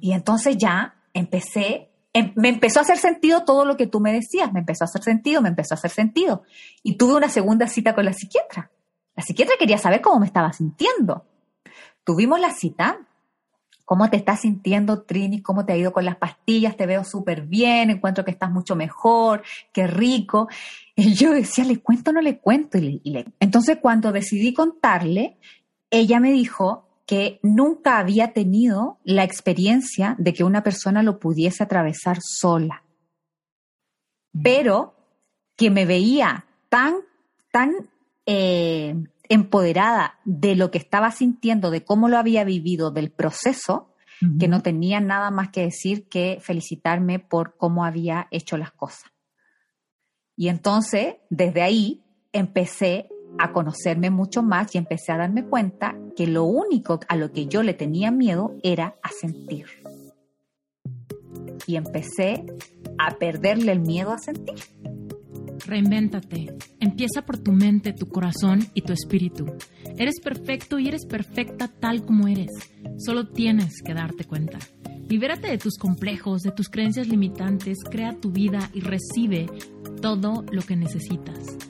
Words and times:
Y 0.00 0.12
entonces 0.12 0.56
ya 0.58 0.94
empecé, 1.12 1.90
em, 2.12 2.32
me 2.36 2.48
empezó 2.48 2.80
a 2.80 2.82
hacer 2.82 2.98
sentido 2.98 3.44
todo 3.44 3.64
lo 3.64 3.76
que 3.76 3.86
tú 3.86 4.00
me 4.00 4.12
decías, 4.12 4.52
me 4.52 4.60
empezó 4.60 4.84
a 4.84 4.86
hacer 4.86 5.02
sentido, 5.02 5.42
me 5.42 5.48
empezó 5.48 5.74
a 5.74 5.76
hacer 5.76 5.90
sentido. 5.90 6.42
Y 6.82 6.96
tuve 6.96 7.14
una 7.14 7.28
segunda 7.28 7.66
cita 7.66 7.94
con 7.94 8.04
la 8.04 8.12
psiquiatra. 8.12 8.70
La 9.16 9.22
psiquiatra 9.22 9.56
quería 9.58 9.78
saber 9.78 10.00
cómo 10.00 10.20
me 10.20 10.26
estaba 10.26 10.52
sintiendo. 10.52 11.26
Tuvimos 12.04 12.40
la 12.40 12.52
cita. 12.52 13.06
¿Cómo 13.84 14.08
te 14.08 14.16
estás 14.16 14.42
sintiendo, 14.42 15.02
Trini? 15.02 15.42
¿Cómo 15.42 15.66
te 15.66 15.72
ha 15.72 15.76
ido 15.76 15.92
con 15.92 16.04
las 16.04 16.16
pastillas? 16.16 16.76
Te 16.76 16.86
veo 16.86 17.02
súper 17.02 17.42
bien, 17.42 17.90
encuentro 17.90 18.24
que 18.24 18.30
estás 18.30 18.48
mucho 18.48 18.76
mejor, 18.76 19.42
qué 19.72 19.88
rico. 19.88 20.48
Y 20.94 21.14
yo 21.14 21.32
decía, 21.32 21.64
¿le 21.64 21.78
cuento 21.78 22.10
o 22.10 22.14
no 22.14 22.20
le 22.20 22.38
cuento? 22.38 22.78
Y 22.78 23.00
y 23.02 23.10
le... 23.10 23.26
Entonces, 23.40 23.78
cuando 23.82 24.12
decidí 24.12 24.54
contarle, 24.54 25.38
ella 25.90 26.20
me 26.20 26.30
dijo 26.30 26.89
que 27.10 27.40
nunca 27.42 27.98
había 27.98 28.32
tenido 28.34 29.00
la 29.02 29.24
experiencia 29.24 30.14
de 30.20 30.32
que 30.32 30.44
una 30.44 30.62
persona 30.62 31.02
lo 31.02 31.18
pudiese 31.18 31.64
atravesar 31.64 32.18
sola, 32.20 32.84
pero 34.44 34.94
que 35.56 35.70
me 35.70 35.86
veía 35.86 36.46
tan, 36.68 36.98
tan 37.50 37.72
eh, 38.26 38.94
empoderada 39.28 40.20
de 40.24 40.54
lo 40.54 40.70
que 40.70 40.78
estaba 40.78 41.10
sintiendo, 41.10 41.72
de 41.72 41.84
cómo 41.84 42.08
lo 42.08 42.16
había 42.16 42.44
vivido, 42.44 42.92
del 42.92 43.10
proceso, 43.10 43.92
que 44.38 44.46
no 44.46 44.62
tenía 44.62 45.00
nada 45.00 45.32
más 45.32 45.48
que 45.48 45.62
decir 45.62 46.08
que 46.08 46.38
felicitarme 46.40 47.18
por 47.18 47.56
cómo 47.56 47.84
había 47.84 48.28
hecho 48.30 48.56
las 48.56 48.70
cosas. 48.70 49.10
Y 50.36 50.46
entonces, 50.46 51.16
desde 51.28 51.62
ahí, 51.62 52.04
empecé 52.32 53.08
a 53.38 53.52
conocerme 53.52 54.10
mucho 54.10 54.42
más 54.42 54.74
y 54.74 54.78
empecé 54.78 55.12
a 55.12 55.18
darme 55.18 55.44
cuenta 55.44 55.96
que 56.16 56.26
lo 56.26 56.44
único 56.44 57.00
a 57.08 57.16
lo 57.16 57.32
que 57.32 57.46
yo 57.46 57.62
le 57.62 57.74
tenía 57.74 58.10
miedo 58.10 58.56
era 58.62 58.96
a 59.02 59.08
sentir. 59.08 59.66
Y 61.66 61.76
empecé 61.76 62.44
a 62.98 63.16
perderle 63.16 63.72
el 63.72 63.80
miedo 63.80 64.12
a 64.12 64.18
sentir. 64.18 64.56
Reinvéntate. 65.66 66.56
Empieza 66.80 67.22
por 67.22 67.38
tu 67.38 67.52
mente, 67.52 67.92
tu 67.92 68.06
corazón 68.06 68.66
y 68.74 68.82
tu 68.82 68.92
espíritu. 68.92 69.46
Eres 69.96 70.20
perfecto 70.20 70.78
y 70.78 70.88
eres 70.88 71.06
perfecta 71.06 71.68
tal 71.68 72.04
como 72.04 72.26
eres. 72.26 72.50
Solo 72.98 73.28
tienes 73.28 73.82
que 73.84 73.94
darte 73.94 74.24
cuenta. 74.24 74.58
Libérate 75.08 75.48
de 75.48 75.58
tus 75.58 75.76
complejos, 75.76 76.42
de 76.42 76.52
tus 76.52 76.68
creencias 76.68 77.08
limitantes, 77.08 77.78
crea 77.88 78.16
tu 78.20 78.30
vida 78.30 78.70
y 78.72 78.80
recibe 78.80 79.46
todo 80.00 80.44
lo 80.50 80.62
que 80.62 80.76
necesitas. 80.76 81.69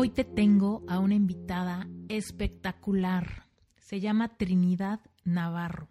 Hoy 0.00 0.10
te 0.10 0.22
tengo 0.22 0.84
a 0.86 1.00
una 1.00 1.16
invitada 1.16 1.88
espectacular. 2.08 3.48
Se 3.78 3.98
llama 3.98 4.36
Trinidad 4.36 5.00
Navarro. 5.24 5.88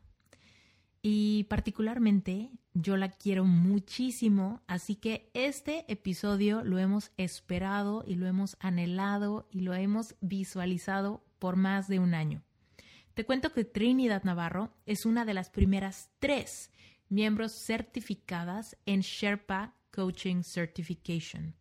Y 1.01 1.43
particularmente 1.49 2.49
yo 2.73 2.95
la 2.95 3.11
quiero 3.11 3.43
muchísimo, 3.43 4.61
así 4.65 4.95
que 4.95 5.29
este 5.33 5.83
episodio 5.91 6.63
lo 6.63 6.79
hemos 6.79 7.11
esperado 7.17 8.05
y 8.07 8.15
lo 8.15 8.27
hemos 8.27 8.55
anhelado 8.61 9.49
y 9.51 9.59
lo 9.59 9.73
hemos 9.73 10.15
visualizado 10.21 11.25
por 11.37 11.57
más 11.57 11.89
de 11.89 11.99
un 11.99 12.13
año. 12.13 12.43
Te 13.13 13.25
cuento 13.25 13.51
que 13.51 13.65
Trinidad 13.65 14.23
Navarro 14.23 14.71
es 14.85 15.05
una 15.05 15.25
de 15.25 15.33
las 15.33 15.49
primeras 15.49 16.11
tres 16.19 16.71
miembros 17.09 17.51
certificadas 17.51 18.77
en 18.85 19.01
Sherpa 19.01 19.75
Coaching 19.91 20.43
Certification. 20.43 21.55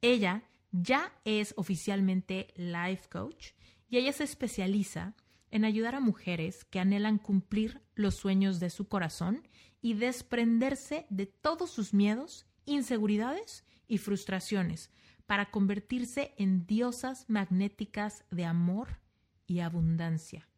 Ella 0.00 0.44
ya 0.72 1.12
es 1.24 1.54
oficialmente 1.56 2.48
life 2.56 3.08
coach 3.08 3.52
y 3.88 3.98
ella 3.98 4.12
se 4.12 4.24
especializa 4.24 5.14
en 5.50 5.64
ayudar 5.64 5.96
a 5.96 6.00
mujeres 6.00 6.64
que 6.64 6.78
anhelan 6.78 7.18
cumplir 7.18 7.82
los 7.94 8.14
sueños 8.14 8.60
de 8.60 8.70
su 8.70 8.88
corazón 8.88 9.48
y 9.82 9.94
desprenderse 9.94 11.06
de 11.10 11.26
todos 11.26 11.70
sus 11.70 11.92
miedos, 11.92 12.46
inseguridades 12.66 13.64
y 13.88 13.98
frustraciones 13.98 14.90
para 15.26 15.50
convertirse 15.50 16.34
en 16.38 16.66
diosas 16.66 17.24
magnéticas 17.28 18.24
de 18.30 18.44
amor 18.44 19.00
y 19.46 19.60
abundancia. 19.60 20.48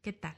¿Qué 0.00 0.12
tal? 0.12 0.36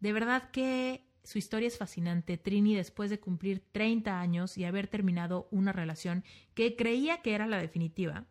De 0.00 0.12
verdad 0.12 0.50
que 0.50 1.06
su 1.24 1.38
historia 1.38 1.68
es 1.68 1.78
fascinante. 1.78 2.36
Trini, 2.36 2.76
después 2.76 3.10
de 3.10 3.18
cumplir 3.18 3.64
30 3.72 4.20
años 4.20 4.56
y 4.58 4.64
haber 4.64 4.88
terminado 4.88 5.48
una 5.50 5.72
relación 5.72 6.22
que 6.54 6.76
creía 6.76 7.22
que 7.22 7.34
era 7.34 7.46
la 7.46 7.58
definitiva, 7.58 8.26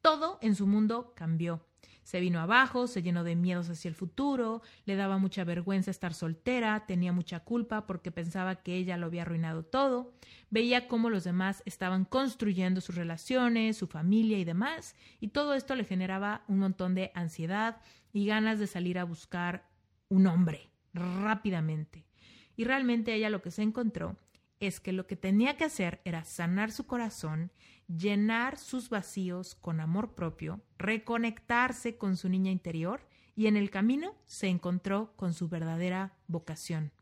todo 0.00 0.38
en 0.42 0.54
su 0.54 0.66
mundo 0.66 1.12
cambió. 1.14 1.66
Se 2.02 2.20
vino 2.20 2.40
abajo, 2.40 2.86
se 2.86 3.02
llenó 3.02 3.24
de 3.24 3.34
miedos 3.34 3.70
hacia 3.70 3.88
el 3.88 3.94
futuro, 3.94 4.60
le 4.84 4.94
daba 4.94 5.16
mucha 5.16 5.44
vergüenza 5.44 5.90
estar 5.90 6.12
soltera, 6.12 6.84
tenía 6.86 7.12
mucha 7.12 7.40
culpa 7.40 7.86
porque 7.86 8.10
pensaba 8.10 8.56
que 8.56 8.76
ella 8.76 8.98
lo 8.98 9.06
había 9.06 9.22
arruinado 9.22 9.64
todo, 9.64 10.12
veía 10.50 10.86
cómo 10.86 11.08
los 11.08 11.24
demás 11.24 11.62
estaban 11.64 12.04
construyendo 12.04 12.82
sus 12.82 12.94
relaciones, 12.94 13.78
su 13.78 13.86
familia 13.86 14.38
y 14.38 14.44
demás, 14.44 14.94
y 15.20 15.28
todo 15.28 15.54
esto 15.54 15.74
le 15.74 15.84
generaba 15.84 16.44
un 16.46 16.58
montón 16.58 16.94
de 16.94 17.10
ansiedad 17.14 17.80
y 18.12 18.26
ganas 18.26 18.58
de 18.58 18.66
salir 18.66 18.98
a 18.98 19.04
buscar 19.04 19.66
un 20.10 20.26
hombre 20.26 20.70
rápidamente. 20.92 22.04
Y 22.56 22.64
realmente 22.64 23.14
ella 23.14 23.30
lo 23.30 23.42
que 23.42 23.50
se 23.50 23.62
encontró 23.62 24.16
es 24.60 24.80
que 24.80 24.92
lo 24.92 25.06
que 25.06 25.16
tenía 25.16 25.56
que 25.56 25.64
hacer 25.64 26.00
era 26.04 26.24
sanar 26.24 26.70
su 26.72 26.86
corazón, 26.86 27.50
llenar 27.88 28.58
sus 28.58 28.88
vacíos 28.88 29.54
con 29.54 29.80
amor 29.80 30.14
propio, 30.14 30.60
reconectarse 30.78 31.96
con 31.96 32.16
su 32.16 32.28
niña 32.28 32.50
interior 32.50 33.06
y 33.36 33.46
en 33.46 33.56
el 33.56 33.70
camino 33.70 34.14
se 34.26 34.48
encontró 34.48 35.12
con 35.16 35.34
su 35.34 35.48
verdadera 35.48 36.16
vocación. 36.28 36.92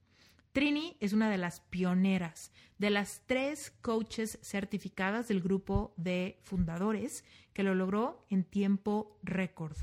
Trini 0.53 0.97
es 1.01 1.13
una 1.13 1.31
de 1.31 1.39
las 1.39 1.61
pioneras, 1.61 2.53
de 2.79 2.91
las 2.91 3.23
tres 3.27 3.71
coaches 3.81 4.39
certificadas 4.43 5.29
del 5.29 5.41
grupo 5.41 5.95
de 5.97 6.39
fundadores 6.43 7.25
que 7.55 7.63
lo 7.63 7.75
logró 7.75 8.27
en 8.29 8.45
tiempo 8.45 9.19
récord. 9.23 9.77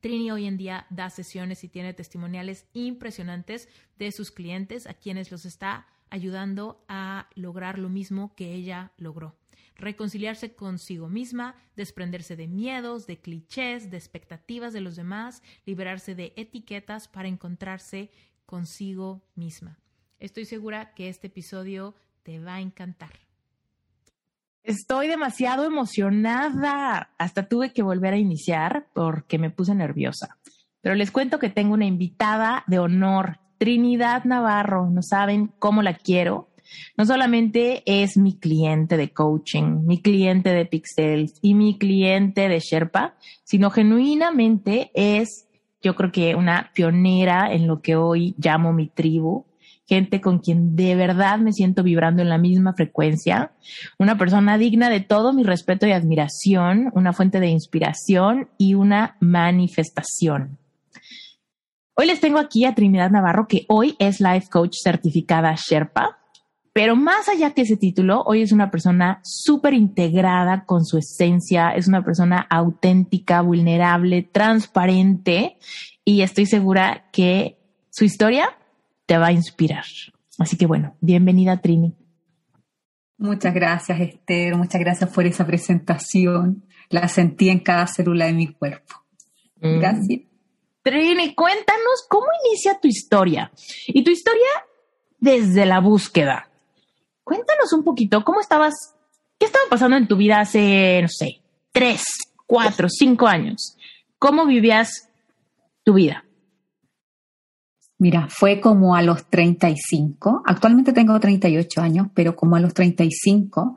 Trini 0.00 0.30
hoy 0.30 0.46
en 0.46 0.56
día 0.56 0.86
da 0.88 1.10
sesiones 1.10 1.62
y 1.62 1.68
tiene 1.68 1.92
testimoniales 1.92 2.66
impresionantes 2.72 3.68
de 3.98 4.12
sus 4.12 4.30
clientes 4.30 4.86
a 4.86 4.94
quienes 4.94 5.30
los 5.30 5.44
está 5.44 5.86
ayudando 6.08 6.82
a 6.88 7.28
lograr 7.34 7.78
lo 7.78 7.90
mismo 7.90 8.34
que 8.34 8.54
ella 8.54 8.92
logró. 8.96 9.36
Reconciliarse 9.76 10.54
consigo 10.54 11.08
misma, 11.08 11.54
desprenderse 11.76 12.34
de 12.36 12.48
miedos, 12.48 13.06
de 13.06 13.20
clichés, 13.20 13.90
de 13.90 13.96
expectativas 13.98 14.72
de 14.72 14.80
los 14.80 14.96
demás, 14.96 15.42
liberarse 15.66 16.14
de 16.14 16.32
etiquetas 16.36 17.06
para 17.06 17.28
encontrarse 17.28 18.10
consigo 18.46 19.22
misma. 19.34 19.78
Estoy 20.18 20.44
segura 20.46 20.94
que 20.94 21.08
este 21.08 21.28
episodio 21.28 21.94
te 22.22 22.40
va 22.40 22.56
a 22.56 22.60
encantar. 22.60 23.29
Estoy 24.62 25.08
demasiado 25.08 25.64
emocionada. 25.64 27.10
Hasta 27.18 27.48
tuve 27.48 27.72
que 27.72 27.82
volver 27.82 28.12
a 28.12 28.18
iniciar 28.18 28.86
porque 28.92 29.38
me 29.38 29.50
puse 29.50 29.74
nerviosa. 29.74 30.38
Pero 30.82 30.94
les 30.94 31.10
cuento 31.10 31.38
que 31.38 31.48
tengo 31.48 31.74
una 31.74 31.86
invitada 31.86 32.64
de 32.66 32.78
honor, 32.78 33.38
Trinidad 33.58 34.24
Navarro. 34.24 34.90
No 34.90 35.02
saben 35.02 35.50
cómo 35.58 35.82
la 35.82 35.94
quiero. 35.94 36.50
No 36.96 37.04
solamente 37.04 37.82
es 37.86 38.16
mi 38.16 38.38
cliente 38.38 38.96
de 38.96 39.12
coaching, 39.12 39.84
mi 39.86 40.00
cliente 40.00 40.50
de 40.50 40.66
Pixels 40.66 41.38
y 41.42 41.54
mi 41.54 41.78
cliente 41.78 42.48
de 42.48 42.60
Sherpa, 42.60 43.16
sino 43.44 43.70
genuinamente 43.70 44.90
es, 44.94 45.48
yo 45.82 45.96
creo 45.96 46.12
que 46.12 46.34
una 46.36 46.70
pionera 46.72 47.52
en 47.52 47.66
lo 47.66 47.80
que 47.80 47.96
hoy 47.96 48.34
llamo 48.38 48.72
mi 48.72 48.88
tribu, 48.88 49.46
gente 49.90 50.20
con 50.20 50.38
quien 50.38 50.76
de 50.76 50.94
verdad 50.94 51.40
me 51.40 51.52
siento 51.52 51.82
vibrando 51.82 52.22
en 52.22 52.28
la 52.28 52.38
misma 52.38 52.74
frecuencia, 52.74 53.50
una 53.98 54.16
persona 54.16 54.56
digna 54.56 54.88
de 54.88 55.00
todo 55.00 55.32
mi 55.32 55.42
respeto 55.42 55.84
y 55.84 55.90
admiración, 55.90 56.92
una 56.94 57.12
fuente 57.12 57.40
de 57.40 57.48
inspiración 57.48 58.48
y 58.56 58.74
una 58.74 59.16
manifestación. 59.18 60.58
Hoy 61.94 62.06
les 62.06 62.20
tengo 62.20 62.38
aquí 62.38 62.66
a 62.66 62.74
Trinidad 62.76 63.10
Navarro, 63.10 63.48
que 63.48 63.66
hoy 63.66 63.96
es 63.98 64.20
Life 64.20 64.46
Coach 64.48 64.76
certificada 64.80 65.56
Sherpa, 65.56 66.18
pero 66.72 66.94
más 66.94 67.28
allá 67.28 67.50
que 67.50 67.62
ese 67.62 67.76
título, 67.76 68.22
hoy 68.26 68.42
es 68.42 68.52
una 68.52 68.70
persona 68.70 69.18
súper 69.24 69.74
integrada 69.74 70.66
con 70.66 70.84
su 70.84 70.98
esencia, 70.98 71.70
es 71.70 71.88
una 71.88 72.04
persona 72.04 72.46
auténtica, 72.48 73.40
vulnerable, 73.40 74.22
transparente 74.22 75.56
y 76.04 76.22
estoy 76.22 76.46
segura 76.46 77.08
que 77.10 77.58
su 77.90 78.04
historia 78.04 78.56
te 79.10 79.18
va 79.18 79.26
a 79.26 79.32
inspirar. 79.32 79.82
Así 80.38 80.56
que 80.56 80.66
bueno, 80.66 80.96
bienvenida 81.00 81.60
Trini. 81.60 81.96
Muchas 83.18 83.52
gracias 83.52 83.98
Esther, 83.98 84.54
muchas 84.54 84.80
gracias 84.80 85.10
por 85.10 85.26
esa 85.26 85.44
presentación. 85.44 86.64
La 86.90 87.08
sentí 87.08 87.48
en 87.48 87.58
cada 87.58 87.88
célula 87.88 88.26
de 88.26 88.34
mi 88.34 88.54
cuerpo. 88.54 89.02
Mm. 89.56 89.80
Gracias. 89.80 90.20
Trini, 90.84 91.34
cuéntanos 91.34 92.06
cómo 92.08 92.26
inicia 92.46 92.78
tu 92.78 92.86
historia 92.86 93.50
y 93.88 94.04
tu 94.04 94.12
historia 94.12 94.46
desde 95.18 95.66
la 95.66 95.80
búsqueda. 95.80 96.48
Cuéntanos 97.24 97.72
un 97.72 97.82
poquito 97.82 98.22
cómo 98.22 98.40
estabas, 98.40 98.74
qué 99.40 99.46
estaba 99.46 99.64
pasando 99.68 99.96
en 99.96 100.06
tu 100.06 100.16
vida 100.16 100.38
hace, 100.38 101.00
no 101.02 101.08
sé, 101.08 101.42
tres, 101.72 102.04
cuatro, 102.46 102.88
cinco 102.88 103.26
años. 103.26 103.76
¿Cómo 104.20 104.46
vivías 104.46 105.10
tu 105.82 105.94
vida? 105.94 106.24
Mira, 108.00 108.28
fue 108.30 108.60
como 108.60 108.96
a 108.96 109.02
los 109.02 109.26
35, 109.26 110.42
actualmente 110.46 110.94
tengo 110.94 111.20
38 111.20 111.82
años, 111.82 112.06
pero 112.14 112.34
como 112.34 112.56
a 112.56 112.60
los 112.60 112.72
35, 112.72 113.76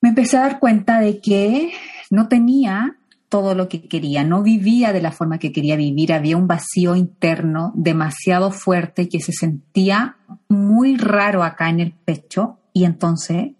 me 0.00 0.08
empecé 0.08 0.36
a 0.36 0.40
dar 0.40 0.58
cuenta 0.58 0.98
de 0.98 1.20
que 1.20 1.72
no 2.10 2.26
tenía 2.26 2.96
todo 3.28 3.54
lo 3.54 3.68
que 3.68 3.86
quería, 3.86 4.24
no 4.24 4.42
vivía 4.42 4.92
de 4.92 5.02
la 5.02 5.12
forma 5.12 5.38
que 5.38 5.52
quería 5.52 5.76
vivir, 5.76 6.12
había 6.12 6.36
un 6.36 6.48
vacío 6.48 6.96
interno 6.96 7.70
demasiado 7.76 8.50
fuerte 8.50 9.08
que 9.08 9.20
se 9.20 9.30
sentía 9.30 10.16
muy 10.48 10.96
raro 10.96 11.44
acá 11.44 11.70
en 11.70 11.78
el 11.78 11.92
pecho 11.92 12.58
y 12.72 12.86
entonces 12.86 13.52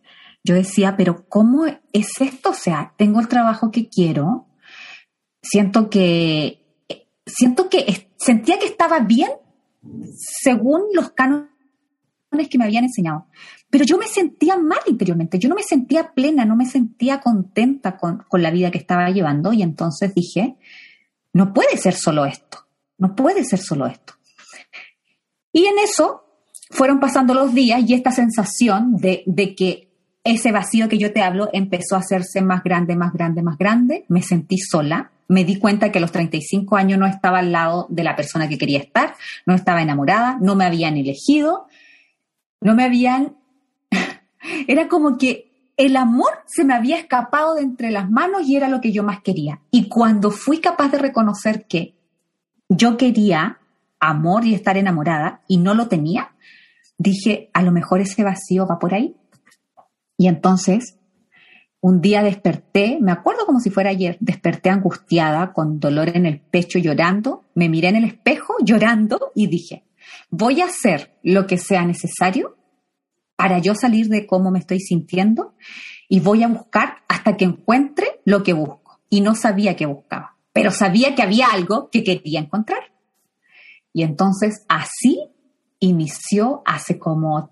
yo 0.42 0.56
decía, 0.56 0.96
pero 0.96 1.28
¿cómo 1.28 1.66
es 1.66 2.20
esto? 2.20 2.50
O 2.50 2.54
sea, 2.54 2.94
tengo 2.96 3.20
el 3.20 3.28
trabajo 3.28 3.70
que 3.70 3.88
quiero, 3.88 4.48
siento 5.40 5.88
que 5.88 6.56
siento 7.24 7.68
que 7.68 8.09
sentía 8.20 8.58
que 8.58 8.66
estaba 8.66 9.00
bien 9.00 9.30
según 10.14 10.82
los 10.92 11.10
cánones 11.12 11.48
que 12.50 12.58
me 12.58 12.64
habían 12.64 12.84
enseñado. 12.84 13.26
Pero 13.70 13.84
yo 13.84 13.98
me 13.98 14.06
sentía 14.06 14.56
mal 14.56 14.80
interiormente, 14.86 15.38
yo 15.38 15.48
no 15.48 15.54
me 15.54 15.62
sentía 15.62 16.12
plena, 16.12 16.44
no 16.44 16.54
me 16.54 16.66
sentía 16.66 17.20
contenta 17.20 17.96
con, 17.96 18.24
con 18.28 18.42
la 18.42 18.50
vida 18.50 18.70
que 18.70 18.78
estaba 18.78 19.10
llevando 19.10 19.52
y 19.52 19.62
entonces 19.62 20.14
dije, 20.14 20.56
no 21.32 21.52
puede 21.54 21.76
ser 21.76 21.94
solo 21.94 22.26
esto, 22.26 22.66
no 22.98 23.16
puede 23.16 23.44
ser 23.44 23.60
solo 23.60 23.86
esto. 23.86 24.14
Y 25.52 25.66
en 25.66 25.78
eso 25.78 26.24
fueron 26.70 27.00
pasando 27.00 27.34
los 27.34 27.54
días 27.54 27.82
y 27.86 27.94
esta 27.94 28.12
sensación 28.12 28.96
de, 28.96 29.22
de 29.26 29.54
que 29.54 29.90
ese 30.22 30.52
vacío 30.52 30.88
que 30.88 30.98
yo 30.98 31.12
te 31.12 31.22
hablo 31.22 31.48
empezó 31.52 31.96
a 31.96 32.00
hacerse 32.00 32.42
más 32.42 32.62
grande, 32.62 32.94
más 32.96 33.12
grande, 33.12 33.42
más 33.42 33.56
grande. 33.56 34.04
Me 34.08 34.22
sentí 34.22 34.58
sola, 34.58 35.10
me 35.30 35.44
di 35.44 35.60
cuenta 35.60 35.92
que 35.92 35.98
a 35.98 36.00
los 36.00 36.10
35 36.10 36.76
años 36.76 36.98
no 36.98 37.06
estaba 37.06 37.38
al 37.38 37.52
lado 37.52 37.86
de 37.88 38.02
la 38.02 38.16
persona 38.16 38.48
que 38.48 38.58
quería 38.58 38.80
estar, 38.80 39.14
no 39.46 39.54
estaba 39.54 39.80
enamorada, 39.80 40.38
no 40.40 40.56
me 40.56 40.64
habían 40.64 40.96
elegido, 40.96 41.68
no 42.60 42.74
me 42.74 42.82
habían... 42.82 43.36
era 44.66 44.88
como 44.88 45.18
que 45.18 45.72
el 45.76 45.94
amor 45.94 46.30
se 46.46 46.64
me 46.64 46.74
había 46.74 46.98
escapado 46.98 47.54
de 47.54 47.62
entre 47.62 47.92
las 47.92 48.10
manos 48.10 48.42
y 48.42 48.56
era 48.56 48.68
lo 48.68 48.80
que 48.80 48.90
yo 48.90 49.04
más 49.04 49.22
quería. 49.22 49.60
Y 49.70 49.88
cuando 49.88 50.32
fui 50.32 50.58
capaz 50.58 50.88
de 50.88 50.98
reconocer 50.98 51.64
que 51.68 51.94
yo 52.68 52.96
quería 52.96 53.60
amor 54.00 54.44
y 54.44 54.54
estar 54.54 54.76
enamorada 54.76 55.42
y 55.46 55.58
no 55.58 55.74
lo 55.74 55.86
tenía, 55.86 56.32
dije, 56.98 57.50
a 57.52 57.62
lo 57.62 57.70
mejor 57.70 58.00
ese 58.00 58.24
vacío 58.24 58.66
va 58.66 58.80
por 58.80 58.94
ahí. 58.94 59.14
Y 60.18 60.26
entonces 60.26 60.96
un 61.80 62.00
día 62.00 62.22
desperté, 62.22 62.98
me 63.00 63.12
acuerdo 63.12 63.46
como 63.46 63.60
si 63.60 63.70
fuera 63.70 63.90
ayer, 63.90 64.18
desperté 64.20 64.68
angustiada, 64.70 65.52
con 65.52 65.80
dolor 65.80 66.14
en 66.14 66.26
el 66.26 66.40
pecho, 66.40 66.78
llorando, 66.78 67.44
me 67.54 67.68
miré 67.68 67.88
en 67.88 67.96
el 67.96 68.04
espejo 68.04 68.54
llorando 68.64 69.32
y 69.34 69.46
dije, 69.46 69.84
voy 70.30 70.60
a 70.60 70.66
hacer 70.66 71.16
lo 71.22 71.46
que 71.46 71.56
sea 71.56 71.84
necesario 71.84 72.56
para 73.36 73.58
yo 73.58 73.74
salir 73.74 74.08
de 74.08 74.26
cómo 74.26 74.50
me 74.50 74.58
estoy 74.58 74.80
sintiendo 74.80 75.54
y 76.08 76.20
voy 76.20 76.42
a 76.42 76.48
buscar 76.48 76.96
hasta 77.08 77.36
que 77.36 77.46
encuentre 77.46 78.20
lo 78.24 78.42
que 78.42 78.52
busco. 78.52 79.00
Y 79.08 79.22
no 79.22 79.34
sabía 79.34 79.76
qué 79.76 79.86
buscaba, 79.86 80.36
pero 80.52 80.70
sabía 80.70 81.14
que 81.14 81.22
había 81.22 81.48
algo 81.48 81.88
que 81.90 82.04
quería 82.04 82.40
encontrar. 82.40 82.92
Y 83.92 84.02
entonces 84.02 84.64
así 84.68 85.30
inició 85.78 86.62
hace 86.66 86.98
como 86.98 87.50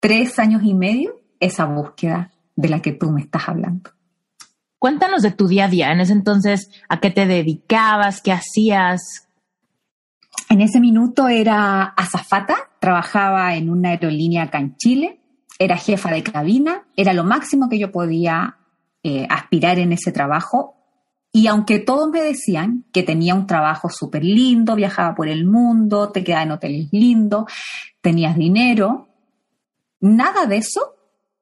tres 0.00 0.38
años 0.38 0.62
y 0.64 0.74
medio 0.74 1.20
esa 1.40 1.64
búsqueda 1.64 2.33
de 2.56 2.68
la 2.68 2.80
que 2.80 2.92
tú 2.92 3.10
me 3.10 3.20
estás 3.20 3.48
hablando. 3.48 3.90
Cuéntanos 4.78 5.22
de 5.22 5.30
tu 5.30 5.48
día 5.48 5.64
a 5.64 5.68
día. 5.68 5.92
En 5.92 6.00
ese 6.00 6.12
entonces, 6.12 6.70
¿a 6.88 7.00
qué 7.00 7.10
te 7.10 7.26
dedicabas? 7.26 8.20
¿Qué 8.20 8.32
hacías? 8.32 9.28
En 10.50 10.60
ese 10.60 10.78
minuto 10.78 11.28
era 11.28 11.84
azafata, 11.84 12.56
trabajaba 12.80 13.54
en 13.56 13.70
una 13.70 13.90
aerolínea 13.90 14.44
acá 14.44 14.58
en 14.58 14.76
Chile, 14.76 15.20
era 15.58 15.76
jefa 15.76 16.10
de 16.10 16.22
cabina, 16.22 16.86
era 16.96 17.12
lo 17.12 17.24
máximo 17.24 17.68
que 17.68 17.78
yo 17.78 17.90
podía 17.90 18.58
eh, 19.02 19.26
aspirar 19.30 19.78
en 19.78 19.92
ese 19.92 20.12
trabajo. 20.12 20.74
Y 21.32 21.46
aunque 21.46 21.78
todos 21.78 22.10
me 22.10 22.20
decían 22.20 22.84
que 22.92 23.02
tenía 23.02 23.34
un 23.34 23.46
trabajo 23.46 23.88
súper 23.88 24.22
lindo, 24.22 24.76
viajaba 24.76 25.14
por 25.14 25.28
el 25.28 25.46
mundo, 25.46 26.10
te 26.10 26.22
quedaba 26.22 26.42
en 26.44 26.52
hoteles 26.52 26.88
lindos, 26.92 27.46
tenías 28.00 28.36
dinero, 28.36 29.08
nada 30.00 30.46
de 30.46 30.58
eso 30.58 30.93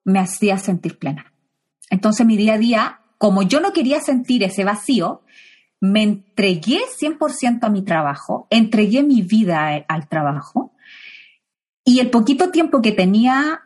me 0.04 0.18
hacía 0.18 0.58
sentir 0.58 0.98
plena. 0.98 1.32
Entonces 1.90 2.26
mi 2.26 2.36
día 2.36 2.54
a 2.54 2.58
día, 2.58 3.00
como 3.18 3.42
yo 3.42 3.60
no 3.60 3.72
quería 3.72 4.00
sentir 4.00 4.42
ese 4.42 4.64
vacío, 4.64 5.22
me 5.80 6.02
entregué 6.02 6.80
100% 7.00 7.58
a 7.62 7.68
mi 7.68 7.82
trabajo, 7.82 8.46
entregué 8.50 9.02
mi 9.02 9.22
vida 9.22 9.84
al 9.88 10.08
trabajo 10.08 10.72
y 11.84 11.98
el 11.98 12.10
poquito 12.10 12.50
tiempo 12.50 12.80
que 12.80 12.92
tenía 12.92 13.62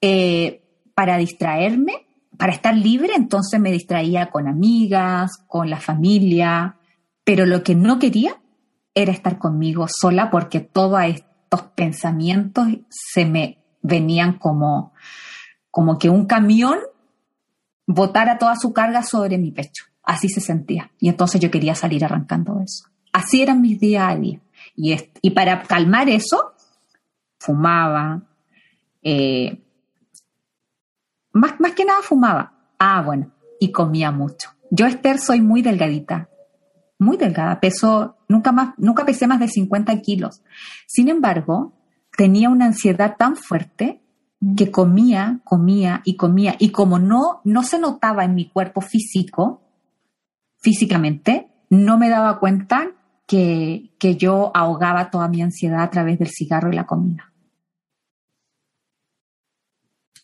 eh, 0.00 0.62
para 0.94 1.16
distraerme, 1.16 2.06
para 2.36 2.52
estar 2.52 2.76
libre, 2.76 3.14
entonces 3.16 3.58
me 3.60 3.72
distraía 3.72 4.30
con 4.30 4.46
amigas, 4.46 5.32
con 5.46 5.70
la 5.70 5.80
familia, 5.80 6.76
pero 7.24 7.46
lo 7.46 7.62
que 7.62 7.74
no 7.74 7.98
quería 7.98 8.36
era 8.94 9.12
estar 9.12 9.38
conmigo 9.38 9.86
sola 9.88 10.30
porque 10.30 10.60
todos 10.60 11.02
estos 11.04 11.62
pensamientos 11.74 12.68
se 12.90 13.24
me 13.24 13.58
venían 13.80 14.38
como 14.38 14.92
como 15.74 15.98
que 15.98 16.08
un 16.08 16.26
camión 16.26 16.78
botara 17.84 18.38
toda 18.38 18.54
su 18.54 18.72
carga 18.72 19.02
sobre 19.02 19.38
mi 19.38 19.50
pecho. 19.50 19.86
Así 20.04 20.28
se 20.28 20.40
sentía. 20.40 20.92
Y 21.00 21.08
entonces 21.08 21.40
yo 21.40 21.50
quería 21.50 21.74
salir 21.74 22.04
arrancando 22.04 22.60
eso. 22.60 22.84
Así 23.12 23.42
eran 23.42 23.60
mis 23.60 23.80
días 23.80 24.08
a 24.08 24.14
día. 24.14 24.40
Y, 24.76 25.30
para 25.30 25.64
calmar 25.64 26.08
eso, 26.08 26.52
fumaba. 27.40 28.22
Eh, 29.02 29.64
más, 31.32 31.58
más 31.58 31.72
que 31.72 31.84
nada 31.84 32.02
fumaba. 32.02 32.52
Ah, 32.78 33.02
bueno, 33.02 33.32
y 33.58 33.72
comía 33.72 34.12
mucho. 34.12 34.50
Yo, 34.70 34.86
Esther, 34.86 35.18
soy 35.18 35.40
muy 35.40 35.60
delgadita, 35.60 36.28
muy 37.00 37.16
delgada. 37.16 37.58
Peso, 37.58 38.18
nunca, 38.28 38.52
más, 38.52 38.74
nunca 38.76 39.04
pesé 39.04 39.26
más 39.26 39.40
de 39.40 39.48
50 39.48 40.00
kilos. 40.02 40.40
Sin 40.86 41.08
embargo, 41.08 41.72
tenía 42.16 42.48
una 42.48 42.66
ansiedad 42.66 43.16
tan 43.18 43.34
fuerte 43.34 44.03
que 44.56 44.70
comía, 44.70 45.40
comía 45.44 46.02
y 46.04 46.16
comía. 46.16 46.56
Y 46.58 46.70
como 46.70 46.98
no, 46.98 47.40
no 47.44 47.62
se 47.62 47.78
notaba 47.78 48.24
en 48.24 48.34
mi 48.34 48.48
cuerpo 48.48 48.80
físico, 48.80 49.62
físicamente, 50.60 51.48
no 51.70 51.98
me 51.98 52.08
daba 52.08 52.38
cuenta 52.38 52.92
que, 53.26 53.94
que 53.98 54.16
yo 54.16 54.50
ahogaba 54.54 55.10
toda 55.10 55.28
mi 55.28 55.42
ansiedad 55.42 55.82
a 55.82 55.90
través 55.90 56.18
del 56.18 56.28
cigarro 56.28 56.72
y 56.72 56.76
la 56.76 56.86
comida. 56.86 57.32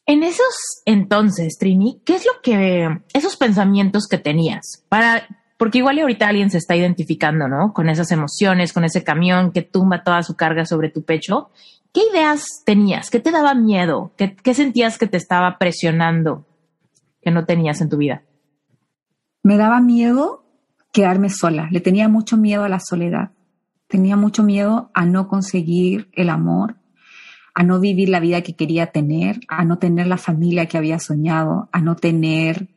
En 0.06 0.24
esos 0.24 0.82
entonces, 0.86 1.56
Trini, 1.58 2.02
¿qué 2.04 2.16
es 2.16 2.26
lo 2.26 2.32
que, 2.42 2.88
esos 3.12 3.36
pensamientos 3.36 4.08
que 4.08 4.18
tenías? 4.18 4.84
Para, 4.88 5.22
porque 5.56 5.78
igual 5.78 6.00
ahorita 6.00 6.26
alguien 6.26 6.50
se 6.50 6.58
está 6.58 6.74
identificando, 6.74 7.46
¿no? 7.46 7.72
Con 7.72 7.88
esas 7.88 8.10
emociones, 8.10 8.72
con 8.72 8.82
ese 8.84 9.04
camión 9.04 9.52
que 9.52 9.62
tumba 9.62 10.02
toda 10.02 10.22
su 10.24 10.34
carga 10.34 10.64
sobre 10.64 10.90
tu 10.90 11.04
pecho. 11.04 11.50
¿Qué 11.92 12.02
ideas 12.12 12.62
tenías? 12.64 13.10
¿Qué 13.10 13.18
te 13.18 13.32
daba 13.32 13.54
miedo? 13.54 14.12
¿Qué, 14.16 14.54
sentías 14.54 14.96
que 14.96 15.08
te 15.08 15.16
estaba 15.16 15.58
presionando 15.58 16.46
que 17.20 17.32
no 17.32 17.46
tenías 17.46 17.80
en 17.80 17.88
tu 17.88 17.96
vida? 17.96 18.22
Me 19.42 19.56
daba 19.56 19.80
miedo 19.80 20.44
quedarme 20.92 21.30
sola. 21.30 21.68
Le 21.72 21.80
tenía 21.80 22.08
mucho 22.08 22.36
miedo 22.36 22.62
a 22.62 22.68
la 22.68 22.78
soledad. 22.78 23.32
Tenía 23.88 24.16
mucho 24.16 24.44
miedo 24.44 24.92
a 24.94 25.04
no 25.04 25.26
conseguir 25.26 26.08
el 26.12 26.28
amor, 26.28 26.76
a 27.54 27.64
no 27.64 27.80
vivir 27.80 28.08
la 28.08 28.20
vida 28.20 28.42
que 28.42 28.54
quería 28.54 28.92
tener, 28.92 29.40
a 29.48 29.64
no 29.64 29.78
tener 29.78 30.06
la 30.06 30.16
familia 30.16 30.66
que 30.66 30.78
había 30.78 31.00
soñado, 31.00 31.68
a 31.72 31.80
no 31.80 31.96
tener 31.96 32.68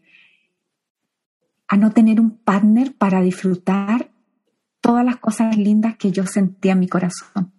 a 1.68 1.78
no 1.78 1.92
tener 1.92 2.20
un 2.20 2.38
partner 2.38 2.94
para 2.96 3.22
disfrutar 3.22 4.12
todas 4.80 5.04
las 5.04 5.18
cosas 5.18 5.58
lindas 5.58 5.98
que 5.98 6.12
yo 6.12 6.26
sentía 6.26 6.74
en 6.74 6.80
mi 6.80 6.88
corazón 6.88 7.54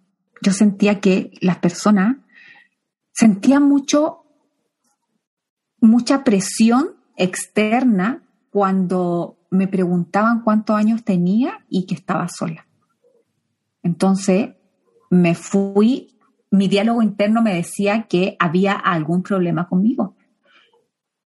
yo 0.45 0.51
sentía 0.51 0.99
que 0.99 1.31
las 1.41 1.57
personas 1.57 2.17
sentían 3.11 3.63
mucho, 3.63 4.25
mucha 5.79 6.23
presión 6.23 6.91
externa 7.17 8.23
cuando 8.51 9.39
me 9.49 9.67
preguntaban 9.67 10.43
cuántos 10.43 10.75
años 10.75 11.03
tenía 11.03 11.65
y 11.67 11.87
que 11.87 11.95
estaba 11.95 12.27
sola. 12.29 12.67
Entonces 13.81 14.49
me 15.09 15.33
fui 15.33 16.15
mi 16.51 16.67
diálogo 16.67 17.01
interno 17.01 17.41
me 17.41 17.55
decía 17.55 18.03
que 18.03 18.35
había 18.39 18.73
algún 18.73 19.23
problema 19.23 19.67
conmigo. 19.67 20.15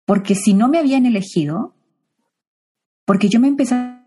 Porque 0.06 0.34
si 0.34 0.54
no 0.54 0.70
me 0.70 0.80
habían 0.80 1.06
elegido, 1.06 1.76
porque 3.06 3.30
yo 3.30 3.40
me 3.40 3.48
empecé 3.48 3.76
a 3.76 4.06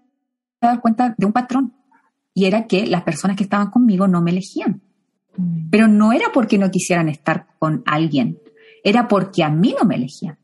dar 0.61 0.81
cuenta 0.81 1.15
de 1.17 1.27
un 1.27 1.33
patrón, 1.33 1.75
y 2.35 2.47
era 2.47 2.67
que 2.67 2.87
las 2.87 3.03
personas 3.03 3.37
que 3.37 3.45
estaban 3.45 3.71
conmigo 3.71 4.09
no 4.09 4.23
me 4.23 4.31
elegían. 4.31 4.83
Mm. 5.37 5.71
Pero 5.71 5.89
no 5.89 6.13
era 6.13 6.27
porque 6.33 6.59
no 6.59 6.71
quisieran 6.71 7.09
estar 7.09 7.47
con 7.59 7.83
alguien, 7.87 8.39
era 8.85 9.09
porque 9.09 9.43
a 9.43 9.51
mí 9.51 9.75
no 9.79 9.87
me 9.87 9.97
elegían. 9.97 10.39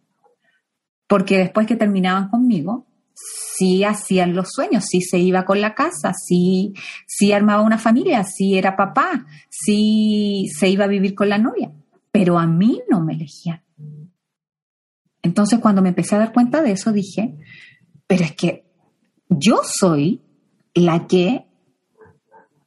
Porque 1.07 1.39
después 1.39 1.67
que 1.67 1.77
terminaban 1.77 2.29
conmigo, 2.29 2.87
sí 3.15 3.85
hacían 3.85 4.35
los 4.35 4.49
sueños, 4.51 4.85
sí 4.89 5.01
se 5.01 5.19
iba 5.19 5.45
con 5.45 5.61
la 5.61 5.75
casa, 5.75 6.13
sí, 6.15 6.75
sí 7.07 7.33
armaba 7.33 7.63
una 7.63 7.79
familia, 7.79 8.25
sí 8.25 8.57
era 8.57 8.77
papá, 8.77 9.27
sí 9.51 10.47
se 10.57 10.69
iba 10.69 10.85
a 10.85 10.89
vivir 10.89 11.15
con 11.15 11.29
la 11.29 11.39
novia, 11.39 11.73
pero 12.13 12.39
a 12.39 12.47
mí 12.47 12.81
no 12.89 13.01
me 13.01 13.15
elegían. 13.15 13.63
Entonces 15.23 15.59
cuando 15.59 15.83
me 15.83 15.89
empecé 15.89 16.15
a 16.15 16.21
dar 16.21 16.33
cuenta 16.33 16.63
de 16.63 16.73
eso 16.73 16.93
dije, 16.93 17.37
pero 18.07 18.25
es 18.25 18.33
que 18.33 18.65
yo 19.29 19.61
soy 19.65 20.23
la 20.75 21.07
que 21.07 21.47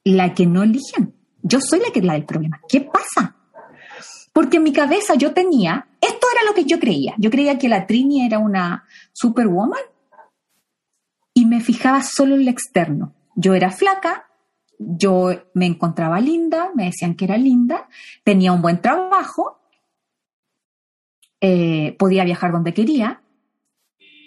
la 0.03 0.33
que 0.33 0.45
no 0.45 0.63
eligen. 0.63 1.15
Yo 1.43 1.59
soy 1.61 1.79
la 1.79 1.91
que 1.91 1.99
es 1.99 2.05
la 2.05 2.13
del 2.13 2.25
problema. 2.25 2.59
¿Qué 2.67 2.81
pasa? 2.81 3.35
Porque 4.33 4.57
en 4.57 4.63
mi 4.63 4.71
cabeza 4.71 5.15
yo 5.15 5.33
tenía, 5.33 5.87
esto 5.99 6.27
era 6.33 6.49
lo 6.49 6.53
que 6.53 6.65
yo 6.65 6.79
creía. 6.79 7.15
Yo 7.17 7.29
creía 7.29 7.57
que 7.57 7.69
la 7.69 7.85
Trini 7.85 8.25
era 8.25 8.39
una 8.39 8.85
superwoman 9.11 9.81
y 11.33 11.45
me 11.45 11.61
fijaba 11.61 12.01
solo 12.01 12.35
en 12.35 12.45
lo 12.45 12.51
externo. 12.51 13.13
Yo 13.35 13.53
era 13.53 13.71
flaca, 13.71 14.27
yo 14.77 15.29
me 15.53 15.65
encontraba 15.65 16.19
linda, 16.19 16.71
me 16.75 16.85
decían 16.85 17.15
que 17.15 17.25
era 17.25 17.37
linda, 17.37 17.87
tenía 18.23 18.51
un 18.51 18.61
buen 18.61 18.81
trabajo, 18.81 19.59
eh, 21.39 21.95
podía 21.97 22.23
viajar 22.23 22.51
donde 22.51 22.73
quería, 22.73 23.21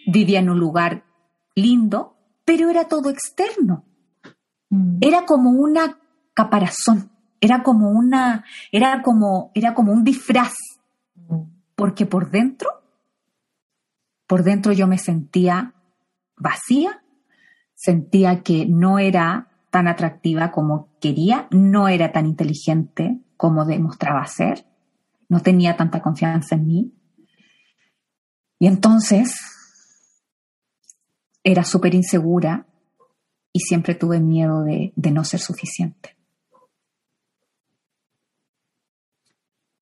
vivía 0.06 0.40
en 0.40 0.50
un 0.50 0.58
lugar 0.58 1.04
lindo, 1.54 2.16
pero 2.44 2.70
era 2.70 2.88
todo 2.88 3.10
externo. 3.10 3.84
Mm. 4.70 4.98
Era 5.00 5.24
como 5.24 5.50
una 5.50 5.98
caparazón, 6.34 7.10
era 7.40 7.62
como 7.62 7.90
una, 7.90 8.44
era 8.72 9.02
como, 9.02 9.50
era 9.54 9.74
como 9.74 9.92
un 9.92 10.04
disfraz, 10.04 10.54
porque 11.74 12.06
por 12.06 12.30
dentro, 12.30 12.70
por 14.26 14.42
dentro 14.42 14.72
yo 14.72 14.86
me 14.86 14.98
sentía 14.98 15.74
vacía, 16.36 17.02
sentía 17.74 18.42
que 18.42 18.66
no 18.66 18.98
era 18.98 19.48
tan 19.70 19.88
atractiva 19.88 20.50
como 20.52 20.88
quería, 21.00 21.48
no 21.50 21.88
era 21.88 22.12
tan 22.12 22.26
inteligente 22.26 23.20
como 23.36 23.64
demostraba 23.64 24.24
ser, 24.26 24.66
no 25.28 25.40
tenía 25.40 25.76
tanta 25.76 26.00
confianza 26.00 26.54
en 26.54 26.66
mí. 26.66 26.94
Y 28.58 28.66
entonces 28.66 29.36
era 31.42 31.64
súper 31.64 31.94
insegura 31.94 32.66
y 33.52 33.60
siempre 33.60 33.94
tuve 33.94 34.20
miedo 34.20 34.62
de, 34.62 34.92
de, 34.96 35.10
no 35.10 35.24
ser 35.24 35.40
suficiente. 35.40 36.13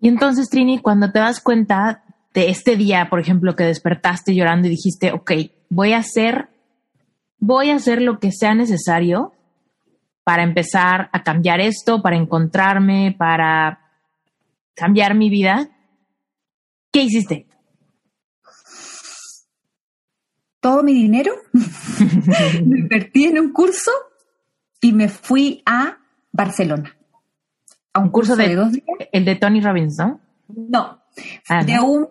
Y 0.03 0.09
entonces, 0.09 0.51
Trini, 0.51 0.81
cuando 0.81 1.11
te 1.11 1.21
das 1.21 1.41
cuenta 1.41 2.05
de 2.35 2.51
este 2.51 2.77
día, 2.77 3.09
por 3.09 3.21
ejemplo, 3.21 3.57
que 3.57 3.65
despertaste 3.65 4.35
llorando 4.35 4.67
y 4.67 4.73
dijiste, 4.73 5.13
ok, 5.13 5.33
voy 5.71 5.95
a 5.95 5.99
hacer 5.99 6.51
voy 7.43 7.71
a 7.71 7.75
hacer 7.75 8.01
lo 8.01 8.21
que 8.21 8.31
sea 8.31 8.55
necesario 8.55 9.33
para 10.23 10.45
empezar 10.45 11.11
a 11.13 11.25
cambiar 11.25 11.61
esto, 11.61 12.01
para 12.01 12.17
encontrarme, 12.17 13.17
para 13.19 13.81
cambiar 14.75 15.17
mi 15.17 15.29
vida. 15.29 15.69
¿Qué 16.93 17.03
hiciste? 17.03 17.49
Todo 20.61 20.85
mi 20.85 20.95
dinero 20.95 21.35
lo 22.65 22.77
invertí 22.77 23.25
en 23.25 23.41
un 23.41 23.53
curso 23.53 23.91
y 24.81 24.93
me 24.93 25.09
fui 25.09 25.65
a 25.67 25.99
Barcelona. 26.31 26.97
A 27.93 28.01
un 28.01 28.11
curso, 28.11 28.37
de, 28.37 28.55
dos 28.55 28.73
días. 28.73 28.87
El 29.13 29.25
de 29.25 29.37
Tony 29.37 29.61
Robbins, 29.61 29.99
¿no? 29.99 30.21
No, 30.49 31.03
ah, 31.49 31.65
de, 31.65 31.79
Un, 31.79 32.09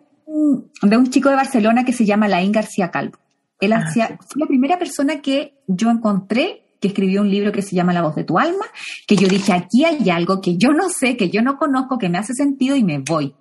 de 0.82 0.98
un 0.98 1.10
chico 1.10 1.30
de 1.30 1.36
Barcelona 1.36 1.84
que 1.86 1.94
se 1.94 2.06
llama 2.06 2.28
Laín 2.28 2.52
García 2.52 2.92
Calvo. 2.92 3.18
Él 3.60 3.74
ah, 3.74 3.84
hacía, 3.86 4.18
fue 4.20 4.40
la 4.40 4.48
primera 4.48 4.78
persona 4.78 5.22
que 5.22 5.64
yo 5.68 5.90
encontré 5.90 6.62
que 6.82 6.88
escribió 6.88 7.22
un 7.22 7.30
libro 7.30 7.52
que 7.52 7.62
se 7.62 7.76
llama 7.76 7.94
La 7.94 8.02
voz 8.02 8.16
de 8.16 8.24
tu 8.24 8.40
alma, 8.40 8.66
que 9.08 9.16
yo 9.16 9.28
dije, 9.28 9.54
aquí 9.54 9.86
hay 9.86 10.10
algo 10.10 10.42
que 10.42 10.58
yo 10.58 10.70
no 10.70 10.90
sé, 10.90 11.16
que 11.16 11.30
yo 11.30 11.44
no 11.44 11.58
conozco, 11.58 12.00
que 12.00 12.10
me 12.10 12.18
hace 12.18 12.34
sentido 12.34 12.76
y 12.76 12.84
me 12.84 12.98
voy. 12.98 13.36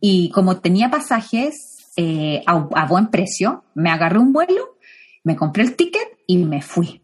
Y 0.00 0.30
como 0.30 0.58
tenía 0.60 0.90
pasajes 0.90 1.92
eh, 1.96 2.42
a, 2.44 2.86
buen 2.86 3.08
precio, 3.08 3.64
me 3.74 3.90
agarré 3.90 4.18
un 4.18 4.32
vuelo, 4.32 4.76
me 5.22 5.36
compré 5.36 5.62
el 5.62 5.76
ticket 5.76 6.08
y 6.26 6.38
me 6.38 6.60
fui. 6.60 7.00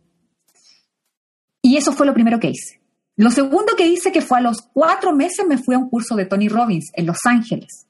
Y 1.62 1.76
eso 1.76 1.92
fue 1.92 2.06
lo 2.06 2.14
primero 2.14 2.40
que 2.40 2.50
hice. 2.50 2.79
Lo 3.20 3.30
segundo 3.30 3.76
que 3.76 3.86
hice, 3.86 4.12
que 4.12 4.22
fue 4.22 4.38
a 4.38 4.40
los 4.40 4.62
cuatro 4.72 5.14
meses, 5.14 5.46
me 5.46 5.58
fui 5.58 5.74
a 5.74 5.78
un 5.78 5.90
curso 5.90 6.16
de 6.16 6.24
Tony 6.24 6.48
Robbins 6.48 6.90
en 6.94 7.04
Los 7.04 7.18
Ángeles. 7.26 7.86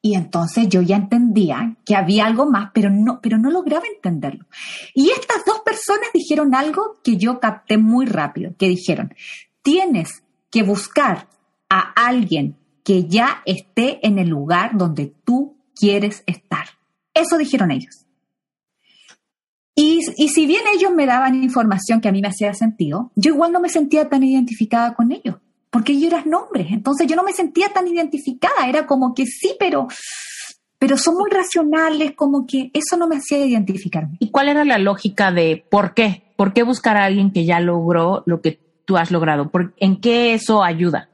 Y 0.00 0.14
entonces 0.14 0.68
yo 0.68 0.80
ya 0.80 0.94
entendía 0.94 1.74
que 1.84 1.96
había 1.96 2.26
algo 2.26 2.48
más, 2.48 2.70
pero 2.72 2.88
no, 2.88 3.18
pero 3.20 3.36
no 3.36 3.50
lograba 3.50 3.82
entenderlo. 3.92 4.46
Y 4.94 5.10
estas 5.10 5.44
dos 5.44 5.62
personas 5.64 6.06
dijeron 6.14 6.54
algo 6.54 7.00
que 7.02 7.16
yo 7.16 7.40
capté 7.40 7.78
muy 7.78 8.06
rápido, 8.06 8.54
que 8.56 8.68
dijeron, 8.68 9.12
tienes 9.60 10.22
que 10.52 10.62
buscar 10.62 11.26
a 11.68 11.80
alguien 11.80 12.56
que 12.84 13.08
ya 13.08 13.42
esté 13.44 14.06
en 14.06 14.20
el 14.20 14.28
lugar 14.28 14.78
donde 14.78 15.12
tú 15.24 15.56
quieres 15.74 16.22
estar. 16.26 16.66
Eso 17.12 17.38
dijeron 17.38 17.72
ellos. 17.72 18.06
Y, 19.74 20.00
y, 20.16 20.28
si 20.28 20.46
bien 20.46 20.62
ellos 20.74 20.92
me 20.92 21.06
daban 21.06 21.42
información 21.42 22.00
que 22.00 22.08
a 22.08 22.12
mí 22.12 22.20
me 22.20 22.28
hacía 22.28 22.52
sentido, 22.52 23.10
yo 23.16 23.32
igual 23.32 23.52
no 23.52 23.60
me 23.60 23.70
sentía 23.70 24.08
tan 24.08 24.22
identificada 24.22 24.94
con 24.94 25.12
ellos 25.12 25.36
porque 25.72 25.98
yo 25.98 26.06
eras 26.06 26.26
nombres, 26.26 26.66
entonces 26.70 27.06
yo 27.06 27.16
no 27.16 27.24
me 27.24 27.32
sentía 27.32 27.70
tan 27.70 27.88
identificada, 27.88 28.68
era 28.68 28.86
como 28.86 29.14
que 29.14 29.24
sí, 29.24 29.56
pero, 29.58 29.88
pero 30.78 30.98
son 30.98 31.14
muy 31.14 31.30
racionales, 31.30 32.12
como 32.14 32.46
que 32.46 32.70
eso 32.74 32.98
no 32.98 33.08
me 33.08 33.16
hacía 33.16 33.46
identificarme. 33.46 34.18
¿Y 34.18 34.30
cuál 34.30 34.50
era 34.50 34.66
la 34.66 34.76
lógica 34.76 35.32
de 35.32 35.64
por 35.70 35.94
qué? 35.94 36.24
¿Por 36.36 36.52
qué 36.52 36.62
buscar 36.62 36.98
a 36.98 37.06
alguien 37.06 37.32
que 37.32 37.46
ya 37.46 37.58
logró 37.58 38.22
lo 38.26 38.42
que 38.42 38.60
tú 38.84 38.98
has 38.98 39.10
logrado? 39.10 39.50
¿En 39.78 39.98
qué 40.02 40.34
eso 40.34 40.62
ayuda? 40.62 41.08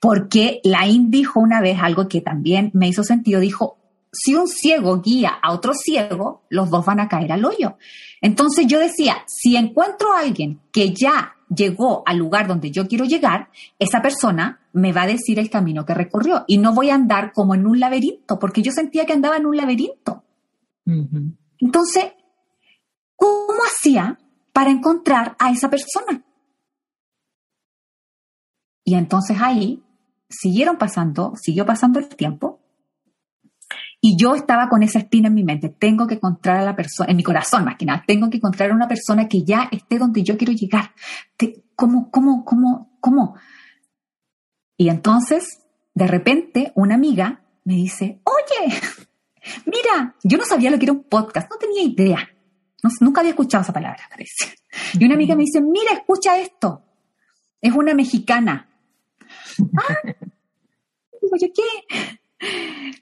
Porque 0.00 0.60
Lain 0.64 1.12
dijo 1.12 1.38
una 1.38 1.60
vez 1.60 1.78
algo 1.80 2.08
que 2.08 2.20
también 2.20 2.72
me 2.74 2.88
hizo 2.88 3.04
sentido, 3.04 3.38
dijo, 3.38 3.78
si 4.12 4.34
un 4.34 4.48
ciego 4.48 5.00
guía 5.00 5.38
a 5.42 5.52
otro 5.52 5.72
ciego, 5.74 6.42
los 6.48 6.70
dos 6.70 6.84
van 6.84 7.00
a 7.00 7.08
caer 7.08 7.32
al 7.32 7.44
hoyo. 7.44 7.76
Entonces 8.20 8.66
yo 8.66 8.78
decía, 8.78 9.24
si 9.26 9.56
encuentro 9.56 10.12
a 10.12 10.20
alguien 10.20 10.60
que 10.72 10.94
ya 10.94 11.34
llegó 11.54 12.02
al 12.06 12.18
lugar 12.18 12.46
donde 12.46 12.70
yo 12.70 12.86
quiero 12.86 13.04
llegar, 13.04 13.50
esa 13.78 14.02
persona 14.02 14.60
me 14.72 14.92
va 14.92 15.02
a 15.02 15.06
decir 15.06 15.38
el 15.38 15.50
camino 15.50 15.84
que 15.84 15.94
recorrió 15.94 16.44
y 16.46 16.58
no 16.58 16.74
voy 16.74 16.90
a 16.90 16.94
andar 16.94 17.32
como 17.32 17.54
en 17.54 17.66
un 17.66 17.80
laberinto, 17.80 18.38
porque 18.38 18.62
yo 18.62 18.72
sentía 18.72 19.06
que 19.06 19.12
andaba 19.12 19.36
en 19.36 19.46
un 19.46 19.56
laberinto. 19.56 20.24
Entonces, 21.58 22.12
¿cómo 23.16 23.58
hacía 23.66 24.18
para 24.52 24.70
encontrar 24.70 25.36
a 25.38 25.50
esa 25.50 25.68
persona? 25.68 26.24
Y 28.84 28.94
entonces 28.94 29.36
ahí 29.40 29.82
siguieron 30.30 30.78
pasando, 30.78 31.34
siguió 31.36 31.66
pasando 31.66 31.98
el 31.98 32.08
tiempo 32.08 32.60
y 34.00 34.16
yo 34.16 34.34
estaba 34.34 34.68
con 34.68 34.82
esa 34.82 35.00
espina 35.00 35.28
en 35.28 35.34
mi 35.34 35.42
mente, 35.42 35.68
tengo 35.68 36.06
que 36.06 36.14
encontrar 36.14 36.58
a 36.58 36.62
la 36.62 36.76
persona, 36.76 37.10
en 37.10 37.16
mi 37.16 37.24
corazón 37.24 37.64
más 37.64 37.76
que 37.76 37.84
nada, 37.84 38.04
tengo 38.06 38.30
que 38.30 38.36
encontrar 38.36 38.70
a 38.70 38.74
una 38.74 38.86
persona 38.86 39.28
que 39.28 39.42
ya 39.42 39.68
esté 39.72 39.98
donde 39.98 40.22
yo 40.22 40.36
quiero 40.36 40.52
llegar. 40.52 40.92
¿Cómo, 41.74 42.10
cómo, 42.10 42.44
cómo, 42.44 42.96
cómo? 43.00 43.34
Y 44.76 44.88
entonces, 44.88 45.62
de 45.94 46.06
repente, 46.06 46.72
una 46.76 46.94
amiga 46.94 47.42
me 47.64 47.74
dice, 47.74 48.20
oye, 48.24 48.80
mira, 49.66 50.14
yo 50.22 50.38
no 50.38 50.44
sabía 50.44 50.70
lo 50.70 50.78
que 50.78 50.84
era 50.84 50.92
un 50.92 51.04
podcast, 51.04 51.50
no 51.50 51.56
tenía 51.56 51.82
idea. 51.82 52.28
nunca 53.00 53.20
había 53.20 53.30
escuchado 53.30 53.62
esa 53.62 53.72
palabra, 53.72 54.04
parece. 54.08 54.54
Y 54.94 55.04
una 55.04 55.14
amiga 55.14 55.34
me 55.34 55.42
dice, 55.42 55.60
mira, 55.60 55.92
escucha 55.92 56.38
esto. 56.38 56.84
Es 57.60 57.72
una 57.72 57.94
mexicana. 57.94 58.66
Ah, 59.76 60.14
digo 61.20 61.36
yo, 61.38 61.48
¿qué? 61.52 62.20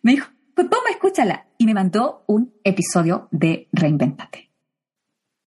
Me 0.02 0.12
dijo, 0.12 0.26
pues 0.56 0.70
toma, 0.70 0.88
escúchala. 0.90 1.46
Y 1.58 1.66
me 1.66 1.74
mandó 1.74 2.24
un 2.26 2.54
episodio 2.64 3.28
de 3.30 3.68
Reinventate. 3.72 4.50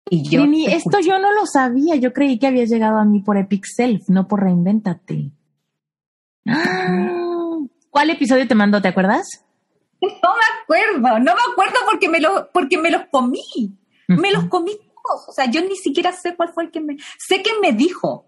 Y 0.10 0.30
yo. 0.30 0.46
esto 0.68 1.00
yo 1.02 1.20
no 1.20 1.34
lo 1.34 1.46
sabía. 1.46 1.96
Yo 1.98 2.14
creí 2.14 2.40
que 2.40 2.48
había 2.48 2.64
llegado 2.64 2.98
a 2.98 3.04
mí 3.04 3.20
por 3.20 3.38
Epic 3.38 3.66
Self, 3.66 4.08
no 4.08 4.30
por 4.30 4.42
Reinventate. 4.42 5.32
¿Cuál 7.90 8.10
episodio 8.10 8.48
te 8.48 8.56
mandó? 8.56 8.82
¿Te 8.82 8.88
acuerdas? 8.88 9.46
No 10.02 10.10
me 10.10 10.62
acuerdo, 10.64 11.20
no 11.20 11.34
me 11.34 11.52
acuerdo 11.52 11.76
porque 11.90 12.10
me, 12.10 12.20
lo, 12.20 12.50
porque 12.52 12.78
me 12.78 12.90
los 12.90 13.04
comí. 13.12 13.78
Me 14.08 14.32
los 14.32 14.46
comí 14.46 14.72
todos. 14.72 15.28
O 15.28 15.32
sea, 15.34 15.52
yo 15.52 15.62
ni 15.62 15.76
siquiera 15.76 16.14
sé 16.14 16.36
cuál 16.36 16.54
fue 16.54 16.64
el 16.64 16.72
que 16.72 16.80
me. 16.80 16.96
Sé 17.18 17.44
que 17.44 17.52
me 17.62 17.74
dijo, 17.74 18.26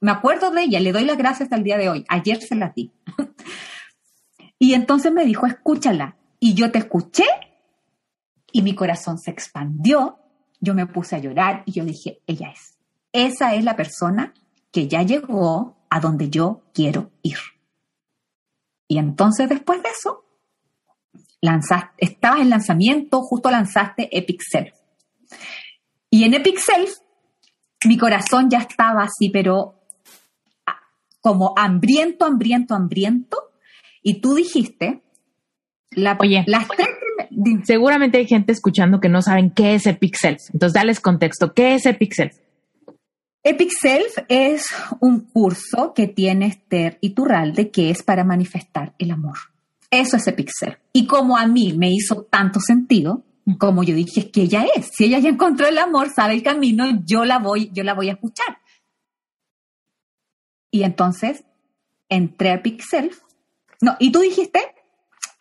me 0.00 0.10
acuerdo 0.10 0.50
de 0.50 0.62
ella, 0.62 0.80
le 0.80 0.92
doy 0.92 1.04
las 1.04 1.18
gracias 1.18 1.42
hasta 1.42 1.56
el 1.56 1.64
día 1.64 1.76
de 1.76 1.90
hoy. 1.90 2.04
Ayer 2.08 2.40
se 2.40 2.54
las 2.54 2.74
di. 2.74 2.92
Y 4.64 4.72
entonces 4.72 5.12
me 5.12 5.26
dijo, 5.26 5.44
escúchala. 5.44 6.16
Y 6.40 6.54
yo 6.54 6.72
te 6.72 6.78
escuché 6.78 7.26
y 8.50 8.62
mi 8.62 8.74
corazón 8.74 9.18
se 9.18 9.30
expandió. 9.30 10.18
Yo 10.58 10.74
me 10.74 10.86
puse 10.86 11.16
a 11.16 11.18
llorar 11.18 11.64
y 11.66 11.72
yo 11.72 11.84
dije, 11.84 12.22
ella 12.26 12.48
es. 12.50 12.78
Esa 13.12 13.54
es 13.54 13.62
la 13.62 13.76
persona 13.76 14.32
que 14.72 14.88
ya 14.88 15.02
llegó 15.02 15.76
a 15.90 16.00
donde 16.00 16.30
yo 16.30 16.62
quiero 16.72 17.10
ir. 17.22 17.36
Y 18.88 18.96
entonces 18.96 19.50
después 19.50 19.82
de 19.82 19.90
eso, 19.90 20.24
lanzaste, 21.42 21.92
estabas 21.98 22.40
en 22.40 22.48
lanzamiento, 22.48 23.20
justo 23.20 23.50
lanzaste 23.50 24.16
Epic 24.16 24.40
Self. 24.50 24.72
Y 26.08 26.24
en 26.24 26.32
Epic 26.32 26.58
Self, 26.58 26.90
mi 27.84 27.98
corazón 27.98 28.48
ya 28.48 28.60
estaba 28.60 29.02
así, 29.02 29.28
pero 29.28 29.82
como 31.20 31.52
hambriento, 31.54 32.24
hambriento, 32.24 32.74
hambriento. 32.74 33.50
Y 34.04 34.20
tú 34.20 34.34
dijiste, 34.34 35.02
la, 35.90 36.16
Oye, 36.20 36.44
las 36.46 36.68
tres 36.68 36.88
seguramente 37.64 38.18
hay 38.18 38.26
gente 38.26 38.52
escuchando 38.52 39.00
que 39.00 39.08
no 39.08 39.22
saben 39.22 39.50
qué 39.50 39.74
es 39.74 39.86
Epic 39.86 40.14
Self. 40.16 40.40
Entonces, 40.52 40.74
dales 40.74 41.00
contexto. 41.00 41.54
¿Qué 41.54 41.74
es 41.74 41.86
Epic 41.86 42.12
Self? 42.12 42.36
Epic 43.42 43.70
Self 43.70 44.18
es 44.28 44.66
un 45.00 45.20
curso 45.20 45.92
que 45.94 46.06
tiene 46.06 46.46
Esther 46.46 46.98
Iturralde 47.00 47.70
que 47.70 47.90
es 47.90 48.02
para 48.02 48.24
manifestar 48.24 48.94
el 48.98 49.10
amor. 49.10 49.36
Eso 49.90 50.16
es 50.16 50.26
Epic 50.26 50.50
Self. 50.52 50.76
Y 50.92 51.06
como 51.06 51.36
a 51.36 51.46
mí 51.46 51.72
me 51.72 51.90
hizo 51.90 52.22
tanto 52.22 52.60
sentido, 52.60 53.24
como 53.58 53.82
yo 53.82 53.94
dije, 53.94 54.20
es 54.20 54.26
que 54.26 54.42
ella 54.42 54.66
es. 54.74 54.90
Si 54.92 55.04
ella 55.04 55.18
ya 55.18 55.28
encontró 55.30 55.66
el 55.66 55.78
amor, 55.78 56.10
sabe 56.14 56.34
el 56.34 56.42
camino, 56.42 57.02
yo 57.04 57.24
la 57.24 57.38
voy, 57.38 57.70
yo 57.72 57.84
la 57.84 57.94
voy 57.94 58.08
a 58.08 58.12
escuchar. 58.12 58.58
Y 60.70 60.82
entonces 60.82 61.44
entré 62.08 62.52
a 62.52 62.62
Pixel. 62.62 63.10
No, 63.84 63.96
y 63.98 64.10
tú 64.10 64.20
dijiste, 64.20 64.60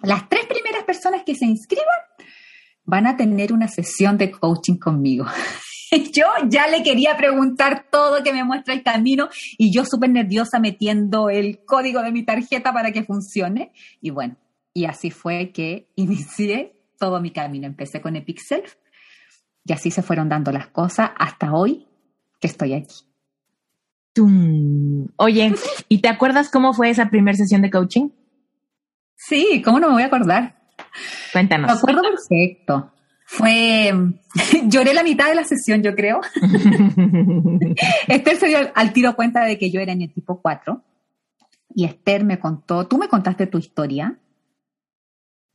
las 0.01 0.27
tres 0.27 0.45
primeras 0.47 0.83
personas 0.83 1.23
que 1.25 1.33
se 1.33 1.45
inscriban 1.45 1.85
van 2.83 3.07
a 3.07 3.15
tener 3.15 3.53
una 3.53 3.69
sesión 3.69 4.17
de 4.17 4.31
coaching 4.31 4.75
conmigo. 4.75 5.25
yo 6.13 6.25
ya 6.49 6.67
le 6.67 6.83
quería 6.83 7.15
preguntar 7.15 7.85
todo, 7.89 8.21
que 8.21 8.33
me 8.33 8.43
muestra 8.43 8.73
el 8.73 8.83
camino, 8.83 9.29
y 9.57 9.71
yo 9.71 9.85
súper 9.85 10.09
nerviosa 10.09 10.59
metiendo 10.59 11.29
el 11.29 11.63
código 11.63 12.01
de 12.01 12.11
mi 12.11 12.25
tarjeta 12.25 12.73
para 12.73 12.91
que 12.91 13.05
funcione. 13.05 13.71
Y 14.01 14.09
bueno, 14.09 14.35
y 14.73 14.83
así 14.83 15.09
fue 15.09 15.53
que 15.53 15.87
inicié 15.95 16.75
todo 16.99 17.21
mi 17.21 17.31
camino. 17.31 17.65
Empecé 17.65 18.01
con 18.01 18.17
Epic 18.17 18.39
Self, 18.39 18.75
y 19.63 19.71
así 19.71 19.89
se 19.89 20.01
fueron 20.01 20.27
dando 20.27 20.51
las 20.51 20.67
cosas 20.67 21.11
hasta 21.17 21.53
hoy 21.53 21.87
que 22.41 22.47
estoy 22.47 22.73
aquí. 22.73 23.05
Oye, 25.15 25.55
¿y 25.87 26.01
te 26.01 26.09
acuerdas 26.09 26.49
cómo 26.49 26.73
fue 26.73 26.89
esa 26.89 27.09
primera 27.09 27.37
sesión 27.37 27.61
de 27.61 27.71
coaching? 27.71 28.09
Sí, 29.15 29.61
¿cómo 29.63 29.79
no 29.79 29.87
me 29.87 29.93
voy 29.93 30.03
a 30.03 30.07
acordar? 30.07 30.55
Cuéntanos. 31.31 31.71
Me 31.71 31.77
acuerdo 31.77 32.01
perfecto. 32.01 32.91
Fue, 33.25 33.91
lloré 34.65 34.93
la 34.93 35.03
mitad 35.03 35.27
de 35.27 35.35
la 35.35 35.43
sesión, 35.43 35.81
yo 35.81 35.95
creo. 35.95 36.21
Esther 38.07 38.37
se 38.37 38.47
dio 38.47 38.57
al 38.75 38.93
tiro 38.93 39.15
cuenta 39.15 39.43
de 39.45 39.57
que 39.57 39.71
yo 39.71 39.79
era 39.79 39.93
en 39.93 40.01
el 40.03 40.13
tipo 40.13 40.41
4. 40.41 40.83
Y 41.75 41.85
Esther 41.85 42.23
me 42.23 42.39
contó, 42.39 42.87
tú 42.87 42.97
me 42.97 43.07
contaste 43.07 43.47
tu 43.47 43.57
historia, 43.57 44.19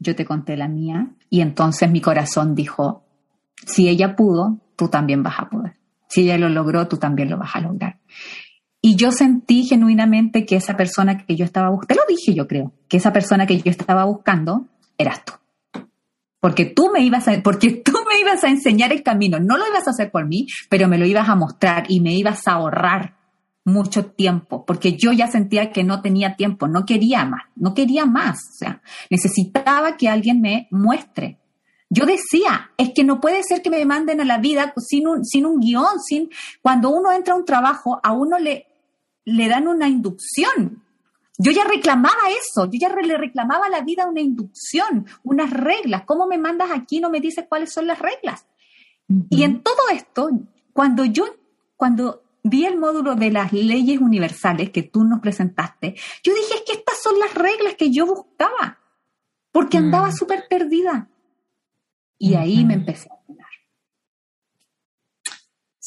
yo 0.01 0.17
te 0.17 0.25
conté 0.25 0.57
la 0.57 0.67
mía, 0.67 1.11
y 1.31 1.41
entonces 1.41 1.89
mi 1.91 2.01
corazón 2.01 2.57
dijo, 2.57 3.05
si 3.67 3.89
ella 3.89 4.17
pudo, 4.17 4.59
tú 4.75 4.89
también 4.89 5.23
vas 5.23 5.39
a 5.39 5.49
poder. 5.49 5.75
Si 6.09 6.23
ella 6.23 6.39
lo 6.39 6.49
logró, 6.49 6.89
tú 6.89 6.97
también 6.97 7.31
lo 7.31 7.37
vas 7.37 7.55
a 7.55 7.61
lograr. 7.61 7.99
Y 8.81 8.97
yo 8.97 9.11
sentí 9.11 9.65
genuinamente 9.65 10.47
que 10.47 10.57
esa 10.57 10.77
persona 10.77 11.19
que 11.19 11.35
yo 11.35 11.45
estaba 11.45 11.71
buscando, 11.71 11.89
te 11.89 11.95
lo 11.97 12.03
dije 12.09 12.35
yo 12.35 12.47
creo, 12.47 12.73
que 12.89 12.99
esa 12.99 13.13
persona 13.13 13.47
que 13.47 13.59
yo 13.59 13.71
estaba 13.71 14.05
buscando 14.05 14.67
eras 14.97 15.25
tú. 15.25 15.33
Porque 16.41 16.67
tú 16.67 16.91
me 16.93 17.03
ibas 17.03 17.27
a, 17.27 17.43
porque 17.43 17.71
tú 17.71 17.93
me 18.09 18.21
ibas 18.21 18.45
a 18.45 18.49
enseñar 18.49 18.93
el 18.93 19.03
camino. 19.03 19.41
No 19.41 19.57
lo 19.57 19.67
ibas 19.67 19.89
a 19.89 19.91
hacer 19.91 20.13
por 20.13 20.27
mí, 20.27 20.47
pero 20.69 20.87
me 20.87 20.99
lo 20.99 21.07
ibas 21.07 21.29
a 21.29 21.35
mostrar 21.35 21.87
y 21.89 22.01
me 22.01 22.15
ibas 22.15 22.47
a 22.47 22.53
ahorrar 22.53 23.17
mucho 23.65 24.07
tiempo, 24.07 24.65
porque 24.65 24.97
yo 24.97 25.13
ya 25.13 25.27
sentía 25.27 25.73
que 25.73 25.85
no 25.85 26.01
tenía 26.01 26.37
tiempo, 26.37 26.69
no 26.69 26.87
quería 26.87 27.27
más, 27.27 27.43
no 27.55 27.75
quería 27.75 28.07
más. 28.07 28.39
O 28.39 28.57
sea, 28.57 28.83
necesitaba 29.11 29.97
que 29.97 30.09
alguien 30.09 30.41
me 30.41 30.69
muestre 30.71 31.39
yo 31.91 32.05
decía, 32.05 32.71
es 32.77 32.91
que 32.95 33.03
no 33.03 33.19
puede 33.21 33.43
ser 33.43 33.63
que 33.63 33.71
me 33.71 33.85
manden 33.87 34.21
a 34.21 34.25
la 34.25 34.39
vida 34.39 34.75
sin 34.77 35.09
un, 35.09 35.25
sin 35.25 35.47
un 35.47 35.59
guion, 35.59 35.99
sin, 36.07 36.29
cuando 36.61 36.91
uno 36.91 37.13
entra 37.13 37.33
a 37.33 37.37
un 37.37 37.47
trabajo, 37.47 37.99
a 38.03 38.13
uno 38.13 38.39
le, 38.39 38.67
le 39.29 39.49
dan 39.49 39.69
una 39.69 39.89
inducción. 39.89 40.83
Yo 41.39 41.53
ya 41.53 41.65
reclamaba 41.65 42.31
eso, 42.31 42.65
yo 42.67 42.79
ya 42.81 42.89
le 42.89 43.17
reclamaba 43.17 43.67
a 43.67 43.71
la 43.71 43.83
vida 43.83 44.09
una 44.09 44.21
inducción, 44.21 45.07
unas 45.23 45.51
reglas. 45.51 46.03
¿Cómo 46.05 46.27
me 46.27 46.39
mandas 46.39 46.71
aquí 46.73 46.99
no 47.01 47.11
me 47.11 47.21
dices 47.21 47.45
cuáles 47.49 47.73
son 47.73 47.87
las 47.87 47.99
reglas? 47.99 48.47
Y 49.31 49.45
en 49.45 49.63
todo 49.63 49.77
esto, 49.93 50.31
cuando 50.73 51.05
yo, 51.05 51.27
cuando 51.77 52.25
vi 52.43 52.67
el 52.67 52.79
módulo 52.79 53.15
de 53.15 53.31
las 53.31 53.53
leyes 53.53 54.01
universales 54.01 54.71
que 54.71 54.83
tú 54.83 55.05
nos 55.05 55.21
presentaste, 55.21 55.95
yo 56.23 56.35
dije, 56.35 56.55
es 56.57 56.63
que 56.67 56.73
estas 56.73 57.01
son 57.01 57.19
las 57.19 57.35
reglas 57.35 57.75
que 57.77 57.91
yo 57.91 58.07
buscaba, 58.07 58.79
porque 59.53 59.79
andaba 59.79 60.09
mm. 60.09 60.13
súper 60.13 60.45
perdida. 60.49 61.09
Y 62.19 62.35
ahí 62.35 62.65
me 62.65 62.75
empecé. 62.75 63.11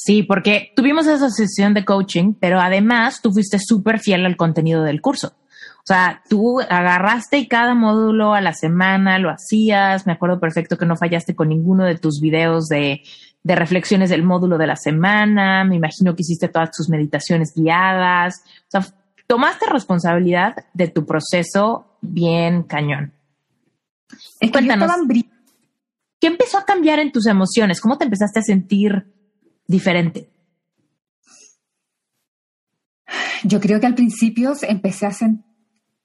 Sí, 0.04 0.24
porque 0.24 0.74
tuvimos 0.76 1.06
esa 1.06 1.30
sesión 1.30 1.76
de 1.76 1.86
coaching, 1.86 2.34
pero 2.34 2.60
además 2.60 3.22
tú 3.22 3.32
fuiste 3.32 3.60
súper 3.60 4.00
fiel 4.00 4.26
al 4.26 4.36
contenido 4.36 4.82
del 4.82 5.00
curso. 5.00 5.36
O 5.78 5.86
sea, 5.86 6.24
tú 6.28 6.60
agarraste 6.60 7.48
cada 7.48 7.76
módulo 7.76 8.34
a 8.34 8.42
la 8.42 8.54
semana 8.54 9.20
lo 9.20 9.30
hacías. 9.30 10.08
Me 10.08 10.14
acuerdo 10.14 10.40
perfecto 10.40 10.76
que 10.76 10.88
no 10.88 10.98
fallaste 10.98 11.36
con 11.36 11.50
ninguno 11.50 11.86
de 11.86 12.00
tus 12.00 12.20
videos 12.20 12.66
de, 12.68 13.04
de 13.44 13.56
reflexiones 13.56 14.10
del 14.10 14.24
módulo 14.24 14.58
de 14.58 14.66
la 14.66 14.76
semana. 14.76 15.64
Me 15.66 15.76
imagino 15.76 16.16
que 16.16 16.24
hiciste 16.24 16.48
todas 16.48 16.72
tus 16.72 16.90
meditaciones 16.90 17.54
guiadas. 17.56 18.42
O 18.70 18.72
sea, 18.72 18.86
tomaste 19.28 19.68
responsabilidad 19.68 20.56
de 20.74 20.88
tu 20.88 21.06
proceso 21.06 21.96
bien 22.02 22.64
cañón. 22.64 23.14
Es 24.40 24.52
Cuéntanos. 24.52 24.92
¿Qué 26.20 26.26
empezó 26.26 26.58
a 26.58 26.66
cambiar 26.66 26.98
en 26.98 27.12
tus 27.12 27.28
emociones? 27.28 27.80
¿Cómo 27.80 28.00
te 28.00 28.06
empezaste 28.06 28.40
a 28.40 28.44
sentir 28.44 29.21
diferente? 29.72 30.30
Yo 33.44 33.60
creo 33.60 33.80
que 33.80 33.88
al 33.88 33.96
principio 33.96 34.54
empecé 34.62 35.08
a, 35.08 35.12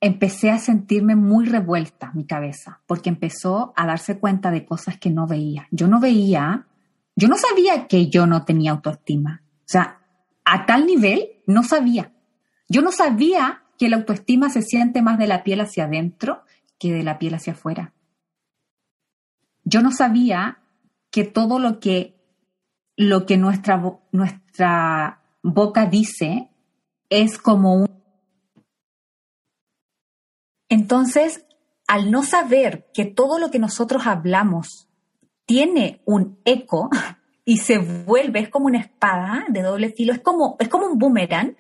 empecé 0.00 0.50
a 0.50 0.58
sentirme 0.58 1.16
muy 1.16 1.44
revuelta 1.44 2.12
mi 2.14 2.24
cabeza, 2.24 2.80
porque 2.86 3.10
empezó 3.10 3.74
a 3.76 3.86
darse 3.86 4.18
cuenta 4.18 4.50
de 4.50 4.64
cosas 4.64 4.98
que 4.98 5.10
no 5.10 5.26
veía. 5.26 5.68
Yo 5.70 5.86
no 5.86 6.00
veía, 6.00 6.66
yo 7.14 7.28
no 7.28 7.36
sabía 7.36 7.86
que 7.86 8.08
yo 8.08 8.26
no 8.26 8.44
tenía 8.44 8.70
autoestima. 8.70 9.42
O 9.58 9.68
sea, 9.68 10.00
a 10.44 10.64
tal 10.64 10.86
nivel 10.86 11.42
no 11.46 11.62
sabía. 11.62 12.12
Yo 12.68 12.80
no 12.80 12.90
sabía 12.90 13.64
que 13.78 13.90
la 13.90 13.96
autoestima 13.96 14.48
se 14.48 14.62
siente 14.62 15.02
más 15.02 15.18
de 15.18 15.26
la 15.26 15.44
piel 15.44 15.60
hacia 15.60 15.84
adentro 15.84 16.42
que 16.78 16.92
de 16.92 17.02
la 17.02 17.18
piel 17.18 17.34
hacia 17.34 17.52
afuera 17.52 17.92
yo 19.66 19.82
no 19.82 19.90
sabía 19.90 20.60
que 21.10 21.24
todo 21.24 21.58
lo 21.58 21.80
que, 21.80 22.15
lo 22.96 23.26
que 23.26 23.36
nuestra, 23.36 23.82
nuestra 24.12 25.22
boca 25.42 25.86
dice 25.86 26.50
es 27.10 27.38
como 27.38 27.74
un... 27.74 27.86
Entonces, 30.68 31.46
al 31.86 32.10
no 32.10 32.22
saber 32.22 32.90
que 32.92 33.04
todo 33.04 33.38
lo 33.38 33.50
que 33.50 33.58
nosotros 33.58 34.06
hablamos 34.06 34.88
tiene 35.44 36.02
un 36.04 36.40
eco 36.44 36.90
y 37.44 37.58
se 37.58 37.78
vuelve, 37.78 38.40
es 38.40 38.48
como 38.48 38.66
una 38.66 38.80
espada 38.80 39.44
de 39.48 39.62
doble 39.62 39.90
filo, 39.92 40.12
es 40.12 40.20
como, 40.20 40.56
es 40.58 40.68
como 40.68 40.86
un 40.86 40.98
boomerang, 40.98 41.56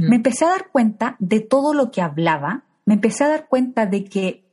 me 0.00 0.16
empecé 0.16 0.46
a 0.46 0.50
dar 0.50 0.70
cuenta 0.70 1.16
de 1.18 1.40
todo 1.40 1.74
lo 1.74 1.90
que 1.90 2.00
hablaba, 2.00 2.64
me 2.86 2.94
empecé 2.94 3.24
a 3.24 3.28
dar 3.28 3.48
cuenta 3.48 3.84
de 3.84 4.04
que, 4.04 4.50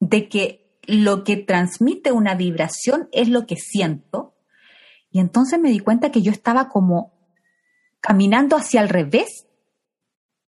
de 0.00 0.28
que 0.28 0.78
lo 0.86 1.24
que 1.24 1.36
transmite 1.36 2.12
una 2.12 2.34
vibración 2.34 3.08
es 3.12 3.28
lo 3.28 3.46
que 3.46 3.56
siento. 3.56 4.33
Y 5.14 5.20
entonces 5.20 5.60
me 5.60 5.70
di 5.70 5.78
cuenta 5.78 6.10
que 6.10 6.22
yo 6.22 6.32
estaba 6.32 6.68
como 6.68 7.12
caminando 8.00 8.56
hacia 8.56 8.80
el 8.80 8.88
revés 8.88 9.46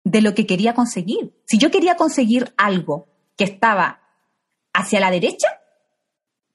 de 0.04 0.20
lo 0.20 0.32
que 0.32 0.46
quería 0.46 0.74
conseguir. 0.74 1.36
Si 1.44 1.58
yo 1.58 1.72
quería 1.72 1.96
conseguir 1.96 2.54
algo 2.56 3.08
que 3.36 3.42
estaba 3.42 4.00
hacia 4.72 5.00
la 5.00 5.10
derecha, 5.10 5.48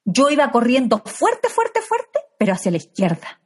yo 0.05 0.29
iba 0.29 0.49
corriendo 0.49 1.03
fuerte, 1.05 1.49
fuerte, 1.49 1.81
fuerte, 1.81 2.19
pero 2.37 2.53
hacia 2.53 2.71
la 2.71 2.77
izquierda. 2.77 3.41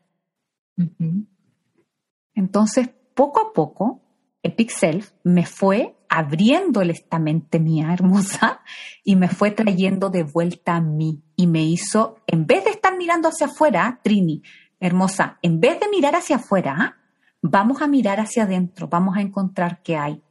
Entonces, 2.36 2.92
poco 3.16 3.42
a 3.42 3.54
poco, 3.54 4.03
Epic 4.44 4.70
Self 4.70 5.12
me 5.24 5.46
fue 5.46 5.96
abriéndole 6.10 6.94
esta 6.94 7.18
mente 7.18 7.60
mía 7.60 7.94
hermosa 7.94 8.62
y 9.04 9.16
me 9.16 9.30
fue 9.30 9.52
trayendo 9.52 10.10
de 10.10 10.24
vuelta 10.24 10.76
a 10.76 10.82
mí 10.82 11.24
y 11.36 11.48
me 11.48 11.64
hizo, 11.64 12.18
en 12.28 12.46
vez 12.46 12.66
de 12.66 12.72
estar 12.72 12.96
mirando 12.98 13.30
hacia 13.30 13.48
afuera, 13.48 14.00
Trini, 14.04 14.44
hermosa, 14.80 15.40
en 15.42 15.60
vez 15.60 15.80
de 15.80 15.90
mirar 15.90 16.16
hacia 16.16 16.36
afuera, 16.36 16.98
vamos 17.42 17.82
a 17.82 17.88
mirar 17.88 18.20
hacia 18.20 18.44
adentro, 18.44 18.88
vamos 18.88 19.18
a 19.18 19.22
encontrar 19.22 19.82
qué 19.82 19.98
hay. 19.98 20.22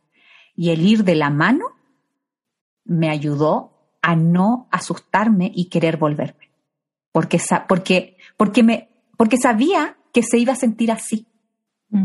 Y 0.55 0.71
el 0.71 0.87
ir 0.87 1.05
de 1.05 1.15
la 1.15 1.31
mano 1.31 1.65
me 2.85 3.09
ayudó 3.09 3.97
a 4.03 4.15
no 4.15 4.69
asustarme 4.71 5.51
y 5.55 5.69
querer 5.69 5.97
volverme. 5.97 6.51
Porque, 7.13 7.41
porque, 7.69 8.19
porque, 8.37 8.63
me, 8.63 8.89
porque 9.17 9.37
sabía 9.37 9.97
que 10.13 10.23
se 10.23 10.39
iba 10.39 10.53
a 10.53 10.57
sentir 10.57 10.93
así. 10.93 11.27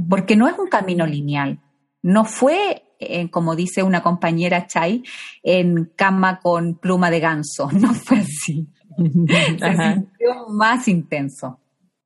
Porque 0.09 0.35
no 0.35 0.47
es 0.47 0.57
un 0.57 0.67
camino 0.67 1.05
lineal. 1.05 1.61
No 2.07 2.23
fue, 2.23 2.83
eh, 3.01 3.29
como 3.29 3.53
dice 3.53 3.83
una 3.83 4.01
compañera 4.01 4.65
Chai, 4.65 5.03
en 5.43 5.91
cama 5.93 6.39
con 6.39 6.75
pluma 6.75 7.11
de 7.11 7.19
ganso. 7.19 7.69
No 7.73 7.93
fue 7.93 8.19
así. 8.19 8.65
se 8.97 9.77
sintió 9.77 10.47
más 10.47 10.87
intenso. 10.87 11.59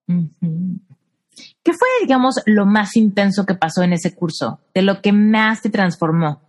¿Qué 0.08 1.74
fue, 1.74 1.88
digamos, 2.02 2.42
lo 2.48 2.66
más 2.66 2.96
intenso 2.96 3.46
que 3.46 3.54
pasó 3.54 3.84
en 3.84 3.94
ese 3.94 4.16
curso? 4.16 4.60
De 4.74 4.82
lo 4.82 5.04
que 5.04 5.12
más 5.12 5.62
te 5.62 5.70
transformó. 5.70 6.42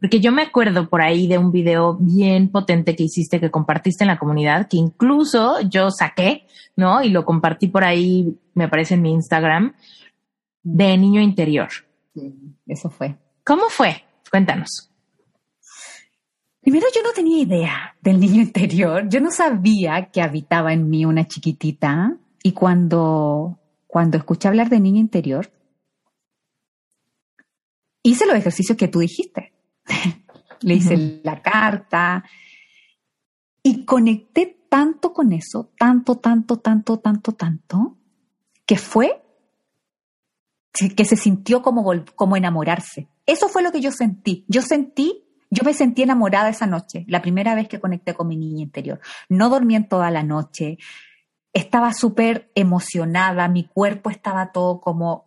Porque 0.00 0.18
yo 0.18 0.32
me 0.32 0.42
acuerdo 0.42 0.88
por 0.88 1.02
ahí 1.02 1.26
de 1.26 1.36
un 1.36 1.52
video 1.52 1.98
bien 2.00 2.48
potente 2.48 2.96
que 2.96 3.04
hiciste, 3.04 3.40
que 3.40 3.50
compartiste 3.50 4.04
en 4.04 4.08
la 4.08 4.18
comunidad, 4.18 4.68
que 4.68 4.78
incluso 4.78 5.60
yo 5.68 5.90
saqué, 5.90 6.46
¿no? 6.76 7.02
Y 7.02 7.10
lo 7.10 7.26
compartí 7.26 7.68
por 7.68 7.84
ahí, 7.84 8.38
me 8.54 8.68
parece 8.68 8.94
en 8.94 9.02
mi 9.02 9.12
Instagram, 9.12 9.74
de 10.62 10.96
niño 10.96 11.20
interior. 11.20 11.68
Sí, 12.16 12.34
eso 12.66 12.88
fue. 12.88 13.18
¿Cómo 13.44 13.68
fue? 13.68 14.02
Cuéntanos. 14.30 14.90
Primero 16.62 16.86
yo 16.94 17.02
no 17.02 17.12
tenía 17.12 17.42
idea 17.42 17.96
del 18.00 18.18
niño 18.18 18.40
interior, 18.40 19.06
yo 19.06 19.20
no 19.20 19.30
sabía 19.30 20.10
que 20.10 20.22
habitaba 20.22 20.72
en 20.72 20.88
mí 20.88 21.04
una 21.04 21.28
chiquitita 21.28 22.16
y 22.42 22.52
cuando, 22.52 23.60
cuando 23.86 24.16
escuché 24.16 24.48
hablar 24.48 24.70
de 24.70 24.80
niño 24.80 24.98
interior, 24.98 25.52
hice 28.02 28.24
los 28.24 28.36
ejercicios 28.36 28.78
que 28.78 28.88
tú 28.88 29.00
dijiste. 29.00 29.52
Le 30.62 30.74
hice 30.74 31.20
la 31.22 31.42
carta 31.42 32.24
y 33.62 33.84
conecté 33.84 34.64
tanto 34.70 35.12
con 35.12 35.34
eso, 35.34 35.70
tanto, 35.78 36.16
tanto, 36.16 36.60
tanto, 36.60 36.98
tanto, 36.98 37.32
tanto, 37.32 37.98
que 38.64 38.78
fue 38.78 39.25
que 40.94 41.04
se 41.04 41.16
sintió 41.16 41.62
como, 41.62 41.84
como 42.14 42.36
enamorarse. 42.36 43.08
Eso 43.26 43.48
fue 43.48 43.62
lo 43.62 43.72
que 43.72 43.80
yo 43.80 43.92
sentí. 43.92 44.44
Yo 44.48 44.62
sentí, 44.62 45.24
yo 45.50 45.64
me 45.64 45.74
sentí 45.74 46.02
enamorada 46.02 46.48
esa 46.48 46.66
noche, 46.66 47.04
la 47.08 47.22
primera 47.22 47.54
vez 47.54 47.68
que 47.68 47.80
conecté 47.80 48.14
con 48.14 48.28
mi 48.28 48.36
niña 48.36 48.62
interior. 48.62 49.00
No 49.28 49.48
dormí 49.48 49.76
en 49.76 49.88
toda 49.88 50.10
la 50.10 50.22
noche, 50.22 50.78
estaba 51.52 51.92
súper 51.94 52.50
emocionada, 52.54 53.48
mi 53.48 53.64
cuerpo 53.64 54.10
estaba 54.10 54.52
todo 54.52 54.80
como 54.80 55.24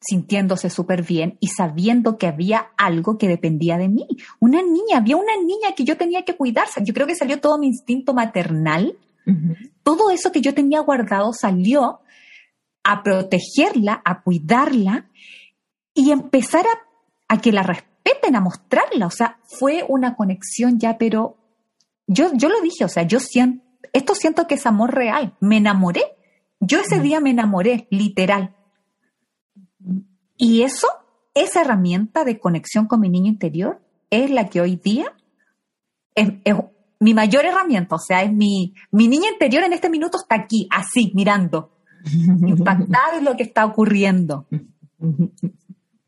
sintiéndose 0.00 0.70
súper 0.70 1.02
bien 1.02 1.36
y 1.40 1.48
sabiendo 1.48 2.18
que 2.18 2.26
había 2.26 2.68
algo 2.76 3.18
que 3.18 3.28
dependía 3.28 3.78
de 3.78 3.88
mí. 3.88 4.06
Una 4.38 4.62
niña, 4.62 4.98
había 4.98 5.16
una 5.16 5.36
niña 5.36 5.74
que 5.76 5.84
yo 5.84 5.96
tenía 5.96 6.24
que 6.24 6.36
cuidarse. 6.36 6.80
Yo 6.84 6.94
creo 6.94 7.06
que 7.06 7.16
salió 7.16 7.40
todo 7.40 7.58
mi 7.58 7.68
instinto 7.68 8.14
maternal. 8.14 8.96
Todo 9.82 10.10
eso 10.10 10.32
que 10.32 10.40
yo 10.40 10.54
tenía 10.54 10.80
guardado 10.80 11.34
salió 11.34 12.00
a 12.82 13.02
protegerla, 13.02 14.00
a 14.04 14.22
cuidarla 14.22 15.10
y 15.94 16.10
empezar 16.10 16.64
a, 16.66 17.34
a, 17.34 17.40
que 17.40 17.52
la 17.52 17.62
respeten, 17.62 18.36
a 18.36 18.40
mostrarla. 18.40 19.06
O 19.06 19.10
sea, 19.10 19.38
fue 19.44 19.84
una 19.88 20.16
conexión 20.16 20.78
ya, 20.78 20.98
pero 20.98 21.36
yo, 22.06 22.30
yo 22.34 22.48
lo 22.48 22.60
dije, 22.60 22.84
o 22.84 22.88
sea, 22.88 23.02
yo 23.02 23.20
siento, 23.20 23.64
esto 23.92 24.14
siento 24.14 24.46
que 24.46 24.54
es 24.54 24.66
amor 24.66 24.94
real. 24.94 25.36
Me 25.40 25.58
enamoré. 25.58 26.02
Yo 26.60 26.80
ese 26.80 27.00
día 27.00 27.20
me 27.20 27.30
enamoré, 27.30 27.86
literal. 27.90 28.56
Y 30.36 30.62
eso, 30.62 30.88
esa 31.34 31.60
herramienta 31.60 32.24
de 32.24 32.38
conexión 32.38 32.86
con 32.86 33.00
mi 33.00 33.08
niño 33.08 33.28
interior, 33.28 33.80
es 34.10 34.30
la 34.30 34.48
que 34.48 34.60
hoy 34.60 34.76
día 34.76 35.14
es, 36.14 36.28
mi 37.00 37.14
mayor 37.14 37.44
herramienta. 37.44 37.96
O 37.96 37.98
sea, 37.98 38.22
es 38.22 38.32
mi, 38.32 38.74
mi 38.90 39.08
niña 39.08 39.28
interior 39.30 39.62
en 39.64 39.72
este 39.72 39.90
minuto 39.90 40.18
está 40.18 40.36
aquí, 40.36 40.68
así, 40.70 41.12
mirando, 41.14 41.77
impactada 42.04 43.18
en 43.18 43.24
lo 43.24 43.36
que 43.36 43.42
está 43.44 43.64
ocurriendo. 43.66 44.46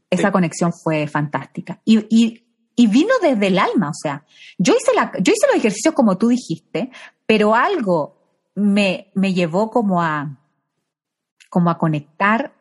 Esa 0.09 0.33
conexión 0.33 0.72
fue 0.72 1.07
fantástica. 1.07 1.81
Y, 1.85 1.98
y, 2.09 2.44
y, 2.74 2.87
vino 2.87 3.12
desde 3.22 3.46
el 3.46 3.59
alma, 3.59 3.90
o 3.90 3.94
sea, 3.94 4.24
yo 4.59 4.74
hice, 4.74 4.92
la, 4.94 5.12
yo 5.20 5.33
hice 5.33 5.46
los 5.46 5.57
ejercicios 5.57 5.94
como 5.94 6.18
tú 6.18 6.29
dijiste, 6.29 6.90
pero 7.26 7.55
algo 7.55 8.16
me, 8.55 9.11
me 9.14 9.33
llevó 9.33 9.70
como 9.70 10.03
a, 10.03 10.38
como 11.48 11.70
a 11.70 11.79
conectar 11.79 12.53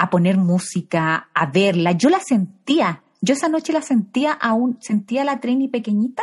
a 0.00 0.08
poner 0.08 0.38
música, 0.38 1.28
a 1.34 1.44
verla. 1.44 1.92
Yo 1.92 2.08
la 2.08 2.20
sentía, 2.20 3.02
yo 3.20 3.34
esa 3.34 3.50
noche 3.50 3.74
la 3.74 3.82
sentía 3.82 4.32
aún, 4.32 4.78
sentía 4.80 5.24
la 5.24 5.40
Trini 5.40 5.68
pequeñita 5.68 6.22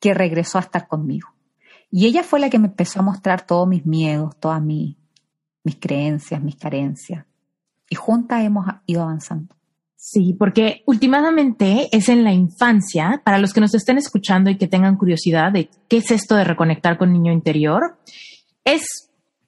que 0.00 0.14
regresó 0.14 0.58
a 0.58 0.62
estar 0.62 0.88
conmigo. 0.88 1.28
Y 1.92 2.06
ella 2.06 2.24
fue 2.24 2.40
la 2.40 2.50
que 2.50 2.58
me 2.58 2.66
empezó 2.66 2.98
a 2.98 3.04
mostrar 3.04 3.46
todos 3.46 3.68
mis 3.68 3.86
miedos, 3.86 4.34
todas 4.40 4.60
mis, 4.60 4.96
mis 5.64 5.76
creencias, 5.76 6.40
mis 6.40 6.56
carencias. 6.56 7.24
Y 7.90 7.96
juntas 7.96 8.44
hemos 8.44 8.66
ido 8.86 9.02
avanzando. 9.02 9.54
Sí, 9.96 10.36
porque 10.38 10.82
últimamente 10.86 11.88
es 11.90 12.08
en 12.08 12.24
la 12.24 12.32
infancia, 12.32 13.22
para 13.24 13.38
los 13.38 13.52
que 13.52 13.60
nos 13.60 13.74
estén 13.74 13.98
escuchando 13.98 14.50
y 14.50 14.58
que 14.58 14.68
tengan 14.68 14.96
curiosidad 14.96 15.50
de 15.50 15.70
qué 15.88 15.96
es 15.96 16.10
esto 16.10 16.36
de 16.36 16.44
reconectar 16.44 16.98
con 16.98 17.12
niño 17.12 17.32
interior, 17.32 17.98
es 18.64 19.04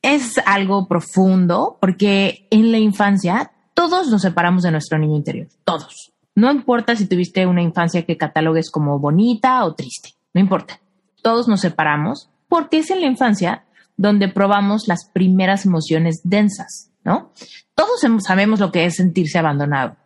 es 0.07 0.39
algo 0.47 0.87
profundo 0.87 1.79
porque 1.81 2.47
en 2.51 2.71
la 2.71 2.79
infancia 2.79 3.51
todos 3.75 4.09
nos 4.09 4.23
separamos 4.23 4.63
de 4.63 4.71
nuestro 4.71 4.99
niño 4.99 5.17
interior, 5.17 5.49
todos. 5.65 6.13
No 6.35 6.53
importa 6.53 6.95
si 6.95 7.07
tuviste 7.07 7.45
una 7.47 7.61
infancia 7.61 8.05
que 8.05 8.17
catalogues 8.17 8.71
como 8.71 8.99
bonita 9.01 9.65
o 9.65 9.75
triste, 9.75 10.11
no 10.33 10.41
importa. 10.41 10.81
Todos 11.23 11.49
nos 11.49 11.61
separamos 11.61 12.31
porque 12.49 12.79
es 12.79 12.91
en 12.91 13.01
la 13.01 13.07
infancia 13.09 13.65
donde 13.97 14.29
probamos 14.29 14.89
las 14.89 15.07
primeras 15.13 15.65
emociones 15.65 16.21
densas, 16.25 16.91
¿no? 17.05 17.33
Todos 17.75 18.01
sabemos 18.25 18.61
lo 18.61 18.73
que 18.73 18.85
es 18.85 18.97
sentirse 18.97 19.39
abandonado. 19.39 19.97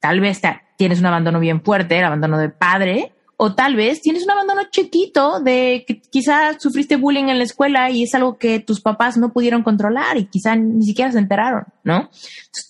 Tal 0.00 0.20
vez 0.20 0.40
tienes 0.76 1.00
un 1.00 1.06
abandono 1.06 1.40
bien 1.40 1.62
fuerte, 1.62 1.98
el 1.98 2.04
abandono 2.04 2.38
de 2.38 2.50
padre, 2.50 3.14
o 3.36 3.54
tal 3.54 3.74
vez 3.74 4.00
tienes 4.00 4.24
un 4.24 4.30
abandono 4.30 4.62
chiquito 4.70 5.40
de 5.40 5.84
que 5.86 6.00
quizás 6.00 6.56
sufriste 6.60 6.96
bullying 6.96 7.28
en 7.28 7.38
la 7.38 7.44
escuela 7.44 7.90
y 7.90 8.04
es 8.04 8.14
algo 8.14 8.38
que 8.38 8.60
tus 8.60 8.80
papás 8.80 9.16
no 9.16 9.32
pudieron 9.32 9.62
controlar 9.62 10.16
y 10.16 10.26
quizá 10.26 10.54
ni 10.54 10.84
siquiera 10.84 11.10
se 11.10 11.18
enteraron, 11.18 11.64
¿no? 11.82 12.10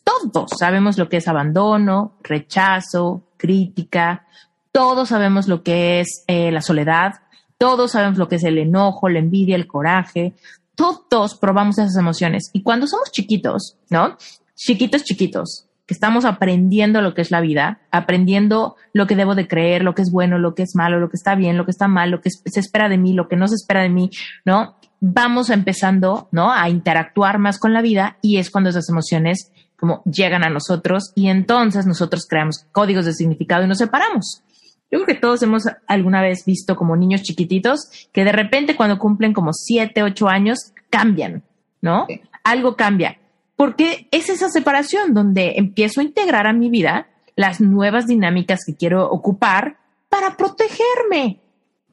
todos 0.04 0.50
sabemos 0.58 0.98
lo 0.98 1.08
que 1.08 1.18
es 1.18 1.28
abandono, 1.28 2.14
rechazo, 2.22 3.22
crítica, 3.36 4.26
todos 4.72 5.10
sabemos 5.10 5.48
lo 5.48 5.62
que 5.62 6.00
es 6.00 6.24
eh, 6.26 6.50
la 6.50 6.62
soledad, 6.62 7.20
todos 7.58 7.92
sabemos 7.92 8.18
lo 8.18 8.28
que 8.28 8.36
es 8.36 8.44
el 8.44 8.58
enojo, 8.58 9.08
la 9.08 9.18
envidia, 9.18 9.56
el 9.56 9.66
coraje, 9.66 10.34
todos 10.74 11.36
probamos 11.36 11.78
esas 11.78 11.96
emociones. 11.96 12.50
Y 12.52 12.62
cuando 12.62 12.86
somos 12.86 13.10
chiquitos, 13.12 13.76
¿no? 13.90 14.16
Chiquitos, 14.56 15.04
chiquitos, 15.04 15.68
que 15.86 15.94
estamos 15.94 16.24
aprendiendo 16.24 17.02
lo 17.02 17.14
que 17.14 17.22
es 17.22 17.30
la 17.30 17.40
vida, 17.40 17.80
aprendiendo 17.90 18.76
lo 18.92 19.06
que 19.06 19.16
debo 19.16 19.34
de 19.34 19.46
creer, 19.46 19.82
lo 19.82 19.94
que 19.94 20.02
es 20.02 20.10
bueno, 20.10 20.38
lo 20.38 20.54
que 20.54 20.62
es 20.62 20.74
malo, 20.74 20.98
lo 20.98 21.10
que 21.10 21.16
está 21.16 21.34
bien, 21.34 21.56
lo 21.56 21.64
que 21.64 21.72
está 21.72 21.88
mal, 21.88 22.10
lo 22.10 22.20
que 22.20 22.30
se 22.30 22.60
espera 22.60 22.88
de 22.88 22.98
mí, 22.98 23.12
lo 23.12 23.28
que 23.28 23.36
no 23.36 23.48
se 23.48 23.56
espera 23.56 23.82
de 23.82 23.90
mí, 23.90 24.10
¿no? 24.44 24.76
Vamos 25.00 25.50
empezando, 25.50 26.28
¿no? 26.32 26.52
A 26.52 26.68
interactuar 26.70 27.38
más 27.38 27.58
con 27.58 27.74
la 27.74 27.82
vida 27.82 28.16
y 28.22 28.38
es 28.38 28.50
cuando 28.50 28.70
esas 28.70 28.88
emociones 28.88 29.52
como 29.76 30.02
llegan 30.04 30.44
a 30.44 30.50
nosotros 30.50 31.12
y 31.14 31.28
entonces 31.28 31.84
nosotros 31.84 32.26
creamos 32.28 32.64
códigos 32.72 33.04
de 33.04 33.12
significado 33.12 33.64
y 33.64 33.68
nos 33.68 33.78
separamos. 33.78 34.42
Yo 34.90 35.02
creo 35.02 35.06
que 35.06 35.20
todos 35.20 35.42
hemos 35.42 35.64
alguna 35.86 36.22
vez 36.22 36.44
visto 36.44 36.76
como 36.76 36.96
niños 36.96 37.22
chiquititos 37.22 38.08
que 38.12 38.24
de 38.24 38.32
repente 38.32 38.76
cuando 38.76 38.98
cumplen 38.98 39.32
como 39.32 39.52
siete, 39.52 40.02
ocho 40.02 40.28
años 40.28 40.72
cambian, 40.90 41.42
¿no? 41.80 42.06
Algo 42.44 42.76
cambia 42.76 43.18
porque 43.56 44.08
es 44.10 44.28
esa 44.28 44.48
separación 44.48 45.14
donde 45.14 45.54
empiezo 45.56 46.00
a 46.00 46.04
integrar 46.04 46.46
a 46.46 46.52
mi 46.52 46.70
vida 46.70 47.08
las 47.36 47.60
nuevas 47.60 48.06
dinámicas 48.06 48.60
que 48.66 48.74
quiero 48.74 49.08
ocupar 49.10 49.78
para 50.08 50.36
protegerme, 50.36 51.40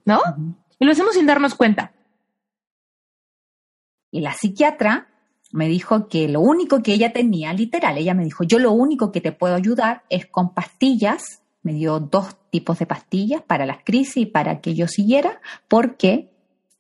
¿no? 0.06 0.20
Y 0.80 0.86
lo 0.86 0.92
hacemos 0.92 1.14
sin 1.14 1.26
darnos 1.26 1.56
cuenta. 1.56 1.94
Y 4.12 4.22
la 4.22 4.34
psiquiatra 4.34 5.08
me 5.52 5.68
dijo 5.68 6.08
que 6.08 6.28
lo 6.28 6.42
único 6.42 6.82
que 6.82 6.94
ella 6.94 7.14
tenía, 7.14 7.54
literal, 7.54 7.98
ella 7.98 8.14
me 8.14 8.24
dijo, 8.24 8.44
yo 8.44 8.60
lo 8.60 8.72
único 8.72 9.12
que 9.12 9.22
te 9.22 9.32
puedo 9.32 9.56
ayudar 9.56 10.04
es 10.10 10.26
con 10.26 10.54
pastillas. 10.54 11.42
Me 11.64 11.74
dio 11.74 12.00
dos 12.00 12.36
tipos 12.52 12.78
de 12.78 12.86
pastillas 12.86 13.42
para 13.42 13.66
las 13.66 13.84
crisis 13.84 14.28
para 14.28 14.62
que 14.62 14.76
yo 14.76 14.88
siguiera, 14.88 15.42
porque 15.68 16.30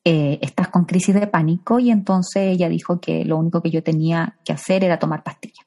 eh, 0.03 0.37
estás 0.41 0.67
con 0.67 0.85
crisis 0.85 1.15
de 1.15 1.27
pánico 1.27 1.79
y 1.79 1.89
entonces 1.89 2.43
ella 2.43 2.69
dijo 2.69 2.99
que 2.99 3.25
lo 3.25 3.37
único 3.37 3.61
que 3.61 3.71
yo 3.71 3.81
tenía 3.81 4.37
que 4.43 4.53
hacer 4.53 4.83
era 4.83 4.99
tomar 4.99 5.23
pastillas. 5.23 5.65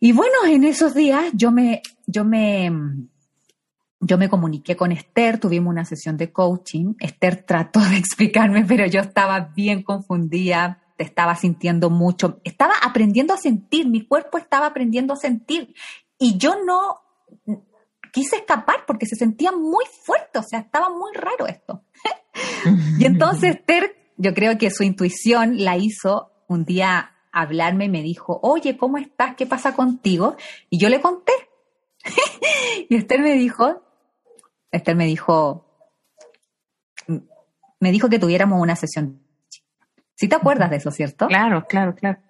Y 0.00 0.12
bueno, 0.12 0.44
en 0.46 0.64
esos 0.64 0.94
días 0.94 1.26
yo 1.32 1.52
me, 1.52 1.82
yo 2.06 2.24
me, 2.24 2.72
yo 4.00 4.18
me 4.18 4.28
comuniqué 4.28 4.74
con 4.74 4.90
Esther, 4.90 5.38
tuvimos 5.38 5.70
una 5.70 5.84
sesión 5.84 6.16
de 6.16 6.32
coaching. 6.32 6.94
Esther 6.98 7.44
trató 7.44 7.78
de 7.80 7.98
explicarme, 7.98 8.64
pero 8.64 8.86
yo 8.86 9.00
estaba 9.00 9.52
bien 9.54 9.82
confundida. 9.82 10.82
te 10.96 11.04
estaba 11.04 11.36
sintiendo 11.36 11.88
mucho, 11.88 12.40
estaba 12.42 12.74
aprendiendo 12.82 13.32
a 13.34 13.36
sentir, 13.36 13.88
mi 13.88 14.06
cuerpo 14.06 14.38
estaba 14.38 14.66
aprendiendo 14.66 15.14
a 15.14 15.16
sentir. 15.16 15.74
Y 16.18 16.36
yo 16.36 16.56
no 16.64 17.02
quise 18.12 18.36
escapar 18.36 18.84
porque 18.86 19.06
se 19.06 19.16
sentía 19.16 19.50
muy 19.50 19.84
fuerte, 20.04 20.38
o 20.38 20.42
sea, 20.42 20.60
estaba 20.60 20.88
muy 20.90 21.12
raro 21.14 21.48
esto. 21.48 21.82
y 22.98 23.06
entonces 23.06 23.64
Ter, 23.66 23.96
yo 24.16 24.32
creo 24.34 24.56
que 24.58 24.70
su 24.70 24.84
intuición 24.84 25.64
la 25.64 25.76
hizo 25.76 26.30
un 26.46 26.64
día 26.64 27.16
hablarme 27.32 27.86
y 27.86 27.88
me 27.88 28.02
dijo, 28.02 28.38
oye, 28.42 28.76
¿cómo 28.76 28.98
estás? 28.98 29.34
¿Qué 29.34 29.46
pasa 29.46 29.74
contigo? 29.74 30.36
Y 30.70 30.78
yo 30.78 30.88
le 30.88 31.00
conté. 31.00 31.32
y 32.88 32.96
Esther 32.96 33.20
me 33.20 33.32
dijo, 33.32 33.82
Esther 34.70 34.94
me 34.94 35.06
dijo, 35.06 35.66
me 37.80 37.90
dijo 37.90 38.08
que 38.08 38.18
tuviéramos 38.18 38.60
una 38.60 38.76
sesión. 38.76 39.22
Si 40.14 40.28
te 40.28 40.36
acuerdas 40.36 40.70
de 40.70 40.76
eso, 40.76 40.90
¿cierto? 40.90 41.26
Claro, 41.26 41.64
claro, 41.66 41.94
claro. 41.94 42.20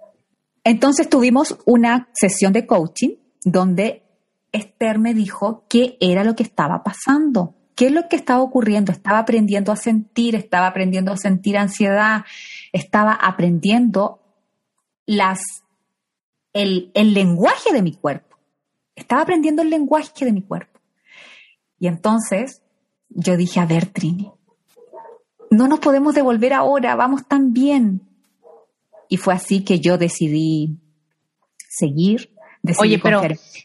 Entonces 0.65 1.09
tuvimos 1.09 1.59
una 1.67 2.09
sesión 2.15 2.53
de 2.53 2.67
coaching 2.67 3.17
donde 3.45 4.02
Esther 4.53 4.99
me 4.99 5.15
dijo 5.15 5.65
qué 5.69 5.97
era 6.01 6.25
lo 6.25 6.37
que 6.37 6.43
estaba 6.43 6.83
pasando, 6.83 7.55
qué 7.75 7.87
es 7.87 7.93
lo 7.93 8.09
que 8.09 8.17
estaba 8.17 8.43
ocurriendo. 8.43 8.93
Estaba 8.93 9.19
aprendiendo 9.19 9.73
a 9.73 9.77
sentir, 9.77 10.35
estaba 10.35 10.67
aprendiendo 10.67 11.13
a 11.13 11.17
sentir 11.17 11.57
ansiedad, 11.57 12.25
estaba 12.73 13.13
aprendiendo 13.15 14.21
las, 15.07 15.41
el, 16.53 16.91
el 16.95 17.15
lenguaje 17.15 17.73
de 17.73 17.83
mi 17.83 17.95
cuerpo. 17.95 18.37
Estaba 18.95 19.23
aprendiendo 19.23 19.63
el 19.63 19.71
lenguaje 19.71 20.25
de 20.25 20.33
mi 20.33 20.43
cuerpo. 20.43 20.81
Y 21.79 21.89
entonces 21.89 22.63
yo 23.09 23.37
dije, 23.37 23.59
a 23.59 23.67
ver, 23.67 23.87
Trini, 23.87 24.31
no 25.51 25.69
nos 25.69 25.81
podemos 25.81 26.15
devolver 26.15 26.53
ahora, 26.53 26.95
vamos 26.95 27.27
tan 27.27 27.53
bien. 27.53 28.03
Y 29.09 29.17
fue 29.17 29.35
así 29.35 29.65
que 29.65 29.81
yo 29.81 29.99
decidí 29.99 30.79
seguir. 31.69 32.32
Oye, 32.79 32.99
pero 32.99 33.23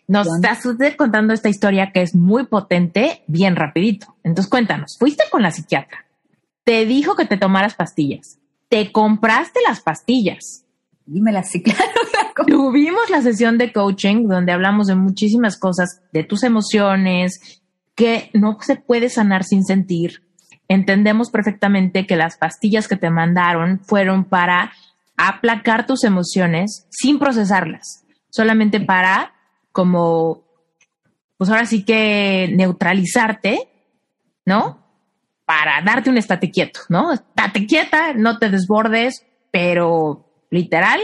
nos 0.07 0.27
estás 0.27 0.63
contando 0.95 1.33
esta 1.33 1.49
historia 1.49 1.91
que 1.91 2.01
es 2.01 2.15
muy 2.15 2.45
potente, 2.45 3.23
bien 3.27 3.55
rapidito. 3.55 4.15
Entonces 4.23 4.49
cuéntanos, 4.49 4.97
fuiste 4.97 5.23
con 5.29 5.43
la 5.43 5.51
psiquiatra, 5.51 6.05
te 6.63 6.85
dijo 6.85 7.15
que 7.15 7.25
te 7.25 7.37
tomaras 7.37 7.75
pastillas, 7.75 8.39
te 8.69 8.91
compraste 8.91 9.59
las 9.67 9.81
pastillas, 9.81 10.65
Dímela 11.07 11.39
así, 11.39 11.63
claro. 11.63 11.81
Tuvimos 12.45 13.09
la 13.09 13.21
sesión 13.21 13.57
de 13.57 13.71
coaching 13.71 14.27
donde 14.27 14.51
hablamos 14.51 14.87
de 14.87 14.95
muchísimas 14.95 15.57
cosas, 15.57 16.01
de 16.11 16.23
tus 16.23 16.43
emociones, 16.43 17.61
que 17.95 18.29
no 18.33 18.57
se 18.61 18.75
puede 18.75 19.09
sanar 19.09 19.43
sin 19.43 19.63
sentir. 19.63 20.21
Entendemos 20.67 21.31
perfectamente 21.31 22.05
que 22.05 22.17
las 22.17 22.37
pastillas 22.37 22.87
que 22.87 22.97
te 22.97 23.09
mandaron 23.09 23.79
fueron 23.79 24.25
para 24.25 24.73
aplacar 25.15 25.87
tus 25.87 26.03
emociones 26.03 26.85
sin 26.89 27.17
procesarlas, 27.19 28.03
solamente 28.29 28.79
para 28.79 29.33
como, 29.71 30.43
pues 31.37 31.49
ahora 31.49 31.65
sí 31.65 31.83
que 31.83 32.49
neutralizarte, 32.53 33.69
¿no? 34.45 34.85
Para 35.45 35.81
darte 35.81 36.09
un 36.09 36.17
estate 36.17 36.51
quieto, 36.51 36.81
¿no? 36.89 37.13
Estate 37.13 37.65
quieta, 37.67 38.13
no 38.13 38.37
te 38.37 38.49
desbordes, 38.49 39.25
pero 39.51 40.45
literal, 40.49 40.99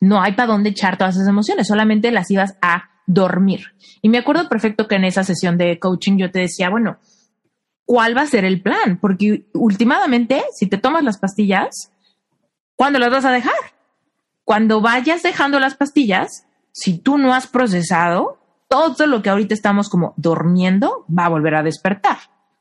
no 0.00 0.22
hay 0.22 0.32
para 0.32 0.52
dónde 0.52 0.70
echar 0.70 0.96
todas 0.96 1.16
esas 1.16 1.28
emociones, 1.28 1.68
solamente 1.68 2.10
las 2.10 2.30
ibas 2.30 2.56
a 2.62 2.90
dormir. 3.06 3.74
Y 4.02 4.08
me 4.08 4.18
acuerdo 4.18 4.48
perfecto 4.48 4.86
que 4.86 4.94
en 4.96 5.04
esa 5.04 5.24
sesión 5.24 5.58
de 5.58 5.78
coaching 5.78 6.16
yo 6.16 6.30
te 6.30 6.40
decía, 6.40 6.70
bueno, 6.70 6.98
¿cuál 7.84 8.16
va 8.16 8.22
a 8.22 8.26
ser 8.26 8.44
el 8.44 8.62
plan? 8.62 8.98
Porque 9.00 9.46
últimamente, 9.52 10.44
si 10.54 10.66
te 10.66 10.78
tomas 10.78 11.02
las 11.02 11.18
pastillas, 11.18 11.92
¿cuándo 12.76 12.98
las 12.98 13.10
vas 13.10 13.24
a 13.24 13.32
dejar? 13.32 13.54
Cuando 14.44 14.80
vayas 14.80 15.22
dejando 15.22 15.58
las 15.58 15.74
pastillas, 15.74 16.46
si 16.80 16.98
tú 16.98 17.18
no 17.18 17.34
has 17.34 17.46
procesado, 17.46 18.38
todo 18.68 19.06
lo 19.06 19.20
que 19.20 19.28
ahorita 19.28 19.52
estamos 19.52 19.90
como 19.90 20.14
durmiendo 20.16 21.04
va 21.06 21.26
a 21.26 21.28
volver 21.28 21.54
a 21.56 21.62
despertar. 21.62 22.16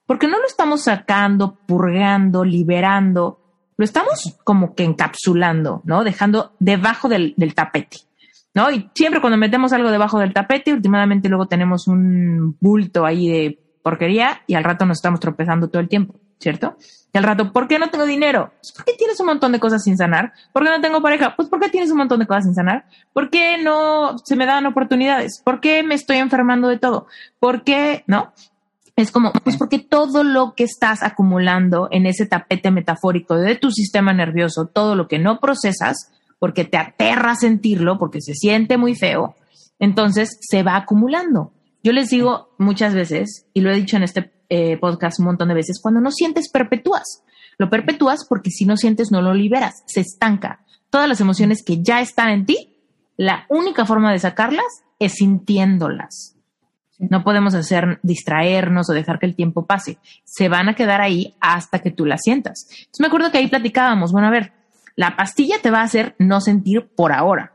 Porque 0.05 0.27
no 0.27 0.39
lo 0.39 0.45
estamos 0.45 0.83
sacando, 0.83 1.55
purgando, 1.65 2.43
liberando, 2.43 3.39
lo 3.77 3.85
estamos 3.85 4.37
como 4.43 4.75
que 4.75 4.83
encapsulando, 4.83 5.81
¿no? 5.85 6.03
Dejando 6.03 6.53
debajo 6.59 7.07
del, 7.07 7.35
tapete, 7.55 7.99
¿no? 8.53 8.69
Y 8.71 8.89
siempre 8.93 9.21
cuando 9.21 9.37
metemos 9.37 9.71
algo 9.71 9.89
debajo 9.89 10.19
del 10.19 10.33
tapete, 10.33 10.73
últimamente 10.73 11.29
luego 11.29 11.47
tenemos 11.47 11.87
un 11.87 12.57
bulto 12.59 13.05
ahí 13.05 13.29
de 13.29 13.59
porquería 13.81 14.41
y 14.47 14.55
al 14.55 14.65
rato 14.65 14.85
nos 14.85 14.97
estamos 14.97 15.21
tropezando 15.21 15.69
todo 15.69 15.81
el 15.81 15.87
tiempo, 15.87 16.19
¿cierto? 16.39 16.75
Y 17.11 17.17
al 17.17 17.23
rato, 17.23 17.51
¿por 17.51 17.67
qué 17.67 17.79
no 17.79 17.89
tengo 17.89 18.05
dinero? 18.05 18.51
Pues 18.61 18.71
porque 18.75 18.93
tienes 18.93 19.19
un 19.19 19.25
montón 19.25 19.51
de 19.51 19.59
cosas 19.59 19.83
sin 19.83 19.97
sanar. 19.97 20.33
¿Por 20.53 20.63
qué 20.63 20.69
no 20.69 20.81
tengo 20.81 21.01
pareja? 21.01 21.35
Pues 21.35 21.49
porque 21.49 21.69
tienes 21.69 21.89
un 21.89 21.97
montón 21.97 22.19
de 22.19 22.27
cosas 22.27 22.43
sin 22.43 22.53
sanar. 22.53 22.85
¿Por 23.13 23.29
qué 23.29 23.57
no 23.57 24.17
se 24.23 24.35
me 24.35 24.45
dan 24.45 24.67
oportunidades? 24.67 25.41
¿Por 25.43 25.59
qué 25.59 25.81
me 25.81 25.95
estoy 25.95 26.17
enfermando 26.17 26.67
de 26.67 26.77
todo? 26.77 27.07
¿Por 27.39 27.63
qué, 27.63 28.03
no? 28.05 28.31
Es 28.95 29.11
como, 29.11 29.31
pues 29.31 29.57
porque 29.57 29.79
todo 29.79 30.23
lo 30.23 30.53
que 30.55 30.65
estás 30.65 31.03
acumulando 31.03 31.87
en 31.89 32.05
ese 32.05 32.25
tapete 32.25 32.69
metafórico 32.69 33.37
de 33.37 33.55
tu 33.55 33.71
sistema 33.71 34.13
nervioso, 34.13 34.67
todo 34.67 34.95
lo 34.95 35.07
que 35.07 35.19
no 35.19 35.39
procesas, 35.39 36.11
porque 36.37 36.65
te 36.65 36.77
aterra 36.77 37.35
sentirlo, 37.35 37.97
porque 37.97 38.21
se 38.21 38.33
siente 38.33 38.77
muy 38.77 38.95
feo, 38.95 39.35
entonces 39.79 40.37
se 40.41 40.63
va 40.63 40.75
acumulando. 40.75 41.53
Yo 41.81 41.93
les 41.93 42.09
digo 42.09 42.49
muchas 42.57 42.93
veces, 42.93 43.45
y 43.53 43.61
lo 43.61 43.71
he 43.71 43.75
dicho 43.75 43.95
en 43.95 44.03
este 44.03 44.31
eh, 44.49 44.77
podcast 44.77 45.19
un 45.19 45.25
montón 45.25 45.47
de 45.47 45.53
veces, 45.53 45.79
cuando 45.81 46.01
no 46.01 46.11
sientes, 46.11 46.49
perpetúas. 46.49 47.23
Lo 47.57 47.69
perpetúas 47.69 48.25
porque 48.27 48.51
si 48.51 48.65
no 48.65 48.77
sientes, 48.77 49.11
no 49.11 49.21
lo 49.21 49.33
liberas, 49.33 49.83
se 49.85 50.01
estanca. 50.01 50.65
Todas 50.89 51.07
las 51.07 51.21
emociones 51.21 51.63
que 51.63 51.83
ya 51.83 52.01
están 52.01 52.29
en 52.29 52.45
ti, 52.45 52.77
la 53.17 53.45
única 53.49 53.85
forma 53.85 54.11
de 54.11 54.19
sacarlas 54.19 54.83
es 54.97 55.13
sintiéndolas. 55.13 56.35
No 56.99 57.23
podemos 57.23 57.53
hacer 57.53 57.99
distraernos 58.03 58.89
o 58.89 58.93
dejar 58.93 59.19
que 59.19 59.25
el 59.25 59.35
tiempo 59.35 59.65
pase. 59.65 59.99
Se 60.25 60.49
van 60.49 60.67
a 60.67 60.75
quedar 60.75 61.01
ahí 61.01 61.35
hasta 61.39 61.79
que 61.79 61.91
tú 61.91 62.05
la 62.05 62.17
sientas. 62.17 62.67
me 62.99 63.07
acuerdo 63.07 63.31
que 63.31 63.37
ahí 63.37 63.47
platicábamos, 63.47 64.11
bueno, 64.11 64.27
a 64.27 64.31
ver, 64.31 64.53
la 64.95 65.15
pastilla 65.15 65.61
te 65.61 65.71
va 65.71 65.79
a 65.79 65.83
hacer 65.83 66.15
no 66.19 66.41
sentir 66.41 66.89
por 66.95 67.13
ahora. 67.13 67.53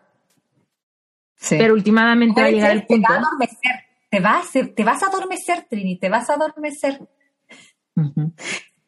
Sí. 1.37 1.57
Pero 1.59 1.75
últimamente 1.75 2.41
va 2.41 2.47
a 2.47 2.51
llegar 2.51 2.71
el 2.71 2.87
punto. 2.87 3.07
Te 3.07 3.13
va 3.13 3.19
a 3.19 3.23
adormecer, 3.23 3.85
te, 4.15 4.21
va 4.21 4.39
a 4.39 4.43
te 4.75 4.85
vas 4.85 5.03
a 5.03 5.07
adormecer, 5.07 5.67
Trini, 5.69 5.99
te 5.99 6.09
vas 6.09 6.31
a 6.31 6.35
adormecer. 6.35 7.01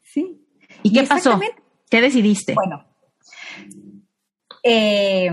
Sí. 0.04 0.40
¿Y 0.84 0.92
qué 0.92 1.02
pasó? 1.02 1.40
¿Qué 1.90 2.00
decidiste? 2.00 2.54
Bueno, 2.54 2.86
eh, 4.62 5.30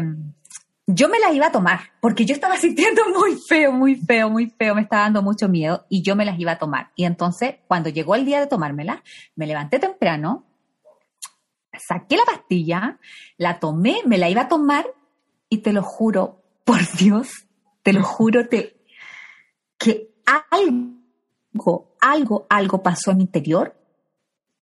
yo 0.88 1.10
me 1.10 1.20
la 1.20 1.32
iba 1.32 1.48
a 1.48 1.52
tomar, 1.52 1.80
porque 2.02 2.26
yo 2.26 2.34
estaba 2.34 2.58
sintiendo 2.66 3.04
muy 3.10 3.38
feo, 3.48 3.72
muy 3.72 3.96
feo, 3.96 4.32
muy 4.32 4.50
feo, 4.50 4.74
me 4.74 4.82
estaba 4.82 5.04
dando 5.04 5.22
mucho 5.22 5.48
miedo 5.48 5.86
y 5.90 6.02
yo 6.02 6.16
me 6.16 6.26
las 6.26 6.40
iba 6.40 6.54
a 6.54 6.58
tomar. 6.58 6.90
Y 6.96 7.06
entonces, 7.06 7.58
cuando 7.68 7.90
llegó 7.90 8.16
el 8.16 8.26
día 8.26 8.40
de 8.40 8.48
tomármela, 8.48 9.04
me 9.36 9.46
levanté 9.46 9.78
temprano, 9.78 10.48
saqué 11.78 12.18
la 12.18 12.24
pastilla, 12.26 13.00
la 13.38 13.60
tomé, 13.60 13.98
me 14.08 14.18
la 14.18 14.28
iba 14.28 14.42
a 14.42 14.48
tomar 14.48 14.88
y 15.50 15.60
te 15.60 15.72
lo 15.72 15.84
juro, 15.84 16.42
por 16.64 16.80
Dios, 16.98 17.46
te 17.84 17.94
lo 17.94 18.04
juro 18.04 18.48
te, 18.48 18.83
que 19.84 20.14
algo, 20.52 21.96
algo, 22.00 22.48
algo 22.50 22.84
pasó 22.84 23.12
en 23.12 23.18
mi 23.18 23.24
interior 23.24 23.76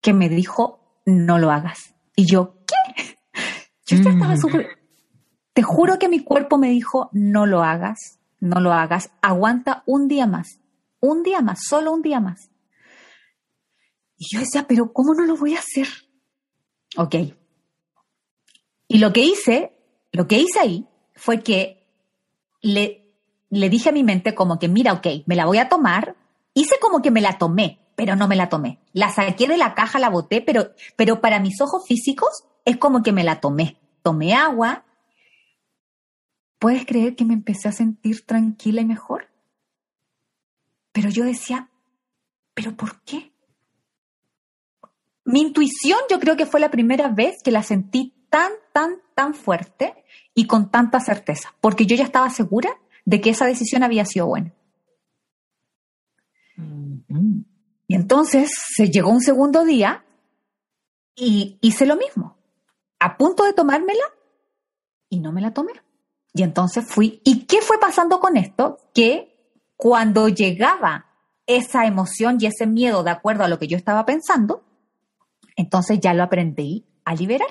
que 0.01 0.13
me 0.13 0.29
dijo, 0.29 1.01
no 1.05 1.38
lo 1.38 1.51
hagas. 1.51 1.93
Y 2.15 2.25
yo, 2.25 2.55
¿qué? 2.65 3.17
Yo 3.86 3.97
ya 3.97 4.10
estaba 4.10 4.36
mm. 4.36 4.38
súper 4.38 4.81
te 5.53 5.63
juro 5.63 5.99
que 5.99 6.10
mi 6.10 6.23
cuerpo 6.23 6.57
me 6.57 6.69
dijo, 6.69 7.10
no 7.12 7.45
lo 7.45 7.63
hagas, 7.63 8.19
no 8.39 8.60
lo 8.60 8.71
hagas, 8.71 9.12
aguanta 9.21 9.84
un 9.86 10.07
día 10.07 10.25
más, 10.25 10.60
un 10.99 11.23
día 11.23 11.41
más, 11.41 11.60
solo 11.67 11.91
un 11.91 12.01
día 12.01 12.19
más. 12.19 12.49
Y 14.17 14.34
yo 14.34 14.39
decía, 14.39 14.65
pero 14.67 14.93
¿cómo 14.93 15.13
no 15.13 15.25
lo 15.25 15.36
voy 15.36 15.55
a 15.55 15.60
hacer? 15.60 15.88
Ok. 16.95 17.15
Y 18.88 18.99
lo 18.99 19.12
que 19.12 19.21
hice, 19.21 19.73
lo 20.12 20.27
que 20.27 20.39
hice 20.39 20.60
ahí 20.60 20.88
fue 21.15 21.41
que 21.41 21.88
le, 22.62 23.01
le 23.52 23.70
dije 23.70 23.90
a 23.90 23.94
mi 23.94 24.04
mente 24.04 24.34
como 24.34 24.58
que, 24.58 24.68
mira, 24.68 24.94
ok, 24.94 25.08
me 25.28 25.36
la 25.36 25.46
voy 25.46 25.60
a 25.60 25.70
tomar. 25.70 26.16
Hice 26.54 26.76
como 26.82 27.02
que 27.04 27.12
me 27.12 27.22
la 27.22 27.38
tomé, 27.38 27.80
pero 27.96 28.16
no 28.16 28.28
me 28.28 28.36
la 28.36 28.50
tomé. 28.50 28.80
La 28.94 29.12
saqué 29.12 29.48
de 29.48 29.58
la 29.58 29.76
caja, 29.76 30.00
la 30.00 30.10
boté, 30.10 30.42
pero, 30.42 30.72
pero 30.96 31.22
para 31.22 31.40
mis 31.40 31.62
ojos 31.62 31.86
físicos 31.86 32.46
es 32.66 32.78
como 32.78 33.04
que 33.04 33.12
me 33.12 33.24
la 33.24 33.40
tomé. 33.40 33.78
Tomé 34.02 34.34
agua, 34.34 34.84
¿Puedes 36.62 36.86
creer 36.86 37.16
que 37.16 37.26
me 37.26 37.34
empecé 37.34 37.70
a 37.70 37.72
sentir 37.72 38.24
tranquila 38.24 38.82
y 38.82 38.86
mejor? 38.86 39.32
Pero 40.92 41.10
yo 41.10 41.24
decía, 41.24 41.72
¿pero 42.54 42.78
por 42.78 43.02
qué? 43.02 43.34
Mi 45.26 45.42
intuición 45.42 45.98
yo 46.08 46.20
creo 46.20 46.38
que 46.38 46.46
fue 46.46 46.60
la 46.60 46.70
primera 46.70 47.08
vez 47.08 47.42
que 47.44 47.50
la 47.50 47.64
sentí 47.64 48.14
tan, 48.30 48.52
tan, 48.74 49.02
tan 49.16 49.34
fuerte 49.34 50.06
y 50.36 50.46
con 50.46 50.70
tanta 50.70 51.00
certeza, 51.00 51.56
porque 51.62 51.88
yo 51.88 51.96
ya 51.96 52.04
estaba 52.04 52.30
segura 52.30 52.70
de 53.06 53.22
que 53.22 53.32
esa 53.32 53.46
decisión 53.46 53.84
había 53.84 54.06
sido 54.06 54.28
buena. 54.28 54.54
Y 57.88 57.96
entonces 57.96 58.52
se 58.76 58.90
llegó 58.90 59.10
un 59.10 59.22
segundo 59.22 59.66
día 59.66 60.06
y 61.16 61.58
hice 61.62 61.86
lo 61.86 61.98
mismo. 61.98 62.38
A 63.00 63.18
punto 63.18 63.44
de 63.44 63.54
tomármela, 63.54 64.04
y 65.10 65.20
no 65.20 65.32
me 65.32 65.42
la 65.42 65.54
tomé. 65.54 65.74
Y 66.34 66.44
entonces 66.44 66.86
fui, 66.88 67.22
¿y 67.26 67.46
qué 67.46 67.62
fue 67.62 67.80
pasando 67.80 68.20
con 68.20 68.38
esto? 68.38 68.78
Que 68.94 69.54
cuando 69.76 70.30
llegaba 70.30 71.08
esa 71.46 71.86
emoción 71.86 72.38
y 72.40 72.46
ese 72.46 72.66
miedo 72.66 73.04
de 73.04 73.12
acuerdo 73.12 73.44
a 73.44 73.50
lo 73.50 73.60
que 73.60 73.68
yo 73.68 73.76
estaba 73.76 74.06
pensando, 74.06 74.64
entonces 75.58 76.00
ya 76.00 76.14
lo 76.14 76.24
aprendí 76.24 76.88
a 77.04 77.14
liberar. 77.14 77.50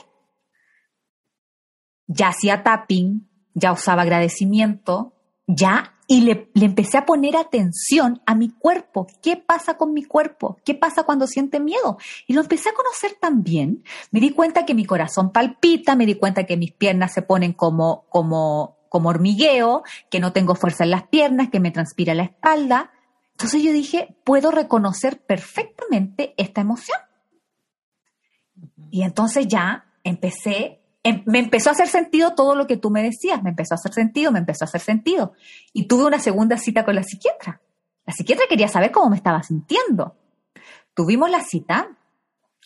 Ya 2.07 2.29
hacía 2.29 2.63
tapping, 2.63 3.29
ya 3.53 3.73
usaba 3.73 4.03
agradecimiento, 4.03 5.19
ya, 5.55 5.95
y 6.11 6.23
le, 6.23 6.51
empecé 6.55 6.99
a 6.99 7.07
poner 7.07 7.37
atención 7.37 8.21
a 8.27 8.35
mi 8.35 8.51
cuerpo. 8.51 9.07
¿Qué 9.23 9.37
pasa 9.37 9.77
con 9.77 9.93
mi 9.93 10.03
cuerpo? 10.03 10.57
¿Qué 10.65 10.75
pasa 10.75 11.05
cuando 11.05 11.29
siente 11.29 11.61
miedo? 11.61 11.99
Y 12.27 12.33
lo 12.33 12.41
empecé 12.41 12.69
a 12.69 12.75
conocer 12.75 13.13
también. 13.21 13.85
Me 14.11 14.19
di 14.19 14.31
cuenta 14.31 14.67
que 14.67 14.75
mi 14.75 14.85
corazón 14.85 15.31
palpita, 15.31 15.95
me 15.95 16.07
di 16.07 16.17
cuenta 16.17 16.47
que 16.47 16.57
mis 16.57 16.73
piernas 16.73 17.15
se 17.15 17.23
ponen 17.23 17.53
como, 17.53 18.07
como, 18.09 18.79
como 18.89 19.09
hormigueo, 19.09 19.85
que 20.11 20.19
no 20.19 20.33
tengo 20.33 20.57
fuerza 20.57 20.83
en 20.83 20.91
las 20.91 21.05
piernas, 21.05 21.49
que 21.49 21.61
me 21.61 21.71
transpira 21.71 22.13
la 22.13 22.25
espalda. 22.25 22.91
Entonces 23.31 23.63
yo 23.63 23.73
dije, 23.73 24.17
puedo 24.25 24.51
reconocer 24.51 25.23
perfectamente 25.25 26.35
esta 26.37 26.61
emoción. 26.61 26.99
Y 28.91 29.03
entonces 29.03 29.47
ya 29.47 29.87
empecé, 30.03 30.80
em, 31.03 31.23
me 31.27 31.39
empezó 31.39 31.71
a 31.71 31.73
hacer 31.73 31.89
sentido 31.89 32.35
todo 32.35 32.55
lo 32.55 32.67
que 32.67 32.77
tú 32.77 32.91
me 32.91 33.03
decías, 33.03 33.43
me 33.43 33.51
empezó 33.51 33.75
a 33.75 33.77
hacer 33.77 33.93
sentido, 33.93 34.33
me 34.33 34.39
empezó 34.39 34.65
a 34.65 34.69
hacer 34.69 34.81
sentido. 34.81 35.33
Y 35.73 35.87
tuve 35.87 36.05
una 36.05 36.19
segunda 36.19 36.57
cita 36.57 36.85
con 36.85 36.95
la 36.95 37.03
psiquiatra. 37.03 37.61
La 38.07 38.13
psiquiatra 38.13 38.47
quería 38.49 38.69
saber 38.69 38.91
cómo 38.91 39.11
me 39.11 39.17
estaba 39.17 39.43
sintiendo. 39.43 40.17
Tuvimos 40.95 41.31
la 41.31 41.43
cita. 41.43 41.97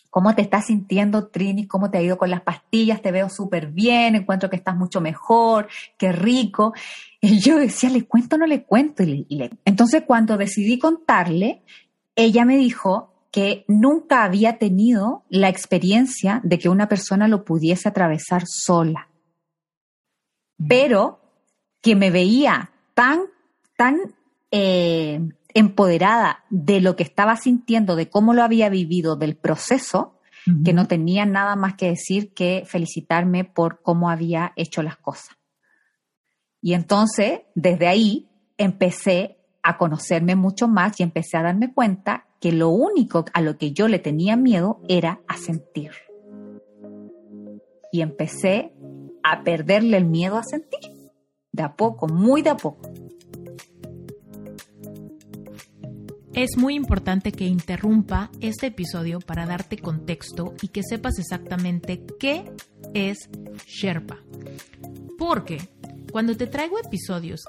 ¿Cómo 0.09 0.33
te 0.33 0.41
estás 0.41 0.67
sintiendo, 0.67 1.27
Trini? 1.27 1.67
¿Cómo 1.67 1.91
te 1.91 1.97
ha 1.97 2.01
ido 2.01 2.17
con 2.17 2.29
las 2.29 2.41
pastillas? 2.41 3.01
Te 3.01 3.11
veo 3.11 3.27
súper 3.27 3.67
bien, 3.67 4.15
encuentro 4.15 4.49
que 4.49 4.55
estás 4.55 4.75
mucho 4.75 5.01
mejor, 5.01 5.67
qué 5.97 6.13
rico. 6.13 6.73
Y 7.19 7.39
yo 7.39 7.57
decía, 7.57 7.89
¿le 7.89 8.03
cuento 8.03 8.37
o 8.37 8.39
no 8.39 8.45
le 8.45 8.63
cuento? 8.63 9.03
y 9.03 9.25
le... 9.29 9.51
Entonces, 9.65 10.03
cuando 10.07 10.37
decidí 10.37 10.79
contarle, 10.79 11.63
ella 12.15 12.45
me 12.45 12.55
dijo, 12.55 13.14
que 13.35 13.65
nunca 13.67 14.23
había 14.23 14.59
tenido 14.59 15.25
la 15.27 15.49
experiencia 15.49 16.39
de 16.45 16.57
que 16.57 16.69
una 16.69 16.87
persona 16.87 17.27
lo 17.27 17.43
pudiese 17.43 17.89
atravesar 17.89 18.43
sola, 18.47 19.09
pero 20.69 21.19
que 21.81 21.97
me 21.97 22.11
veía 22.11 22.71
tan, 22.93 23.23
tan 23.75 23.97
eh, 24.51 25.19
empoderada 25.53 26.45
de 26.49 26.79
lo 26.79 26.95
que 26.95 27.03
estaba 27.03 27.35
sintiendo, 27.35 27.97
de 27.97 28.09
cómo 28.09 28.33
lo 28.33 28.41
había 28.41 28.69
vivido, 28.69 29.17
del 29.17 29.35
proceso, 29.35 30.21
que 30.63 30.71
no 30.71 30.87
tenía 30.87 31.25
nada 31.25 31.57
más 31.57 31.73
que 31.73 31.89
decir 31.89 32.33
que 32.33 32.63
felicitarme 32.65 33.43
por 33.43 33.81
cómo 33.81 34.09
había 34.09 34.53
hecho 34.55 34.81
las 34.81 34.95
cosas. 34.95 35.35
Y 36.61 36.73
entonces, 36.73 37.41
desde 37.53 37.87
ahí, 37.87 38.29
empecé 38.57 39.39
a 39.61 39.77
conocerme 39.77 40.37
mucho 40.37 40.69
más 40.69 40.97
y 41.01 41.03
empecé 41.03 41.35
a 41.35 41.43
darme 41.43 41.73
cuenta 41.73 42.27
que 42.45 42.51
lo 42.51 42.69
único 42.69 43.25
a 43.33 43.41
lo 43.41 43.57
que 43.57 43.71
yo 43.71 43.87
le 43.87 43.97
tenía 43.97 44.35
miedo 44.35 44.79
era 44.87 45.19
a 45.27 45.35
sentir. 45.35 45.89
Y 47.91 48.01
empecé 48.01 48.71
a 49.23 49.43
perderle 49.43 49.97
el 49.97 50.05
miedo 50.05 50.37
a 50.37 50.43
sentir, 50.43 50.91
de 51.51 51.63
a 51.63 51.75
poco, 51.75 52.07
muy 52.07 52.43
de 52.43 52.51
a 52.51 52.57
poco. 52.57 52.87
Es 56.35 56.55
muy 56.55 56.75
importante 56.75 57.31
que 57.31 57.45
interrumpa 57.45 58.29
este 58.41 58.67
episodio 58.67 59.21
para 59.21 59.47
darte 59.47 59.79
contexto 59.79 60.53
y 60.61 60.67
que 60.67 60.83
sepas 60.87 61.17
exactamente 61.17 62.05
qué 62.19 62.51
es 62.93 63.27
Sherpa. 63.65 64.19
Porque 65.17 65.57
cuando 66.11 66.37
te 66.37 66.45
traigo 66.45 66.77
episodios 66.77 67.43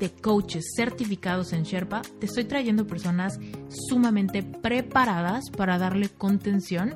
de 0.00 0.10
coaches 0.10 0.72
certificados 0.74 1.52
en 1.52 1.62
Sherpa, 1.62 2.02
te 2.18 2.26
estoy 2.26 2.44
trayendo 2.44 2.86
personas 2.86 3.38
sumamente 3.68 4.42
preparadas 4.42 5.50
para 5.50 5.78
darle 5.78 6.08
contención 6.08 6.94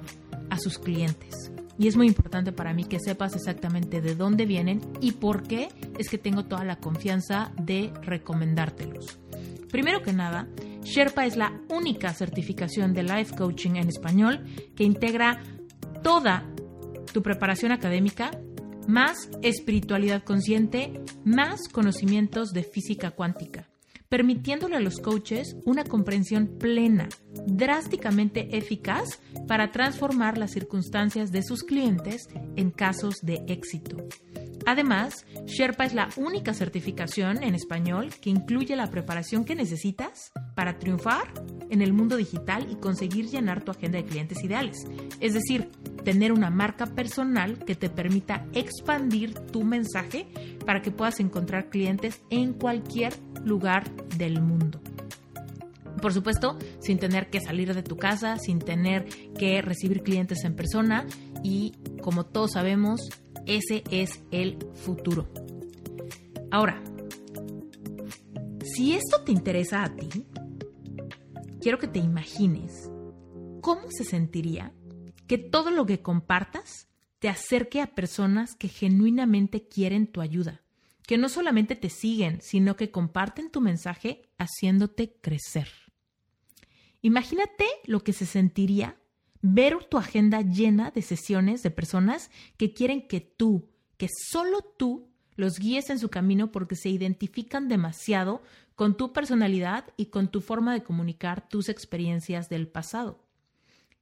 a 0.50 0.58
sus 0.58 0.78
clientes. 0.78 1.52
Y 1.78 1.88
es 1.88 1.96
muy 1.96 2.06
importante 2.06 2.52
para 2.52 2.72
mí 2.72 2.84
que 2.84 3.00
sepas 3.00 3.34
exactamente 3.34 4.00
de 4.00 4.14
dónde 4.14 4.46
vienen 4.46 4.80
y 5.00 5.12
por 5.12 5.42
qué 5.42 5.68
es 5.98 6.08
que 6.08 6.18
tengo 6.18 6.44
toda 6.44 6.64
la 6.64 6.76
confianza 6.76 7.52
de 7.60 7.92
recomendártelos. 8.02 9.18
Primero 9.70 10.02
que 10.02 10.12
nada, 10.12 10.48
Sherpa 10.82 11.26
es 11.26 11.36
la 11.36 11.60
única 11.68 12.14
certificación 12.14 12.94
de 12.94 13.02
life 13.02 13.34
coaching 13.36 13.72
en 13.76 13.88
español 13.88 14.44
que 14.76 14.84
integra 14.84 15.42
toda 16.02 16.46
tu 17.12 17.22
preparación 17.22 17.72
académica 17.72 18.30
más 18.88 19.28
espiritualidad 19.42 20.22
consciente, 20.22 21.00
más 21.24 21.68
conocimientos 21.68 22.52
de 22.52 22.64
física 22.64 23.10
cuántica, 23.10 23.68
permitiéndole 24.08 24.76
a 24.76 24.80
los 24.80 24.98
coaches 24.98 25.56
una 25.64 25.84
comprensión 25.84 26.58
plena, 26.58 27.08
drásticamente 27.46 28.56
eficaz 28.56 29.20
para 29.46 29.70
transformar 29.70 30.38
las 30.38 30.52
circunstancias 30.52 31.32
de 31.32 31.42
sus 31.42 31.62
clientes 31.62 32.28
en 32.56 32.70
casos 32.70 33.16
de 33.22 33.42
éxito. 33.48 33.96
Además, 34.66 35.26
Sherpa 35.46 35.84
es 35.84 35.94
la 35.94 36.08
única 36.16 36.54
certificación 36.54 37.42
en 37.42 37.54
español 37.54 38.10
que 38.20 38.30
incluye 38.30 38.76
la 38.76 38.90
preparación 38.90 39.44
que 39.44 39.54
necesitas 39.54 40.32
para 40.54 40.78
triunfar 40.78 41.32
en 41.70 41.82
el 41.82 41.92
mundo 41.92 42.16
digital 42.16 42.66
y 42.70 42.76
conseguir 42.76 43.26
llenar 43.26 43.62
tu 43.62 43.70
agenda 43.70 43.98
de 43.98 44.04
clientes 44.04 44.42
ideales. 44.44 44.76
Es 45.20 45.34
decir, 45.34 45.70
tener 46.04 46.32
una 46.32 46.50
marca 46.50 46.86
personal 46.86 47.58
que 47.64 47.74
te 47.74 47.88
permita 47.88 48.46
expandir 48.52 49.34
tu 49.34 49.64
mensaje 49.64 50.26
para 50.64 50.82
que 50.82 50.90
puedas 50.90 51.20
encontrar 51.20 51.70
clientes 51.70 52.20
en 52.30 52.52
cualquier 52.52 53.14
lugar 53.44 53.90
del 54.16 54.40
mundo. 54.40 54.80
Por 56.00 56.12
supuesto, 56.12 56.58
sin 56.80 56.98
tener 56.98 57.30
que 57.30 57.40
salir 57.40 57.74
de 57.74 57.82
tu 57.82 57.96
casa, 57.96 58.36
sin 58.38 58.58
tener 58.58 59.06
que 59.38 59.62
recibir 59.62 60.02
clientes 60.02 60.44
en 60.44 60.54
persona 60.54 61.06
y 61.42 61.72
como 62.02 62.26
todos 62.26 62.52
sabemos, 62.52 63.00
ese 63.46 63.84
es 63.90 64.20
el 64.30 64.58
futuro. 64.74 65.28
Ahora, 66.50 66.82
si 68.64 68.94
esto 68.94 69.22
te 69.24 69.32
interesa 69.32 69.84
a 69.84 69.94
ti, 69.94 70.26
quiero 71.64 71.78
que 71.78 71.88
te 71.88 71.98
imagines 71.98 72.90
cómo 73.62 73.90
se 73.90 74.04
sentiría 74.04 74.74
que 75.26 75.38
todo 75.38 75.70
lo 75.70 75.86
que 75.86 76.02
compartas 76.02 76.90
te 77.20 77.30
acerque 77.30 77.80
a 77.80 77.94
personas 77.94 78.54
que 78.54 78.68
genuinamente 78.68 79.66
quieren 79.66 80.06
tu 80.06 80.20
ayuda, 80.20 80.62
que 81.06 81.16
no 81.16 81.30
solamente 81.30 81.74
te 81.74 81.88
siguen, 81.88 82.42
sino 82.42 82.76
que 82.76 82.90
comparten 82.90 83.50
tu 83.50 83.62
mensaje 83.62 84.28
haciéndote 84.36 85.16
crecer. 85.22 85.70
Imagínate 87.00 87.64
lo 87.86 88.04
que 88.04 88.12
se 88.12 88.26
sentiría 88.26 89.00
ver 89.40 89.82
tu 89.86 89.96
agenda 89.96 90.42
llena 90.42 90.90
de 90.90 91.00
sesiones 91.00 91.62
de 91.62 91.70
personas 91.70 92.30
que 92.58 92.74
quieren 92.74 93.08
que 93.08 93.20
tú, 93.20 93.70
que 93.96 94.08
solo 94.28 94.60
tú, 94.60 95.13
los 95.36 95.58
guíes 95.58 95.90
en 95.90 95.98
su 95.98 96.08
camino 96.08 96.50
porque 96.52 96.76
se 96.76 96.88
identifican 96.88 97.68
demasiado 97.68 98.42
con 98.74 98.96
tu 98.96 99.12
personalidad 99.12 99.84
y 99.96 100.06
con 100.06 100.28
tu 100.28 100.40
forma 100.40 100.72
de 100.72 100.82
comunicar 100.82 101.48
tus 101.48 101.68
experiencias 101.68 102.48
del 102.48 102.68
pasado. 102.68 103.20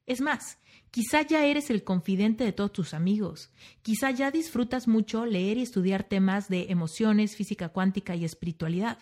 Es 0.05 0.19
más, 0.19 0.57
quizá 0.91 1.21
ya 1.21 1.45
eres 1.45 1.69
el 1.69 1.83
confidente 1.83 2.43
de 2.43 2.51
todos 2.51 2.73
tus 2.73 2.93
amigos, 2.93 3.49
quizá 3.81 4.11
ya 4.11 4.31
disfrutas 4.31 4.87
mucho 4.87 5.25
leer 5.25 5.57
y 5.57 5.61
estudiar 5.61 6.03
temas 6.03 6.49
de 6.49 6.67
emociones, 6.69 7.35
física 7.35 7.69
cuántica 7.69 8.15
y 8.15 8.25
espiritualidad. 8.25 8.97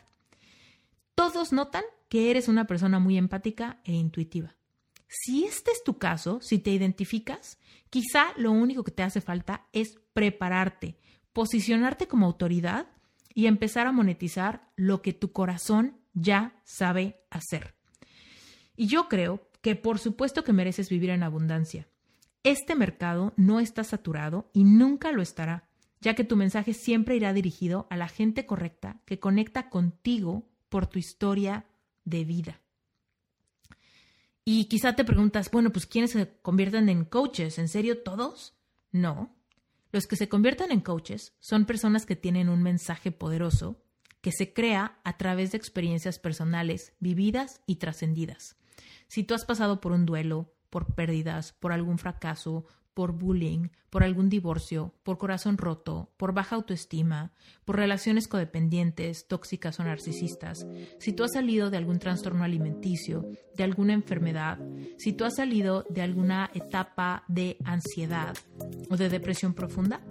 Todos 1.15 1.51
notan 1.53 1.83
que 2.07 2.29
eres 2.29 2.47
una 2.47 2.65
persona 2.65 2.99
muy 2.99 3.17
empática 3.17 3.79
e 3.83 3.93
intuitiva. 3.93 4.55
Si 5.07 5.43
este 5.43 5.71
es 5.71 5.83
tu 5.83 5.97
caso, 5.97 6.39
si 6.41 6.59
te 6.59 6.71
identificas, 6.71 7.57
quizá 7.89 8.27
lo 8.37 8.51
único 8.51 8.83
que 8.83 8.91
te 8.91 9.03
hace 9.03 9.19
falta 9.19 9.67
es 9.73 9.99
prepararte, 10.13 10.97
posicionarte 11.33 12.07
como 12.07 12.25
autoridad 12.25 12.87
y 13.33 13.45
empezar 13.45 13.87
a 13.87 13.91
monetizar 13.91 14.69
lo 14.75 15.01
que 15.01 15.13
tu 15.13 15.31
corazón 15.31 15.97
ya 16.13 16.53
sabe 16.63 17.21
hacer. 17.29 17.75
Y 18.75 18.87
yo 18.87 19.07
creo 19.07 19.47
que 19.61 19.75
por 19.75 19.99
supuesto 19.99 20.43
que 20.43 20.53
mereces 20.53 20.89
vivir 20.89 21.11
en 21.11 21.23
abundancia. 21.23 21.87
Este 22.43 22.75
mercado 22.75 23.33
no 23.37 23.59
está 23.59 23.83
saturado 23.83 24.49
y 24.53 24.63
nunca 24.63 25.11
lo 25.11 25.21
estará, 25.21 25.69
ya 25.99 26.15
que 26.15 26.23
tu 26.23 26.35
mensaje 26.35 26.73
siempre 26.73 27.15
irá 27.15 27.33
dirigido 27.33 27.87
a 27.89 27.97
la 27.97 28.07
gente 28.07 28.45
correcta 28.45 29.01
que 29.05 29.19
conecta 29.19 29.69
contigo 29.69 30.49
por 30.69 30.87
tu 30.87 30.97
historia 30.97 31.65
de 32.03 32.25
vida. 32.25 32.61
Y 34.43 34.65
quizá 34.65 34.95
te 34.95 35.05
preguntas, 35.05 35.51
bueno, 35.51 35.71
pues 35.71 35.85
¿quiénes 35.85 36.11
se 36.11 36.27
convierten 36.41 36.89
en 36.89 37.05
coaches? 37.05 37.59
¿En 37.59 37.67
serio 37.67 38.01
todos? 38.01 38.55
No. 38.91 39.35
Los 39.91 40.07
que 40.07 40.15
se 40.15 40.29
convierten 40.29 40.71
en 40.71 40.81
coaches 40.81 41.33
son 41.39 41.65
personas 41.65 42.05
que 42.05 42.15
tienen 42.15 42.49
un 42.49 42.63
mensaje 42.63 43.11
poderoso 43.11 43.83
que 44.21 44.31
se 44.31 44.53
crea 44.53 44.99
a 45.03 45.17
través 45.17 45.51
de 45.51 45.57
experiencias 45.57 46.19
personales 46.19 46.93
vividas 46.99 47.61
y 47.65 47.77
trascendidas. 47.77 48.55
Si 49.07 49.23
tú 49.23 49.33
has 49.33 49.45
pasado 49.45 49.81
por 49.81 49.91
un 49.91 50.05
duelo, 50.05 50.53
por 50.69 50.93
pérdidas, 50.93 51.53
por 51.53 51.73
algún 51.73 51.97
fracaso, 51.97 52.65
por 52.93 53.13
bullying, 53.13 53.69
por 53.89 54.03
algún 54.03 54.29
divorcio, 54.29 54.93
por 55.03 55.17
corazón 55.17 55.57
roto, 55.57 56.11
por 56.17 56.33
baja 56.33 56.55
autoestima, 56.55 57.33
por 57.65 57.75
relaciones 57.75 58.27
codependientes, 58.27 59.27
tóxicas 59.27 59.79
o 59.79 59.83
narcisistas, 59.83 60.65
si 60.99 61.13
tú 61.13 61.23
has 61.23 61.31
salido 61.33 61.69
de 61.69 61.77
algún 61.77 61.99
trastorno 61.99 62.43
alimenticio, 62.43 63.25
de 63.55 63.63
alguna 63.63 63.93
enfermedad, 63.93 64.59
si 64.97 65.13
tú 65.13 65.25
has 65.25 65.35
salido 65.35 65.85
de 65.89 66.01
alguna 66.01 66.49
etapa 66.53 67.23
de 67.27 67.57
ansiedad 67.63 68.35
o 68.89 68.97
de 68.97 69.09
depresión 69.09 69.53
profunda, 69.53 70.01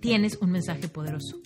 tienes 0.00 0.38
un 0.40 0.50
mensaje 0.50 0.88
poderoso. 0.88 1.40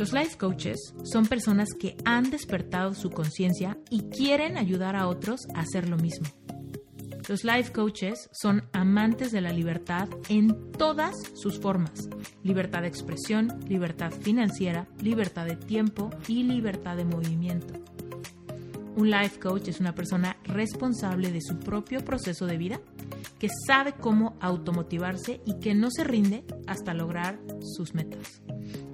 Los 0.00 0.14
life 0.14 0.38
coaches 0.38 0.94
son 1.04 1.26
personas 1.26 1.68
que 1.78 1.94
han 2.06 2.30
despertado 2.30 2.94
su 2.94 3.10
conciencia 3.10 3.76
y 3.90 4.04
quieren 4.04 4.56
ayudar 4.56 4.96
a 4.96 5.06
otros 5.06 5.40
a 5.54 5.60
hacer 5.60 5.90
lo 5.90 5.98
mismo. 5.98 6.26
Los 7.28 7.44
life 7.44 7.72
coaches 7.72 8.28
son 8.32 8.64
amantes 8.72 9.30
de 9.32 9.40
la 9.40 9.52
libertad 9.52 10.08
en 10.28 10.72
todas 10.72 11.14
sus 11.34 11.60
formas. 11.60 12.08
Libertad 12.42 12.82
de 12.82 12.88
expresión, 12.88 13.60
libertad 13.68 14.10
financiera, 14.10 14.88
libertad 15.00 15.46
de 15.46 15.56
tiempo 15.56 16.10
y 16.26 16.42
libertad 16.42 16.96
de 16.96 17.04
movimiento. 17.04 17.74
Un 18.96 19.10
life 19.10 19.38
coach 19.38 19.68
es 19.68 19.80
una 19.80 19.94
persona 19.94 20.36
responsable 20.44 21.30
de 21.30 21.40
su 21.40 21.58
propio 21.58 22.04
proceso 22.04 22.46
de 22.46 22.58
vida, 22.58 22.80
que 23.38 23.48
sabe 23.66 23.94
cómo 23.94 24.36
automotivarse 24.40 25.40
y 25.46 25.58
que 25.60 25.74
no 25.74 25.90
se 25.90 26.04
rinde 26.04 26.44
hasta 26.66 26.92
lograr 26.92 27.40
sus 27.62 27.94
metas. 27.94 28.42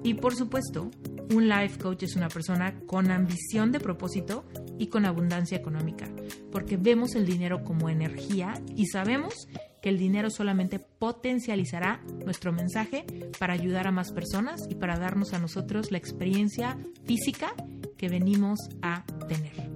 Y 0.05 0.15
por 0.15 0.37
supuesto, 0.37 0.91
un 1.35 1.49
life 1.49 1.79
coach 1.79 2.05
es 2.05 2.15
una 2.15 2.29
persona 2.29 2.79
con 2.87 3.11
ambición 3.11 3.73
de 3.73 3.81
propósito 3.81 4.45
y 4.79 4.89
con 4.89 5.07
abundancia 5.07 5.57
económica, 5.57 6.09
porque 6.51 6.77
vemos 6.77 7.15
el 7.15 7.27
dinero 7.27 7.65
como 7.65 7.89
energía 7.89 8.55
y 8.75 8.87
sabemos 8.87 9.49
que 9.83 9.91
el 9.91 9.99
dinero 9.99 10.31
solamente 10.31 10.79
potencializará 10.79 12.03
nuestro 12.25 12.53
mensaje 12.53 13.05
para 13.39 13.55
ayudar 13.55 13.87
a 13.87 13.93
más 13.93 14.13
personas 14.13 14.67
y 14.69 14.75
para 14.75 14.99
darnos 14.99 15.33
a 15.33 15.39
nosotros 15.39 15.91
la 15.93 15.99
experiencia 15.99 16.77
física 17.05 17.55
que 17.97 18.09
venimos 18.09 18.59
a 18.83 19.05
tener. 19.29 19.71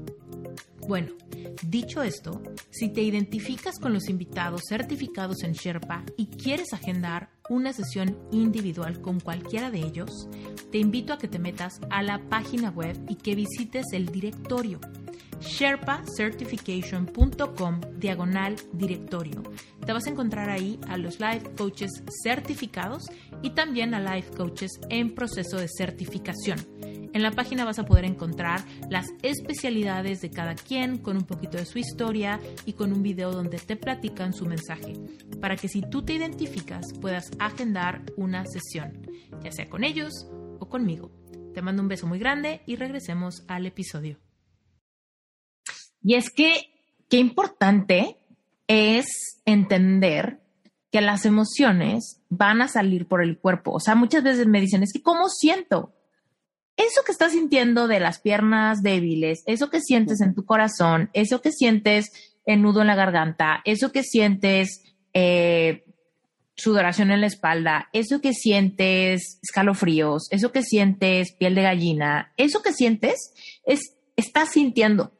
Bueno, 0.89 1.13
dicho 1.63 2.03
esto, 2.03 2.43
si 2.71 2.89
te 2.89 3.03
identificas 3.03 3.79
con 3.79 3.93
los 3.93 4.09
invitados 4.09 4.63
certificados 4.69 5.45
en 5.45 5.53
Sherpa 5.53 6.05
y 6.17 6.27
quieres 6.27 6.73
agendar 6.73 7.31
una 7.49 7.73
sesión 7.73 8.19
individual 8.33 9.01
con 9.01 9.21
cualquiera 9.21 9.71
de 9.71 9.79
ellos, 9.79 10.29
te 10.71 10.79
invito 10.79 11.13
a 11.13 11.19
que 11.19 11.29
te 11.29 11.39
metas 11.39 11.81
a 11.91 12.03
la 12.03 12.19
página 12.29 12.71
web 12.71 12.97
y 13.09 13.17
que 13.17 13.35
visites 13.35 13.87
el 13.93 14.07
directorio 14.07 14.81
sherpacertification.com 15.41 17.81
diagonal 17.99 18.57
directorio. 18.73 19.43
Te 19.85 19.93
vas 19.93 20.07
a 20.07 20.11
encontrar 20.11 20.49
ahí 20.51 20.79
a 20.89 20.97
los 20.97 21.21
life 21.21 21.51
coaches 21.57 21.91
certificados 22.23 23.11
y 23.43 23.51
también 23.51 23.93
a 23.95 24.15
life 24.15 24.31
coaches 24.37 24.71
en 24.89 25.13
proceso 25.15 25.57
de 25.57 25.67
certificación. 25.69 26.59
En 27.13 27.23
la 27.23 27.33
página 27.33 27.65
vas 27.65 27.81
a 27.81 27.87
poder 27.87 28.05
encontrar 28.05 28.65
las 28.89 29.09
especialidades 29.23 30.21
de 30.21 30.31
cada 30.31 30.55
quien 30.55 30.99
con 30.99 31.17
un 31.17 31.25
poquito 31.25 31.59
de 31.59 31.67
su 31.67 31.81
historia 31.81 32.39
y 32.67 32.75
con 32.75 32.93
un 32.93 33.03
video 33.03 33.33
donde 33.33 33.59
te 33.59 33.75
platican 33.77 34.33
su 34.33 34.47
mensaje, 34.47 34.93
para 35.41 35.57
que 35.57 35.67
si 35.67 35.81
tú 35.81 36.03
te 36.03 36.13
identificas 36.13 36.87
puedas 37.01 37.33
agendar 37.41 38.05
una 38.17 38.45
sesión, 38.47 39.09
ya 39.43 39.51
sea 39.51 39.69
con 39.69 39.83
ellos 39.83 40.31
o 40.61 40.69
conmigo. 40.69 41.11
Te 41.55 41.63
mando 41.63 41.83
un 41.83 41.89
beso 41.89 42.07
muy 42.07 42.19
grande 42.19 42.63
y 42.67 42.77
regresemos 42.77 43.45
al 43.49 43.67
episodio. 43.67 44.19
Y 46.03 46.15
es 46.15 46.31
que 46.31 46.71
qué 47.09 47.19
importante 47.19 48.19
es 48.69 49.41
entender 49.45 50.41
que 50.93 51.01
las 51.01 51.25
emociones 51.25 52.23
van 52.29 52.63
a 52.63 52.69
salir 52.69 53.07
por 53.07 53.23
el 53.23 53.39
cuerpo. 53.39 53.73
O 53.73 53.81
sea, 53.81 53.95
muchas 53.95 54.23
veces 54.23 54.47
me 54.47 54.61
dicen, 54.61 54.83
es 54.83 54.93
que 54.93 55.03
¿cómo 55.03 55.29
siento? 55.29 55.95
Eso 56.77 57.03
que 57.05 57.13
estás 57.13 57.33
sintiendo 57.33 57.89
de 57.89 58.01
las 58.01 58.21
piernas 58.21 58.83
débiles, 58.83 59.43
eso 59.47 59.71
que 59.71 59.81
sientes 59.81 60.21
en 60.21 60.35
tu 60.35 60.45
corazón, 60.45 61.11
eso 61.13 61.43
que 61.43 61.53
sientes 61.53 62.11
en 62.47 62.63
nudo 62.63 62.81
en 62.81 62.87
la 62.87 62.95
garganta, 62.95 63.61
eso 63.65 63.93
que 63.93 64.03
sientes 64.03 64.83
eh, 65.13 65.85
sudoración 66.61 67.11
en 67.11 67.21
la 67.21 67.27
espalda, 67.27 67.89
eso 67.93 68.21
que 68.21 68.33
sientes 68.33 69.39
escalofríos, 69.43 70.29
eso 70.31 70.53
que 70.53 70.63
sientes 70.63 71.33
piel 71.33 71.55
de 71.55 71.63
gallina, 71.63 72.33
eso 72.37 72.63
que 72.63 72.73
sientes 72.73 73.33
es, 73.65 73.97
estás 74.17 74.51
sintiendo. 74.51 75.13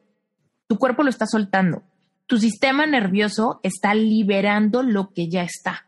Tu 0.67 0.77
cuerpo 0.77 1.03
lo 1.03 1.09
está 1.09 1.25
soltando. 1.25 1.83
Tu 2.27 2.37
sistema 2.37 2.85
nervioso 2.85 3.59
está 3.63 3.93
liberando 3.93 4.83
lo 4.83 5.11
que 5.13 5.29
ya 5.29 5.43
está. 5.43 5.87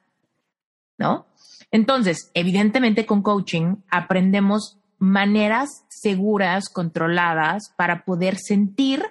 ¿No? 0.97 1.27
Entonces, 1.71 2.29
evidentemente 2.33 3.05
con 3.05 3.23
coaching 3.23 3.77
aprendemos 3.89 4.79
maneras 4.99 5.85
seguras, 5.89 6.69
controladas, 6.69 7.73
para 7.77 8.05
poder 8.05 8.37
sentir 8.37 9.03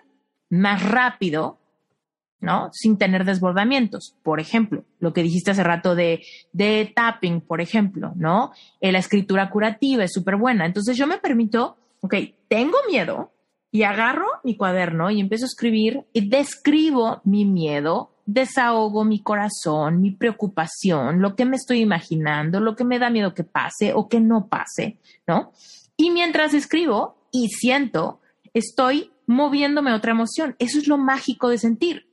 más 0.48 0.82
rápido, 0.82 1.61
¿no? 2.42 2.68
Sin 2.72 2.98
tener 2.98 3.24
desbordamientos. 3.24 4.14
Por 4.22 4.40
ejemplo, 4.40 4.84
lo 5.00 5.14
que 5.14 5.22
dijiste 5.22 5.52
hace 5.52 5.64
rato 5.64 5.94
de, 5.94 6.22
de 6.52 6.92
tapping, 6.94 7.40
por 7.40 7.62
ejemplo, 7.62 8.12
¿no? 8.16 8.52
Eh, 8.82 8.92
la 8.92 8.98
escritura 8.98 9.48
curativa 9.48 10.04
es 10.04 10.12
súper 10.12 10.36
buena. 10.36 10.66
Entonces 10.66 10.98
yo 10.98 11.06
me 11.06 11.16
permito, 11.16 11.78
ok, 12.00 12.14
tengo 12.48 12.76
miedo, 12.90 13.32
y 13.74 13.84
agarro 13.84 14.26
mi 14.44 14.54
cuaderno 14.56 15.10
y 15.10 15.18
empiezo 15.18 15.46
a 15.46 15.48
escribir 15.48 16.04
y 16.12 16.28
describo 16.28 17.22
mi 17.24 17.46
miedo, 17.46 18.12
desahogo 18.26 19.02
mi 19.04 19.22
corazón, 19.22 20.02
mi 20.02 20.10
preocupación, 20.10 21.22
lo 21.22 21.34
que 21.34 21.46
me 21.46 21.56
estoy 21.56 21.80
imaginando, 21.80 22.60
lo 22.60 22.76
que 22.76 22.84
me 22.84 22.98
da 22.98 23.08
miedo 23.08 23.32
que 23.32 23.44
pase 23.44 23.94
o 23.94 24.08
que 24.08 24.20
no 24.20 24.48
pase, 24.48 24.98
¿no? 25.26 25.52
Y 25.96 26.10
mientras 26.10 26.52
escribo 26.52 27.16
y 27.32 27.48
siento, 27.48 28.20
estoy 28.52 29.10
moviéndome 29.26 29.90
a 29.90 29.96
otra 29.96 30.12
emoción. 30.12 30.54
Eso 30.58 30.78
es 30.78 30.86
lo 30.86 30.98
mágico 30.98 31.48
de 31.48 31.56
sentir, 31.56 32.06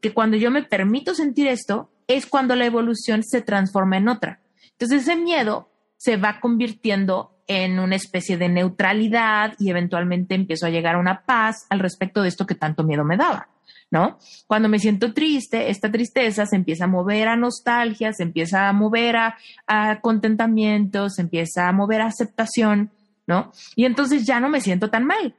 que 0.00 0.12
cuando 0.12 0.36
yo 0.36 0.50
me 0.50 0.62
permito 0.62 1.14
sentir 1.14 1.46
esto, 1.48 1.90
es 2.06 2.26
cuando 2.26 2.54
la 2.54 2.66
evolución 2.66 3.22
se 3.22 3.42
transforma 3.42 3.96
en 3.96 4.08
otra. 4.08 4.40
Entonces 4.72 5.02
ese 5.02 5.16
miedo 5.16 5.70
se 5.96 6.16
va 6.16 6.40
convirtiendo 6.40 7.36
en 7.46 7.78
una 7.78 7.96
especie 7.96 8.36
de 8.36 8.48
neutralidad 8.48 9.54
y 9.58 9.70
eventualmente 9.70 10.34
empiezo 10.34 10.66
a 10.66 10.70
llegar 10.70 10.96
a 10.96 10.98
una 10.98 11.22
paz 11.22 11.66
al 11.70 11.78
respecto 11.78 12.22
de 12.22 12.28
esto 12.28 12.46
que 12.46 12.54
tanto 12.54 12.82
miedo 12.82 13.04
me 13.04 13.16
daba, 13.16 13.48
¿no? 13.90 14.18
Cuando 14.46 14.68
me 14.68 14.78
siento 14.78 15.12
triste, 15.12 15.70
esta 15.70 15.90
tristeza 15.90 16.46
se 16.46 16.56
empieza 16.56 16.84
a 16.84 16.88
mover 16.88 17.28
a 17.28 17.36
nostalgia, 17.36 18.12
se 18.12 18.24
empieza 18.24 18.68
a 18.68 18.72
mover 18.72 19.16
a, 19.16 20.00
contentamiento, 20.00 21.08
se 21.08 21.22
empieza 21.22 21.68
a 21.68 21.72
mover 21.72 22.00
a 22.00 22.06
aceptación, 22.06 22.90
¿no? 23.26 23.52
Y 23.76 23.84
entonces 23.84 24.26
ya 24.26 24.40
no 24.40 24.48
me 24.48 24.60
siento 24.60 24.90
tan 24.90 25.04
mal. 25.04 25.34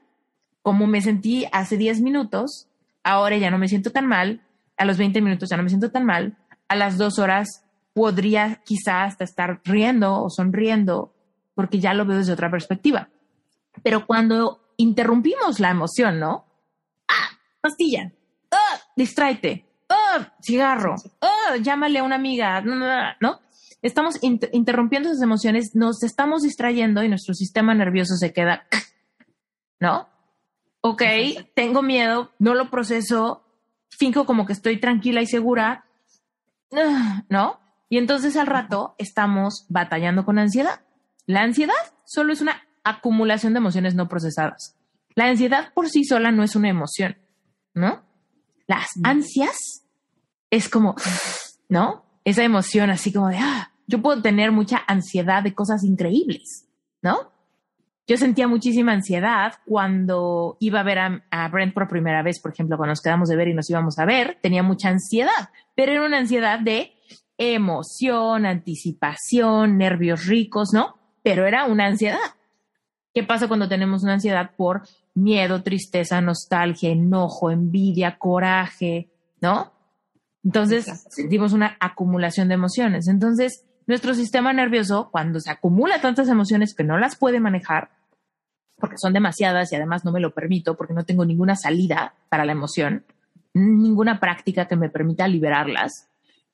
Como 0.61 0.87
me 0.87 1.01
sentí 1.01 1.45
hace 1.51 1.77
10 1.77 2.01
minutos, 2.01 2.67
ahora 3.03 3.37
ya 3.37 3.51
no 3.51 3.57
me 3.57 3.67
siento 3.67 3.91
tan 3.91 4.05
mal, 4.05 4.41
a 4.77 4.85
los 4.85 4.97
20 4.97 5.21
minutos 5.21 5.49
ya 5.49 5.57
no 5.57 5.63
me 5.63 5.69
siento 5.69 5.91
tan 5.91 6.05
mal, 6.05 6.37
a 6.67 6.75
las 6.75 6.97
dos 6.97 7.19
horas 7.19 7.63
podría 7.93 8.61
quizás 8.63 9.13
hasta 9.13 9.23
estar 9.23 9.61
riendo 9.65 10.21
o 10.21 10.29
sonriendo 10.29 11.13
porque 11.55 11.79
ya 11.79 11.93
lo 11.95 12.05
veo 12.05 12.17
desde 12.17 12.33
otra 12.33 12.51
perspectiva. 12.51 13.09
Pero 13.83 14.05
cuando 14.05 14.61
interrumpimos 14.77 15.59
la 15.59 15.71
emoción, 15.71 16.19
¿no? 16.19 16.45
Ah, 17.07 17.29
pastilla. 17.59 18.11
Ah, 18.51 18.79
distráete. 18.95 19.65
Ah, 19.89 20.33
cigarro. 20.41 20.95
Ah, 21.21 21.55
llámale 21.59 21.99
a 21.99 22.03
una 22.03 22.15
amiga. 22.15 22.61
¿No? 22.61 23.39
Estamos 23.81 24.19
interrumpiendo 24.21 25.09
esas 25.09 25.21
emociones, 25.21 25.71
nos 25.73 26.03
estamos 26.03 26.43
distrayendo 26.43 27.03
y 27.03 27.09
nuestro 27.09 27.33
sistema 27.33 27.73
nervioso 27.73 28.15
se 28.15 28.33
queda, 28.33 28.67
¿no? 29.79 30.09
Ok, 30.81 31.03
tengo 31.53 31.81
miedo, 31.81 32.31
no 32.39 32.53
lo 32.53 32.69
proceso, 32.69 33.46
finco 33.89 34.25
como 34.25 34.45
que 34.45 34.53
estoy 34.53 34.79
tranquila 34.79 35.21
y 35.21 35.27
segura, 35.27 35.85
¿no? 37.29 37.59
Y 37.89 37.97
entonces 37.97 38.35
al 38.35 38.47
rato 38.47 38.95
estamos 38.97 39.65
batallando 39.69 40.25
con 40.25 40.39
ansiedad. 40.39 40.81
La 41.25 41.41
ansiedad 41.41 41.75
solo 42.05 42.33
es 42.33 42.41
una 42.41 42.61
acumulación 42.83 43.53
de 43.53 43.59
emociones 43.59 43.95
no 43.95 44.07
procesadas. 44.07 44.77
La 45.15 45.25
ansiedad 45.25 45.73
por 45.73 45.89
sí 45.89 46.03
sola 46.03 46.31
no 46.31 46.43
es 46.43 46.55
una 46.55 46.69
emoción, 46.69 47.17
¿no? 47.73 48.03
Las 48.67 48.87
ansias 49.03 49.83
es 50.49 50.69
como, 50.69 50.95
¿no? 51.69 52.05
Esa 52.23 52.43
emoción 52.43 52.89
así 52.89 53.13
como 53.13 53.29
de, 53.29 53.37
ah, 53.37 53.71
yo 53.87 54.01
puedo 54.01 54.21
tener 54.21 54.51
mucha 54.51 54.83
ansiedad 54.87 55.43
de 55.43 55.53
cosas 55.53 55.83
increíbles, 55.83 56.67
¿no? 57.01 57.31
Yo 58.07 58.17
sentía 58.17 58.47
muchísima 58.47 58.93
ansiedad 58.93 59.55
cuando 59.65 60.57
iba 60.59 60.79
a 60.79 60.83
ver 60.83 60.99
a, 60.99 61.23
a, 61.29 61.47
Brent 61.49 61.73
por 61.73 61.87
primera 61.87 62.23
vez, 62.23 62.39
por 62.39 62.53
ejemplo, 62.53 62.77
cuando 62.77 62.91
nos 62.91 63.01
quedamos 63.01 63.29
de 63.29 63.35
ver 63.35 63.49
y 63.49 63.53
nos 63.53 63.69
íbamos 63.69 63.99
a 63.99 64.05
ver, 64.05 64.37
tenía 64.41 64.63
mucha 64.63 64.89
ansiedad, 64.89 65.49
pero 65.75 65.91
era 65.91 66.05
una 66.05 66.19
ansiedad 66.19 66.59
de 66.59 66.93
emoción, 67.37 68.45
anticipación, 68.45 69.77
nervios 69.77 70.25
ricos, 70.25 70.69
¿no? 70.73 70.97
pero 71.27 71.45
era 71.45 71.65
una 71.65 71.87
ansiedad. 71.87 72.19
¿Qué 73.13 73.21
pasa 73.21 73.49
cuando 73.49 73.67
tenemos 73.67 74.01
una 74.01 74.13
ansiedad 74.13 74.51
por 74.55 74.83
miedo, 75.13 75.61
tristeza, 75.61 76.21
nostalgia, 76.21 76.89
enojo, 76.89 77.51
envidia, 77.51 78.17
coraje, 78.17 79.11
¿no? 79.41 79.73
Entonces, 80.41 80.87
Exacto. 80.87 81.09
sentimos 81.11 81.51
una 81.51 81.75
acumulación 81.81 82.47
de 82.47 82.53
emociones. 82.53 83.09
Entonces, 83.09 83.65
nuestro 83.87 84.13
sistema 84.13 84.53
nervioso, 84.53 85.09
cuando 85.11 85.41
se 85.41 85.51
acumula 85.51 85.99
tantas 85.99 86.29
emociones 86.29 86.73
que 86.73 86.85
no 86.85 86.97
las 86.97 87.17
puede 87.17 87.41
manejar, 87.41 87.89
porque 88.79 88.97
son 88.97 89.13
demasiadas 89.13 89.71
y 89.71 89.75
además 89.75 90.05
no 90.05 90.11
me 90.11 90.19
lo 90.19 90.33
permito, 90.33 90.75
porque 90.75 90.93
no 90.93 91.05
tengo 91.05 91.25
ninguna 91.25 91.55
salida 91.55 92.13
para 92.29 92.45
la 92.45 92.51
emoción, 92.51 93.05
ninguna 93.53 94.19
práctica 94.19 94.67
que 94.67 94.75
me 94.75 94.89
permita 94.89 95.27
liberarlas, 95.27 96.09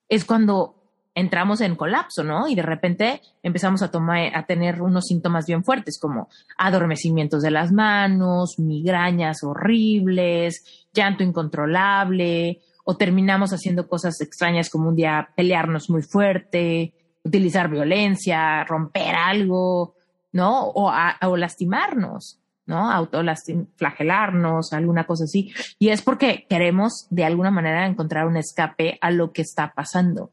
es 0.07 0.25
cuando 0.25 0.75
entramos 1.15 1.61
en 1.61 1.75
colapso, 1.75 2.23
¿no? 2.23 2.47
Y 2.47 2.55
de 2.55 2.63
repente 2.63 3.21
empezamos 3.43 3.81
a 3.81 3.91
tomar, 3.91 4.35
a 4.35 4.45
tener 4.45 4.81
unos 4.81 5.05
síntomas 5.05 5.45
bien 5.45 5.63
fuertes, 5.63 5.99
como 5.99 6.29
adormecimientos 6.57 7.43
de 7.43 7.51
las 7.51 7.71
manos, 7.71 8.57
migrañas 8.57 9.43
horribles, 9.43 10.87
llanto 10.93 11.23
incontrolable, 11.23 12.61
o 12.85 12.97
terminamos 12.97 13.53
haciendo 13.53 13.87
cosas 13.87 14.19
extrañas 14.21 14.69
como 14.69 14.89
un 14.89 14.95
día 14.95 15.29
pelearnos 15.35 15.89
muy 15.89 16.01
fuerte, 16.01 16.93
utilizar 17.23 17.69
violencia, 17.69 18.63
romper 18.65 19.15
algo, 19.15 19.95
¿no? 20.33 20.63
O, 20.67 20.89
a- 20.89 21.17
o 21.21 21.37
lastimarnos, 21.37 22.39
¿no? 22.65 22.91
Autoflagelarnos, 22.91 24.73
alguna 24.73 25.05
cosa 25.05 25.23
así. 25.23 25.53
Y 25.79 25.89
es 25.89 26.01
porque 26.01 26.45
queremos 26.49 27.07
de 27.09 27.23
alguna 27.25 27.51
manera 27.51 27.85
encontrar 27.87 28.27
un 28.27 28.35
escape 28.37 28.97
a 29.01 29.11
lo 29.11 29.31
que 29.31 29.41
está 29.43 29.73
pasando. 29.73 30.31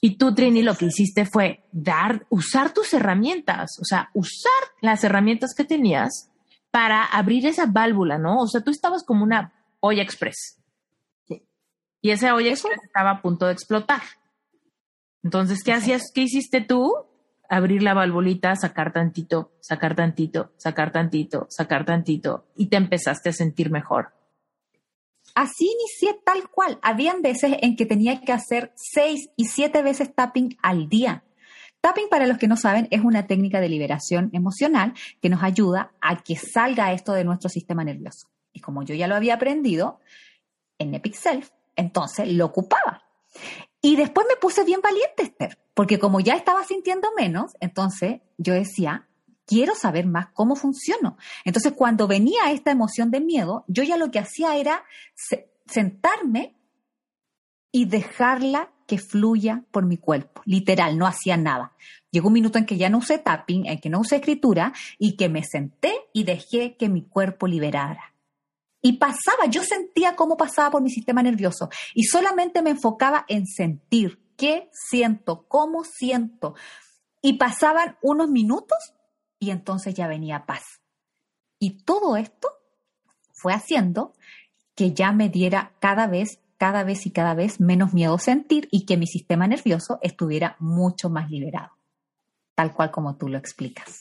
Y 0.00 0.16
tú, 0.16 0.34
Trini, 0.34 0.62
lo 0.62 0.74
que 0.74 0.86
hiciste 0.86 1.26
fue 1.26 1.64
dar, 1.70 2.26
usar 2.28 2.72
tus 2.74 2.92
herramientas, 2.92 3.78
o 3.80 3.84
sea, 3.84 4.10
usar 4.14 4.50
las 4.80 5.04
herramientas 5.04 5.54
que 5.54 5.64
tenías 5.64 6.28
para 6.72 7.04
abrir 7.04 7.46
esa 7.46 7.66
válvula, 7.66 8.18
¿no? 8.18 8.38
O 8.38 8.48
sea, 8.48 8.62
tú 8.62 8.70
estabas 8.72 9.04
como 9.04 9.22
una 9.22 9.52
olla 9.78 10.02
express. 10.02 10.58
Sí. 11.28 11.46
Y 12.00 12.10
esa 12.10 12.34
olla 12.34 12.50
express 12.50 12.80
estaba 12.82 13.10
a 13.10 13.22
punto 13.22 13.46
de 13.46 13.52
explotar. 13.52 14.02
Entonces, 15.22 15.62
¿qué 15.62 15.72
hacías? 15.72 16.10
¿Qué 16.12 16.22
hiciste 16.22 16.60
tú? 16.62 16.92
Abrir 17.52 17.82
la 17.82 17.92
valvulita, 17.92 18.56
sacar 18.56 18.94
tantito, 18.94 19.52
sacar 19.60 19.94
tantito, 19.94 20.52
sacar 20.56 20.90
tantito, 20.90 21.46
sacar 21.50 21.84
tantito, 21.84 22.46
y 22.56 22.68
te 22.68 22.78
empezaste 22.78 23.28
a 23.28 23.32
sentir 23.34 23.70
mejor. 23.70 24.14
Así 25.34 25.66
inicié 25.66 26.18
tal 26.24 26.48
cual. 26.48 26.78
Habían 26.80 27.20
veces 27.20 27.58
en 27.60 27.76
que 27.76 27.84
tenía 27.84 28.22
que 28.22 28.32
hacer 28.32 28.72
seis 28.74 29.28
y 29.36 29.44
siete 29.44 29.82
veces 29.82 30.14
tapping 30.14 30.56
al 30.62 30.88
día. 30.88 31.24
Tapping, 31.82 32.08
para 32.08 32.26
los 32.26 32.38
que 32.38 32.48
no 32.48 32.56
saben, 32.56 32.88
es 32.90 33.02
una 33.02 33.26
técnica 33.26 33.60
de 33.60 33.68
liberación 33.68 34.30
emocional 34.32 34.94
que 35.20 35.28
nos 35.28 35.42
ayuda 35.42 35.92
a 36.00 36.22
que 36.22 36.36
salga 36.36 36.94
esto 36.94 37.12
de 37.12 37.24
nuestro 37.24 37.50
sistema 37.50 37.84
nervioso. 37.84 38.28
Y 38.54 38.60
como 38.60 38.82
yo 38.82 38.94
ya 38.94 39.08
lo 39.08 39.14
había 39.14 39.34
aprendido 39.34 40.00
en 40.78 40.94
Epic 40.94 41.16
Self, 41.16 41.50
entonces 41.76 42.32
lo 42.32 42.46
ocupaba. 42.46 43.02
Y 43.82 43.96
después 43.96 44.26
me 44.30 44.36
puse 44.36 44.64
bien 44.64 44.80
valiente, 44.80 45.24
Esther, 45.24 45.58
porque 45.74 45.98
como 45.98 46.20
ya 46.20 46.34
estaba 46.34 46.62
sintiendo 46.64 47.08
menos, 47.16 47.52
entonces 47.60 48.20
yo 48.38 48.54
decía, 48.54 49.08
quiero 49.44 49.74
saber 49.74 50.06
más 50.06 50.28
cómo 50.34 50.54
funciono. 50.54 51.16
Entonces, 51.44 51.72
cuando 51.72 52.06
venía 52.06 52.52
esta 52.52 52.70
emoción 52.70 53.10
de 53.10 53.20
miedo, 53.20 53.64
yo 53.66 53.82
ya 53.82 53.96
lo 53.96 54.12
que 54.12 54.20
hacía 54.20 54.56
era 54.56 54.84
se- 55.16 55.50
sentarme 55.66 56.54
y 57.72 57.86
dejarla 57.86 58.70
que 58.86 58.98
fluya 58.98 59.64
por 59.72 59.84
mi 59.84 59.96
cuerpo. 59.96 60.42
Literal, 60.44 60.96
no 60.96 61.06
hacía 61.06 61.36
nada. 61.36 61.72
Llegó 62.10 62.28
un 62.28 62.34
minuto 62.34 62.58
en 62.58 62.66
que 62.66 62.76
ya 62.76 62.88
no 62.88 62.98
usé 62.98 63.18
tapping, 63.18 63.66
en 63.66 63.80
que 63.80 63.88
no 63.90 64.00
usé 64.00 64.16
escritura 64.16 64.72
y 64.98 65.16
que 65.16 65.28
me 65.28 65.42
senté 65.42 65.92
y 66.12 66.24
dejé 66.24 66.76
que 66.76 66.88
mi 66.88 67.02
cuerpo 67.02 67.46
liberara. 67.46 68.11
Y 68.82 68.98
pasaba, 68.98 69.46
yo 69.48 69.62
sentía 69.62 70.16
cómo 70.16 70.36
pasaba 70.36 70.72
por 70.72 70.82
mi 70.82 70.90
sistema 70.90 71.22
nervioso 71.22 71.70
y 71.94 72.04
solamente 72.04 72.62
me 72.62 72.70
enfocaba 72.70 73.24
en 73.28 73.46
sentir 73.46 74.20
qué 74.36 74.68
siento, 74.72 75.46
cómo 75.46 75.84
siento. 75.84 76.54
Y 77.22 77.34
pasaban 77.34 77.96
unos 78.02 78.28
minutos 78.28 78.78
y 79.38 79.50
entonces 79.50 79.94
ya 79.94 80.08
venía 80.08 80.46
paz. 80.46 80.82
Y 81.60 81.84
todo 81.84 82.16
esto 82.16 82.48
fue 83.32 83.52
haciendo 83.52 84.14
que 84.74 84.92
ya 84.92 85.12
me 85.12 85.28
diera 85.28 85.76
cada 85.78 86.08
vez, 86.08 86.40
cada 86.56 86.82
vez 86.82 87.06
y 87.06 87.12
cada 87.12 87.34
vez 87.34 87.60
menos 87.60 87.92
miedo 87.92 88.18
sentir 88.18 88.68
y 88.72 88.84
que 88.84 88.96
mi 88.96 89.06
sistema 89.06 89.46
nervioso 89.46 90.00
estuviera 90.02 90.56
mucho 90.58 91.08
más 91.08 91.30
liberado, 91.30 91.70
tal 92.56 92.72
cual 92.72 92.90
como 92.90 93.16
tú 93.16 93.28
lo 93.28 93.38
explicas. 93.38 94.00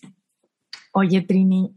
Oye, 0.94 1.22
Trini, 1.22 1.76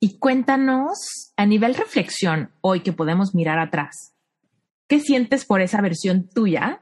y 0.00 0.18
cuéntanos 0.18 1.32
a 1.36 1.44
nivel 1.46 1.74
reflexión, 1.74 2.50
hoy 2.62 2.80
que 2.80 2.92
podemos 2.92 3.34
mirar 3.34 3.58
atrás, 3.58 4.14
¿qué 4.88 4.98
sientes 5.00 5.44
por 5.44 5.60
esa 5.60 5.80
versión 5.82 6.28
tuya 6.28 6.80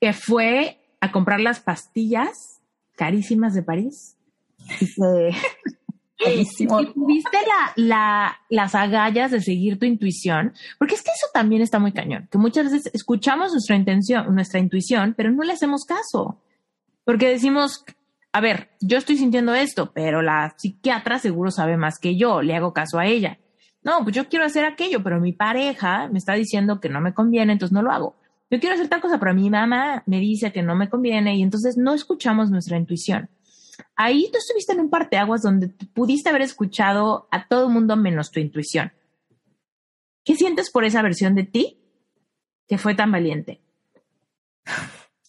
que 0.00 0.12
fue 0.12 0.78
a 1.00 1.10
comprar 1.12 1.40
las 1.40 1.60
pastillas 1.60 2.60
carísimas 2.94 3.54
de 3.54 3.62
París? 3.62 4.16
Y 4.80 4.86
que 4.86 6.64
tuviste 6.94 7.38
la, 7.46 7.72
la- 7.76 8.36
las 8.48 8.74
agallas 8.74 9.30
de 9.30 9.40
seguir 9.40 9.78
tu 9.78 9.86
intuición, 9.86 10.52
porque 10.78 10.94
es 10.94 11.02
que 11.02 11.10
eso 11.10 11.26
también 11.34 11.60
está 11.62 11.78
muy 11.78 11.92
cañón, 11.92 12.28
que 12.30 12.38
muchas 12.38 12.70
veces 12.70 12.90
escuchamos 12.94 13.52
nuestra 13.52 13.76
intención, 13.76 14.32
nuestra 14.34 14.60
intuición, 14.60 15.14
pero 15.16 15.30
no 15.32 15.42
le 15.42 15.52
hacemos 15.52 15.84
caso, 15.84 16.40
porque 17.04 17.28
decimos, 17.28 17.84
a 18.34 18.40
ver, 18.40 18.70
yo 18.80 18.98
estoy 18.98 19.16
sintiendo 19.16 19.54
esto, 19.54 19.92
pero 19.92 20.20
la 20.20 20.56
psiquiatra 20.58 21.20
seguro 21.20 21.52
sabe 21.52 21.76
más 21.76 22.00
que 22.00 22.16
yo, 22.16 22.42
le 22.42 22.56
hago 22.56 22.72
caso 22.72 22.98
a 22.98 23.06
ella. 23.06 23.38
No, 23.84 24.02
pues 24.02 24.16
yo 24.16 24.28
quiero 24.28 24.44
hacer 24.44 24.64
aquello, 24.64 25.04
pero 25.04 25.20
mi 25.20 25.32
pareja 25.32 26.08
me 26.08 26.18
está 26.18 26.32
diciendo 26.32 26.80
que 26.80 26.88
no 26.88 27.00
me 27.00 27.14
conviene, 27.14 27.52
entonces 27.52 27.72
no 27.72 27.82
lo 27.82 27.92
hago. 27.92 28.16
Yo 28.50 28.58
quiero 28.58 28.74
hacer 28.74 28.88
tal 28.88 29.00
cosa, 29.00 29.20
pero 29.20 29.34
mi 29.34 29.48
mamá 29.50 30.02
me 30.06 30.18
dice 30.18 30.52
que 30.52 30.64
no 30.64 30.74
me 30.74 30.90
conviene 30.90 31.36
y 31.36 31.42
entonces 31.42 31.76
no 31.76 31.94
escuchamos 31.94 32.50
nuestra 32.50 32.76
intuición. 32.76 33.30
Ahí 33.94 34.28
tú 34.32 34.38
estuviste 34.38 34.72
en 34.72 34.80
un 34.80 34.90
parteaguas 34.90 35.42
donde 35.42 35.68
pudiste 35.68 36.30
haber 36.30 36.42
escuchado 36.42 37.28
a 37.30 37.46
todo 37.46 37.70
mundo 37.70 37.94
menos 37.94 38.32
tu 38.32 38.40
intuición. 38.40 38.92
¿Qué 40.24 40.34
sientes 40.34 40.72
por 40.72 40.84
esa 40.84 41.02
versión 41.02 41.36
de 41.36 41.44
ti 41.44 41.78
que 42.66 42.78
fue 42.78 42.96
tan 42.96 43.12
valiente? 43.12 43.60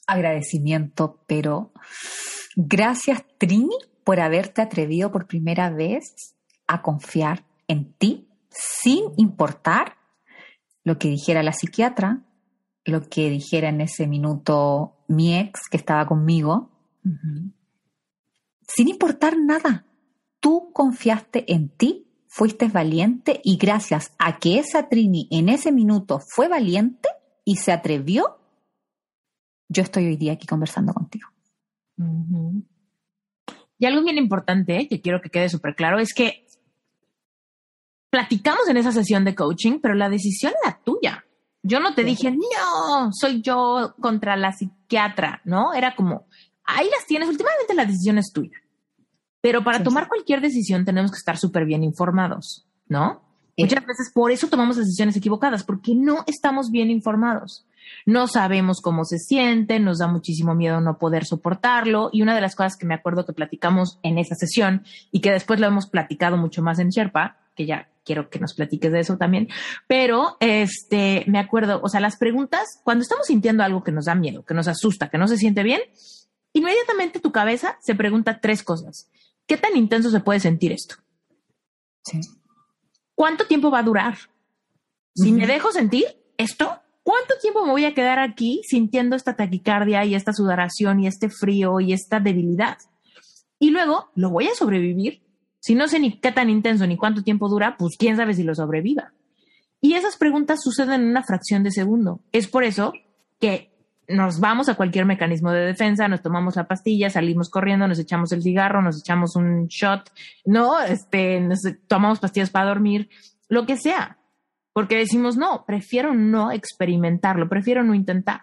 Agradecimiento, 0.08 1.24
pero 1.28 1.72
gracias 2.56 3.24
Trini 3.38 3.78
por 4.04 4.20
haberte 4.20 4.62
atrevido 4.62 5.12
por 5.12 5.28
primera 5.28 5.70
vez 5.70 6.36
a 6.68 6.82
confiar 6.82 7.46
en 7.68 7.94
ti 7.94 8.28
sin 8.50 9.06
importar 9.18 9.98
lo 10.84 10.98
que 10.98 11.10
dijera 11.10 11.44
la 11.44 11.52
psiquiatra, 11.52 12.22
lo 12.86 13.10
que 13.10 13.30
dijera 13.30 13.70
en 13.70 13.82
ese 13.82 14.08
minuto 14.08 15.04
mi 15.08 15.38
ex 15.38 15.62
que 15.70 15.78
estaba 15.78 16.06
conmigo, 16.08 16.72
sin 18.68 18.88
importar 18.88 19.38
nada. 19.38 19.86
Tú 20.40 20.72
confiaste 20.72 21.52
en 21.52 21.70
ti, 21.70 22.08
fuiste 22.28 22.68
valiente 22.68 23.42
y 23.44 23.58
gracias 23.58 24.14
a 24.20 24.38
que 24.38 24.60
esa 24.60 24.88
Trini 24.88 25.28
en 25.32 25.50
ese 25.50 25.72
minuto 25.72 26.20
fue 26.20 26.48
valiente 26.48 27.10
y 27.44 27.58
se 27.58 27.72
atrevió, 27.72 28.38
yo 29.68 29.82
estoy 29.82 30.06
hoy 30.06 30.18
día 30.18 30.34
aquí 30.34 30.46
conversando 30.46 30.94
contigo. 30.94 31.35
Y 33.78 33.86
algo 33.86 34.04
bien 34.04 34.18
importante 34.18 34.88
que 34.88 35.02
quiero 35.02 35.22
que 35.22 35.30
quede 35.30 35.50
súper 35.50 35.76
claro 35.76 36.00
es 36.00 36.14
que 36.14 36.46
platicamos 38.10 38.68
en 38.70 38.78
esa 38.78 38.92
sesión 38.92 39.26
de 39.26 39.36
coaching, 39.36 39.80
pero 39.82 39.94
la 39.94 40.10
decisión 40.10 40.54
era 40.64 40.80
tuya. 40.84 41.26
Yo 41.64 41.80
no 41.80 41.94
te 41.96 42.04
Sí. 42.04 42.10
dije, 42.10 42.32
no, 42.32 43.10
soy 43.12 43.42
yo 43.42 43.96
contra 44.00 44.38
la 44.38 44.52
psiquiatra, 44.54 45.42
¿no? 45.46 45.74
Era 45.74 45.96
como, 45.96 46.28
ahí 46.64 46.88
las 46.90 47.06
tienes, 47.08 47.28
últimamente 47.28 47.74
la 47.74 47.86
decisión 47.86 48.18
es 48.18 48.32
tuya. 48.32 48.58
Pero 49.42 49.64
para 49.64 49.80
Sí, 49.80 49.84
tomar 49.84 50.04
sí. 50.06 50.10
cualquier 50.10 50.42
decisión 50.42 50.86
tenemos 50.86 51.12
que 51.12 51.18
estar 51.18 51.38
súper 51.38 51.66
bien 51.66 51.84
informados, 51.84 52.68
¿no? 52.88 53.22
Muchas 53.58 53.86
veces 53.86 54.12
por 54.14 54.32
eso 54.32 54.48
tomamos 54.48 54.76
decisiones 54.78 55.16
equivocadas, 55.16 55.64
porque 55.64 55.94
no 55.96 56.24
estamos 56.28 56.70
bien 56.72 56.92
informados. 56.92 57.66
No 58.06 58.28
sabemos 58.28 58.82
cómo 58.82 59.06
se 59.06 59.18
siente, 59.20 59.80
nos 59.80 60.00
da 60.00 60.08
muchísimo 60.08 60.56
miedo 60.56 60.82
no 60.82 60.98
poder 60.98 61.26
soportarlo. 61.26 62.10
Y 62.12 62.22
una 62.22 62.36
de 62.36 62.42
las 62.42 62.56
cosas 62.56 62.78
que 62.78 62.86
me 62.86 62.94
acuerdo 62.94 63.26
que 63.26 63.34
platicamos 63.34 64.00
en 64.04 64.18
esa 64.18 64.36
sesión 64.36 64.84
y 65.12 65.22
que 65.22 65.32
después 65.32 65.60
lo 65.60 65.68
hemos 65.68 65.88
platicado 65.88 66.38
mucho 66.38 66.62
más 66.62 66.80
en 66.80 66.90
Sherpa, 66.90 67.38
que 67.56 67.66
ya 67.66 67.90
quiero 68.04 68.30
que 68.30 68.40
nos 68.40 68.54
platiques 68.54 68.92
de 68.92 69.00
eso 69.00 69.18
también, 69.18 69.50
pero 69.88 70.38
este, 70.40 71.26
me 71.28 71.40
acuerdo, 71.40 71.82
o 71.82 71.90
sea, 71.90 72.00
las 72.00 72.18
preguntas, 72.18 72.80
cuando 72.84 73.02
estamos 73.02 73.26
sintiendo 73.26 73.64
algo 73.64 73.84
que 73.84 73.92
nos 73.92 74.06
da 74.06 74.16
miedo, 74.16 74.46
que 74.46 74.54
nos 74.54 74.68
asusta, 74.68 75.10
que 75.10 75.18
no 75.18 75.28
se 75.28 75.38
siente 75.38 75.64
bien, 75.64 75.82
inmediatamente 76.54 77.20
tu 77.20 77.32
cabeza 77.32 77.78
se 77.82 77.96
pregunta 77.96 78.40
tres 78.40 78.64
cosas. 78.64 79.10
¿Qué 79.48 79.58
tan 79.58 79.76
intenso 79.76 80.10
se 80.12 80.20
puede 80.20 80.40
sentir 80.40 80.72
esto? 80.72 80.96
Sí. 82.04 82.22
¿Cuánto 83.16 83.48
tiempo 83.48 83.72
va 83.72 83.80
a 83.80 83.84
durar? 83.84 84.18
Si 85.16 85.32
me 85.32 85.48
dejo 85.48 85.72
sentir 85.72 86.06
esto, 86.38 86.82
¿cuánto 87.06 87.36
tiempo 87.40 87.64
me 87.64 87.72
voy 87.72 87.86
a 87.86 87.94
quedar 87.94 88.20
aquí 88.20 88.62
sintiendo 88.68 89.16
esta 89.16 89.36
taquicardia 89.36 90.04
y 90.04 90.16
esta 90.16 90.34
sudoración 90.34 91.00
y 91.00 91.08
este 91.08 91.30
frío 91.30 91.80
y 91.80 91.94
esta 91.94 92.20
debilidad? 92.20 92.78
Y 93.60 93.70
luego, 93.70 94.10
¿lo 94.16 94.32
voy 94.32 94.48
a 94.48 94.56
sobrevivir? 94.56 95.22
Si 95.60 95.76
no 95.76 95.88
sé 95.88 96.00
ni 96.00 96.20
qué 96.20 96.32
tan 96.32 96.50
intenso 96.50 96.86
ni 96.86 96.98
cuánto 96.98 97.24
tiempo 97.24 97.48
dura, 97.48 97.78
pues 97.78 97.96
quién 97.98 98.18
sabe 98.18 98.34
si 98.34 98.44
lo 98.44 98.56
sobreviva. 98.56 99.14
Y 99.80 99.94
esas 99.94 100.18
preguntas 100.18 100.64
suceden 100.64 101.02
en 101.02 101.10
una 101.10 101.24
fracción 101.24 101.64
de 101.64 101.72
segundo. 101.72 102.22
Es 102.32 102.48
por 102.48 102.64
eso 102.64 102.92
que 103.40 103.72
nos 104.08 104.40
vamos 104.40 104.68
a 104.68 104.76
cualquier 104.76 105.06
mecanismo 105.06 105.52
de 105.52 105.66
defensa, 105.66 106.08
nos 106.08 106.24
tomamos 106.24 106.56
la 106.56 106.68
pastilla, 106.68 107.10
salimos 107.12 107.50
corriendo, 107.50 107.88
nos 107.88 108.00
echamos 108.00 108.32
el 108.32 108.42
cigarro, 108.42 108.82
nos 108.82 109.00
echamos 109.00 109.36
un 109.36 109.68
shot, 109.68 110.12
no, 110.46 110.82
este, 110.82 111.40
nos 111.40 111.62
tomamos 111.88 112.20
pastillas 112.20 112.50
para 112.50 112.70
dormir, 112.70 113.10
lo 113.48 113.66
que 113.66 113.78
sea. 113.78 114.18
Porque 114.76 114.98
decimos, 114.98 115.38
no, 115.38 115.64
prefiero 115.66 116.14
no 116.14 116.52
experimentarlo, 116.52 117.48
prefiero 117.48 117.82
no 117.86 117.94
intentar. 117.94 118.42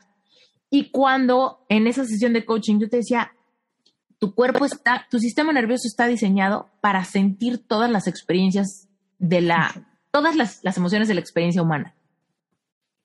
Y 0.70 0.91
cuando 0.91 1.66
en 1.68 1.87
esa 1.87 2.07
sesión 2.07 2.33
de 2.33 2.47
coaching 2.47 2.78
yo 2.78 2.89
te 2.89 2.97
decía, 2.97 3.35
tu 4.18 4.35
cuerpo 4.35 4.64
está, 4.64 5.07
tu 5.11 5.18
sistema 5.18 5.53
nervioso 5.53 5.83
está 5.85 6.07
diseñado 6.07 6.70
para 6.80 7.05
sentir 7.05 7.59
todas 7.59 7.91
las 7.91 8.07
experiencias 8.07 8.89
de 9.18 9.43
la, 9.43 9.95
todas 10.11 10.35
las, 10.35 10.61
las 10.62 10.78
emociones 10.78 11.07
de 11.07 11.12
la 11.12 11.20
experiencia 11.20 11.61
humana. 11.61 11.95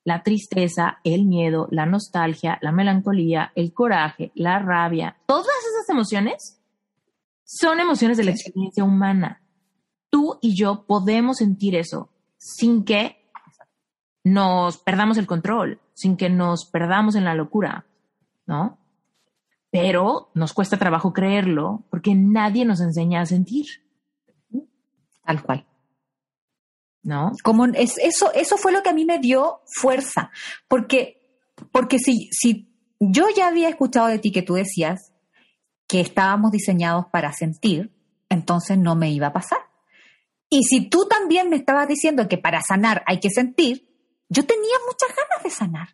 La 0.05 0.23
tristeza, 0.23 0.99
el 1.03 1.25
miedo, 1.25 1.67
la 1.69 1.85
nostalgia, 1.85 2.57
la 2.61 2.71
melancolía, 2.71 3.51
el 3.55 3.73
coraje, 3.73 4.31
la 4.35 4.59
rabia, 4.59 5.17
todas 5.25 5.47
esas 5.47 5.89
emociones 5.89 6.61
son 7.43 7.81
emociones 7.81 8.15
de 8.15 8.23
la 8.23 8.31
experiencia 8.31 8.85
humana. 8.85 9.41
Tú 10.09 10.39
y 10.41 10.55
yo 10.55 10.85
podemos 10.87 11.39
sentir 11.39 11.75
eso 11.75 12.09
sin 12.37 12.85
que 12.85 13.16
nos 14.31 14.77
perdamos 14.77 15.17
el 15.17 15.27
control, 15.27 15.79
sin 15.93 16.17
que 16.17 16.29
nos 16.29 16.65
perdamos 16.65 17.15
en 17.15 17.25
la 17.25 17.35
locura, 17.35 17.85
¿no? 18.45 18.77
Pero 19.69 20.29
nos 20.33 20.53
cuesta 20.53 20.77
trabajo 20.77 21.13
creerlo 21.13 21.83
porque 21.89 22.15
nadie 22.15 22.65
nos 22.65 22.79
enseña 22.79 23.21
a 23.21 23.25
sentir. 23.25 23.65
Tal 25.25 25.43
cual. 25.43 25.65
¿No? 27.03 27.31
Como 27.43 27.65
es, 27.65 27.97
eso, 27.97 28.33
eso 28.33 28.57
fue 28.57 28.71
lo 28.71 28.81
que 28.81 28.89
a 28.89 28.93
mí 28.93 29.05
me 29.05 29.19
dio 29.19 29.61
fuerza. 29.65 30.31
Porque, 30.67 31.41
porque 31.71 31.99
si, 31.99 32.29
si 32.31 32.69
yo 32.99 33.25
ya 33.35 33.47
había 33.47 33.69
escuchado 33.69 34.07
de 34.07 34.19
ti 34.19 34.31
que 34.31 34.41
tú 34.41 34.53
decías 34.53 35.13
que 35.87 36.01
estábamos 36.01 36.51
diseñados 36.51 37.05
para 37.11 37.31
sentir, 37.33 37.93
entonces 38.29 38.77
no 38.77 38.95
me 38.95 39.11
iba 39.11 39.27
a 39.27 39.33
pasar. 39.33 39.59
Y 40.49 40.63
si 40.63 40.89
tú 40.89 41.07
también 41.07 41.49
me 41.49 41.57
estabas 41.57 41.87
diciendo 41.87 42.27
que 42.27 42.37
para 42.37 42.61
sanar 42.61 43.03
hay 43.05 43.19
que 43.19 43.29
sentir, 43.29 43.87
yo 44.29 44.45
tenía 44.45 44.75
muchas 44.85 45.15
ganas 45.15 45.43
de 45.43 45.49
sanar. 45.49 45.89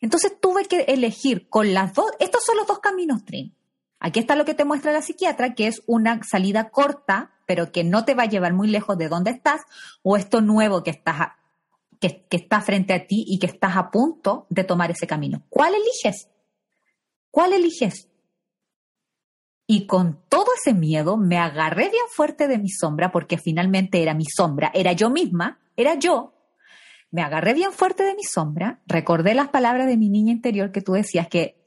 Entonces 0.00 0.38
tuve 0.40 0.64
que 0.64 0.80
elegir 0.82 1.48
con 1.48 1.72
las 1.72 1.94
dos, 1.94 2.10
estos 2.18 2.44
son 2.44 2.56
los 2.56 2.66
dos 2.66 2.80
caminos, 2.80 3.24
Trin. 3.24 3.54
Aquí 4.00 4.18
está 4.18 4.34
lo 4.34 4.44
que 4.44 4.54
te 4.54 4.64
muestra 4.64 4.90
la 4.90 5.00
psiquiatra, 5.00 5.54
que 5.54 5.68
es 5.68 5.80
una 5.86 6.20
salida 6.24 6.70
corta, 6.70 7.30
pero 7.46 7.70
que 7.70 7.84
no 7.84 8.04
te 8.04 8.14
va 8.14 8.24
a 8.24 8.28
llevar 8.28 8.52
muy 8.52 8.66
lejos 8.66 8.98
de 8.98 9.08
donde 9.08 9.30
estás, 9.30 9.60
o 10.02 10.16
esto 10.16 10.40
nuevo 10.40 10.82
que, 10.82 10.90
estás 10.90 11.28
que, 12.00 12.26
está 12.30 12.60
frente 12.60 12.94
a 12.94 13.06
ti 13.06 13.24
y 13.28 13.38
que 13.38 13.46
estás 13.46 13.76
a 13.76 13.92
punto 13.92 14.46
de 14.50 14.64
tomar 14.64 14.90
ese 14.90 15.06
camino. 15.06 15.44
¿Cuál 15.48 15.74
eliges? 15.74 16.28
¿Cuál 17.30 17.52
eliges? 17.52 18.08
Y 19.68 19.86
con 19.86 20.20
todo 20.28 20.46
ese 20.60 20.74
miedo 20.74 21.16
me 21.16 21.38
agarré 21.38 21.88
bien 21.88 22.06
fuerte 22.10 22.48
de 22.48 22.58
mi 22.58 22.70
sombra, 22.70 23.12
porque 23.12 23.38
finalmente 23.38 24.02
era 24.02 24.14
mi 24.14 24.24
sombra, 24.24 24.72
era 24.74 24.92
yo 24.94 25.10
misma, 25.10 25.60
era 25.76 25.94
yo, 25.94 26.31
me 27.12 27.22
agarré 27.22 27.54
bien 27.54 27.72
fuerte 27.72 28.02
de 28.02 28.14
mi 28.14 28.24
sombra, 28.24 28.80
recordé 28.86 29.34
las 29.34 29.48
palabras 29.48 29.86
de 29.86 29.96
mi 29.96 30.08
niña 30.08 30.32
interior 30.32 30.72
que 30.72 30.80
tú 30.80 30.94
decías 30.94 31.28
que 31.28 31.62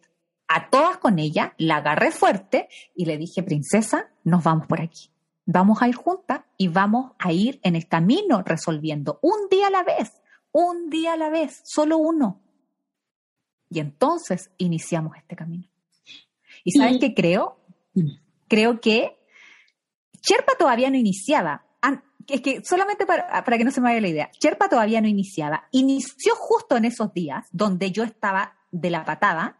a 0.47 0.69
todas 0.69 0.97
con 0.97 1.19
ella, 1.19 1.53
la 1.57 1.77
agarré 1.77 2.11
fuerte 2.11 2.67
y 2.95 3.05
le 3.05 3.17
dije, 3.17 3.43
princesa, 3.43 4.11
nos 4.23 4.43
vamos 4.43 4.67
por 4.67 4.81
aquí. 4.81 5.09
Vamos 5.45 5.81
a 5.81 5.87
ir 5.87 5.95
juntas 5.95 6.41
y 6.57 6.67
vamos 6.67 7.13
a 7.19 7.31
ir 7.31 7.59
en 7.63 7.75
el 7.75 7.87
camino 7.87 8.41
resolviendo 8.43 9.19
un 9.21 9.47
día 9.49 9.67
a 9.67 9.71
la 9.71 9.83
vez, 9.83 10.21
un 10.51 10.89
día 10.89 11.13
a 11.13 11.17
la 11.17 11.29
vez, 11.29 11.61
solo 11.63 11.97
uno. 11.97 12.41
Y 13.69 13.79
entonces 13.79 14.51
iniciamos 14.57 15.15
este 15.17 15.35
camino. 15.35 15.67
¿Y 16.63 16.71
sabes 16.71 16.97
qué 16.99 17.13
creo? 17.13 17.59
Creo 18.47 18.81
que 18.81 19.19
Sherpa 20.21 20.53
todavía 20.57 20.89
no 20.89 20.97
iniciaba, 20.97 21.65
es 22.27 22.41
que 22.41 22.61
solamente 22.63 23.05
para, 23.05 23.43
para, 23.43 23.57
que 23.57 23.63
no 23.63 23.71
se 23.71 23.81
me 23.81 23.89
vaya 23.89 24.01
la 24.01 24.07
idea, 24.07 24.31
Sherpa 24.39 24.69
todavía 24.69 25.01
no 25.01 25.07
iniciaba. 25.07 25.67
Inició 25.71 26.35
justo 26.35 26.77
en 26.77 26.85
esos 26.85 27.13
días 27.13 27.47
donde 27.51 27.91
yo 27.91 28.03
estaba 28.03 28.55
de 28.71 28.89
la 28.89 29.05
patada 29.05 29.59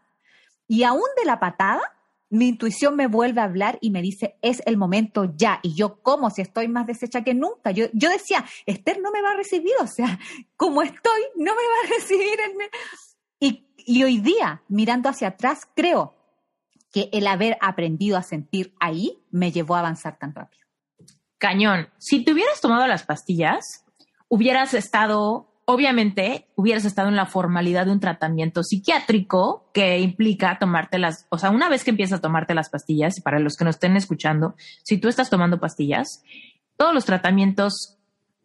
y 0.68 0.82
aún 0.82 1.06
de 1.16 1.24
la 1.24 1.38
patada, 1.38 1.80
mi 2.28 2.48
intuición 2.48 2.96
me 2.96 3.06
vuelve 3.06 3.40
a 3.40 3.44
hablar 3.44 3.78
y 3.80 3.90
me 3.90 4.02
dice, 4.02 4.36
es 4.42 4.62
el 4.66 4.76
momento 4.76 5.32
ya. 5.36 5.60
Y 5.62 5.74
yo 5.74 6.02
como 6.02 6.30
si 6.30 6.42
estoy 6.42 6.68
más 6.68 6.86
deshecha 6.86 7.22
que 7.22 7.34
nunca. 7.34 7.70
Yo, 7.70 7.86
yo 7.92 8.10
decía, 8.10 8.44
Esther 8.66 9.00
no 9.00 9.12
me 9.12 9.22
va 9.22 9.30
a 9.30 9.36
recibir, 9.36 9.74
o 9.80 9.86
sea, 9.86 10.18
como 10.56 10.82
estoy, 10.82 11.22
no 11.36 11.54
me 11.54 11.62
va 11.62 11.84
a 11.84 11.88
recibir. 11.98 12.38
Y, 13.38 13.66
y 13.76 14.02
hoy 14.02 14.18
día, 14.18 14.62
mirando 14.68 15.08
hacia 15.08 15.28
atrás, 15.28 15.68
creo 15.74 16.14
que 16.92 17.08
el 17.12 17.26
haber 17.26 17.58
aprendido 17.60 18.16
a 18.16 18.22
sentir 18.22 18.74
ahí 18.80 19.22
me 19.30 19.52
llevó 19.52 19.76
a 19.76 19.80
avanzar 19.80 20.18
tan 20.18 20.34
rápido 20.34 20.65
cañón. 21.38 21.88
Si 21.98 22.24
te 22.24 22.32
hubieras 22.32 22.60
tomado 22.60 22.86
las 22.86 23.04
pastillas, 23.04 23.84
hubieras 24.28 24.74
estado, 24.74 25.48
obviamente, 25.64 26.46
hubieras 26.54 26.84
estado 26.84 27.08
en 27.08 27.16
la 27.16 27.26
formalidad 27.26 27.86
de 27.86 27.92
un 27.92 28.00
tratamiento 28.00 28.62
psiquiátrico 28.62 29.70
que 29.72 29.98
implica 30.00 30.58
tomarte 30.58 30.98
las, 30.98 31.26
o 31.30 31.38
sea, 31.38 31.50
una 31.50 31.68
vez 31.68 31.84
que 31.84 31.90
empiezas 31.90 32.18
a 32.18 32.22
tomarte 32.22 32.54
las 32.54 32.70
pastillas, 32.70 33.20
para 33.20 33.38
los 33.38 33.56
que 33.56 33.64
nos 33.64 33.76
estén 33.76 33.96
escuchando, 33.96 34.54
si 34.82 34.98
tú 34.98 35.08
estás 35.08 35.30
tomando 35.30 35.60
pastillas, 35.60 36.22
todos 36.76 36.94
los 36.94 37.04
tratamientos 37.04 37.98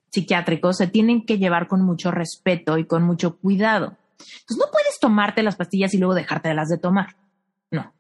psiquiátricos 0.10 0.78
se 0.78 0.88
tienen 0.88 1.26
que 1.26 1.38
llevar 1.38 1.68
con 1.68 1.82
mucho 1.82 2.12
respeto 2.12 2.78
y 2.78 2.86
con 2.86 3.04
mucho 3.04 3.38
cuidado. 3.38 3.98
Entonces, 4.20 4.58
no 4.58 4.72
puedes 4.72 5.00
tomarte 5.00 5.42
las 5.44 5.56
pastillas 5.56 5.94
y 5.94 5.98
luego 5.98 6.14
dejártelas 6.14 6.70
de 6.70 6.78
tomar. 6.78 7.16
No. 7.72 7.94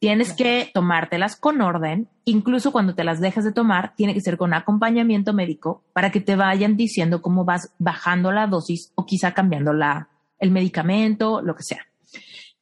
Tienes 0.00 0.32
que 0.32 0.70
tomártelas 0.72 1.36
con 1.36 1.60
orden, 1.60 2.08
incluso 2.24 2.72
cuando 2.72 2.94
te 2.94 3.04
las 3.04 3.20
dejas 3.20 3.44
de 3.44 3.52
tomar, 3.52 3.94
tiene 3.96 4.14
que 4.14 4.22
ser 4.22 4.38
con 4.38 4.54
acompañamiento 4.54 5.34
médico 5.34 5.84
para 5.92 6.10
que 6.10 6.22
te 6.22 6.36
vayan 6.36 6.78
diciendo 6.78 7.20
cómo 7.20 7.44
vas 7.44 7.74
bajando 7.78 8.32
la 8.32 8.46
dosis 8.46 8.92
o 8.94 9.04
quizá 9.04 9.34
cambiando 9.34 9.74
la, 9.74 10.08
el 10.38 10.52
medicamento, 10.52 11.42
lo 11.42 11.54
que 11.54 11.64
sea. 11.64 11.86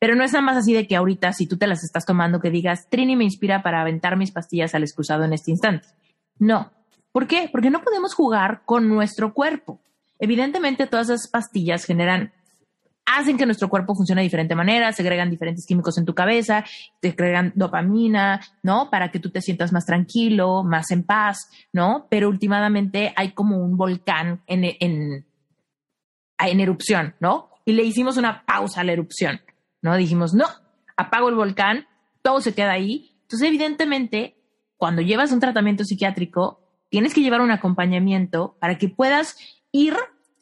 Pero 0.00 0.16
no 0.16 0.24
es 0.24 0.32
nada 0.32 0.44
más 0.44 0.56
así 0.56 0.72
de 0.72 0.88
que 0.88 0.96
ahorita, 0.96 1.32
si 1.32 1.46
tú 1.46 1.56
te 1.56 1.68
las 1.68 1.84
estás 1.84 2.04
tomando, 2.04 2.40
que 2.40 2.50
digas, 2.50 2.88
Trini 2.90 3.14
me 3.14 3.22
inspira 3.22 3.62
para 3.62 3.82
aventar 3.82 4.16
mis 4.16 4.32
pastillas 4.32 4.74
al 4.74 4.82
excusado 4.82 5.22
en 5.22 5.32
este 5.32 5.52
instante. 5.52 5.86
No. 6.40 6.72
¿Por 7.12 7.28
qué? 7.28 7.48
Porque 7.52 7.70
no 7.70 7.82
podemos 7.82 8.14
jugar 8.14 8.62
con 8.64 8.88
nuestro 8.88 9.32
cuerpo. 9.32 9.80
Evidentemente, 10.18 10.88
todas 10.88 11.08
esas 11.08 11.28
pastillas 11.28 11.84
generan 11.84 12.32
hacen 13.16 13.38
que 13.38 13.46
nuestro 13.46 13.68
cuerpo 13.68 13.94
funcione 13.94 14.20
de 14.20 14.26
diferente 14.26 14.54
manera, 14.54 14.92
segregan 14.92 15.30
diferentes 15.30 15.66
químicos 15.66 15.96
en 15.98 16.04
tu 16.04 16.14
cabeza, 16.14 16.64
te 17.00 17.10
agregan 17.10 17.52
dopamina, 17.54 18.40
¿no? 18.62 18.90
Para 18.90 19.10
que 19.10 19.18
tú 19.18 19.30
te 19.30 19.40
sientas 19.40 19.72
más 19.72 19.86
tranquilo, 19.86 20.62
más 20.62 20.90
en 20.90 21.04
paz, 21.04 21.50
¿no? 21.72 22.06
Pero 22.10 22.28
últimamente 22.28 23.12
hay 23.16 23.32
como 23.32 23.58
un 23.58 23.76
volcán 23.76 24.42
en, 24.46 24.64
en, 24.64 25.26
en 26.38 26.60
erupción, 26.60 27.14
¿no? 27.20 27.50
Y 27.64 27.72
le 27.72 27.82
hicimos 27.84 28.16
una 28.16 28.44
pausa 28.44 28.82
a 28.82 28.84
la 28.84 28.92
erupción, 28.92 29.40
¿no? 29.80 29.96
Dijimos, 29.96 30.34
no, 30.34 30.46
apago 30.96 31.28
el 31.28 31.34
volcán, 31.34 31.86
todo 32.22 32.40
se 32.40 32.54
queda 32.54 32.72
ahí. 32.72 33.16
Entonces, 33.22 33.48
evidentemente, 33.48 34.36
cuando 34.76 35.02
llevas 35.02 35.32
un 35.32 35.40
tratamiento 35.40 35.84
psiquiátrico, 35.84 36.60
tienes 36.90 37.14
que 37.14 37.20
llevar 37.20 37.40
un 37.40 37.50
acompañamiento 37.50 38.56
para 38.60 38.78
que 38.78 38.88
puedas 38.88 39.36
ir, 39.72 39.94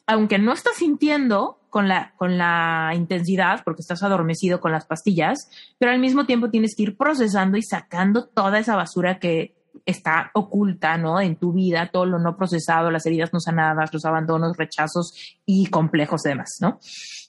aunque 0.05 0.37
no 0.37 0.53
estás 0.53 0.75
sintiendo, 0.75 1.59
con 1.77 1.87
la, 1.87 2.15
con 2.17 2.39
la 2.39 2.91
intensidad, 2.95 3.61
porque 3.63 3.81
estás 3.81 4.01
adormecido 4.01 4.59
con 4.59 4.71
las 4.71 4.87
pastillas, 4.87 5.47
pero 5.77 5.91
al 5.91 5.99
mismo 5.99 6.25
tiempo 6.25 6.49
tienes 6.49 6.75
que 6.75 6.81
ir 6.81 6.97
procesando 6.97 7.55
y 7.55 7.61
sacando 7.61 8.25
toda 8.25 8.57
esa 8.57 8.75
basura 8.75 9.19
que 9.19 9.53
está 9.85 10.31
oculta, 10.33 10.97
¿no? 10.97 11.21
En 11.21 11.35
tu 11.35 11.53
vida, 11.53 11.91
todo 11.93 12.07
lo 12.07 12.17
no 12.17 12.35
procesado, 12.35 12.89
las 12.89 13.05
heridas 13.05 13.31
no 13.31 13.39
sanadas, 13.39 13.93
los 13.93 14.05
abandonos, 14.05 14.57
rechazos 14.57 15.37
y 15.45 15.67
complejos 15.67 16.23
demás, 16.23 16.57
¿no? 16.61 16.79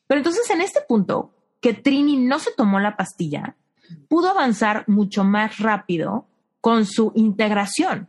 Pero 0.07 0.21
entonces 0.21 0.49
en 0.49 0.63
este 0.63 0.81
punto, 0.89 1.35
que 1.61 1.75
Trini 1.75 2.17
no 2.17 2.39
se 2.39 2.53
tomó 2.57 2.81
la 2.81 2.97
pastilla, 2.97 3.55
pudo 4.09 4.31
avanzar 4.31 4.85
mucho 4.87 5.25
más 5.25 5.59
rápido 5.59 6.27
con 6.63 6.87
su 6.87 7.13
integración 7.17 8.09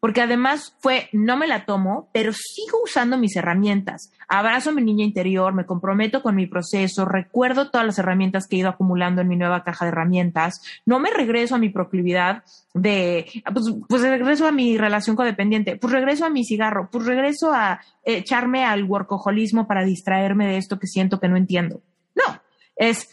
porque 0.00 0.22
además 0.22 0.76
fue, 0.78 1.08
no 1.12 1.36
me 1.36 1.46
la 1.46 1.64
tomo, 1.64 2.08
pero 2.12 2.32
sigo 2.32 2.82
usando 2.84 3.18
mis 3.18 3.34
herramientas. 3.36 4.12
Abrazo 4.28 4.70
a 4.70 4.72
mi 4.72 4.82
niña 4.82 5.04
interior, 5.04 5.52
me 5.54 5.66
comprometo 5.66 6.22
con 6.22 6.36
mi 6.36 6.46
proceso, 6.46 7.04
recuerdo 7.04 7.70
todas 7.70 7.86
las 7.86 7.98
herramientas 7.98 8.46
que 8.46 8.56
he 8.56 8.58
ido 8.60 8.68
acumulando 8.68 9.22
en 9.22 9.28
mi 9.28 9.36
nueva 9.36 9.64
caja 9.64 9.84
de 9.84 9.90
herramientas, 9.90 10.60
no 10.86 11.00
me 11.00 11.10
regreso 11.10 11.56
a 11.56 11.58
mi 11.58 11.70
proclividad 11.70 12.44
de, 12.74 13.26
pues, 13.52 13.66
pues 13.88 14.02
regreso 14.02 14.46
a 14.46 14.52
mi 14.52 14.78
relación 14.78 15.16
codependiente, 15.16 15.76
pues 15.76 15.92
regreso 15.92 16.26
a 16.26 16.30
mi 16.30 16.44
cigarro, 16.44 16.88
pues 16.90 17.04
regreso 17.06 17.52
a 17.52 17.80
echarme 18.04 18.64
al 18.64 18.84
workoholismo 18.84 19.66
para 19.66 19.84
distraerme 19.84 20.46
de 20.46 20.58
esto 20.58 20.78
que 20.78 20.86
siento 20.86 21.18
que 21.18 21.28
no 21.28 21.36
entiendo. 21.36 21.82
No, 22.14 22.40
es 22.76 23.08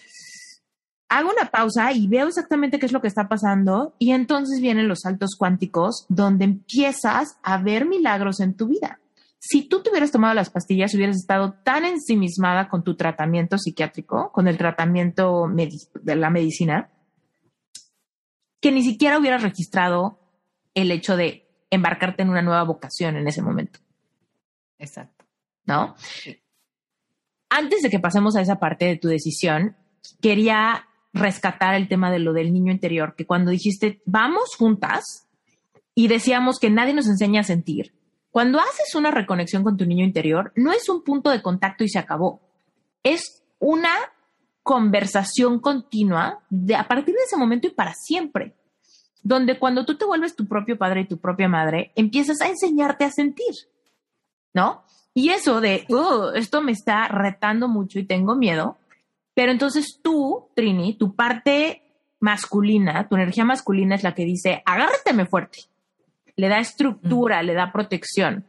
hago 1.10 1.30
una 1.30 1.52
pausa 1.52 1.92
y 1.94 2.08
veo 2.08 2.28
exactamente 2.28 2.80
qué 2.80 2.86
es 2.86 2.92
lo 2.92 3.02
que 3.02 3.08
está 3.08 3.28
pasando 3.28 3.96
y 4.00 4.12
entonces 4.12 4.62
vienen 4.62 4.88
los 4.88 5.02
saltos 5.02 5.36
cuánticos 5.38 6.06
donde 6.10 6.46
empiezas 6.46 7.38
a 7.44 7.58
ver 7.58 7.86
milagros 7.86 8.40
en 8.40 8.56
tu 8.56 8.68
vida. 8.68 9.00
si 9.40 9.70
tú 9.70 9.84
te 9.84 9.92
hubieras 9.92 10.12
tomado 10.12 10.34
las 10.34 10.50
pastillas, 10.50 10.96
hubieras 10.96 11.18
estado 11.18 11.54
tan 11.64 11.86
ensimismada 11.86 12.68
con 12.68 12.84
tu 12.84 12.96
tratamiento 12.96 13.60
psiquiátrico, 13.60 14.32
con 14.32 14.48
el 14.48 14.58
tratamiento 14.58 15.48
de 16.02 16.16
la 16.16 16.32
medicina, 16.32 16.90
que 18.60 18.72
ni 18.72 18.82
siquiera 18.82 19.20
hubieras 19.20 19.44
registrado 19.44 20.20
el 20.74 20.90
hecho 20.90 21.16
de 21.16 21.48
embarcarte 21.70 22.24
en 22.24 22.32
una 22.32 22.42
nueva 22.42 22.64
vocación 22.64 23.18
en 23.18 23.28
ese 23.28 23.44
momento. 23.44 23.80
Exacto. 24.80 25.26
¿No? 25.66 25.96
Antes 27.50 27.84
de 27.84 27.92
que 27.92 28.00
pasemos 28.00 28.36
a 28.36 28.42
esa 28.42 28.60
parte 28.60 28.86
de 28.86 28.98
tu 28.98 29.08
decisión, 29.08 29.76
quería 30.22 30.88
rescatar 31.16 31.74
el 31.74 31.88
tema 31.88 32.12
de 32.12 32.20
lo 32.20 32.34
del 32.34 32.54
niño 32.54 32.72
interior, 32.72 33.16
que 33.16 33.26
cuando 33.26 33.50
dijiste, 33.50 34.02
vamos 34.06 34.56
juntas 34.56 35.28
y 35.96 36.08
decíamos 36.08 36.60
que 36.60 36.70
nadie 36.70 36.94
nos 36.94 37.08
enseña 37.08 37.42
a 37.42 37.46
sentir, 37.46 37.96
cuando 38.36 38.60
haces 38.60 38.94
una 38.96 39.12
reconexión 39.12 39.64
con 39.64 39.78
tu 39.78 39.86
niño 39.86 40.04
interior, 40.04 40.52
no 40.58 40.74
es 40.74 40.90
un 40.90 41.06
punto 41.06 41.30
de 41.30 41.42
contacto 41.42 41.86
y 41.86 41.90
se 41.90 42.00
acabó. 42.00 42.42
Es 43.02 43.46
una 43.60 43.94
conversación 44.62 45.62
continua 45.62 46.42
de, 46.50 46.76
a 46.76 46.86
partir 46.86 47.16
de 47.16 47.24
ese 47.24 47.38
momento 47.38 47.68
y 47.68 47.70
para 47.70 47.94
siempre. 47.94 48.54
Donde 49.24 49.58
cuando 49.58 49.86
tú 49.86 49.98
te 49.98 50.04
vuelves 50.04 50.36
tu 50.36 50.50
propio 50.50 50.78
padre 50.78 51.02
y 51.02 51.08
tu 51.08 51.18
propia 51.18 51.48
madre, 51.48 51.94
empiezas 51.96 52.42
a 52.42 52.50
enseñarte 52.50 53.06
a 53.06 53.12
sentir. 53.12 53.54
¿No? 54.54 54.84
Y 55.14 55.30
eso 55.30 55.62
de, 55.62 55.86
oh, 55.90 56.32
esto 56.36 56.62
me 56.62 56.74
está 56.74 57.08
retando 57.08 57.70
mucho 57.70 58.00
y 58.00 58.06
tengo 58.06 58.36
miedo. 58.36 58.78
Pero 59.36 59.52
entonces 59.52 60.00
tú, 60.02 60.50
Trini, 60.56 60.98
tu 60.98 61.16
parte 61.16 61.84
masculina, 62.20 63.08
tu 63.08 63.16
energía 63.16 63.46
masculina 63.46 63.94
es 63.94 64.02
la 64.02 64.16
que 64.16 64.26
dice, 64.26 64.64
agárrateme 64.66 65.28
fuerte 65.28 65.60
le 66.36 66.50
da 66.50 66.60
estructura, 66.60 67.44
le 67.44 67.54
da 67.54 67.72
protección. 67.72 68.46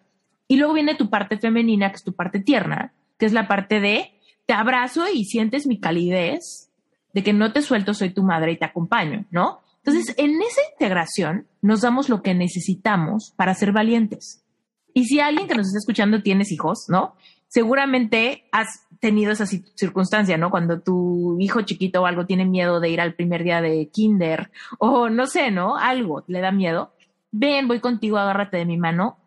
Y 0.49 0.57
luego 0.57 0.75
viene 0.75 0.95
tu 0.95 1.11
parte 1.11 1.39
femenina, 1.39 1.91
que 1.91 1.97
es 1.97 2.05
tu 2.05 2.15
parte 2.15 2.41
tierna, 2.41 2.93
que 3.19 3.27
es 3.27 3.33
la 3.33 3.49
parte 3.49 3.81
de 3.81 4.13
te 4.47 4.55
abrazo 4.55 5.05
y 5.13 5.25
sientes 5.25 5.67
mi 5.67 5.81
calidez, 5.81 6.71
de 7.13 7.23
que 7.23 7.33
no 7.33 7.53
te 7.53 7.63
suelto, 7.63 7.95
soy 7.95 8.11
tu 8.11 8.23
madre 8.23 8.53
y 8.53 8.59
te 8.59 8.65
acompaño, 8.65 9.25
¿no? 9.31 9.61
Entonces, 9.79 10.15
en 10.19 10.41
esa 10.43 10.61
integración 10.73 11.47
nos 11.63 11.81
damos 11.81 12.09
lo 12.09 12.23
que 12.23 12.35
necesitamos 12.35 13.33
para 13.37 13.55
ser 13.55 13.73
valientes. 13.73 14.45
Y 14.93 15.07
si 15.07 15.21
alguien 15.21 15.49
que 15.49 15.55
nos 15.55 15.67
está 15.67 15.79
escuchando 15.79 16.23
tienes 16.23 16.53
hijos, 16.53 16.87
¿no? 16.89 17.15
Seguramente 17.49 18.49
has 18.53 18.87
tenido 19.01 19.33
esa 19.33 19.47
circunstancia, 19.47 20.37
¿no? 20.37 20.51
Cuando 20.51 20.81
tu 20.81 21.37
hijo 21.41 21.63
chiquito 21.63 22.03
o 22.03 22.07
algo 22.07 22.27
tiene 22.27 22.45
miedo 22.45 22.81
de 22.81 22.91
ir 22.91 23.01
al 23.01 23.15
primer 23.15 23.45
día 23.45 23.61
de 23.61 23.89
kinder 23.91 24.51
o 24.79 25.09
no 25.09 25.27
sé, 25.27 25.51
¿no? 25.51 25.77
Algo 25.77 26.25
le 26.27 26.41
da 26.41 26.51
miedo 26.51 26.93
ven, 27.39 27.69
voy 27.69 27.81
contigo, 27.81 28.19
agárrate 28.19 28.57
de 28.57 28.65
mi 28.65 28.77
mano, 28.77 29.19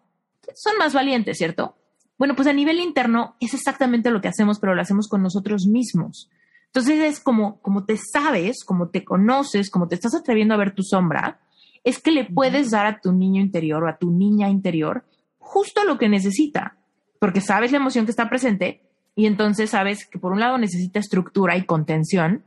son 0.55 0.77
más 0.77 0.93
valientes, 0.93 1.37
¿cierto? 1.37 1.75
Bueno, 2.17 2.35
pues 2.35 2.47
a 2.47 2.53
nivel 2.53 2.79
interno 2.79 3.35
es 3.39 3.53
exactamente 3.53 4.11
lo 4.11 4.21
que 4.21 4.27
hacemos, 4.27 4.59
pero 4.59 4.75
lo 4.75 4.81
hacemos 4.81 5.07
con 5.07 5.21
nosotros 5.21 5.67
mismos. 5.67 6.29
Entonces 6.65 6.99
es 6.99 7.19
como, 7.19 7.61
como 7.61 7.85
te 7.85 7.97
sabes, 7.97 8.63
como 8.65 8.89
te 8.89 9.05
conoces, 9.05 9.69
como 9.69 9.87
te 9.87 9.95
estás 9.95 10.15
atreviendo 10.15 10.53
a 10.53 10.57
ver 10.57 10.75
tu 10.75 10.83
sombra, 10.83 11.39
es 11.83 11.99
que 11.99 12.11
le 12.11 12.25
puedes 12.25 12.71
dar 12.71 12.85
a 12.85 12.99
tu 12.99 13.13
niño 13.13 13.41
interior 13.41 13.83
o 13.83 13.87
a 13.87 13.97
tu 13.97 14.11
niña 14.11 14.49
interior 14.49 15.05
justo 15.37 15.83
lo 15.83 15.97
que 15.97 16.09
necesita, 16.09 16.77
porque 17.19 17.41
sabes 17.41 17.71
la 17.71 17.77
emoción 17.77 18.05
que 18.05 18.11
está 18.11 18.29
presente 18.29 18.81
y 19.15 19.25
entonces 19.25 19.71
sabes 19.71 20.05
que 20.05 20.17
por 20.17 20.31
un 20.31 20.39
lado 20.39 20.57
necesita 20.57 20.99
estructura 20.99 21.57
y 21.57 21.65
contención, 21.65 22.43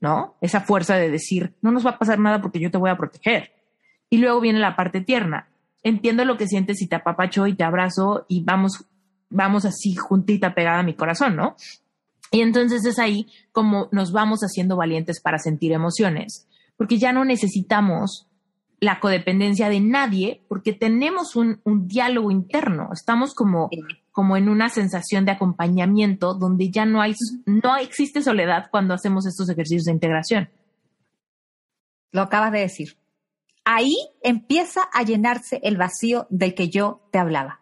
¿no? 0.00 0.36
Esa 0.40 0.60
fuerza 0.60 0.96
de 0.96 1.10
decir, 1.10 1.54
no 1.62 1.72
nos 1.72 1.84
va 1.84 1.90
a 1.90 1.98
pasar 1.98 2.18
nada 2.18 2.40
porque 2.40 2.60
yo 2.60 2.70
te 2.70 2.78
voy 2.78 2.90
a 2.90 2.96
proteger. 2.96 3.52
Y 4.08 4.18
luego 4.18 4.40
viene 4.40 4.60
la 4.60 4.76
parte 4.76 5.00
tierna. 5.00 5.48
Entiendo 5.82 6.24
lo 6.24 6.36
que 6.36 6.46
sientes 6.46 6.80
y 6.80 6.86
te 6.86 6.96
apapacho 6.96 7.46
y 7.46 7.54
te 7.54 7.64
abrazo 7.64 8.24
y 8.28 8.44
vamos, 8.44 8.84
vamos 9.30 9.64
así 9.64 9.96
juntita 9.96 10.54
pegada 10.54 10.80
a 10.80 10.84
mi 10.84 10.94
corazón, 10.94 11.36
¿no? 11.36 11.56
Y 12.30 12.40
entonces 12.40 12.84
es 12.84 12.98
ahí 12.98 13.28
como 13.52 13.88
nos 13.92 14.12
vamos 14.12 14.40
haciendo 14.40 14.76
valientes 14.76 15.20
para 15.20 15.38
sentir 15.38 15.72
emociones, 15.72 16.48
porque 16.76 16.98
ya 16.98 17.12
no 17.12 17.24
necesitamos 17.24 18.25
la 18.80 19.00
codependencia 19.00 19.68
de 19.68 19.80
nadie, 19.80 20.44
porque 20.48 20.72
tenemos 20.72 21.36
un, 21.36 21.60
un 21.64 21.88
diálogo 21.88 22.30
interno, 22.30 22.90
estamos 22.92 23.34
como, 23.34 23.70
como 24.12 24.36
en 24.36 24.48
una 24.48 24.68
sensación 24.68 25.24
de 25.24 25.32
acompañamiento 25.32 26.34
donde 26.34 26.70
ya 26.70 26.84
no 26.84 27.00
hay, 27.00 27.14
no 27.46 27.76
existe 27.76 28.22
soledad 28.22 28.68
cuando 28.70 28.94
hacemos 28.94 29.26
estos 29.26 29.48
ejercicios 29.48 29.84
de 29.84 29.92
integración. 29.92 30.50
Lo 32.12 32.22
acabas 32.22 32.52
de 32.52 32.60
decir 32.60 32.96
ahí 33.66 33.94
empieza 34.22 34.82
a 34.92 35.02
llenarse 35.02 35.60
el 35.62 35.76
vacío 35.76 36.26
del 36.30 36.54
que 36.54 36.70
yo 36.70 37.02
te 37.10 37.18
hablaba. 37.18 37.60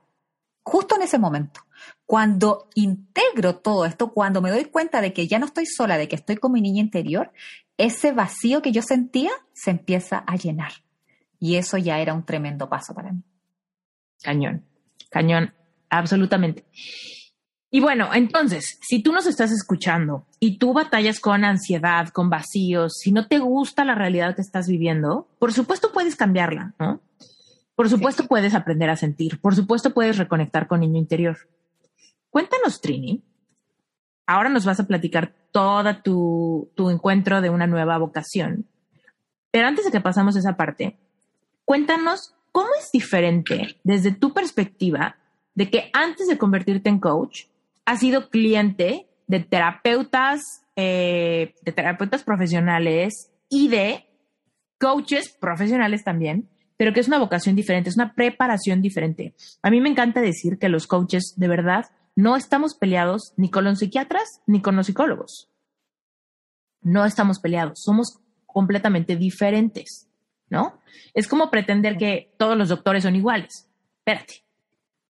Justo 0.62 0.94
en 0.94 1.02
ese 1.02 1.18
momento. 1.18 1.62
Cuando 2.06 2.68
integro 2.74 3.56
todo 3.56 3.86
esto, 3.86 4.12
cuando 4.12 4.42
me 4.42 4.50
doy 4.50 4.66
cuenta 4.66 5.00
de 5.00 5.12
que 5.12 5.26
ya 5.26 5.38
no 5.38 5.46
estoy 5.46 5.66
sola, 5.66 5.96
de 5.96 6.06
que 6.06 6.16
estoy 6.16 6.36
con 6.36 6.52
mi 6.52 6.60
niña 6.60 6.82
interior, 6.82 7.32
ese 7.78 8.12
vacío 8.12 8.62
que 8.62 8.70
yo 8.70 8.82
sentía 8.82 9.30
se 9.54 9.70
empieza 9.70 10.18
a 10.18 10.36
llenar. 10.36 10.72
Y 11.44 11.56
eso 11.56 11.76
ya 11.76 11.98
era 11.98 12.14
un 12.14 12.24
tremendo 12.24 12.70
paso 12.70 12.94
para 12.94 13.12
mí. 13.12 13.22
Cañón, 14.22 14.64
cañón, 15.10 15.52
absolutamente. 15.90 16.64
Y 17.70 17.80
bueno, 17.80 18.08
entonces, 18.14 18.78
si 18.80 19.02
tú 19.02 19.12
nos 19.12 19.26
estás 19.26 19.52
escuchando 19.52 20.26
y 20.40 20.56
tú 20.56 20.72
batallas 20.72 21.20
con 21.20 21.44
ansiedad, 21.44 22.08
con 22.08 22.30
vacíos, 22.30 22.94
si 22.98 23.12
no 23.12 23.28
te 23.28 23.40
gusta 23.40 23.84
la 23.84 23.94
realidad 23.94 24.34
que 24.34 24.40
estás 24.40 24.68
viviendo, 24.68 25.28
por 25.38 25.52
supuesto 25.52 25.92
puedes 25.92 26.16
cambiarla, 26.16 26.72
¿no? 26.78 27.02
Por 27.74 27.90
supuesto 27.90 28.26
puedes 28.26 28.54
aprender 28.54 28.88
a 28.88 28.96
sentir, 28.96 29.38
por 29.38 29.54
supuesto 29.54 29.92
puedes 29.92 30.16
reconectar 30.16 30.66
con 30.66 30.80
niño 30.80 30.98
interior. 30.98 31.36
Cuéntanos, 32.30 32.80
Trini. 32.80 33.22
Ahora 34.26 34.48
nos 34.48 34.64
vas 34.64 34.80
a 34.80 34.86
platicar 34.86 35.34
todo 35.52 35.94
tu, 35.98 36.72
tu 36.74 36.88
encuentro 36.88 37.42
de 37.42 37.50
una 37.50 37.66
nueva 37.66 37.98
vocación. 37.98 38.66
Pero 39.50 39.68
antes 39.68 39.84
de 39.84 39.90
que 39.90 40.00
pasamos 40.00 40.36
esa 40.36 40.56
parte, 40.56 41.03
cuéntanos 41.64 42.34
cómo 42.52 42.68
es 42.78 42.90
diferente 42.92 43.76
desde 43.82 44.12
tu 44.12 44.32
perspectiva 44.32 45.16
de 45.54 45.70
que 45.70 45.90
antes 45.92 46.26
de 46.28 46.38
convertirte 46.38 46.88
en 46.88 46.98
coach, 46.98 47.46
ha 47.84 47.96
sido 47.96 48.30
cliente 48.30 49.08
de 49.26 49.40
terapeutas, 49.40 50.40
eh, 50.76 51.54
de 51.62 51.72
terapeutas 51.72 52.24
profesionales 52.24 53.30
y 53.48 53.68
de 53.68 54.06
coaches 54.78 55.30
profesionales 55.30 56.04
también, 56.04 56.48
pero 56.76 56.92
que 56.92 57.00
es 57.00 57.08
una 57.08 57.18
vocación 57.18 57.54
diferente, 57.56 57.90
es 57.90 57.96
una 57.96 58.14
preparación 58.14 58.82
diferente. 58.82 59.34
A 59.62 59.70
mí 59.70 59.80
me 59.80 59.88
encanta 59.88 60.20
decir 60.20 60.58
que 60.58 60.68
los 60.68 60.86
coaches 60.86 61.34
de 61.36 61.48
verdad 61.48 61.86
no 62.16 62.36
estamos 62.36 62.76
peleados 62.76 63.32
ni 63.36 63.50
con 63.50 63.64
los 63.64 63.78
psiquiatras 63.78 64.40
ni 64.46 64.60
con 64.60 64.76
los 64.76 64.86
psicólogos. 64.86 65.50
No 66.82 67.04
estamos 67.04 67.38
peleados, 67.38 67.80
somos 67.82 68.18
completamente 68.46 69.16
diferentes, 69.16 70.08
¿no? 70.48 70.80
Es 71.14 71.28
como 71.28 71.50
pretender 71.50 71.96
que 71.96 72.34
todos 72.38 72.56
los 72.56 72.68
doctores 72.68 73.02
son 73.02 73.16
iguales. 73.16 73.68
Espérate. 73.98 74.44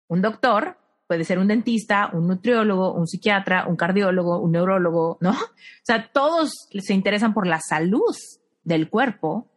Un 0.07 0.21
doctor 0.21 0.77
puede 1.07 1.23
ser 1.23 1.39
un 1.39 1.47
dentista, 1.47 2.09
un 2.13 2.27
nutriólogo, 2.27 2.93
un 2.93 3.07
psiquiatra, 3.07 3.65
un 3.67 3.75
cardiólogo, 3.75 4.39
un 4.39 4.51
neurólogo, 4.51 5.17
¿no? 5.21 5.31
O 5.31 5.83
sea, 5.83 6.09
todos 6.11 6.51
se 6.77 6.93
interesan 6.93 7.33
por 7.33 7.47
la 7.47 7.59
salud 7.59 8.15
del 8.63 8.89
cuerpo. 8.89 9.47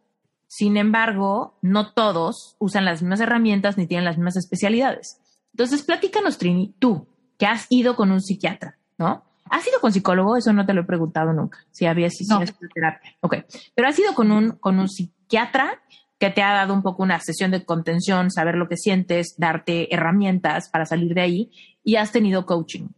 Sin 0.47 0.77
embargo, 0.77 1.57
no 1.61 1.93
todos 1.93 2.55
usan 2.59 2.85
las 2.85 3.01
mismas 3.01 3.21
herramientas 3.21 3.77
ni 3.77 3.87
tienen 3.87 4.05
las 4.05 4.17
mismas 4.17 4.37
especialidades. 4.37 5.19
Entonces, 5.53 5.83
platícanos, 5.83 6.37
Trini, 6.37 6.73
tú, 6.79 7.07
que 7.37 7.45
has 7.45 7.67
ido 7.69 7.95
con 7.95 8.11
un 8.11 8.21
psiquiatra, 8.21 8.77
¿no? 8.97 9.23
¿Has 9.49 9.67
ido 9.67 9.81
con 9.81 9.91
psicólogo? 9.91 10.37
Eso 10.37 10.53
no 10.53 10.65
te 10.65 10.73
lo 10.73 10.81
he 10.81 10.85
preguntado 10.85 11.33
nunca. 11.33 11.59
Si 11.71 11.85
había 11.85 12.09
si 12.09 12.25
no. 12.25 12.39
terapia. 12.73 13.17
Ok. 13.19 13.35
Pero 13.75 13.89
has 13.89 13.99
ido 13.99 14.13
con 14.13 14.31
un, 14.31 14.51
con 14.51 14.79
un 14.79 14.87
psiquiatra 15.31 15.81
que 16.19 16.29
te 16.29 16.43
ha 16.43 16.53
dado 16.53 16.73
un 16.73 16.83
poco 16.83 17.01
una 17.01 17.19
sesión 17.19 17.51
de 17.51 17.65
contención, 17.65 18.29
saber 18.29 18.55
lo 18.55 18.67
que 18.67 18.77
sientes, 18.77 19.35
darte 19.37 19.93
herramientas 19.93 20.69
para 20.69 20.85
salir 20.85 21.15
de 21.15 21.21
ahí 21.21 21.51
y 21.83 21.95
has 21.95 22.11
tenido 22.11 22.45
coaching. 22.45 22.89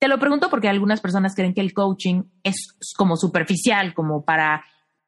Te 0.00 0.08
lo 0.08 0.18
pregunto 0.18 0.50
porque 0.50 0.68
algunas 0.68 1.00
personas 1.00 1.34
creen 1.36 1.54
que 1.54 1.60
el 1.60 1.72
coaching 1.72 2.24
es 2.42 2.56
como 2.96 3.16
superficial, 3.16 3.94
como 3.94 4.24
para 4.24 4.64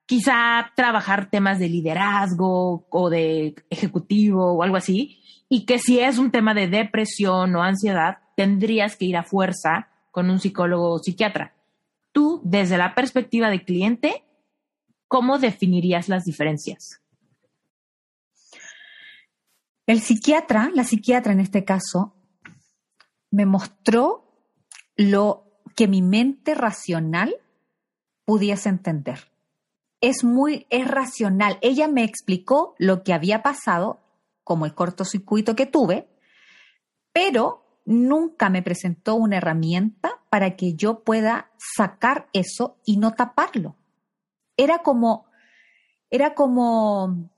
quizá 0.06 0.70
trabajar 0.76 1.30
temas 1.30 1.58
de 1.58 1.68
liderazgo 1.68 2.86
o 2.88 3.10
de 3.10 3.56
ejecutivo 3.70 4.52
o 4.52 4.62
algo 4.62 4.76
así, 4.76 5.20
y 5.48 5.64
que 5.64 5.78
si 5.78 5.98
es 5.98 6.18
un 6.18 6.30
tema 6.30 6.54
de 6.54 6.68
depresión 6.68 7.56
o 7.56 7.62
ansiedad, 7.62 8.18
tendrías 8.36 8.96
que 8.96 9.06
ir 9.06 9.16
a 9.16 9.24
fuerza 9.24 9.88
con 10.12 10.30
un 10.30 10.38
psicólogo 10.38 10.92
o 10.92 10.98
psiquiatra. 10.98 11.54
Tú, 12.12 12.40
desde 12.44 12.78
la 12.78 12.94
perspectiva 12.94 13.50
de 13.50 13.64
cliente, 13.64 14.23
¿cómo 15.08 15.38
definirías 15.38 16.08
las 16.08 16.24
diferencias? 16.24 17.00
El 19.86 20.00
psiquiatra, 20.00 20.70
la 20.74 20.84
psiquiatra 20.84 21.32
en 21.32 21.40
este 21.40 21.64
caso, 21.64 22.14
me 23.30 23.44
mostró 23.44 24.24
lo 24.96 25.60
que 25.76 25.88
mi 25.88 26.02
mente 26.02 26.54
racional 26.54 27.34
pudiese 28.24 28.68
entender. 28.68 29.30
Es 30.00 30.24
muy, 30.24 30.66
es 30.70 30.88
racional. 30.88 31.58
Ella 31.60 31.88
me 31.88 32.04
explicó 32.04 32.74
lo 32.78 33.02
que 33.02 33.12
había 33.12 33.42
pasado, 33.42 34.00
como 34.42 34.66
el 34.66 34.74
cortocircuito 34.74 35.56
que 35.56 35.66
tuve, 35.66 36.08
pero 37.12 37.80
nunca 37.84 38.50
me 38.50 38.62
presentó 38.62 39.14
una 39.14 39.38
herramienta 39.38 40.20
para 40.30 40.56
que 40.56 40.74
yo 40.74 41.04
pueda 41.04 41.50
sacar 41.58 42.28
eso 42.32 42.78
y 42.84 42.96
no 42.96 43.12
taparlo. 43.12 43.76
Era 44.56 44.78
como, 44.78 45.26
era 46.10 46.34
como, 46.34 47.30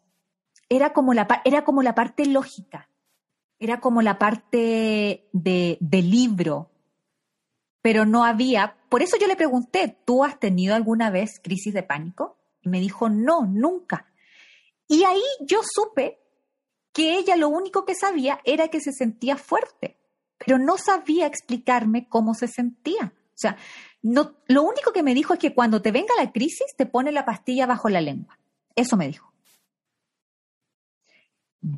era 0.68 0.92
como 0.92 1.14
la, 1.14 1.26
era 1.44 1.64
como 1.64 1.82
la 1.82 1.94
parte 1.94 2.26
lógica, 2.26 2.88
era 3.58 3.80
como 3.80 4.02
la 4.02 4.18
parte 4.18 5.28
de, 5.32 5.78
de 5.80 6.02
libro, 6.02 6.70
pero 7.80 8.04
no 8.04 8.24
había, 8.24 8.76
por 8.88 9.02
eso 9.02 9.16
yo 9.16 9.26
le 9.26 9.36
pregunté, 9.36 9.96
¿tú 10.04 10.24
has 10.24 10.38
tenido 10.38 10.74
alguna 10.74 11.10
vez 11.10 11.40
crisis 11.42 11.72
de 11.72 11.82
pánico? 11.82 12.36
Y 12.60 12.68
me 12.68 12.80
dijo, 12.80 13.08
no, 13.08 13.46
nunca. 13.46 14.12
Y 14.88 15.04
ahí 15.04 15.22
yo 15.40 15.60
supe 15.62 16.18
que 16.92 17.16
ella 17.16 17.36
lo 17.36 17.48
único 17.48 17.84
que 17.84 17.94
sabía 17.94 18.40
era 18.44 18.68
que 18.68 18.80
se 18.80 18.92
sentía 18.92 19.36
fuerte, 19.36 19.98
pero 20.38 20.58
no 20.58 20.78
sabía 20.78 21.26
explicarme 21.26 22.08
cómo 22.08 22.34
se 22.34 22.48
sentía. 22.48 23.12
O 23.36 23.38
sea, 23.38 23.58
no, 24.00 24.36
lo 24.46 24.62
único 24.62 24.92
que 24.92 25.02
me 25.02 25.12
dijo 25.12 25.34
es 25.34 25.38
que 25.38 25.54
cuando 25.54 25.82
te 25.82 25.92
venga 25.92 26.14
la 26.16 26.32
crisis 26.32 26.74
te 26.74 26.86
pone 26.86 27.12
la 27.12 27.26
pastilla 27.26 27.66
bajo 27.66 27.90
la 27.90 28.00
lengua. 28.00 28.38
Eso 28.74 28.96
me 28.96 29.08
dijo. 29.08 29.30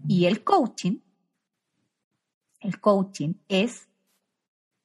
Y 0.07 0.27
el 0.27 0.45
coaching, 0.45 1.01
el 2.61 2.81
coaching 2.81 3.35
es, 3.49 3.89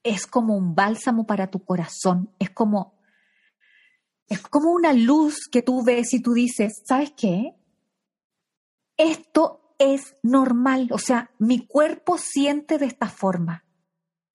es 0.01 0.25
como 0.25 0.57
un 0.57 0.73
bálsamo 0.73 1.27
para 1.27 1.51
tu 1.51 1.63
corazón, 1.63 2.33
es 2.39 2.49
como, 2.49 2.97
es 4.27 4.41
como 4.41 4.71
una 4.71 4.93
luz 4.93 5.47
que 5.51 5.61
tú 5.61 5.83
ves 5.83 6.13
y 6.13 6.21
tú 6.23 6.33
dices, 6.33 6.81
¿sabes 6.85 7.11
qué? 7.15 7.55
Esto 8.97 9.75
es 9.77 10.15
normal, 10.23 10.87
o 10.91 10.97
sea, 10.97 11.29
mi 11.37 11.67
cuerpo 11.67 12.17
siente 12.17 12.79
de 12.79 12.87
esta 12.87 13.09
forma. 13.09 13.62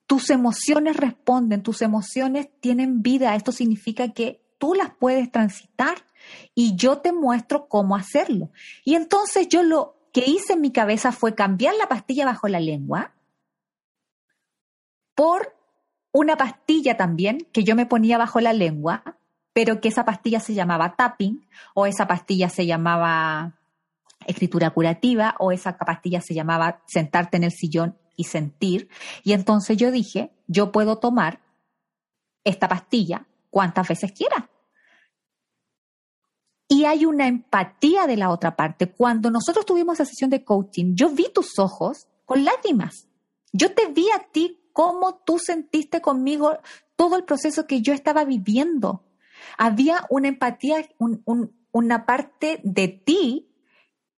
Tus 0.09 0.30
emociones 0.30 0.96
responden, 0.96 1.62
tus 1.62 1.82
emociones 1.82 2.48
tienen 2.61 3.02
vida. 3.02 3.36
Esto 3.36 3.52
significa 3.52 4.09
que 4.09 4.42
tú 4.59 4.74
las 4.74 4.90
puedes 4.98 5.30
transitar 5.30 5.98
y 6.54 6.74
yo 6.74 6.98
te 6.98 7.12
muestro 7.12 7.68
cómo 7.68 7.94
hacerlo. 7.94 8.50
Y 8.84 8.94
entonces 8.96 9.48
yo 9.48 9.62
lo 9.62 9.94
que 10.12 10.24
hice 10.26 10.54
en 10.54 10.62
mi 10.62 10.72
cabeza 10.72 11.12
fue 11.12 11.34
cambiar 11.34 11.74
la 11.76 11.88
pastilla 11.88 12.24
bajo 12.24 12.48
la 12.48 12.59
lengua 12.59 13.14
por 15.14 15.54
una 16.11 16.36
pastilla 16.36 16.96
también 16.96 17.46
que 17.52 17.64
yo 17.64 17.76
me 17.76 17.86
ponía 17.86 18.16
bajo 18.16 18.40
la 18.40 18.52
lengua, 18.52 19.18
pero 19.52 19.80
que 19.80 19.88
esa 19.88 20.04
pastilla 20.04 20.40
se 20.40 20.54
llamaba 20.54 20.96
tapping 20.96 21.46
o 21.74 21.86
esa 21.86 22.06
pastilla 22.06 22.48
se 22.48 22.64
llamaba 22.66 23.59
escritura 24.26 24.70
curativa 24.70 25.34
o 25.38 25.52
esa 25.52 25.76
pastilla 25.76 26.20
se 26.20 26.34
llamaba 26.34 26.82
sentarte 26.86 27.36
en 27.36 27.44
el 27.44 27.52
sillón 27.52 27.98
y 28.19 28.25
sentir. 28.25 28.91
Y 29.23 29.33
entonces 29.33 29.79
yo 29.79 29.91
dije, 29.91 30.33
yo 30.49 30.73
puedo 30.73 30.99
tomar 30.99 31.41
esta 32.45 32.69
pastilla 32.69 33.27
cuantas 33.49 33.89
veces 33.89 34.12
quiera. 34.12 34.51
Y 36.69 36.85
hay 36.85 37.07
una 37.07 37.29
empatía 37.29 38.07
de 38.07 38.16
la 38.16 38.31
otra 38.31 38.57
parte. 38.57 38.91
Cuando 38.91 39.31
nosotros 39.31 39.64
tuvimos 39.64 39.95
esa 39.95 40.05
sesión 40.05 40.29
de 40.29 40.45
coaching, 40.45 40.95
yo 40.95 41.11
vi 41.11 41.33
tus 41.33 41.59
ojos 41.59 42.09
con 42.27 42.45
lágrimas. 42.45 43.09
Yo 43.53 43.73
te 43.73 43.87
vi 43.87 44.11
a 44.11 44.31
ti 44.31 44.61
cómo 44.73 45.23
tú 45.25 45.39
sentiste 45.39 46.03
conmigo 46.03 46.59
todo 46.97 47.16
el 47.16 47.25
proceso 47.25 47.66
que 47.66 47.81
yo 47.81 47.95
estaba 47.95 48.25
viviendo. 48.25 49.05
Había 49.57 50.05
una 50.11 50.29
empatía, 50.29 50.89
una 51.71 52.05
parte 52.05 52.61
de 52.64 52.89
ti 52.89 53.49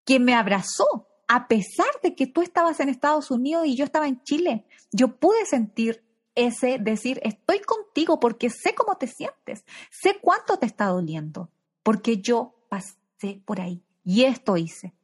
que 0.05 0.19
me 0.19 0.33
abrazó, 0.33 1.08
a 1.29 1.47
pesar 1.47 1.87
de 2.01 2.15
que 2.15 2.25
tú 2.25 2.41
estabas 2.41 2.79
en 2.79 2.89
Estados 2.89 3.29
Unidos 3.29 3.67
y 3.67 3.75
yo 3.75 3.85
estaba 3.85 4.07
en 4.07 4.21
Chile. 4.23 4.65
Yo 4.91 5.19
pude 5.19 5.45
sentir 5.45 6.03
ese 6.33 6.79
decir, 6.79 7.21
estoy 7.23 7.59
contigo 7.59 8.19
porque 8.19 8.49
sé 8.49 8.73
cómo 8.73 8.95
te 8.95 9.05
sientes, 9.05 9.63
sé 9.91 10.17
cuánto 10.19 10.57
te 10.57 10.65
está 10.65 10.87
doliendo, 10.87 11.51
porque 11.83 12.17
yo 12.17 12.55
pasé 12.67 13.43
por 13.45 13.61
ahí 13.61 13.83
y 14.03 14.23
esto 14.23 14.57
hice. 14.57 14.95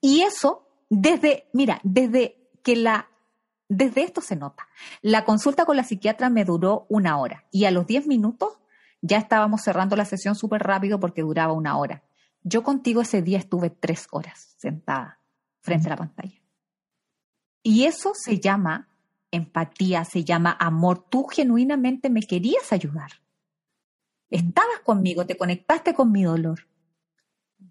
Y 0.00 0.22
eso, 0.22 0.66
desde, 0.88 1.50
mira, 1.52 1.78
desde 1.82 2.48
que 2.62 2.76
la, 2.76 3.10
desde 3.68 4.04
esto 4.04 4.22
se 4.22 4.36
nota. 4.36 4.68
La 5.02 5.26
consulta 5.26 5.66
con 5.66 5.76
la 5.76 5.84
psiquiatra 5.84 6.30
me 6.30 6.46
duró 6.46 6.86
una 6.88 7.18
hora 7.18 7.44
y 7.50 7.66
a 7.66 7.70
los 7.70 7.86
10 7.86 8.06
minutos 8.06 8.56
ya 9.02 9.18
estábamos 9.18 9.60
cerrando 9.60 9.96
la 9.96 10.06
sesión 10.06 10.34
súper 10.34 10.62
rápido 10.62 10.98
porque 10.98 11.20
duraba 11.20 11.52
una 11.52 11.76
hora. 11.76 12.02
Yo 12.48 12.62
contigo 12.62 13.00
ese 13.00 13.22
día 13.22 13.38
estuve 13.38 13.70
tres 13.70 14.06
horas 14.12 14.54
sentada 14.56 15.20
frente 15.62 15.88
a 15.88 15.90
la 15.90 15.96
pantalla. 15.96 16.40
Y 17.64 17.86
eso 17.86 18.12
se 18.14 18.38
llama 18.38 18.88
empatía, 19.32 20.04
se 20.04 20.22
llama 20.22 20.56
amor. 20.60 21.08
Tú 21.10 21.24
genuinamente 21.24 22.08
me 22.08 22.22
querías 22.22 22.72
ayudar. 22.72 23.10
Estabas 24.30 24.78
conmigo, 24.84 25.26
te 25.26 25.36
conectaste 25.36 25.92
con 25.92 26.12
mi 26.12 26.22
dolor. 26.22 26.68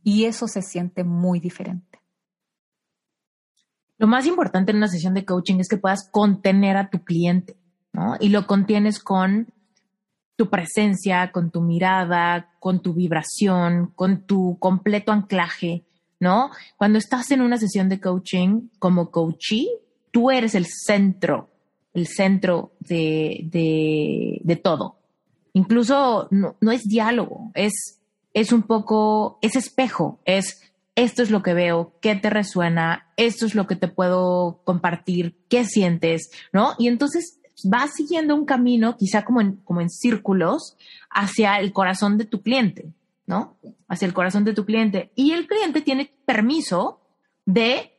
Y 0.04 0.26
eso 0.26 0.46
se 0.50 0.62
siente 0.62 1.06
muy 1.06 1.40
diferente. 1.40 2.02
Lo 3.98 4.08
más 4.08 4.26
importante 4.26 4.72
en 4.72 4.78
una 4.78 4.90
sesión 4.90 5.14
de 5.14 5.24
coaching 5.24 5.62
es 5.62 5.70
que 5.70 5.78
puedas 5.78 6.10
contener 6.10 6.76
a 6.76 6.90
tu 6.90 7.06
cliente, 7.06 7.58
¿no? 7.94 8.18
Y 8.20 8.28
lo 8.28 8.46
contienes 8.46 9.00
con 9.00 9.54
tu 10.36 10.50
presencia, 10.50 11.32
con 11.32 11.52
tu 11.52 11.62
mirada, 11.62 12.50
con 12.60 12.82
tu 12.82 12.94
vibración, 12.94 13.92
con 13.96 14.26
tu 14.26 14.58
completo 14.60 15.12
anclaje, 15.12 15.86
¿no? 16.20 16.52
Cuando 16.78 17.00
estás 17.00 17.32
en 17.32 17.42
una 17.42 17.58
sesión 17.58 17.90
de 17.90 18.00
coaching 18.00 18.70
como 18.80 19.12
coachee, 19.12 19.70
tú 20.12 20.32
eres 20.32 20.56
el 20.56 20.66
centro, 20.66 21.50
el 21.94 22.08
centro 22.08 22.74
de, 22.80 23.42
de, 24.44 24.56
todo. 24.58 24.98
Incluso 25.54 26.28
no, 26.32 26.56
no, 26.60 26.72
es 26.72 26.84
diálogo, 26.84 27.52
es, 27.54 28.02
es 28.34 28.52
un 28.52 28.64
poco, 28.64 29.40
es 29.42 29.56
espejo, 29.56 30.20
es 30.26 30.62
esto 30.96 31.24
es 31.24 31.30
lo 31.30 31.44
que 31.44 31.54
veo, 31.54 31.98
qué 32.02 32.16
te 32.16 32.30
resuena, 32.30 33.12
esto 33.18 33.46
es 33.46 33.54
lo 33.54 33.68
que 33.68 33.76
te 33.76 33.90
puedo 33.90 34.62
compartir, 34.64 35.38
qué 35.50 35.66
sientes, 35.66 36.30
¿no? 36.54 36.74
Y 36.78 36.88
entonces 36.88 37.40
vas 37.64 37.94
siguiendo 37.94 38.36
un 38.36 38.46
camino, 38.46 38.98
quizá 38.98 39.24
como 39.24 39.42
en, 39.42 39.58
como 39.58 39.82
en 39.82 39.90
círculos, 39.90 40.78
hacia 41.10 41.60
el 41.60 41.72
corazón 41.72 42.18
de 42.18 42.26
tu 42.26 42.42
cliente, 42.42 42.94
¿no? 43.26 43.58
Hacia 43.88 44.06
el 44.06 44.14
corazón 44.14 44.44
de 44.44 44.54
tu 44.54 44.66
cliente. 44.66 45.12
Y 45.16 45.32
el 45.32 45.48
cliente 45.48 45.82
tiene 45.82 46.12
permiso 46.26 47.02
de 47.46 47.92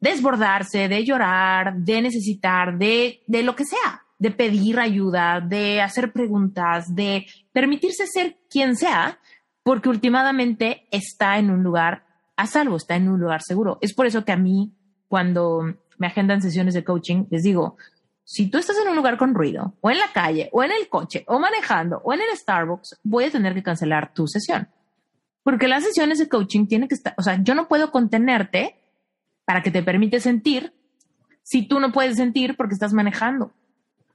desbordarse, 0.00 0.88
de 0.88 1.04
llorar, 1.04 1.76
de 1.76 2.02
necesitar, 2.02 2.76
de, 2.78 3.22
de 3.26 3.42
lo 3.42 3.54
que 3.54 3.64
sea, 3.64 4.02
de 4.18 4.30
pedir 4.30 4.78
ayuda, 4.78 5.40
de 5.40 5.80
hacer 5.80 6.12
preguntas, 6.12 6.94
de 6.94 7.26
permitirse 7.52 8.06
ser 8.06 8.36
quien 8.48 8.76
sea, 8.76 9.18
porque 9.62 9.88
últimamente 9.88 10.88
está 10.90 11.38
en 11.38 11.50
un 11.50 11.62
lugar 11.62 12.04
a 12.36 12.46
salvo, 12.46 12.76
está 12.76 12.96
en 12.96 13.08
un 13.08 13.20
lugar 13.20 13.42
seguro. 13.42 13.78
Es 13.80 13.94
por 13.94 14.06
eso 14.06 14.24
que 14.24 14.32
a 14.32 14.36
mí, 14.36 14.72
cuando 15.08 15.74
me 15.98 16.08
agendan 16.08 16.42
sesiones 16.42 16.74
de 16.74 16.82
coaching, 16.82 17.26
les 17.30 17.44
digo, 17.44 17.76
si 18.24 18.48
tú 18.48 18.58
estás 18.58 18.76
en 18.78 18.88
un 18.88 18.96
lugar 18.96 19.16
con 19.18 19.34
ruido, 19.34 19.74
o 19.80 19.90
en 19.90 19.98
la 19.98 20.12
calle, 20.12 20.48
o 20.52 20.62
en 20.62 20.70
el 20.72 20.88
coche, 20.88 21.24
o 21.26 21.38
manejando, 21.38 22.00
o 22.04 22.12
en 22.12 22.20
el 22.20 22.36
Starbucks, 22.36 23.00
voy 23.02 23.24
a 23.24 23.30
tener 23.30 23.54
que 23.54 23.62
cancelar 23.62 24.14
tu 24.14 24.26
sesión. 24.26 24.68
Porque 25.42 25.68
las 25.68 25.84
sesiones 25.84 26.18
de 26.18 26.28
coaching 26.28 26.66
tienen 26.66 26.88
que 26.88 26.94
estar, 26.94 27.14
o 27.18 27.22
sea, 27.22 27.42
yo 27.42 27.54
no 27.54 27.66
puedo 27.66 27.90
contenerte 27.90 28.80
para 29.44 29.62
que 29.62 29.72
te 29.72 29.82
permite 29.82 30.20
sentir 30.20 30.72
si 31.42 31.66
tú 31.66 31.80
no 31.80 31.90
puedes 31.90 32.16
sentir 32.16 32.56
porque 32.56 32.74
estás 32.74 32.92
manejando, 32.92 33.52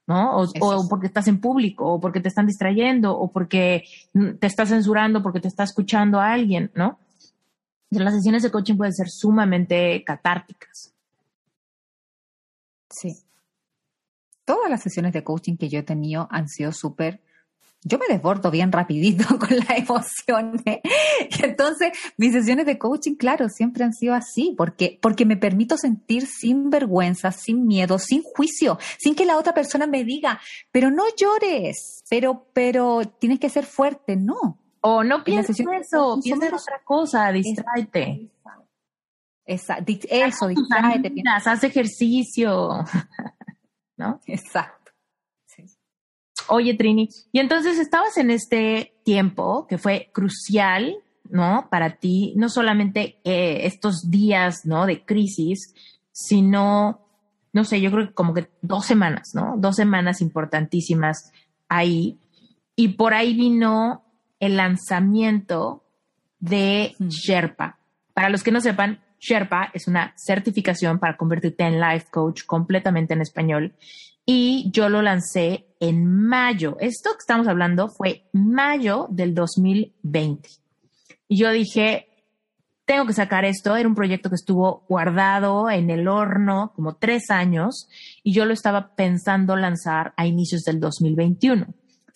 ¿no? 0.08 0.38
O, 0.38 0.88
porque 0.88 1.08
estás 1.08 1.28
en 1.28 1.41
público, 1.41 1.86
o 1.86 1.99
porque 1.99 2.22
te 2.22 2.30
están 2.30 2.47
distrayendo, 2.47 3.18
o 3.18 3.30
porque 3.30 3.84
te 4.39 4.47
estás 4.47 4.70
censurando, 4.70 5.22
porque 5.22 5.41
te 5.41 5.49
está 5.49 5.64
escuchando 5.64 6.20
a 6.20 6.32
alguien, 6.32 6.72
¿no? 6.74 6.99
las 7.89 8.14
sesiones 8.14 8.43
de 8.43 8.51
coaching 8.51 8.76
pueden 8.76 8.93
ser 8.93 9.10
sumamente 9.10 10.03
catárticas. 10.03 10.93
Sí 12.89 13.26
todas 14.48 14.72
las 14.72 14.82
sesiones 14.82 15.12
de 15.12 15.26
coaching 15.26 15.58
que 15.58 15.68
yo 15.68 15.80
he 15.80 15.84
tenido 15.84 16.30
han 16.32 16.48
sido 16.48 16.72
súper 16.72 17.22
yo 17.84 18.00
me 18.00 18.08
desbordo 18.08 18.50
bien 18.50 18.72
rapidito 18.72 19.26
con 19.39 19.56
las 19.56 19.70
emociones. 19.78 20.80
entonces, 21.43 21.91
mis 22.18 22.34
sesiones 22.34 22.66
de 22.66 22.78
coaching, 22.78 23.16
claro, 23.16 23.50
siempre 23.50 23.84
han 23.84 23.93
sido 23.93 24.14
así, 24.14 24.56
porque, 24.58 24.98
porque 25.02 25.26
me 25.26 25.38
permito 25.38 25.78
sentir 25.78 26.26
sin 26.26 26.70
vergüenza, 26.70 27.32
sin 27.32 27.66
miedo, 27.68 28.00
sin 28.00 28.24
juicio, 28.24 28.80
sin 28.98 29.16
que 29.16 29.26
la 29.26 29.38
otra 29.38 29.54
persona 29.54 29.86
me 29.86 30.04
diga, 30.04 30.39
pero 30.72 30.89
no 30.89 31.04
llores, 31.16 32.04
pero, 32.10 32.48
pero 32.52 33.02
tienes 33.20 33.39
que 33.39 33.50
ser 33.50 33.66
fuerte, 33.66 34.16
no. 34.16 34.60
O 34.82 35.04
no 35.04 35.24
pienses 35.24 35.60
eso, 35.60 36.20
piensa 36.24 36.48
en 36.48 36.54
otra 36.54 36.82
cosa, 36.84 37.32
distráete. 37.32 38.32
Esa, 39.45 39.78
eso, 39.78 40.48
distráete. 40.48 41.14
Haz 41.45 41.64
ejercicio. 41.64 42.84
¿no? 43.98 44.22
Exacto. 44.28 44.78
Oye, 46.50 46.76
Trini, 46.76 47.10
y 47.32 47.39
entonces 47.39 47.78
estabas 47.78 48.18
en 48.18 48.32
este 48.32 48.93
tiempo 49.04 49.68
que 49.68 49.78
fue 49.78 50.10
crucial, 50.14 50.95
¿no? 51.30 51.68
Para 51.70 51.98
ti, 51.98 52.34
no 52.38 52.48
solamente 52.48 53.20
eh, 53.26 53.66
estos 53.66 54.10
días, 54.10 54.66
¿no? 54.66 54.86
De 54.86 55.04
crisis, 55.04 55.74
sino, 56.12 57.06
no 57.52 57.64
sé, 57.66 57.82
yo 57.82 57.91
creo 57.91 58.08
que 58.08 58.14
como 58.14 58.34
que 58.34 58.50
dos 58.62 58.86
semanas, 58.86 59.32
¿no? 59.34 59.56
Dos 59.58 59.76
semanas 59.76 60.22
importantísimas 60.22 61.34
ahí. 61.68 62.18
Y 62.78 62.89
por 62.89 63.14
ahí 63.14 63.34
vino 63.34 64.06
el 64.39 64.56
lanzamiento 64.56 65.84
de 66.39 66.95
Sherpa. 67.00 67.80
Para 68.14 68.30
los 68.30 68.41
que 68.43 68.52
no 68.52 68.62
sepan, 68.62 69.04
Sherpa 69.20 69.72
es 69.74 69.88
una 69.88 70.13
certificación 70.15 70.99
para 70.99 71.18
convertirte 71.18 71.63
en 71.63 71.80
life 71.80 72.07
coach 72.11 72.43
completamente 72.45 73.13
en 73.13 73.22
español. 73.22 73.74
Y 74.26 74.70
yo 74.72 74.89
lo 74.89 75.01
lancé 75.01 75.68
en 75.80 76.05
mayo. 76.05 76.78
Esto 76.80 77.11
que 77.11 77.20
estamos 77.20 77.47
hablando 77.47 77.88
fue 77.89 78.24
mayo 78.34 79.07
del 79.09 79.34
2020. 79.34 80.49
Y 81.30 81.38
yo 81.38 81.51
dije, 81.51 82.07
tengo 82.86 83.05
que 83.05 83.13
sacar 83.13 83.45
esto. 83.45 83.76
Era 83.76 83.88
un 83.88 83.95
proyecto 83.95 84.30
que 84.30 84.36
estuvo 84.36 84.86
guardado 84.88 85.70
en 85.70 85.89
el 85.89 86.07
horno 86.07 86.72
como 86.76 86.95
tres 86.95 87.30
años 87.30 87.88
y 88.24 88.34
yo 88.34 88.45
lo 88.45 88.53
estaba 88.53 88.95
pensando 88.95 89.55
lanzar 89.55 90.13
a 90.18 90.26
inicios 90.26 90.63
del 90.63 90.80
2021. 90.80 91.68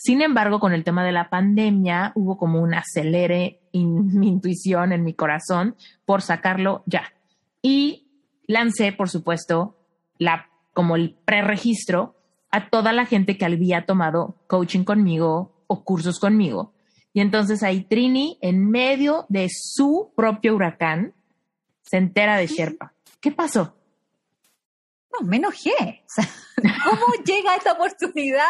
Sin 0.04 0.24
embargo, 0.24 0.60
con 0.60 0.74
el 0.74 0.84
tema 0.84 1.06
de 1.06 1.12
la 1.12 1.30
pandemia 1.30 2.12
hubo 2.16 2.36
como 2.36 2.60
un 2.60 2.74
acelere 2.74 3.60
en 3.72 4.08
mi 4.20 4.30
intuición, 4.30 4.93
en 4.93 5.04
mi 5.04 5.14
corazón, 5.14 5.76
por 6.06 6.24
sacarlo 6.24 6.82
ya. 6.88 7.14
Y 7.62 8.08
lancé, 8.47 8.93
por 8.93 9.10
supuesto, 9.10 9.78
la, 10.18 10.49
como 10.74 10.95
el 10.95 11.14
preregistro 11.24 12.16
a 12.49 12.72
toda 12.72 12.93
la 12.93 13.06
gente 13.06 13.38
que 13.38 13.45
había 13.45 13.86
tomado 13.86 14.38
coaching 14.47 14.86
conmigo 14.86 15.64
o 15.68 15.84
cursos 15.84 16.20
conmigo. 16.20 16.74
Y 17.14 17.22
entonces 17.22 17.62
ahí 17.62 17.82
Trini, 17.82 18.39
en 18.41 18.72
medio 18.72 19.28
de 19.30 19.49
su 19.52 20.14
propio 20.16 20.56
huracán, 20.56 21.14
se 21.84 21.97
entera 21.97 22.38
de 22.38 22.47
Sherpa. 22.47 22.95
¿Qué 23.20 23.32
pasó? 23.32 23.76
No, 25.22 25.28
me 25.28 25.38
enojé. 25.38 26.03
¿Cómo 26.55 27.13
llega 27.26 27.55
esta 27.55 27.74
oportunidad? 27.74 28.45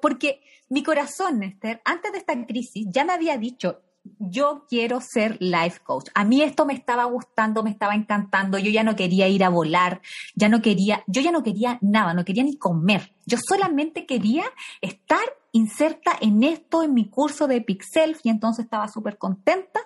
porque 0.00 0.40
mi 0.68 0.82
corazón, 0.82 1.42
Esther, 1.42 1.80
antes 1.84 2.12
de 2.12 2.18
esta 2.18 2.46
crisis, 2.46 2.86
ya 2.90 3.04
me 3.04 3.12
había 3.12 3.38
dicho, 3.38 3.82
yo 4.18 4.66
quiero 4.68 5.00
ser 5.00 5.36
life 5.40 5.80
coach. 5.82 6.08
A 6.14 6.24
mí 6.24 6.42
esto 6.42 6.66
me 6.66 6.74
estaba 6.74 7.04
gustando, 7.04 7.62
me 7.62 7.70
estaba 7.70 7.94
encantando, 7.94 8.58
yo 8.58 8.70
ya 8.70 8.82
no 8.82 8.96
quería 8.96 9.28
ir 9.28 9.44
a 9.44 9.48
volar, 9.48 10.00
ya 10.34 10.48
no 10.48 10.62
quería, 10.62 11.04
yo 11.06 11.20
ya 11.20 11.30
no 11.30 11.42
quería 11.42 11.78
nada, 11.80 12.14
no 12.14 12.24
quería 12.24 12.44
ni 12.44 12.56
comer. 12.56 13.14
Yo 13.26 13.38
solamente 13.46 14.06
quería 14.06 14.44
estar 14.80 15.20
inserta 15.52 16.12
en 16.20 16.42
esto, 16.42 16.82
en 16.82 16.94
mi 16.94 17.08
curso 17.08 17.46
de 17.46 17.60
Pixel, 17.60 18.16
y 18.22 18.30
entonces 18.30 18.64
estaba 18.64 18.88
súper 18.88 19.18
contenta. 19.18 19.80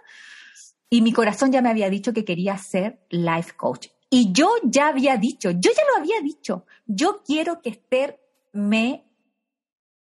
Y 0.89 1.01
mi 1.01 1.13
corazón 1.13 1.53
ya 1.53 1.63
me 1.63 1.71
había 1.71 1.89
dicho 1.89 2.13
que 2.13 2.25
quería 2.25 2.59
ser 2.59 3.01
life 3.11 3.53
coach. 3.57 3.89
Y 4.15 4.31
yo 4.31 4.57
ya 4.63 4.89
había 4.89 5.17
dicho, 5.17 5.53
yo 5.53 5.71
ya 5.75 5.83
lo 5.91 5.97
había 5.97 6.21
dicho, 6.21 6.67
yo 6.85 7.23
quiero 7.25 7.63
que 7.63 7.71
Esther 7.71 8.21
me, 8.53 9.11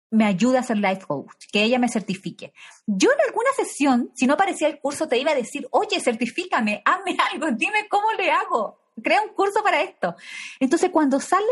me 0.10 0.26
ayude 0.26 0.58
a 0.58 0.64
ser 0.64 0.80
life 0.80 1.06
coach, 1.08 1.46
que 1.50 1.64
ella 1.64 1.80
me 1.80 1.88
certifique. 1.88 2.52
Yo 2.86 3.10
en 3.10 3.22
alguna 3.26 3.52
sesión, 3.56 4.12
si 4.14 4.28
no 4.28 4.34
aparecía 4.34 4.68
el 4.68 4.82
curso, 4.82 5.08
te 5.08 5.18
iba 5.18 5.32
a 5.32 5.36
decir, 5.36 5.66
oye, 5.72 6.02
certifícame, 6.02 6.82
hazme 6.84 7.16
algo, 7.32 7.52
dime 7.54 7.88
cómo 7.90 8.12
le 8.12 8.30
hago, 8.30 8.82
crea 9.02 9.22
un 9.22 9.34
curso 9.34 9.64
para 9.64 9.82
esto. 9.82 10.14
Entonces, 10.60 10.90
cuando 10.90 11.22
sale 11.22 11.48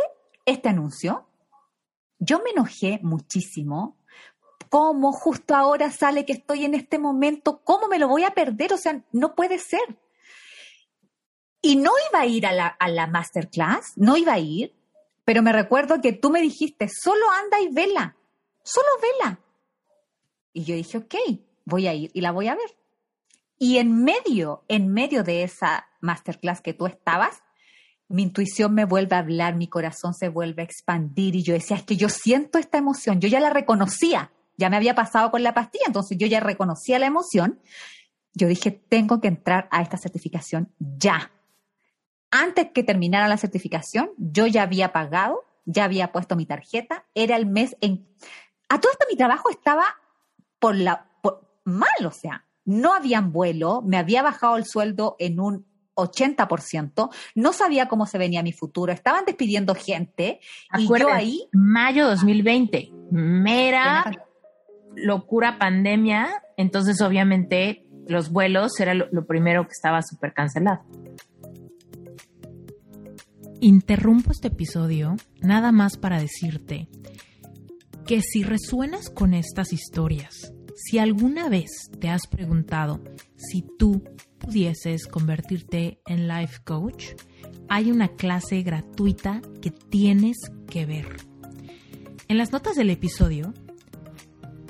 este 0.45 0.67
anuncio, 0.67 1.29
yo 2.19 2.39
me 2.39 2.49
enojé 2.49 2.99
muchísimo. 3.01 3.95
¿Cómo 4.69 5.13
justo 5.13 5.55
ahora 5.55 5.91
sale 5.91 6.25
que 6.25 6.33
estoy 6.33 6.65
en 6.65 6.73
este 6.73 6.99
momento? 6.99 7.61
¿Cómo 7.63 7.87
me 7.87 7.99
lo 7.99 8.09
voy 8.09 8.25
a 8.25 8.31
perder? 8.31 8.73
O 8.73 8.77
sea, 8.77 9.01
no 9.13 9.33
puede 9.33 9.59
ser. 9.59 9.97
Y 11.61 11.75
no 11.75 11.91
iba 12.09 12.21
a 12.21 12.25
ir 12.25 12.45
a 12.45 12.51
la, 12.51 13.07
masterclass, 13.07 13.93
no 13.97 14.15
iba 14.15 14.33
a 14.33 14.39
ir, 14.39 14.73
pero 15.25 15.41
me 15.41 15.51
recuerdo 15.51 16.01
que 16.01 16.13
tú 16.13 16.29
me 16.29 16.41
dijiste, 16.41 16.87
solo 16.87 17.25
anda 17.43 17.59
y 17.59 17.73
vela, 17.73 18.15
solo 18.63 18.87
vela. 19.01 19.39
Y 20.53 20.63
yo 20.63 20.75
dije, 20.75 20.97
ok, 20.97 21.15
voy 21.65 21.87
a 21.87 21.93
ir 21.93 22.11
y 22.13 22.21
la 22.21 22.31
voy 22.31 22.47
a 22.47 22.55
ver. 22.55 22.77
Y 23.57 23.77
en 23.77 24.03
medio, 24.03 24.63
en 24.69 24.87
medio 24.87 25.23
de 25.23 25.43
esa 25.43 25.87
masterclass 25.99 26.61
que 26.61 26.73
tú 26.73 26.87
estabas, 26.87 27.43
mi 28.07 28.23
intuición 28.23 28.73
me 28.73 28.85
vuelve 28.85 29.15
a 29.15 29.19
hablar, 29.19 29.55
mi 29.55 29.67
corazón 29.67 30.13
se 30.13 30.29
vuelve 30.29 30.61
a 30.61 30.65
expandir 30.65 31.35
y 31.35 31.43
yo 31.43 31.53
decía, 31.53 31.77
es 31.77 31.83
que 31.83 31.97
yo 31.97 32.09
siento 32.09 32.57
esta 32.57 32.77
emoción, 32.77 33.19
yo 33.19 33.27
ya 33.27 33.39
la 33.39 33.51
reconocía, 33.51 34.31
ya 34.57 34.69
me 34.69 34.77
había 34.77 34.95
pasado 34.95 35.29
con 35.29 35.43
la 35.43 35.53
pastilla, 35.53 35.85
entonces 35.87 36.17
yo 36.17 36.25
ya 36.25 36.39
reconocía 36.39 36.99
la 36.99 37.05
emoción. 37.05 37.59
Yo 38.33 38.47
dije, 38.47 38.71
tengo 38.71 39.21
que 39.21 39.27
entrar 39.27 39.67
a 39.71 39.81
esta 39.81 39.97
certificación 39.97 40.73
ya 40.79 41.31
antes 42.31 42.69
que 42.73 42.83
terminara 42.83 43.27
la 43.27 43.37
certificación, 43.37 44.11
yo 44.17 44.47
ya 44.47 44.63
había 44.63 44.91
pagado, 44.91 45.43
ya 45.65 45.85
había 45.85 46.11
puesto 46.11 46.35
mi 46.35 46.45
tarjeta, 46.45 47.05
era 47.13 47.35
el 47.35 47.45
mes 47.45 47.75
en... 47.81 48.07
A 48.69 48.79
todo 48.79 48.91
esto 48.91 49.05
mi 49.09 49.17
trabajo 49.17 49.49
estaba 49.49 49.85
por 50.59 50.75
la 50.75 51.09
mal, 51.63 52.05
o 52.05 52.11
sea, 52.11 52.45
no 52.65 52.93
habían 52.93 53.31
vuelo, 53.31 53.81
me 53.81 53.97
había 53.97 54.21
bajado 54.21 54.57
el 54.57 54.65
sueldo 54.65 55.15
en 55.19 55.39
un 55.39 55.65
80%, 55.95 57.09
no 57.35 57.53
sabía 57.53 57.87
cómo 57.87 58.05
se 58.05 58.17
venía 58.17 58.41
mi 58.43 58.53
futuro, 58.53 58.91
estaban 58.91 59.25
despidiendo 59.25 59.75
gente 59.75 60.39
y 60.77 60.87
yo 60.87 61.09
ahí... 61.11 61.47
Mayo 61.51 62.07
2020, 62.07 62.91
mera 63.11 64.11
locura 64.95 65.57
pandemia, 65.59 66.43
entonces 66.57 67.01
obviamente 67.01 67.85
los 68.07 68.31
vuelos 68.31 68.79
era 68.79 68.93
lo 68.93 69.25
primero 69.27 69.65
que 69.65 69.73
estaba 69.73 70.01
súper 70.01 70.33
cancelado. 70.33 70.81
Interrumpo 73.61 74.31
este 74.31 74.47
episodio 74.47 75.17
nada 75.41 75.73
más 75.73 75.97
para 75.97 76.17
decirte 76.17 76.87
que 78.07 78.21
si 78.21 78.43
resuenas 78.43 79.09
con 79.09 79.33
estas 79.33 79.73
historias, 79.73 80.53
si 80.75 80.97
alguna 80.97 81.49
vez 81.49 81.69
te 81.99 82.07
has 82.07 82.25
preguntado 82.27 83.03
si 83.35 83.65
tú 83.77 84.01
pudieses 84.37 85.07
convertirte 85.07 85.99
en 86.05 86.29
life 86.29 86.59
coach, 86.63 87.07
hay 87.67 87.91
una 87.91 88.07
clase 88.07 88.63
gratuita 88.63 89.41
que 89.61 89.71
tienes 89.71 90.37
que 90.69 90.85
ver. 90.85 91.17
En 92.29 92.37
las 92.37 92.53
notas 92.53 92.77
del 92.77 92.91
episodio 92.91 93.53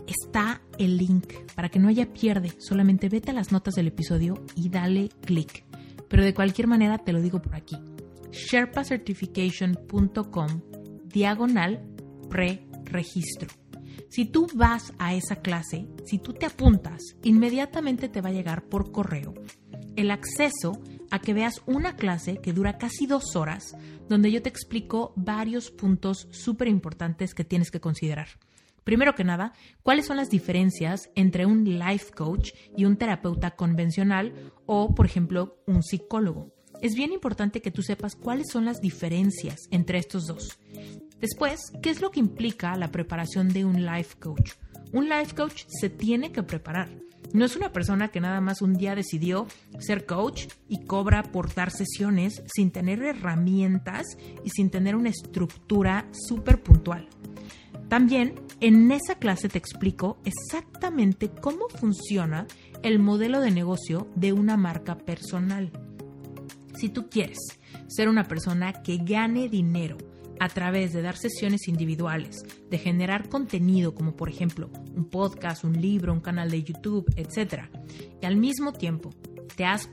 está 0.08 0.64
el 0.80 0.98
link 0.98 1.32
para 1.54 1.70
que 1.70 1.78
no 1.78 1.90
haya 1.90 2.12
pierde, 2.12 2.54
solamente 2.58 3.08
vete 3.08 3.30
a 3.30 3.36
las 3.36 3.52
notas 3.52 3.76
del 3.76 3.86
episodio 3.86 4.44
y 4.56 4.70
dale 4.70 5.10
clic. 5.22 5.64
Pero 6.08 6.24
de 6.24 6.34
cualquier 6.34 6.66
manera 6.66 6.98
te 6.98 7.14
lo 7.14 7.22
digo 7.22 7.40
por 7.40 7.54
aquí 7.54 7.78
sherpacertification.com 8.32 10.62
diagonal 11.06 11.82
pre-registro. 12.30 13.48
Si 14.10 14.26
tú 14.26 14.48
vas 14.56 14.94
a 14.98 15.14
esa 15.14 15.36
clase, 15.38 15.88
si 16.06 16.20
tú 16.20 16.34
te 16.34 16.46
apuntas, 16.46 17.02
inmediatamente 17.24 18.10
te 18.10 18.22
va 18.22 18.30
a 18.30 18.34
llegar 18.34 18.70
por 18.70 18.92
correo 18.92 19.34
el 20.00 20.12
acceso 20.12 20.82
a 21.12 21.20
que 21.20 21.34
veas 21.34 21.62
una 21.66 21.98
clase 21.98 22.38
que 22.38 22.54
dura 22.54 22.78
casi 22.78 23.06
dos 23.06 23.36
horas, 23.36 23.76
donde 24.08 24.32
yo 24.32 24.42
te 24.42 24.48
explico 24.48 25.12
varios 25.18 25.72
puntos 25.72 26.30
súper 26.32 26.70
importantes 26.70 27.34
que 27.34 27.44
tienes 27.44 27.70
que 27.70 27.82
considerar. 27.82 28.30
Primero 28.86 29.14
que 29.14 29.26
nada, 29.26 29.52
¿cuáles 29.84 30.06
son 30.06 30.16
las 30.16 30.30
diferencias 30.30 31.10
entre 31.16 31.46
un 31.46 31.66
life 31.66 32.12
coach 32.16 32.52
y 32.78 32.86
un 32.86 32.96
terapeuta 32.96 33.52
convencional 33.52 34.54
o, 34.66 34.96
por 34.96 35.06
ejemplo, 35.06 35.62
un 35.68 35.84
psicólogo? 35.84 36.54
Es 36.82 36.96
bien 36.96 37.12
importante 37.12 37.62
que 37.62 37.72
tú 37.72 37.82
sepas 37.82 38.16
cuáles 38.16 38.48
son 38.52 38.66
las 38.66 38.82
diferencias 38.82 39.68
entre 39.72 39.98
estos 39.98 40.26
dos. 40.26 40.60
Después, 41.20 41.60
¿qué 41.82 41.90
es 41.90 42.02
lo 42.02 42.12
que 42.12 42.20
implica 42.20 42.76
la 42.78 42.92
preparación 42.92 43.50
de 43.50 43.66
un 43.66 43.86
life 43.86 44.18
coach? 44.20 44.52
Un 44.94 45.10
life 45.10 45.36
coach 45.36 45.66
se 45.68 45.90
tiene 45.90 46.32
que 46.32 46.44
preparar. 46.44 46.90
No 47.34 47.46
es 47.46 47.56
una 47.56 47.72
persona 47.72 48.08
que 48.08 48.22
nada 48.22 48.42
más 48.42 48.62
un 48.62 48.74
día 48.74 48.96
decidió 48.96 49.48
ser 49.80 50.06
coach 50.06 50.48
y 50.68 50.86
cobra 50.86 51.24
por 51.24 51.54
dar 51.54 51.70
sesiones 51.70 52.42
sin 52.48 52.72
tener 52.72 53.04
herramientas 53.04 54.18
y 54.44 54.50
sin 54.50 54.70
tener 54.70 54.96
una 54.96 55.10
estructura 55.10 56.08
súper 56.12 56.64
puntual. 56.64 57.08
También 57.88 58.36
en 58.62 58.92
esa 58.92 59.16
clase 59.16 59.50
te 59.50 59.58
explico 59.58 60.18
exactamente 60.24 61.30
cómo 61.30 61.68
funciona 61.70 62.48
el 62.82 63.00
modelo 63.00 63.42
de 63.42 63.52
negocio 63.52 64.08
de 64.16 64.34
una 64.34 64.58
marca 64.58 64.98
personal. 64.98 65.72
Si 66.80 66.88
tú 66.88 67.10
quieres 67.10 67.38
ser 67.88 68.08
una 68.08 68.24
persona 68.24 68.72
que 68.72 69.00
gane 69.00 69.50
dinero 69.50 69.98
a 70.40 70.48
través 70.48 70.94
de 70.94 71.02
dar 71.02 71.18
sesiones 71.18 71.68
individuales, 71.68 72.46
de 72.70 72.78
generar 72.78 73.28
contenido 73.28 73.94
como 73.94 74.16
por 74.16 74.30
ejemplo 74.30 74.70
un 74.96 75.10
podcast, 75.10 75.66
un 75.66 75.82
libro, 75.82 76.14
un 76.14 76.22
canal 76.22 76.50
de 76.50 76.64
YouTube, 76.64 77.14
etc. 77.18 77.66
Y 78.22 78.26
al 78.26 78.38
mismo 78.38 78.72
tiempo 78.72 79.10
te 79.58 79.66
has 79.66 79.90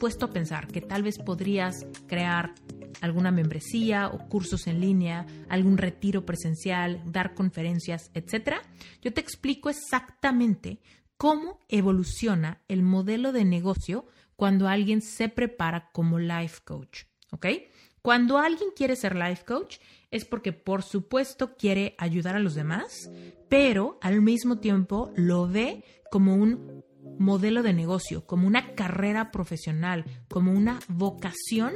puesto 0.00 0.24
a 0.24 0.30
pensar 0.30 0.66
que 0.66 0.80
tal 0.80 1.02
vez 1.02 1.18
podrías 1.18 1.86
crear 2.06 2.54
alguna 3.02 3.30
membresía 3.30 4.08
o 4.08 4.26
cursos 4.26 4.66
en 4.66 4.80
línea, 4.80 5.26
algún 5.50 5.76
retiro 5.76 6.24
presencial, 6.24 7.02
dar 7.04 7.34
conferencias, 7.34 8.10
etc. 8.14 8.62
Yo 9.02 9.12
te 9.12 9.20
explico 9.20 9.68
exactamente 9.68 10.80
cómo 11.18 11.60
evoluciona 11.68 12.62
el 12.66 12.82
modelo 12.82 13.32
de 13.32 13.44
negocio 13.44 14.06
cuando 14.36 14.68
alguien 14.68 15.00
se 15.00 15.28
prepara 15.28 15.90
como 15.92 16.18
life 16.18 16.60
coach. 16.64 17.04
¿Ok? 17.30 17.46
Cuando 18.02 18.38
alguien 18.38 18.70
quiere 18.76 18.96
ser 18.96 19.16
life 19.16 19.44
coach 19.44 19.78
es 20.10 20.24
porque 20.24 20.52
por 20.52 20.82
supuesto 20.82 21.56
quiere 21.56 21.94
ayudar 21.98 22.36
a 22.36 22.38
los 22.38 22.54
demás, 22.54 23.10
pero 23.48 23.98
al 24.02 24.20
mismo 24.20 24.58
tiempo 24.58 25.10
lo 25.16 25.48
ve 25.48 25.84
como 26.10 26.34
un 26.34 26.84
modelo 27.18 27.62
de 27.62 27.72
negocio, 27.72 28.26
como 28.26 28.46
una 28.46 28.74
carrera 28.74 29.30
profesional, 29.30 30.04
como 30.28 30.52
una 30.52 30.80
vocación 30.88 31.72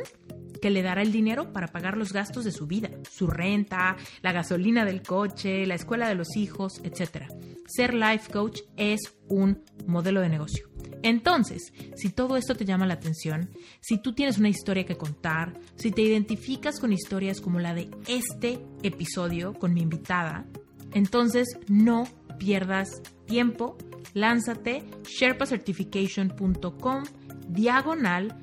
que 0.60 0.70
le 0.70 0.82
dará 0.82 1.02
el 1.02 1.12
dinero 1.12 1.52
para 1.52 1.68
pagar 1.68 1.96
los 1.96 2.12
gastos 2.12 2.44
de 2.44 2.52
su 2.52 2.66
vida, 2.66 2.90
su 3.10 3.26
renta, 3.26 3.96
la 4.22 4.32
gasolina 4.32 4.84
del 4.84 5.02
coche, 5.02 5.66
la 5.66 5.76
escuela 5.76 6.08
de 6.08 6.14
los 6.14 6.36
hijos, 6.36 6.80
etc. 6.84 7.24
Ser 7.66 7.94
life 7.94 8.30
coach 8.30 8.60
es 8.76 9.00
un 9.28 9.64
modelo 9.86 10.20
de 10.20 10.28
negocio. 10.28 10.67
Entonces, 11.02 11.72
si 11.96 12.10
todo 12.10 12.36
esto 12.36 12.54
te 12.54 12.64
llama 12.64 12.86
la 12.86 12.94
atención, 12.94 13.50
si 13.80 13.98
tú 13.98 14.14
tienes 14.14 14.38
una 14.38 14.48
historia 14.48 14.84
que 14.84 14.96
contar, 14.96 15.58
si 15.76 15.90
te 15.90 16.02
identificas 16.02 16.80
con 16.80 16.92
historias 16.92 17.40
como 17.40 17.60
la 17.60 17.74
de 17.74 17.90
este 18.08 18.60
episodio 18.82 19.54
con 19.54 19.74
mi 19.74 19.82
invitada, 19.82 20.46
entonces 20.92 21.46
no 21.68 22.08
pierdas 22.38 22.88
tiempo, 23.26 23.76
lánzate 24.14 24.84
sherpacertification.com 25.04 27.04
diagonal 27.48 28.36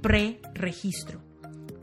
pre-registro. 0.00 1.20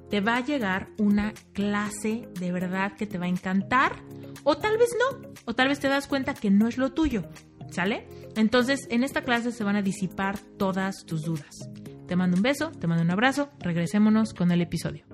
Te 0.10 0.22
va 0.22 0.38
a 0.38 0.46
llegar 0.46 0.90
una 0.98 1.34
clase 1.54 2.28
de 2.40 2.52
verdad 2.52 2.94
que 2.98 3.06
te 3.06 3.18
va 3.18 3.26
a 3.26 3.30
encantar 3.30 4.02
o 4.44 4.58
tal 4.58 4.78
vez 4.78 4.90
no, 4.98 5.22
o 5.46 5.54
tal 5.54 5.68
vez 5.68 5.80
te 5.80 5.88
das 5.88 6.08
cuenta 6.08 6.34
que 6.34 6.50
no 6.50 6.68
es 6.68 6.78
lo 6.78 6.92
tuyo, 6.92 7.24
¿sale? 7.72 8.08
Entonces, 8.36 8.88
en 8.90 9.04
esta 9.04 9.24
clase 9.24 9.52
se 9.52 9.64
van 9.64 9.76
a 9.76 9.82
disipar 9.82 10.40
todas 10.58 11.06
tus 11.06 11.24
dudas. 11.24 11.70
Te 12.08 12.16
mando 12.16 12.38
un 12.38 12.44
beso, 12.44 12.72
te 12.72 12.88
mando 12.88 13.04
un 13.04 13.12
abrazo, 13.12 13.50
regresémonos 13.60 14.34
con 14.34 14.52
el 14.52 14.62
episodio. 14.62 15.06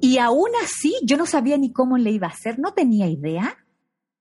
Y 0.00 0.18
aún 0.18 0.50
así, 0.62 0.94
yo 1.04 1.16
no 1.16 1.26
sabía 1.26 1.56
ni 1.56 1.72
cómo 1.72 1.96
le 1.96 2.10
iba 2.10 2.26
a 2.26 2.30
hacer, 2.30 2.58
no 2.58 2.72
tenía 2.74 3.08
idea. 3.08 3.56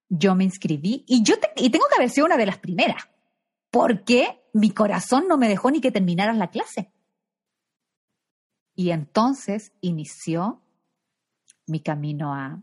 Yo 0.07 0.35
me 0.35 0.43
inscribí 0.43 1.03
y 1.07 1.23
yo 1.23 1.35
y 1.57 1.69
tengo 1.69 1.85
que 1.89 1.95
haber 1.95 2.09
sido 2.09 2.27
una 2.27 2.37
de 2.37 2.45
las 2.45 2.59
primeras, 2.59 3.09
porque 3.71 4.43
mi 4.53 4.71
corazón 4.71 5.27
no 5.27 5.37
me 5.37 5.49
dejó 5.49 5.71
ni 5.71 5.81
que 5.81 5.91
terminaras 5.91 6.37
la 6.37 6.49
clase. 6.49 6.91
Y 8.75 8.91
entonces 8.91 9.73
inició 9.81 10.61
mi 11.65 11.79
camino 11.79 12.33
a, 12.33 12.61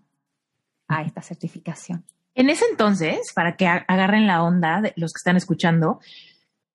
a 0.87 1.03
esta 1.03 1.23
certificación. 1.23 2.05
En 2.35 2.51
ese 2.51 2.65
entonces, 2.71 3.33
para 3.35 3.57
que 3.57 3.67
agarren 3.67 4.27
la 4.27 4.43
onda 4.43 4.81
de 4.81 4.93
los 4.97 5.13
que 5.13 5.19
están 5.19 5.37
escuchando, 5.37 6.01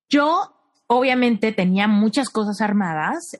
yo 0.09 0.53
obviamente 0.87 1.51
tenía 1.51 1.87
muchas 1.87 2.29
cosas 2.29 2.61
armadas, 2.61 3.31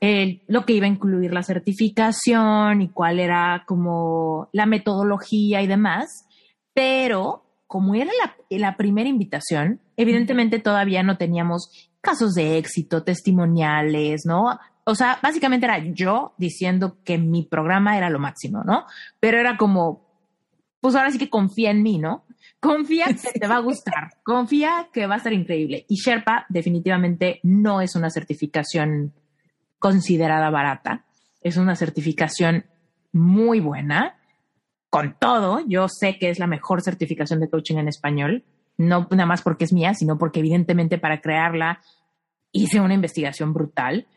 lo 0.47 0.65
que 0.65 0.73
iba 0.73 0.85
a 0.85 0.89
incluir 0.89 1.33
la 1.33 1.43
certificación 1.43 2.81
y 2.81 2.89
cuál 2.89 3.19
era 3.19 3.63
como 3.65 4.49
la 4.51 4.65
metodología 4.65 5.61
y 5.61 5.67
demás, 5.67 6.25
pero 6.73 7.43
como 7.67 7.95
era 7.95 8.11
la, 8.21 8.35
la 8.57 8.77
primera 8.77 9.09
invitación, 9.09 9.79
evidentemente 9.95 10.59
todavía 10.59 11.03
no 11.03 11.17
teníamos 11.17 11.89
casos 12.01 12.33
de 12.33 12.57
éxito, 12.57 13.03
testimoniales, 13.03 14.23
¿no? 14.25 14.59
O 14.85 14.95
sea, 14.95 15.19
básicamente 15.21 15.65
era 15.65 15.79
yo 15.79 16.33
diciendo 16.37 16.97
que 17.03 17.17
mi 17.17 17.43
programa 17.43 17.97
era 17.97 18.09
lo 18.09 18.19
máximo, 18.19 18.63
¿no? 18.63 18.85
Pero 19.19 19.37
era 19.37 19.57
como, 19.57 20.06
pues 20.87 20.95
ahora 20.95 21.11
sí 21.11 21.17
que 21.17 21.29
confía 21.29 21.71
en 21.71 21.83
mí, 21.83 21.97
¿no? 21.97 22.23
Confía 22.61 23.07
que 23.33 23.37
te 23.41 23.45
va 23.45 23.57
a 23.57 23.59
gustar, 23.59 24.13
confía 24.23 24.87
que 24.93 25.05
va 25.05 25.15
a 25.15 25.19
ser 25.19 25.33
increíble. 25.33 25.85
Y 25.89 25.95
Sherpa 25.95 26.45
definitivamente 26.47 27.41
no 27.43 27.81
es 27.81 27.97
una 27.97 28.09
certificación 28.09 29.11
considerada 29.79 30.49
barata, 30.49 31.03
es 31.41 31.57
una 31.57 31.75
certificación 31.75 32.67
muy 33.11 33.59
buena. 33.59 34.15
Con 34.89 35.17
todo, 35.19 35.59
yo 35.67 35.87
sé 35.89 36.17
que 36.17 36.29
es 36.29 36.39
la 36.39 36.47
mejor 36.47 36.81
certificación 36.81 37.41
de 37.41 37.49
coaching 37.49 37.75
en 37.75 37.89
español, 37.89 38.45
no 38.77 39.09
nada 39.11 39.25
más 39.25 39.41
porque 39.41 39.65
es 39.65 39.73
mía, 39.73 39.93
sino 39.93 40.17
porque 40.17 40.39
evidentemente 40.39 40.97
para 40.97 41.19
crearla 41.19 41.81
hice 42.53 42.79
una 42.79 42.93
investigación 42.93 43.51
brutal. 43.51 44.07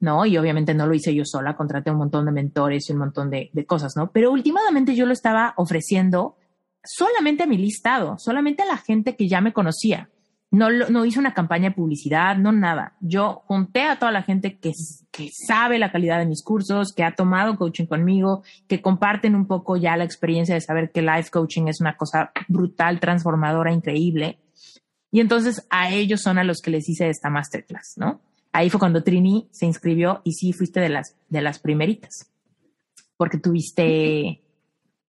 ¿No? 0.00 0.26
Y 0.26 0.36
obviamente 0.36 0.74
no 0.74 0.86
lo 0.86 0.94
hice 0.94 1.14
yo 1.14 1.24
sola, 1.24 1.56
contraté 1.56 1.90
un 1.90 1.98
montón 1.98 2.26
de 2.26 2.32
mentores 2.32 2.88
y 2.88 2.92
un 2.92 2.98
montón 2.98 3.30
de, 3.30 3.50
cosas, 3.66 3.96
¿no? 3.96 4.10
Pero 4.12 4.30
últimamente 4.30 4.94
yo 4.94 5.06
lo 5.06 5.12
estaba 5.12 5.54
ofreciendo 5.56 6.36
solamente 6.84 7.44
a 7.44 7.46
mi 7.46 7.58
listado, 7.58 8.16
solamente 8.18 8.62
a 8.62 8.66
la 8.66 8.76
gente 8.76 9.16
que 9.16 9.28
ya 9.28 9.40
me 9.40 9.52
conocía. 9.52 10.10
No, 10.52 10.70
no 10.70 11.04
hice 11.04 11.18
una 11.18 11.34
campaña 11.34 11.70
de 11.70 11.74
publicidad, 11.74 12.36
no 12.36 12.52
nada. 12.52 12.96
Yo 13.00 13.42
junté 13.46 13.82
a 13.82 13.98
toda 13.98 14.12
la 14.12 14.22
gente 14.22 14.58
que, 14.58 14.72
que 15.10 15.28
sabe 15.32 15.78
la 15.78 15.90
calidad 15.90 16.20
de 16.20 16.26
mis 16.26 16.42
cursos, 16.44 16.92
que 16.94 17.02
ha 17.02 17.16
tomado 17.16 17.56
coaching 17.56 17.86
conmigo, 17.86 18.44
que 18.68 18.80
comparten 18.80 19.34
un 19.34 19.46
poco 19.46 19.76
ya 19.76 19.96
la 19.96 20.04
experiencia 20.04 20.54
de 20.54 20.60
saber 20.60 20.92
que 20.92 21.02
life 21.02 21.30
coaching 21.30 21.66
es 21.66 21.80
una 21.80 21.96
cosa 21.96 22.30
brutal, 22.48 23.00
transformadora, 23.00 23.72
increíble. 23.72 24.38
Y 25.10 25.20
entonces 25.20 25.66
a 25.68 25.90
ellos 25.90 26.22
son 26.22 26.38
a 26.38 26.44
los 26.44 26.60
que 26.60 26.70
les 26.70 26.88
hice 26.88 27.08
esta 27.08 27.28
masterclass, 27.28 27.94
¿no? 27.96 28.20
Ahí 28.52 28.70
fue 28.70 28.80
cuando 28.80 29.02
Trini 29.02 29.48
se 29.50 29.66
inscribió 29.66 30.20
y 30.24 30.32
sí 30.32 30.52
fuiste 30.52 30.80
de 30.80 30.88
las, 30.88 31.16
de 31.28 31.42
las 31.42 31.58
primeritas, 31.58 32.30
porque 33.16 33.38
tuviste 33.38 34.42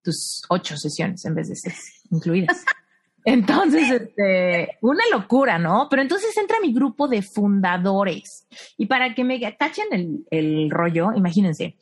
tus 0.04 0.42
ocho 0.50 0.78
sesiones 0.78 1.26
en 1.26 1.36
vez 1.36 1.50
de 1.50 1.56
seis 1.56 2.02
incluidas. 2.12 2.64
Entonces, 3.26 3.92
este, 3.92 4.78
una 4.82 5.04
locura, 5.12 5.60
¿no? 5.60 5.88
Pero 5.90 6.02
entonces 6.02 6.38
entra 6.38 6.62
mi 6.62 6.72
grupo 6.74 7.10
de 7.10 7.22
fundadores. 7.22 8.48
Y 8.78 8.86
para 8.86 9.14
que 9.14 9.26
me 9.26 9.38
tachen 9.60 9.88
el, 9.92 10.26
el 10.32 10.70
rollo, 10.72 11.12
imagínense, 11.14 11.76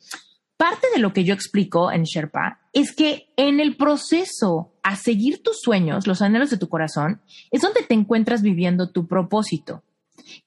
parte 0.56 0.88
de 0.92 1.00
lo 1.00 1.12
que 1.12 1.22
yo 1.22 1.34
explico 1.34 1.92
en 1.92 2.02
Sherpa 2.02 2.62
es 2.72 2.92
que 2.92 3.28
en 3.36 3.60
el 3.60 3.76
proceso 3.76 4.72
a 4.82 4.96
seguir 4.96 5.40
tus 5.44 5.60
sueños, 5.60 6.08
los 6.08 6.20
anhelos 6.20 6.50
de 6.50 6.58
tu 6.58 6.68
corazón, 6.68 7.20
es 7.52 7.60
donde 7.60 7.82
te 7.82 7.94
encuentras 7.94 8.42
viviendo 8.42 8.90
tu 8.90 9.06
propósito 9.06 9.84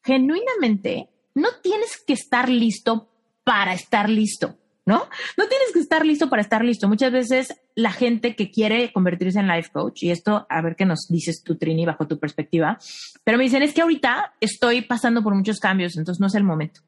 genuinamente 0.04 1.10
no 1.36 1.50
tienes 1.62 2.04
que 2.06 2.14
estar 2.14 2.50
listo 2.50 3.10
para 3.44 3.74
estar 3.74 4.10
listo, 4.10 4.58
¿no? 4.86 5.08
No 5.38 5.48
tienes 5.48 5.72
que 5.74 5.80
estar 5.80 6.06
listo 6.06 6.30
para 6.30 6.42
estar 6.42 6.64
listo. 6.64 6.88
Muchas 6.88 7.12
veces 7.12 7.62
la 7.76 7.92
gente 7.92 8.36
que 8.36 8.52
quiere 8.52 8.92
convertirse 8.92 9.40
en 9.40 9.48
life 9.48 9.70
coach, 9.72 10.04
y 10.04 10.12
esto 10.12 10.46
a 10.50 10.62
ver 10.62 10.76
qué 10.76 10.86
nos 10.86 11.08
dices 11.10 11.44
tú, 11.44 11.58
Trini, 11.58 11.86
bajo 11.86 12.08
tu 12.08 12.20
perspectiva, 12.20 12.78
pero 13.24 13.38
me 13.38 13.46
dicen, 13.46 13.64
es 13.64 13.74
que 13.74 13.82
ahorita 13.82 14.34
estoy 14.40 14.82
pasando 14.82 15.24
por 15.24 15.34
muchos 15.36 15.60
cambios, 15.60 15.98
entonces 15.98 16.20
no 16.20 16.28
es 16.28 16.36
el 16.36 16.44
momento. 16.44 16.82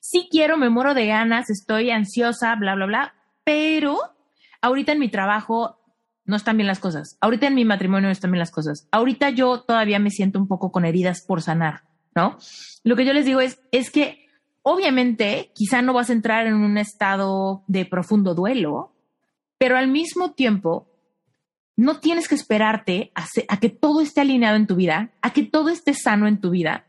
Sí 0.00 0.28
quiero, 0.30 0.56
me 0.56 0.70
muero 0.70 0.94
de 0.94 1.06
ganas, 1.06 1.50
estoy 1.50 1.90
ansiosa, 1.90 2.54
bla, 2.56 2.74
bla, 2.74 2.86
bla, 2.86 3.14
pero 3.44 3.98
ahorita 4.60 4.92
en 4.92 4.98
mi 4.98 5.08
trabajo 5.08 5.78
no 6.24 6.36
están 6.36 6.56
bien 6.56 6.66
las 6.66 6.80
cosas. 6.80 7.18
Ahorita 7.20 7.46
en 7.46 7.54
mi 7.54 7.64
matrimonio 7.64 8.08
no 8.08 8.12
están 8.12 8.30
bien 8.30 8.38
las 8.38 8.50
cosas. 8.50 8.88
Ahorita 8.90 9.30
yo 9.30 9.60
todavía 9.60 9.98
me 9.98 10.10
siento 10.10 10.38
un 10.38 10.48
poco 10.48 10.72
con 10.72 10.84
heridas 10.84 11.22
por 11.26 11.42
sanar. 11.42 11.82
¿No? 12.14 12.38
Lo 12.82 12.96
que 12.96 13.04
yo 13.04 13.12
les 13.12 13.24
digo 13.24 13.40
es, 13.40 13.60
es 13.72 13.90
que 13.90 14.26
obviamente 14.62 15.50
quizá 15.54 15.82
no 15.82 15.92
vas 15.92 16.10
a 16.10 16.14
entrar 16.14 16.46
en 16.46 16.54
un 16.54 16.78
estado 16.78 17.64
de 17.66 17.84
profundo 17.84 18.34
duelo, 18.34 18.92
pero 19.58 19.76
al 19.76 19.88
mismo 19.88 20.32
tiempo 20.32 20.88
no 21.76 21.98
tienes 22.00 22.28
que 22.28 22.34
esperarte 22.34 23.10
a, 23.14 23.26
a, 23.48 23.58
que 23.58 23.68
todo 23.68 24.00
esté 24.00 24.20
alineado 24.20 24.56
en 24.56 24.66
tu 24.66 24.76
vida, 24.76 25.10
a 25.22 25.32
que 25.32 25.42
todo 25.42 25.70
esté 25.70 25.94
sano 25.94 26.28
en 26.28 26.40
tu 26.40 26.50
vida 26.50 26.86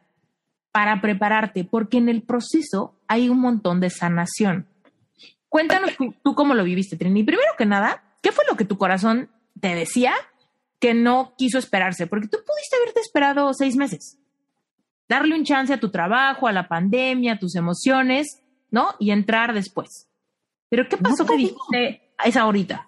para 0.72 1.02
prepararte, 1.02 1.64
porque 1.64 1.98
en 1.98 2.10
el 2.10 2.22
proceso 2.22 3.00
hay 3.08 3.30
un 3.30 3.40
montón 3.40 3.80
de 3.80 3.90
sanación. 3.90 4.68
Cuéntanos 5.50 5.92
tú, 6.22 6.36
cómo 6.36 6.54
lo 6.54 6.64
viviste, 6.64 6.98
Trini. 6.98 7.24
Primero 7.24 7.52
que 7.58 7.66
nada, 7.66 8.04
¿qué 8.22 8.32
fue 8.32 8.44
lo 8.50 8.58
que 8.58 8.66
tu 8.66 8.78
corazón 8.78 9.30
te 9.60 9.74
decía 9.74 10.14
que 10.80 10.94
no 10.94 11.34
quiso 11.38 11.58
esperarse? 11.58 12.08
Porque 12.08 12.28
tú 12.28 12.38
pudiste 12.46 12.76
haberte 12.76 13.00
esperado 13.00 13.54
seis 13.54 13.78
meses 13.78 14.20
darle 15.08 15.36
un 15.36 15.44
chance 15.44 15.74
a 15.74 15.80
tu 15.80 15.90
trabajo, 15.90 16.48
a 16.48 16.52
la 16.52 16.68
pandemia, 16.68 17.34
a 17.34 17.40
tus 17.40 17.56
emociones, 17.56 18.42
¿no? 18.72 18.96
Y 19.00 19.12
entrar 19.12 19.54
después. 19.54 20.08
Pero 20.70 20.88
¿qué 20.90 20.98
pasó 20.98 21.26
que 21.26 21.38
dijiste 21.38 22.14
a 22.18 22.24
esa 22.26 22.42
ahorita? 22.42 22.88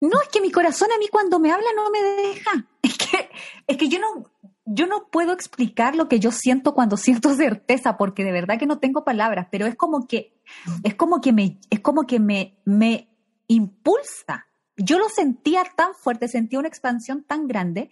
No, 0.00 0.20
es 0.22 0.28
que 0.28 0.40
mi 0.40 0.50
corazón 0.50 0.88
a 0.94 0.98
mí 0.98 1.08
cuando 1.08 1.40
me 1.40 1.50
habla 1.50 1.66
no 1.74 1.90
me 1.90 2.02
deja. 2.02 2.50
Es 2.80 2.96
que, 2.96 3.28
es 3.66 3.76
que 3.76 3.88
yo 3.88 3.98
no, 3.98 4.30
yo 4.64 4.86
no 4.86 5.08
puedo 5.10 5.32
explicar 5.32 5.94
lo 5.96 6.08
que 6.08 6.20
yo 6.20 6.30
siento 6.30 6.74
cuando 6.74 6.96
siento 6.96 7.34
certeza, 7.34 7.96
porque 7.96 8.24
de 8.24 8.32
verdad 8.32 8.58
que 8.58 8.66
no 8.66 8.78
tengo 8.78 9.04
palabras, 9.04 9.48
pero 9.50 9.66
es 9.66 9.74
como 9.74 10.06
que, 10.06 10.40
es 10.84 10.94
como 10.94 11.20
que 11.20 11.32
me, 11.32 11.58
es 11.70 11.80
como 11.80 12.06
que 12.06 12.20
me, 12.20 12.58
me 12.64 13.08
impulsa. 13.46 14.46
Yo 14.76 14.98
lo 14.98 15.08
sentía 15.08 15.64
tan 15.76 15.94
fuerte, 15.94 16.28
sentía 16.28 16.60
una 16.60 16.68
expansión 16.68 17.24
tan 17.24 17.48
grande, 17.48 17.90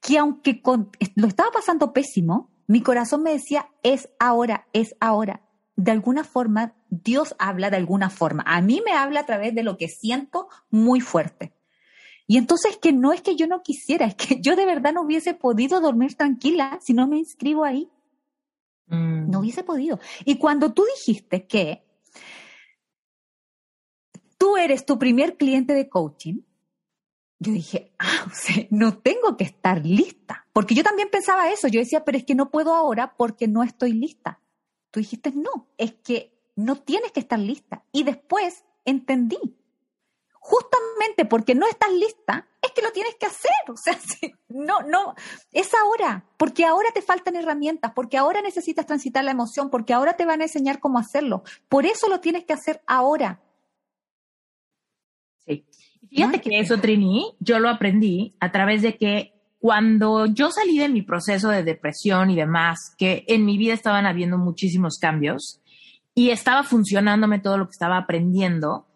que 0.00 0.18
aunque 0.18 0.62
lo 1.16 1.26
estaba 1.26 1.50
pasando 1.50 1.92
pésimo, 1.92 2.50
mi 2.68 2.82
corazón 2.82 3.24
me 3.24 3.32
decía, 3.32 3.68
es 3.82 4.08
ahora, 4.20 4.68
es 4.72 4.94
ahora. 5.00 5.42
De 5.74 5.90
alguna 5.90 6.22
forma, 6.22 6.76
Dios 6.88 7.34
habla 7.40 7.70
de 7.70 7.76
alguna 7.76 8.10
forma. 8.10 8.44
A 8.46 8.60
mí 8.60 8.80
me 8.84 8.92
habla 8.92 9.20
a 9.20 9.26
través 9.26 9.54
de 9.56 9.64
lo 9.64 9.76
que 9.76 9.88
siento 9.88 10.48
muy 10.70 11.00
fuerte. 11.00 11.52
Y 12.28 12.36
entonces 12.36 12.76
que 12.76 12.92
no 12.92 13.12
es 13.12 13.22
que 13.22 13.34
yo 13.34 13.48
no 13.48 13.62
quisiera, 13.62 14.06
es 14.06 14.14
que 14.14 14.40
yo 14.40 14.54
de 14.54 14.66
verdad 14.66 14.92
no 14.92 15.02
hubiese 15.02 15.34
podido 15.34 15.80
dormir 15.80 16.14
tranquila 16.14 16.78
si 16.80 16.92
no 16.92 17.08
me 17.08 17.18
inscribo 17.18 17.64
ahí. 17.64 17.90
Mm. 18.86 19.30
No 19.30 19.40
hubiese 19.40 19.64
podido. 19.64 19.98
Y 20.24 20.36
cuando 20.36 20.72
tú 20.72 20.84
dijiste 20.94 21.46
que 21.46 21.88
eres 24.58 24.84
tu 24.84 24.98
primer 24.98 25.36
cliente 25.36 25.74
de 25.74 25.88
coaching, 25.88 26.42
yo 27.38 27.52
dije, 27.52 27.92
ah, 27.98 28.24
o 28.26 28.30
sea, 28.34 28.66
no 28.70 28.98
tengo 28.98 29.36
que 29.36 29.44
estar 29.44 29.84
lista. 29.84 30.46
Porque 30.58 30.74
yo 30.74 30.82
también 30.82 31.08
pensaba 31.08 31.52
eso. 31.52 31.68
Yo 31.68 31.78
decía, 31.78 32.04
pero 32.04 32.18
es 32.18 32.24
que 32.24 32.34
no 32.34 32.50
puedo 32.50 32.74
ahora 32.74 33.14
porque 33.16 33.46
no 33.46 33.62
estoy 33.62 33.92
lista. 33.92 34.40
Tú 34.90 34.98
dijiste, 34.98 35.30
no, 35.30 35.68
es 35.78 35.92
que 36.02 36.36
no 36.56 36.74
tienes 36.74 37.12
que 37.12 37.20
estar 37.20 37.38
lista. 37.38 37.84
Y 37.92 38.02
después 38.02 38.64
entendí, 38.84 39.38
justamente 40.32 41.26
porque 41.26 41.54
no 41.54 41.64
estás 41.68 41.92
lista, 41.92 42.48
es 42.60 42.72
que 42.72 42.82
lo 42.82 42.90
tienes 42.90 43.14
que 43.14 43.26
hacer. 43.26 43.52
O 43.68 43.76
sea, 43.76 43.96
no, 44.48 44.80
no, 44.80 45.14
es 45.52 45.70
ahora, 45.74 46.24
porque 46.36 46.64
ahora 46.64 46.88
te 46.92 47.02
faltan 47.02 47.36
herramientas, 47.36 47.92
porque 47.94 48.18
ahora 48.18 48.42
necesitas 48.42 48.84
transitar 48.84 49.22
la 49.22 49.30
emoción, 49.30 49.70
porque 49.70 49.94
ahora 49.94 50.16
te 50.16 50.26
van 50.26 50.40
a 50.40 50.46
enseñar 50.46 50.80
cómo 50.80 50.98
hacerlo. 50.98 51.44
Por 51.68 51.86
eso 51.86 52.08
lo 52.08 52.18
tienes 52.18 52.44
que 52.44 52.54
hacer 52.54 52.82
ahora. 52.88 53.40
Sí. 55.46 55.64
Fíjate 56.10 56.40
que 56.40 56.58
eso, 56.58 56.80
Trini, 56.80 57.36
yo 57.38 57.60
lo 57.60 57.68
aprendí 57.68 58.34
a 58.40 58.50
través 58.50 58.82
de 58.82 58.98
que 58.98 59.37
cuando 59.58 60.26
yo 60.26 60.50
salí 60.50 60.78
de 60.78 60.88
mi 60.88 61.02
proceso 61.02 61.48
de 61.48 61.64
depresión 61.64 62.30
y 62.30 62.36
demás, 62.36 62.94
que 62.96 63.24
en 63.26 63.44
mi 63.44 63.58
vida 63.58 63.74
estaban 63.74 64.06
habiendo 64.06 64.38
muchísimos 64.38 64.98
cambios 64.98 65.60
y 66.14 66.30
estaba 66.30 66.62
funcionándome 66.62 67.40
todo 67.40 67.58
lo 67.58 67.66
que 67.66 67.72
estaba 67.72 67.96
aprendiendo, 67.96 68.86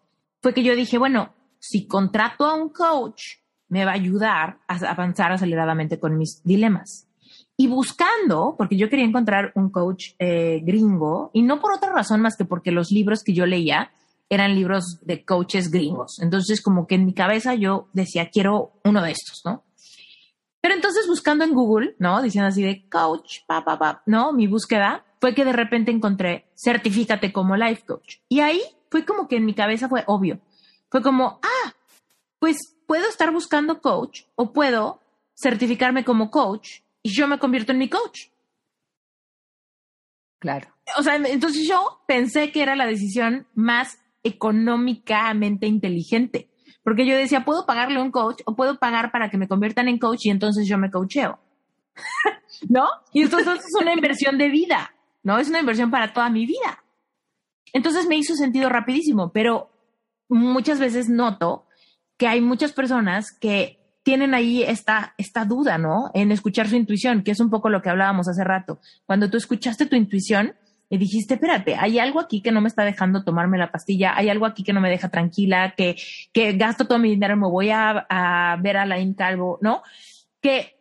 fue 0.41 0.53
que 0.53 0.63
yo 0.63 0.75
dije, 0.75 0.97
bueno, 0.97 1.33
si 1.59 1.87
contrato 1.87 2.45
a 2.45 2.55
un 2.55 2.69
coach, 2.69 3.23
me 3.67 3.85
va 3.85 3.91
a 3.91 3.95
ayudar 3.95 4.59
a 4.67 4.75
avanzar 4.89 5.31
aceleradamente 5.31 5.99
con 5.99 6.17
mis 6.17 6.43
dilemas. 6.43 7.07
Y 7.55 7.67
buscando, 7.67 8.55
porque 8.57 8.77
yo 8.77 8.89
quería 8.89 9.05
encontrar 9.05 9.51
un 9.55 9.69
coach 9.69 10.11
eh, 10.19 10.61
gringo, 10.63 11.31
y 11.33 11.43
no 11.43 11.59
por 11.59 11.73
otra 11.73 11.91
razón 11.91 12.21
más 12.21 12.35
que 12.35 12.45
porque 12.45 12.71
los 12.71 12.91
libros 12.91 13.23
que 13.23 13.33
yo 13.33 13.45
leía 13.45 13.91
eran 14.29 14.55
libros 14.55 14.99
de 15.01 15.23
coaches 15.23 15.69
gringos. 15.71 16.19
Entonces, 16.19 16.61
como 16.61 16.87
que 16.87 16.95
en 16.95 17.05
mi 17.05 17.13
cabeza 17.13 17.53
yo 17.53 17.87
decía, 17.93 18.29
quiero 18.29 18.73
uno 18.83 19.01
de 19.01 19.11
estos, 19.11 19.41
¿no? 19.45 19.63
Pero 20.63 20.75
entonces 20.75 21.07
buscando 21.07 21.43
en 21.43 21.53
Google, 21.53 21.93
¿no? 21.99 22.21
Diciendo 22.21 22.47
así 22.47 22.63
de 22.63 22.87
coach, 22.87 23.39
pa, 23.45 23.65
pa, 23.65 23.77
pa, 23.77 24.01
¿no? 24.05 24.31
Mi 24.31 24.47
búsqueda 24.47 25.03
fue 25.19 25.35
que 25.35 25.43
de 25.43 25.51
repente 25.51 25.91
encontré 25.91 26.47
certifícate 26.55 27.33
como 27.33 27.57
life 27.57 27.83
coach. 27.85 28.19
Y 28.29 28.39
ahí 28.39 28.61
fue 28.89 29.03
como 29.03 29.27
que 29.27 29.35
en 29.35 29.45
mi 29.45 29.53
cabeza 29.53 29.89
fue 29.89 30.05
obvio. 30.07 30.39
Fue 30.89 31.01
como, 31.01 31.41
ah, 31.43 31.73
pues 32.39 32.77
puedo 32.87 33.09
estar 33.09 33.33
buscando 33.33 33.81
coach 33.81 34.21
o 34.35 34.53
puedo 34.53 35.01
certificarme 35.35 36.05
como 36.05 36.31
coach 36.31 36.79
y 37.01 37.09
yo 37.13 37.27
me 37.27 37.39
convierto 37.39 37.73
en 37.73 37.79
mi 37.79 37.89
coach. 37.89 38.27
Claro. 40.39 40.69
O 40.97 41.03
sea, 41.03 41.17
entonces 41.17 41.67
yo 41.67 42.03
pensé 42.07 42.53
que 42.53 42.61
era 42.61 42.77
la 42.77 42.87
decisión 42.87 43.47
más 43.53 43.99
económicamente 44.23 45.67
inteligente. 45.67 46.52
Porque 46.83 47.05
yo 47.05 47.15
decía, 47.15 47.45
puedo 47.45 47.65
pagarle 47.65 48.01
un 48.01 48.11
coach 48.11 48.41
o 48.45 48.55
puedo 48.55 48.77
pagar 48.77 49.11
para 49.11 49.29
que 49.29 49.37
me 49.37 49.47
conviertan 49.47 49.87
en 49.87 49.97
coach 49.97 50.25
y 50.25 50.29
entonces 50.29 50.67
yo 50.67 50.77
me 50.77 50.91
coacheo. 50.91 51.39
¿No? 52.69 52.87
Y 53.13 53.23
entonces 53.23 53.59
es 53.59 53.81
una 53.81 53.93
inversión 53.93 54.37
de 54.37 54.49
vida, 54.49 54.93
¿no? 55.23 55.37
Es 55.37 55.49
una 55.49 55.59
inversión 55.59 55.91
para 55.91 56.13
toda 56.13 56.29
mi 56.29 56.45
vida. 56.45 56.83
Entonces 57.73 58.07
me 58.07 58.17
hizo 58.17 58.35
sentido 58.35 58.69
rapidísimo, 58.69 59.31
pero 59.31 59.69
muchas 60.29 60.79
veces 60.79 61.09
noto 61.09 61.65
que 62.17 62.27
hay 62.27 62.41
muchas 62.41 62.71
personas 62.73 63.31
que 63.31 63.79
tienen 64.03 64.33
ahí 64.33 64.63
esta, 64.63 65.15
esta 65.17 65.45
duda, 65.45 65.77
¿no? 65.77 66.11
En 66.13 66.31
escuchar 66.31 66.67
su 66.67 66.75
intuición, 66.75 67.23
que 67.23 67.31
es 67.31 67.39
un 67.39 67.49
poco 67.49 67.69
lo 67.69 67.81
que 67.81 67.89
hablábamos 67.89 68.27
hace 68.27 68.43
rato. 68.43 68.79
Cuando 69.05 69.29
tú 69.29 69.37
escuchaste 69.37 69.85
tu 69.85 69.95
intuición, 69.95 70.55
y 70.93 70.97
dijiste, 70.99 71.33
espérate, 71.33 71.75
hay 71.75 71.97
algo 71.97 72.19
aquí 72.19 72.39
que 72.43 72.51
no 72.51 72.61
me 72.61 72.67
está 72.67 72.83
dejando 72.83 73.23
tomarme 73.23 73.57
la 73.57 73.71
pastilla, 73.71 74.15
hay 74.15 74.29
algo 74.29 74.45
aquí 74.45 74.61
que 74.61 74.73
no 74.73 74.79
me 74.79 74.91
deja 74.91 75.09
tranquila, 75.09 75.73
que, 75.75 75.95
que 76.31 76.53
gasto 76.53 76.85
todo 76.85 76.99
mi 76.99 77.09
dinero, 77.09 77.35
me 77.35 77.49
voy 77.49 77.71
a, 77.71 78.05
a 78.07 78.57
ver 78.57 78.77
a 78.77 78.85
la 78.85 78.97
Calvo, 79.17 79.57
¿no? 79.59 79.81
Que 80.39 80.77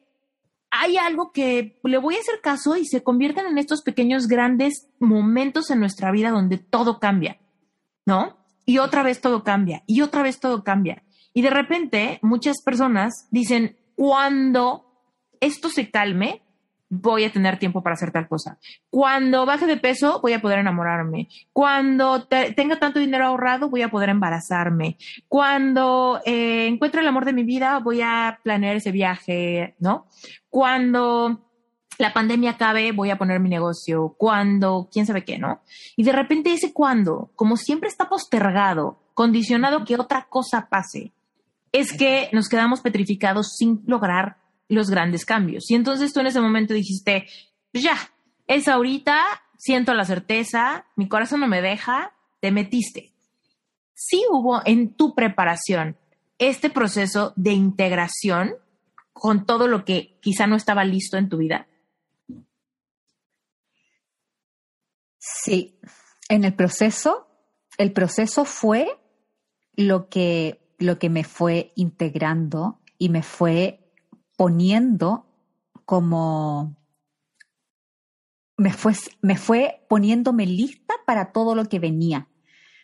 hay 0.70 0.98
algo 0.98 1.32
que 1.32 1.80
le 1.82 1.96
voy 1.96 2.16
a 2.16 2.20
hacer 2.20 2.42
caso 2.42 2.76
y 2.76 2.84
se 2.84 3.02
convierten 3.02 3.46
en 3.46 3.56
estos 3.56 3.80
pequeños 3.80 4.28
grandes 4.28 4.86
momentos 5.00 5.70
en 5.70 5.80
nuestra 5.80 6.10
vida 6.10 6.30
donde 6.30 6.58
todo 6.58 7.00
cambia, 7.00 7.38
¿no? 8.04 8.36
Y 8.66 8.76
otra 8.76 9.02
vez 9.02 9.22
todo 9.22 9.42
cambia, 9.42 9.82
y 9.86 10.02
otra 10.02 10.22
vez 10.22 10.40
todo 10.40 10.62
cambia. 10.62 11.04
Y 11.32 11.40
de 11.40 11.48
repente 11.48 12.18
muchas 12.20 12.60
personas 12.62 13.28
dicen, 13.30 13.78
cuando 13.94 14.92
esto 15.40 15.70
se 15.70 15.90
calme, 15.90 16.41
voy 16.94 17.24
a 17.24 17.32
tener 17.32 17.58
tiempo 17.58 17.82
para 17.82 17.94
hacer 17.94 18.12
tal 18.12 18.28
cosa. 18.28 18.58
Cuando 18.90 19.46
baje 19.46 19.66
de 19.66 19.78
peso, 19.78 20.20
voy 20.20 20.34
a 20.34 20.42
poder 20.42 20.58
enamorarme. 20.58 21.28
Cuando 21.54 22.26
tenga 22.26 22.78
tanto 22.78 22.98
dinero 22.98 23.24
ahorrado, 23.24 23.70
voy 23.70 23.80
a 23.80 23.90
poder 23.90 24.10
embarazarme. 24.10 24.98
Cuando 25.26 26.20
eh, 26.26 26.66
encuentre 26.66 27.00
el 27.00 27.08
amor 27.08 27.24
de 27.24 27.32
mi 27.32 27.44
vida, 27.44 27.78
voy 27.78 28.02
a 28.02 28.38
planear 28.42 28.76
ese 28.76 28.92
viaje, 28.92 29.74
¿no? 29.78 30.06
Cuando 30.50 31.48
la 31.96 32.12
pandemia 32.12 32.50
acabe, 32.52 32.92
voy 32.92 33.08
a 33.08 33.16
poner 33.16 33.40
mi 33.40 33.48
negocio. 33.48 34.14
Cuando, 34.18 34.90
quién 34.92 35.06
sabe 35.06 35.24
qué, 35.24 35.38
¿no? 35.38 35.62
Y 35.96 36.02
de 36.02 36.12
repente 36.12 36.52
ese 36.52 36.74
cuando, 36.74 37.30
como 37.36 37.56
siempre 37.56 37.88
está 37.88 38.10
postergado, 38.10 39.00
condicionado 39.14 39.86
que 39.86 39.96
otra 39.96 40.26
cosa 40.28 40.68
pase, 40.68 41.14
es 41.72 41.96
que 41.96 42.28
nos 42.32 42.50
quedamos 42.50 42.82
petrificados 42.82 43.54
sin 43.56 43.82
lograr 43.86 44.41
los 44.72 44.90
grandes 44.90 45.24
cambios. 45.24 45.70
Y 45.70 45.74
entonces 45.74 46.12
tú 46.12 46.20
en 46.20 46.26
ese 46.26 46.40
momento 46.40 46.74
dijiste, 46.74 47.26
pues 47.70 47.84
ya, 47.84 47.96
es 48.46 48.68
ahorita, 48.68 49.22
siento 49.58 49.94
la 49.94 50.04
certeza, 50.04 50.86
mi 50.96 51.08
corazón 51.08 51.40
no 51.40 51.48
me 51.48 51.62
deja, 51.62 52.12
te 52.40 52.50
metiste. 52.50 53.12
Sí 53.94 54.24
hubo 54.30 54.62
en 54.64 54.94
tu 54.94 55.14
preparación 55.14 55.96
este 56.38 56.70
proceso 56.70 57.32
de 57.36 57.52
integración 57.52 58.54
con 59.12 59.46
todo 59.46 59.68
lo 59.68 59.84
que 59.84 60.18
quizá 60.20 60.46
no 60.46 60.56
estaba 60.56 60.84
listo 60.84 61.16
en 61.16 61.28
tu 61.28 61.36
vida. 61.36 61.68
Sí, 65.18 65.78
en 66.28 66.44
el 66.44 66.54
proceso, 66.54 67.28
el 67.78 67.92
proceso 67.92 68.44
fue 68.44 68.88
lo 69.76 70.08
que, 70.08 70.74
lo 70.78 70.98
que 70.98 71.10
me 71.10 71.24
fue 71.24 71.72
integrando 71.76 72.80
y 72.98 73.08
me 73.08 73.22
fue 73.22 73.81
poniendo 74.42 75.24
como 75.84 76.74
me 78.56 78.72
fue, 78.72 78.92
me 79.20 79.36
fue 79.36 79.86
poniéndome 79.88 80.46
lista 80.46 80.94
para 81.06 81.30
todo 81.30 81.54
lo 81.54 81.66
que 81.66 81.78
venía. 81.78 82.26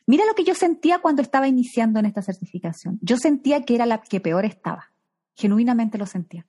Mira 0.07 0.25
lo 0.25 0.37
que 0.37 0.45
yo 0.45 0.55
sentía 0.55 1.01
cuando 1.01 1.21
estaba 1.21 1.49
iniciando 1.49 1.99
en 1.99 2.07
esta 2.07 2.23
certificación. 2.23 3.01
Yo 3.03 3.17
sentía 3.17 3.65
que 3.65 3.75
era 3.75 3.87
la 3.87 4.01
que 4.03 4.21
peor 4.21 4.45
estaba. 4.45 4.93
Genuinamente 5.35 5.99
lo 5.99 6.07
sentía. 6.07 6.47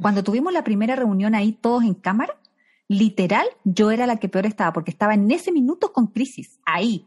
Cuando 0.00 0.24
tuvimos 0.24 0.54
la 0.54 0.64
primera 0.64 0.96
reunión 0.96 1.34
ahí 1.34 1.52
todos 1.52 1.84
en 1.84 1.92
cámara, 1.92 2.40
literal, 2.88 3.46
yo 3.64 3.90
era 3.90 4.06
la 4.06 4.16
que 4.16 4.30
peor 4.30 4.46
estaba, 4.46 4.72
porque 4.72 4.92
estaba 4.92 5.12
en 5.12 5.30
ese 5.30 5.52
minuto 5.52 5.92
con 5.92 6.06
crisis, 6.06 6.58
ahí. 6.64 7.06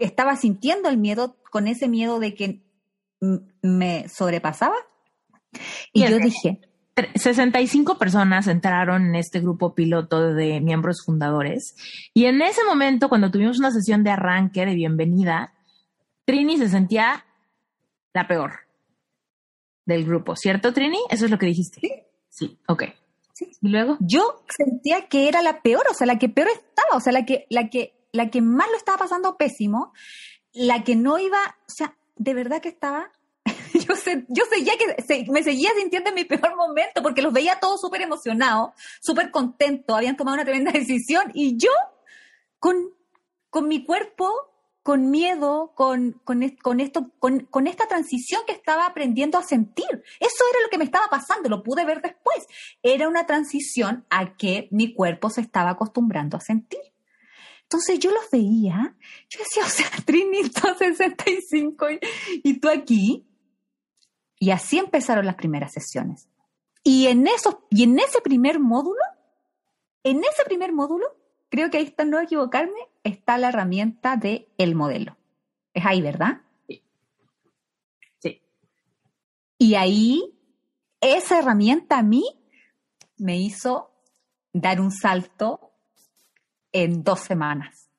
Estaba 0.00 0.34
sintiendo 0.34 0.88
el 0.88 0.98
miedo, 0.98 1.36
con 1.52 1.68
ese 1.68 1.86
miedo 1.86 2.18
de 2.18 2.34
que 2.34 2.66
me 3.62 4.08
sobrepasaba 4.08 4.74
y, 5.92 6.06
yo 6.06 6.18
dije... 6.18 6.60
65 7.14 7.98
personas 7.98 8.46
entraron 8.46 9.04
en 9.08 9.16
este 9.16 9.40
grupo 9.40 9.74
piloto 9.74 10.32
de 10.32 10.62
miembros 10.62 11.02
fundadores. 11.04 11.76
Y 12.14 12.24
en 12.24 12.40
ese 12.40 12.64
momento, 12.64 13.10
cuando 13.10 13.30
tuvimos 13.30 13.58
una 13.58 13.70
sesión 13.70 14.02
de 14.02 14.12
arranque, 14.12 14.64
de 14.64 14.74
bienvenida, 14.74 15.52
Trini 16.24 16.56
se 16.56 16.70
sentía 16.70 17.26
la 18.14 18.26
peor 18.26 18.60
del 19.84 20.06
grupo, 20.06 20.36
¿cierto, 20.36 20.72
Trini? 20.72 20.98
Eso 21.10 21.26
es 21.26 21.30
lo 21.30 21.38
que 21.38 21.46
dijiste. 21.46 21.80
Sí. 21.80 21.92
Sí, 22.28 22.58
ok. 22.66 22.84
Sí. 23.32 23.50
Y 23.62 23.68
luego. 23.68 23.96
Yo 24.00 24.42
sentía 24.48 25.08
que 25.08 25.28
era 25.28 25.42
la 25.42 25.62
peor, 25.62 25.84
o 25.90 25.94
sea, 25.94 26.06
la 26.06 26.18
que 26.18 26.28
peor 26.28 26.48
estaba, 26.48 26.96
o 26.96 27.00
sea, 27.00 27.12
la 27.12 27.24
que, 27.24 27.46
la 27.50 27.68
que, 27.68 27.94
la 28.12 28.30
que 28.30 28.42
más 28.42 28.68
lo 28.70 28.76
estaba 28.76 28.98
pasando 28.98 29.36
pésimo, 29.36 29.92
la 30.52 30.82
que 30.84 30.96
no 30.96 31.18
iba, 31.18 31.38
o 31.38 31.70
sea, 31.70 31.96
de 32.16 32.34
verdad 32.34 32.60
que 32.60 32.68
estaba 32.68 33.10
yo, 33.88 33.94
yo 34.28 34.44
seguía 34.50 34.72
que 34.78 35.24
me 35.30 35.42
seguía 35.42 35.70
sintiendo 35.78 36.10
en 36.10 36.14
mi 36.14 36.24
peor 36.24 36.56
momento 36.56 37.02
porque 37.02 37.22
los 37.22 37.32
veía 37.32 37.58
todos 37.60 37.80
súper 37.80 38.02
emocionados, 38.02 38.70
súper 39.00 39.30
contentos, 39.30 39.96
habían 39.96 40.16
tomado 40.16 40.34
una 40.34 40.44
tremenda 40.44 40.72
decisión 40.74 41.30
y 41.34 41.56
yo 41.56 41.70
con, 42.58 42.76
con 43.50 43.68
mi 43.68 43.84
cuerpo, 43.84 44.30
con 44.82 45.10
miedo, 45.10 45.72
con, 45.74 46.20
con, 46.24 46.42
esto, 46.42 47.10
con, 47.18 47.40
con 47.40 47.66
esta 47.66 47.88
transición 47.88 48.42
que 48.46 48.52
estaba 48.52 48.86
aprendiendo 48.86 49.36
a 49.36 49.42
sentir. 49.42 49.86
Eso 50.20 50.44
era 50.50 50.62
lo 50.62 50.70
que 50.70 50.78
me 50.78 50.84
estaba 50.84 51.08
pasando, 51.10 51.48
lo 51.48 51.62
pude 51.62 51.84
ver 51.84 52.00
después. 52.00 52.46
Era 52.82 53.08
una 53.08 53.26
transición 53.26 54.06
a 54.10 54.36
que 54.36 54.68
mi 54.70 54.94
cuerpo 54.94 55.28
se 55.28 55.40
estaba 55.40 55.70
acostumbrando 55.70 56.36
a 56.36 56.40
sentir. 56.40 56.80
Entonces 57.62 57.98
yo 57.98 58.12
los 58.12 58.30
veía, 58.30 58.96
yo 59.28 59.40
decía, 59.40 59.64
o 59.66 59.68
sea, 59.68 59.90
Trini 60.04 60.44
65 60.44 61.90
y, 61.90 61.98
y 62.44 62.60
tú 62.60 62.68
aquí, 62.68 63.26
y 64.38 64.50
así 64.50 64.78
empezaron 64.78 65.26
las 65.26 65.36
primeras 65.36 65.72
sesiones. 65.72 66.28
Y 66.82 67.06
en, 67.06 67.26
eso, 67.26 67.66
y 67.70 67.82
en 67.82 67.98
ese 67.98 68.20
primer 68.20 68.60
módulo, 68.60 69.02
en 70.04 70.20
ese 70.20 70.44
primer 70.44 70.72
módulo, 70.72 71.06
creo 71.48 71.70
que 71.70 71.78
ahí 71.78 71.84
está, 71.84 72.04
no 72.04 72.20
equivocarme, 72.20 72.78
está 73.02 73.38
la 73.38 73.48
herramienta 73.48 74.16
de 74.16 74.52
el 74.58 74.74
modelo. 74.74 75.16
Es 75.74 75.84
ahí, 75.84 76.00
¿verdad? 76.00 76.42
Y 79.58 79.74
ahí, 79.74 80.38
esa 81.00 81.38
herramienta 81.38 81.98
a 81.98 82.02
mí 82.02 82.24
me 83.16 83.38
hizo 83.38 83.90
dar 84.52 84.80
un 84.80 84.90
salto 84.90 85.72
en 86.72 87.02
dos 87.02 87.20
semanas. 87.20 87.90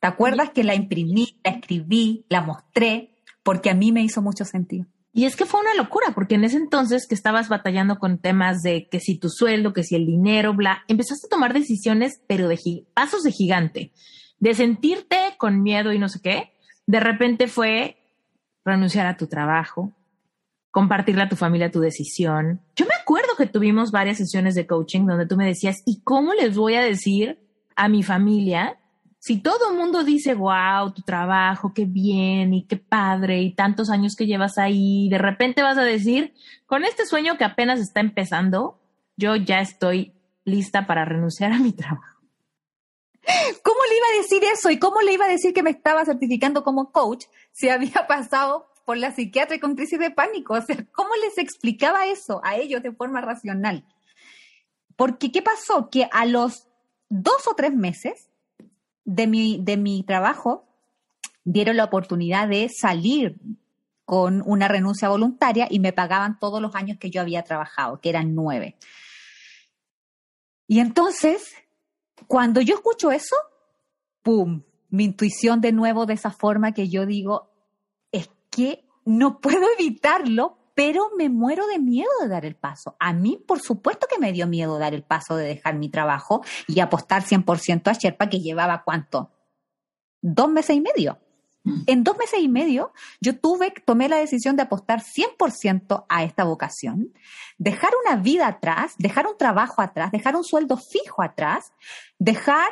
¿Te 0.00 0.08
acuerdas 0.08 0.50
que 0.50 0.64
la 0.64 0.74
imprimí, 0.74 1.40
la 1.44 1.52
escribí, 1.52 2.26
la 2.28 2.40
mostré? 2.40 3.22
Porque 3.42 3.70
a 3.70 3.74
mí 3.74 3.92
me 3.92 4.02
hizo 4.02 4.20
mucho 4.20 4.44
sentido. 4.44 4.86
Y 5.12 5.24
es 5.24 5.34
que 5.34 5.44
fue 5.44 5.60
una 5.60 5.74
locura, 5.74 6.12
porque 6.14 6.36
en 6.36 6.44
ese 6.44 6.56
entonces 6.56 7.06
que 7.08 7.16
estabas 7.16 7.48
batallando 7.48 7.98
con 7.98 8.18
temas 8.18 8.62
de 8.62 8.88
que 8.88 9.00
si 9.00 9.18
tu 9.18 9.28
sueldo, 9.28 9.72
que 9.72 9.82
si 9.82 9.96
el 9.96 10.06
dinero, 10.06 10.54
bla, 10.54 10.84
empezaste 10.86 11.26
a 11.26 11.30
tomar 11.30 11.52
decisiones, 11.52 12.22
pero 12.28 12.46
de 12.46 12.86
pasos 12.94 13.22
de 13.24 13.32
gigante, 13.32 13.92
de 14.38 14.54
sentirte 14.54 15.16
con 15.36 15.62
miedo 15.62 15.92
y 15.92 15.98
no 15.98 16.08
sé 16.08 16.20
qué. 16.22 16.52
De 16.86 17.00
repente 17.00 17.48
fue 17.48 17.96
renunciar 18.64 19.06
a 19.06 19.16
tu 19.16 19.26
trabajo, 19.26 19.92
compartirle 20.70 21.22
a 21.22 21.28
tu 21.28 21.36
familia 21.36 21.72
tu 21.72 21.80
decisión. 21.80 22.60
Yo 22.76 22.86
me 22.86 22.94
acuerdo 22.94 23.34
que 23.36 23.46
tuvimos 23.46 23.90
varias 23.90 24.18
sesiones 24.18 24.54
de 24.54 24.66
coaching 24.66 25.06
donde 25.06 25.26
tú 25.26 25.36
me 25.36 25.46
decías, 25.46 25.82
¿y 25.86 26.02
cómo 26.02 26.34
les 26.34 26.56
voy 26.56 26.74
a 26.74 26.82
decir 26.82 27.40
a 27.74 27.88
mi 27.88 28.04
familia 28.04 28.78
si 29.20 29.36
todo 29.42 29.70
el 29.70 29.76
mundo 29.76 30.02
dice, 30.02 30.32
wow, 30.32 30.92
tu 30.94 31.02
trabajo, 31.02 31.74
qué 31.74 31.84
bien 31.84 32.54
y 32.54 32.66
qué 32.66 32.78
padre 32.78 33.42
y 33.42 33.54
tantos 33.54 33.90
años 33.90 34.16
que 34.16 34.26
llevas 34.26 34.56
ahí, 34.56 35.10
de 35.10 35.18
repente 35.18 35.62
vas 35.62 35.76
a 35.76 35.84
decir, 35.84 36.32
con 36.64 36.86
este 36.86 37.04
sueño 37.04 37.36
que 37.36 37.44
apenas 37.44 37.80
está 37.80 38.00
empezando, 38.00 38.80
yo 39.16 39.36
ya 39.36 39.60
estoy 39.60 40.14
lista 40.46 40.86
para 40.86 41.04
renunciar 41.04 41.52
a 41.52 41.58
mi 41.58 41.72
trabajo. 41.72 42.18
¿Cómo 43.62 43.80
le 43.90 43.96
iba 43.98 44.06
a 44.06 44.22
decir 44.22 44.42
eso? 44.44 44.70
¿Y 44.70 44.78
cómo 44.78 45.02
le 45.02 45.12
iba 45.12 45.26
a 45.26 45.30
decir 45.30 45.52
que 45.52 45.62
me 45.62 45.70
estaba 45.70 46.06
certificando 46.06 46.64
como 46.64 46.90
coach 46.90 47.26
si 47.52 47.68
había 47.68 48.06
pasado 48.08 48.70
por 48.86 48.96
la 48.96 49.12
psiquiatra 49.12 49.60
con 49.60 49.76
crisis 49.76 49.98
de 49.98 50.10
pánico? 50.10 50.54
O 50.54 50.62
sea, 50.62 50.78
¿cómo 50.92 51.10
les 51.16 51.36
explicaba 51.36 52.06
eso 52.06 52.40
a 52.42 52.56
ellos 52.56 52.82
de 52.82 52.92
forma 52.92 53.20
racional? 53.20 53.84
Porque, 54.96 55.30
¿qué 55.30 55.42
pasó? 55.42 55.90
Que 55.90 56.08
a 56.10 56.24
los 56.24 56.68
dos 57.10 57.46
o 57.46 57.54
tres 57.54 57.74
meses 57.74 58.29
de 59.10 59.26
mi, 59.26 59.58
de 59.60 59.76
mi 59.76 60.04
trabajo 60.04 60.68
dieron 61.42 61.76
la 61.76 61.84
oportunidad 61.84 62.46
de 62.46 62.68
salir 62.68 63.40
con 64.04 64.40
una 64.46 64.68
renuncia 64.68 65.08
voluntaria 65.08 65.66
y 65.68 65.80
me 65.80 65.92
pagaban 65.92 66.38
todos 66.38 66.62
los 66.62 66.76
años 66.76 66.96
que 66.98 67.10
yo 67.10 67.20
había 67.20 67.42
trabajado, 67.42 68.00
que 68.00 68.08
eran 68.08 68.36
nueve. 68.36 68.76
Y 70.68 70.78
entonces, 70.78 71.54
cuando 72.28 72.60
yo 72.60 72.76
escucho 72.76 73.10
eso, 73.10 73.34
¡pum! 74.22 74.62
Mi 74.90 75.04
intuición 75.04 75.60
de 75.60 75.72
nuevo 75.72 76.06
de 76.06 76.14
esa 76.14 76.30
forma 76.30 76.72
que 76.72 76.88
yo 76.88 77.04
digo, 77.04 77.50
es 78.12 78.30
que 78.48 78.84
no 79.04 79.40
puedo 79.40 79.66
evitarlo 79.76 80.59
pero 80.80 81.10
me 81.14 81.28
muero 81.28 81.66
de 81.66 81.78
miedo 81.78 82.08
de 82.22 82.28
dar 82.28 82.46
el 82.46 82.56
paso. 82.56 82.96
A 82.98 83.12
mí, 83.12 83.36
por 83.46 83.60
supuesto 83.60 84.06
que 84.10 84.18
me 84.18 84.32
dio 84.32 84.46
miedo 84.46 84.78
dar 84.78 84.94
el 84.94 85.02
paso 85.02 85.36
de 85.36 85.44
dejar 85.44 85.74
mi 85.74 85.90
trabajo 85.90 86.42
y 86.66 86.80
apostar 86.80 87.22
100% 87.22 87.90
a 87.90 87.92
Sherpa, 87.92 88.30
que 88.30 88.40
llevaba 88.40 88.82
cuánto? 88.82 89.30
Dos 90.22 90.48
meses 90.48 90.74
y 90.74 90.80
medio. 90.80 91.18
Mm. 91.64 91.82
En 91.86 92.02
dos 92.02 92.16
meses 92.16 92.40
y 92.40 92.48
medio, 92.48 92.94
yo 93.20 93.38
tuve, 93.38 93.74
tomé 93.84 94.08
la 94.08 94.16
decisión 94.16 94.56
de 94.56 94.62
apostar 94.62 95.02
100% 95.02 96.06
a 96.08 96.24
esta 96.24 96.44
vocación, 96.44 97.12
dejar 97.58 97.90
una 98.06 98.16
vida 98.16 98.46
atrás, 98.46 98.94
dejar 98.96 99.26
un 99.26 99.36
trabajo 99.36 99.82
atrás, 99.82 100.10
dejar 100.12 100.34
un 100.34 100.44
sueldo 100.44 100.78
fijo 100.78 101.22
atrás, 101.22 101.74
dejar 102.18 102.70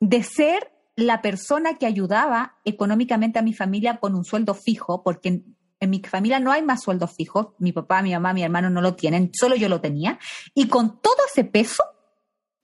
de 0.00 0.22
ser 0.22 0.72
la 0.96 1.20
persona 1.20 1.74
que 1.74 1.84
ayudaba 1.84 2.56
económicamente 2.64 3.38
a 3.38 3.42
mi 3.42 3.52
familia 3.52 3.98
con 3.98 4.14
un 4.14 4.24
sueldo 4.24 4.54
fijo, 4.54 5.02
porque 5.02 5.42
en 5.80 5.90
mi 5.90 6.00
familia 6.00 6.38
no 6.38 6.52
hay 6.52 6.62
más 6.62 6.82
sueldos 6.82 7.12
fijos, 7.12 7.48
mi 7.58 7.72
papá, 7.72 8.02
mi 8.02 8.12
mamá, 8.12 8.34
mi 8.34 8.42
hermano 8.42 8.68
no 8.68 8.82
lo 8.82 8.94
tienen, 8.94 9.30
solo 9.32 9.56
yo 9.56 9.68
lo 9.68 9.80
tenía. 9.80 10.18
Y 10.54 10.68
con 10.68 11.00
todo 11.00 11.16
ese 11.30 11.44
peso, 11.44 11.82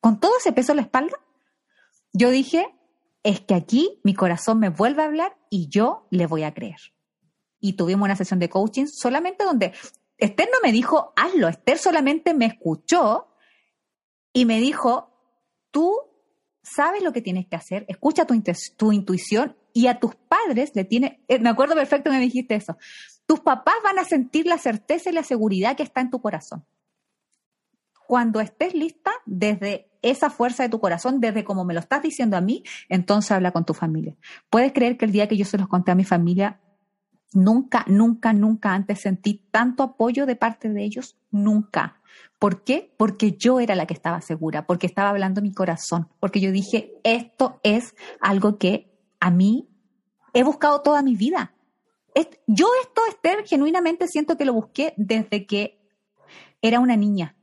con 0.01 0.21
todo 0.21 0.33
ese 0.39 0.53
peso 0.53 0.73
en 0.73 0.77
la 0.77 0.83
espalda, 0.83 1.17
yo 2.13 2.31
dije, 2.31 2.67
es 3.23 3.41
que 3.41 3.55
aquí 3.55 4.01
mi 4.05 4.15
corazón 4.15 4.61
me 4.61 4.69
vuelve 4.69 5.03
a 5.03 5.07
hablar 5.07 5.37
y 5.51 5.69
yo 5.69 6.07
le 6.11 6.27
voy 6.27 6.45
a 6.45 6.53
creer. 6.53 6.77
Y 7.59 7.73
tuvimos 7.73 8.05
una 8.05 8.17
sesión 8.17 8.39
de 8.39 8.51
coaching 8.51 8.87
solamente 8.87 9.45
donde 9.45 9.73
Esther 10.19 10.49
no 10.53 10.59
me 10.63 10.71
dijo, 10.71 11.13
hazlo, 11.17 11.49
Esther 11.49 11.79
solamente 11.79 12.35
me 12.35 12.47
escuchó 12.47 13.29
y 14.33 14.45
me 14.45 14.61
dijo, 14.61 15.11
tú 15.71 15.93
sabes 16.63 17.03
lo 17.03 17.13
que 17.13 17.23
tienes 17.23 17.47
que 17.49 17.57
hacer, 17.57 17.87
escucha 17.89 18.27
tu, 18.27 18.35
tu 18.77 18.93
intuición 18.93 19.57
y 19.77 19.89
a 19.89 20.01
tus 20.01 20.15
padres 20.15 20.73
le 20.75 20.85
tiene, 20.85 21.23
eh, 21.29 21.39
me 21.39 21.51
acuerdo 21.51 21.75
perfecto 21.75 22.09
que 22.09 22.17
me 22.17 22.23
dijiste 22.23 22.55
eso, 22.55 22.79
tus 23.27 23.41
papás 23.41 23.75
van 23.85 23.99
a 23.99 24.05
sentir 24.05 24.47
la 24.47 24.57
certeza 24.57 25.11
y 25.11 25.13
la 25.13 25.23
seguridad 25.23 25.77
que 25.77 25.83
está 25.83 26.01
en 26.01 26.09
tu 26.09 26.23
corazón. 26.23 26.65
Cuando 28.07 28.41
estés 28.41 28.73
lista, 28.73 29.11
desde 29.27 29.91
esa 30.01 30.31
fuerza 30.31 30.63
de 30.63 30.71
tu 30.71 30.81
corazón, 30.81 31.21
desde 31.21 31.45
como 31.45 31.67
me 31.67 31.75
lo 31.75 31.81
estás 31.81 32.01
diciendo 32.01 32.39
a 32.39 32.41
mí, 32.41 32.63
entonces 32.89 33.33
habla 33.33 33.51
con 33.51 33.67
tu 33.67 33.75
familia. 33.75 34.17
Puedes 34.49 34.73
creer 34.73 34.97
que 34.97 35.05
el 35.05 35.13
día 35.13 35.29
que 35.29 35.37
yo 35.37 35.45
se 35.45 35.59
los 35.59 35.69
conté 35.69 35.91
a 35.91 35.95
mi 35.95 36.05
familia, 36.05 36.59
nunca, 37.35 37.85
nunca, 37.87 38.33
nunca 38.33 38.73
antes 38.73 39.03
sentí 39.03 39.47
tanto 39.51 39.83
apoyo 39.83 40.25
de 40.25 40.37
parte 40.37 40.71
de 40.71 40.85
ellos, 40.85 41.19
nunca. 41.31 42.01
¿Por 42.39 42.65
qué? 42.65 42.95
Porque 42.97 43.33
yo 43.33 43.61
era 43.61 43.75
la 43.75 43.85
que 43.85 43.93
estaba 43.93 44.23
segura, 44.23 44.67
porque 44.67 44.87
estaba 44.87 45.11
hablando 45.11 45.43
mi 45.43 45.53
corazón, 45.53 46.09
porque 46.19 46.41
yo 46.41 46.51
dije, 46.51 46.95
esto 47.05 47.61
es 47.63 47.95
algo 48.23 48.57
que 48.57 48.96
a 49.27 49.31
mí 49.33 49.69
he 50.33 50.45
buscado 50.45 50.83
toda 50.83 51.03
mi 51.03 51.17
vida. 51.17 51.53
Yo 52.47 52.69
esto, 52.81 53.03
Esther, 53.09 53.45
genuinamente 53.45 54.07
siento 54.07 54.37
que 54.37 54.45
lo 54.45 54.53
busqué 54.53 54.95
desde 54.97 55.47
que 55.47 55.81
era 56.63 56.79
una 56.79 56.97
niña. 56.97 57.35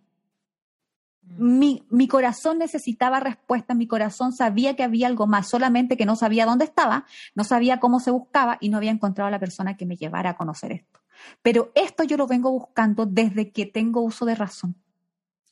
Mm. 1.23 1.59
Mi, 1.59 1.83
mi, 1.89 2.07
corazón 2.07 2.57
necesitaba 2.59 3.19
respuesta, 3.19 3.73
mi 3.75 3.85
corazón 3.85 4.31
sabía 4.31 4.77
que 4.77 4.83
había 4.83 5.07
algo 5.07 5.27
más, 5.27 5.49
solamente 5.49 5.97
que 5.97 6.05
no 6.05 6.15
sabía 6.15 6.45
dónde 6.45 6.63
estaba, 6.63 7.05
no 7.35 7.43
sabía 7.43 7.81
cómo 7.81 7.99
se 7.99 8.11
buscaba 8.11 8.57
y 8.61 8.69
no 8.69 8.77
había 8.77 8.91
encontrado 8.91 9.27
a 9.27 9.31
la 9.31 9.39
persona 9.39 9.75
que 9.75 9.85
me 9.85 9.97
llevara 9.97 10.29
a 10.29 10.37
conocer 10.37 10.71
esto. 10.71 11.01
Pero 11.41 11.73
esto 11.75 12.05
yo 12.05 12.15
lo 12.15 12.27
vengo 12.27 12.49
buscando 12.49 13.05
desde 13.05 13.51
que 13.51 13.65
tengo 13.65 13.99
uso 13.99 14.25
de 14.25 14.35
razón. 14.35 14.75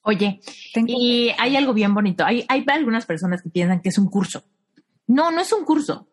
Oye, 0.03 0.39
y 0.87 1.29
hay 1.37 1.57
algo 1.57 1.73
bien 1.73 1.93
bonito. 1.93 2.23
Hay, 2.23 2.45
hay 2.47 2.63
algunas 2.69 3.05
personas 3.05 3.41
que 3.41 3.49
piensan 3.49 3.81
que 3.81 3.89
es 3.89 3.97
un 3.97 4.07
curso. 4.07 4.43
No, 5.07 5.29
no 5.29 5.41
es 5.41 5.51
un 5.51 5.65
curso 5.65 6.07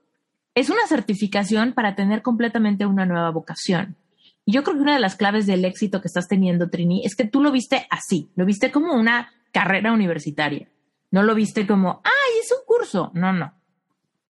es 0.54 0.70
una 0.70 0.86
certificación 0.88 1.72
para 1.72 1.94
tener 1.94 2.22
completamente 2.22 2.86
una 2.86 3.06
nueva 3.06 3.30
vocación. 3.30 3.96
Y 4.44 4.52
yo 4.52 4.64
creo 4.64 4.76
que 4.76 4.82
una 4.82 4.94
de 4.94 5.00
las 5.00 5.16
claves 5.16 5.46
del 5.46 5.64
éxito 5.64 6.00
que 6.00 6.08
estás 6.08 6.26
teniendo, 6.26 6.70
Trini, 6.70 7.04
es 7.04 7.14
que 7.14 7.26
tú 7.26 7.42
lo 7.42 7.52
viste 7.52 7.86
así, 7.90 8.30
lo 8.34 8.46
viste 8.46 8.72
como 8.72 8.94
una 8.94 9.30
carrera 9.52 9.92
universitaria. 9.92 10.68
No 11.10 11.22
lo 11.22 11.34
viste 11.34 11.66
como, 11.66 12.00
ay, 12.04 12.40
es 12.42 12.50
un 12.52 12.64
curso. 12.66 13.10
No, 13.14 13.32
no. 13.32 13.52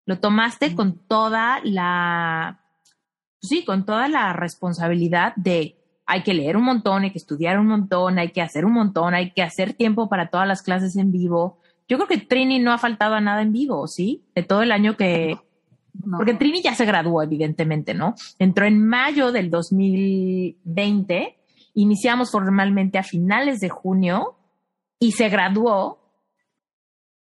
Lo 0.06 0.18
tomaste 0.20 0.74
con 0.74 0.98
toda 1.06 1.60
la, 1.62 2.60
sí, 3.40 3.64
con 3.64 3.84
toda 3.84 4.08
la 4.08 4.32
responsabilidad 4.32 5.34
de 5.36 5.76
hay 6.06 6.22
que 6.22 6.34
leer 6.34 6.56
un 6.56 6.64
montón, 6.64 7.02
hay 7.02 7.10
que 7.10 7.18
estudiar 7.18 7.58
un 7.58 7.66
montón, 7.66 8.18
hay 8.18 8.30
que 8.30 8.40
hacer 8.40 8.64
un 8.64 8.72
montón, 8.72 9.14
hay 9.14 9.32
que 9.32 9.42
hacer 9.42 9.74
tiempo 9.74 10.08
para 10.08 10.30
todas 10.30 10.48
las 10.48 10.62
clases 10.62 10.96
en 10.96 11.12
vivo. 11.12 11.58
Yo 11.86 11.98
creo 11.98 12.08
que 12.08 12.18
Trini 12.18 12.58
no 12.58 12.72
ha 12.72 12.78
faltado 12.78 13.14
a 13.14 13.20
nada 13.20 13.42
en 13.42 13.52
vivo, 13.52 13.86
¿sí? 13.86 14.24
De 14.34 14.42
todo 14.42 14.62
el 14.62 14.72
año 14.72 14.96
que, 14.96 15.38
porque 16.16 16.34
Trini 16.34 16.62
ya 16.62 16.74
se 16.74 16.84
graduó, 16.84 17.22
evidentemente, 17.22 17.94
¿no? 17.94 18.14
Entró 18.38 18.66
en 18.66 18.86
mayo 18.86 19.32
del 19.32 19.50
2020, 19.50 21.38
iniciamos 21.74 22.30
formalmente 22.30 22.98
a 22.98 23.02
finales 23.02 23.60
de 23.60 23.68
junio 23.68 24.36
y 24.98 25.12
se 25.12 25.28
graduó 25.28 25.98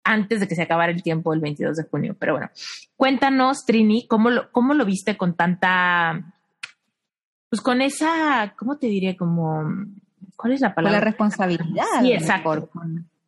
antes 0.04 0.40
de 0.40 0.48
que 0.48 0.54
se 0.54 0.62
acabara 0.62 0.92
el 0.92 1.02
tiempo 1.02 1.32
el 1.32 1.40
22 1.40 1.76
de 1.76 1.84
junio. 1.84 2.16
Pero 2.18 2.34
bueno, 2.34 2.50
cuéntanos, 2.96 3.64
Trini, 3.64 4.06
¿cómo 4.06 4.30
lo, 4.30 4.50
cómo 4.52 4.74
lo 4.74 4.84
viste 4.84 5.16
con 5.16 5.34
tanta, 5.34 6.34
pues 7.48 7.60
con 7.60 7.82
esa, 7.82 8.54
¿cómo 8.56 8.78
te 8.78 8.86
diré? 8.88 9.16
Como, 9.16 9.64
¿cuál 10.36 10.52
es 10.52 10.60
la 10.60 10.74
palabra? 10.74 10.98
Con 10.98 11.04
la 11.04 11.10
responsabilidad. 11.10 11.84
Sí, 12.00 12.12
exacto. 12.12 12.70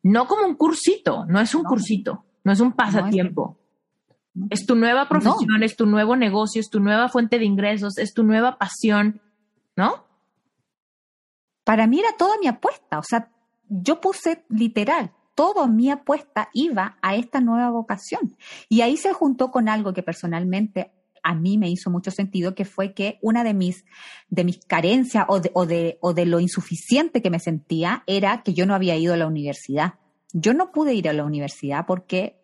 No 0.03 0.27
como 0.27 0.45
un 0.45 0.55
cursito, 0.55 1.25
no 1.25 1.39
es 1.39 1.55
un 1.55 1.63
cursito, 1.63 2.25
no 2.43 2.51
es 2.51 2.59
un 2.59 2.73
pasatiempo. 2.73 3.57
Es 3.57 3.62
tu 4.65 4.75
nueva 4.75 5.07
profesión, 5.07 5.63
es 5.63 5.75
tu 5.75 5.85
nuevo 5.85 6.15
negocio, 6.15 6.59
es 6.59 6.69
tu 6.69 6.79
nueva 6.79 7.09
fuente 7.09 7.39
de 7.39 7.45
ingresos, 7.45 7.97
es 7.97 8.13
tu 8.13 8.23
nueva 8.23 8.57
pasión, 8.57 9.21
¿no? 9.75 10.05
Para 11.63 11.87
mí 11.87 11.99
era 11.99 12.17
toda 12.17 12.37
mi 12.39 12.47
apuesta, 12.47 12.99
o 12.99 13.03
sea, 13.03 13.31
yo 13.69 14.01
puse 14.01 14.43
literal, 14.49 15.11
toda 15.35 15.67
mi 15.67 15.89
apuesta 15.89 16.49
iba 16.53 16.97
a 17.01 17.15
esta 17.15 17.39
nueva 17.39 17.69
vocación. 17.69 18.35
Y 18.69 18.81
ahí 18.81 18.97
se 18.97 19.13
juntó 19.13 19.51
con 19.51 19.69
algo 19.69 19.93
que 19.93 20.03
personalmente 20.03 20.91
a 21.23 21.33
mí 21.33 21.57
me 21.57 21.69
hizo 21.69 21.89
mucho 21.89 22.11
sentido, 22.11 22.53
que 22.53 22.65
fue 22.65 22.93
que 22.93 23.17
una 23.21 23.43
de 23.43 23.53
mis, 23.53 23.85
de 24.29 24.43
mis 24.43 24.59
carencias 24.65 25.25
o 25.29 25.39
de, 25.39 25.51
o, 25.53 25.65
de, 25.65 25.97
o 26.01 26.13
de 26.13 26.25
lo 26.25 26.39
insuficiente 26.39 27.21
que 27.21 27.29
me 27.29 27.39
sentía 27.39 28.03
era 28.07 28.43
que 28.43 28.53
yo 28.53 28.65
no 28.65 28.75
había 28.75 28.97
ido 28.97 29.13
a 29.13 29.17
la 29.17 29.27
universidad. 29.27 29.93
Yo 30.33 30.53
no 30.53 30.71
pude 30.71 30.93
ir 30.93 31.07
a 31.07 31.13
la 31.13 31.23
universidad 31.23 31.85
porque 31.85 32.42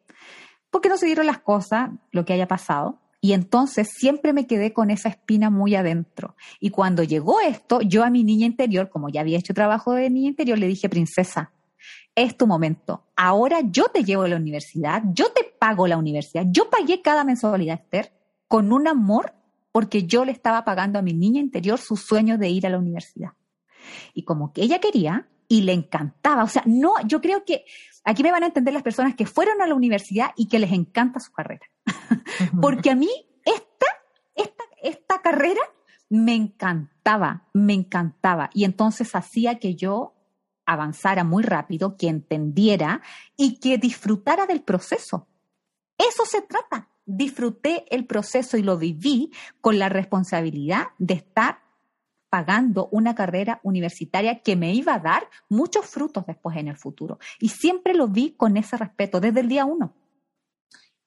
porque 0.72 0.90
no 0.90 0.98
se 0.98 1.06
dieron 1.06 1.26
las 1.26 1.40
cosas, 1.40 1.90
lo 2.12 2.26
que 2.26 2.34
haya 2.34 2.48
pasado. 2.48 3.00
Y 3.22 3.34
entonces 3.34 3.90
siempre 3.98 4.32
me 4.32 4.48
quedé 4.48 4.72
con 4.72 4.90
esa 4.91 5.10
espina 5.10 5.50
muy 5.50 5.76
adentro. 5.76 6.36
Y 6.60 6.70
cuando 6.70 7.04
llegó 7.04 7.41
esto, 7.41 7.82
yo 7.82 8.04
a 8.04 8.10
mi 8.10 8.24
niña 8.24 8.46
interior, 8.46 8.90
como 8.90 9.10
ya 9.10 9.22
había 9.22 9.38
hecho 9.38 9.54
trabajo 9.54 9.94
de 9.94 10.10
niña 10.10 10.30
interior, 10.30 10.58
le 10.58 10.68
dije, 10.68 10.88
princesa, 10.88 11.52
es 12.16 12.38
tu 12.38 12.48
momento. 12.48 13.04
Ahora 13.16 13.60
yo 13.64 13.86
te 13.86 14.04
llevo 14.04 14.24
a 14.24 14.28
la 14.30 14.38
universidad, 14.38 15.04
yo 15.14 15.32
te 15.32 15.44
pago 15.44 15.88
la 15.88 15.98
universidad. 15.98 16.46
Yo 16.50 16.70
pagué 16.70 17.02
cada 17.02 17.24
mensualidad, 17.24 17.82
Esther, 17.82 18.14
con 18.48 18.72
un 18.72 18.88
amor 18.88 19.34
porque 19.72 20.04
yo 20.04 20.26
le 20.26 20.32
estaba 20.32 20.66
pagando 20.66 21.00
a 21.00 21.02
mi 21.02 21.14
niña 21.14 21.40
interior 21.40 21.80
su 21.80 21.96
sueño 21.96 22.38
de 22.38 22.50
ir 22.50 22.66
a 22.66 22.70
la 22.70 22.80
universidad. 22.80 23.32
Y 24.14 24.24
como 24.24 24.52
que 24.54 24.64
ella 24.64 24.80
quería 24.80 25.28
y 25.52 25.64
le 25.64 25.74
encantaba, 25.74 26.44
o 26.44 26.48
sea, 26.48 26.64
no, 26.68 26.94
yo 27.06 27.20
creo 27.20 27.44
que 27.44 27.66
aquí 28.06 28.22
me 28.22 28.32
van 28.32 28.44
a 28.44 28.46
entender 28.46 28.74
las 28.74 28.84
personas 28.84 29.16
que 29.16 29.26
fueron 29.26 29.62
a 29.62 29.68
la 29.68 29.74
universidad 29.74 30.30
y 30.38 30.48
que 30.48 30.60
les 30.60 30.72
encanta 30.72 31.20
su 31.20 31.32
carrera. 31.32 31.66
porque 32.62 32.92
a 32.92 32.96
mí 32.96 33.10
esta, 33.44 33.88
esta, 34.36 34.64
esta 34.82 35.22
carrera 35.22 35.62
me 36.08 36.36
encantaba, 36.36 37.50
me 37.54 37.74
encantaba. 37.74 38.52
Y 38.54 38.64
entonces 38.64 39.16
hacía 39.16 39.58
que 39.58 39.76
yo 39.76 40.16
avanzara 40.68 41.24
muy 41.24 41.42
rápido, 41.42 41.98
que 41.98 42.10
entendiera 42.10 43.02
y 43.36 43.60
que 43.60 43.80
disfrutara 43.80 44.46
del 44.46 44.62
proceso. 44.62 45.28
Eso 45.98 46.26
se 46.26 46.44
trata. 46.44 46.90
Disfruté 47.06 47.86
el 47.90 48.06
proceso 48.06 48.56
y 48.56 48.62
lo 48.62 48.78
viví 48.78 49.32
con 49.62 49.80
la 49.80 49.90
responsabilidad 49.90 50.90
de 51.00 51.16
estar 51.16 51.64
pagando 52.30 52.88
una 52.92 53.16
carrera 53.16 53.60
universitaria 53.64 54.40
que 54.40 54.56
me 54.56 54.74
iba 54.74 54.94
a 54.94 55.00
dar 55.00 55.28
muchos 55.50 55.86
frutos 55.86 56.26
después 56.26 56.58
en 56.58 56.68
el 56.68 56.78
futuro. 56.78 57.20
Y 57.40 57.50
siempre 57.50 57.94
lo 57.94 58.08
vi 58.08 58.32
con 58.32 58.58
ese 58.58 58.78
respeto 58.78 59.20
desde 59.20 59.40
el 59.42 59.50
día 59.50 59.66
uno. 59.66 59.94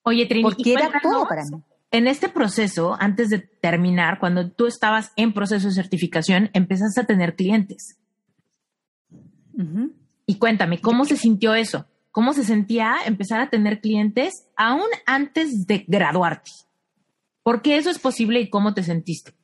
Oye, 0.03 0.27
Trini, 0.27 0.43
porque 0.43 0.73
era 0.73 0.90
todo 1.01 1.27
para 1.27 1.44
mí. 1.44 1.62
En 1.93 2.07
este 2.07 2.28
proceso, 2.28 2.97
antes 2.99 3.28
de 3.28 3.39
terminar, 3.39 4.19
cuando 4.19 4.51
tú 4.51 4.66
estabas 4.66 5.12
en 5.16 5.35
proceso 5.35 5.69
de 5.69 5.74
certificación, 5.74 6.51
empezaste 6.55 7.03
a 7.03 7.05
tener 7.05 7.36
clientes. 7.36 7.99
Y 10.27 10.36
cuéntame, 10.39 10.81
¿cómo 10.81 11.05
se 11.05 11.19
sintió 11.19 11.55
eso? 11.55 11.86
¿Cómo 12.11 12.32
se 12.32 12.44
sentía 12.44 12.97
empezar 13.05 13.40
a 13.40 13.51
tener 13.51 13.81
clientes 13.81 14.49
aún 14.57 14.89
antes 15.07 15.66
de 15.66 15.85
graduarte? 15.86 16.51
¿Por 17.43 17.61
qué 17.61 17.77
eso 17.77 17.90
es 17.90 17.99
posible 17.99 18.40
y 18.40 18.49
cómo 18.49 18.73
te 18.73 18.82
sentiste? 18.82 19.35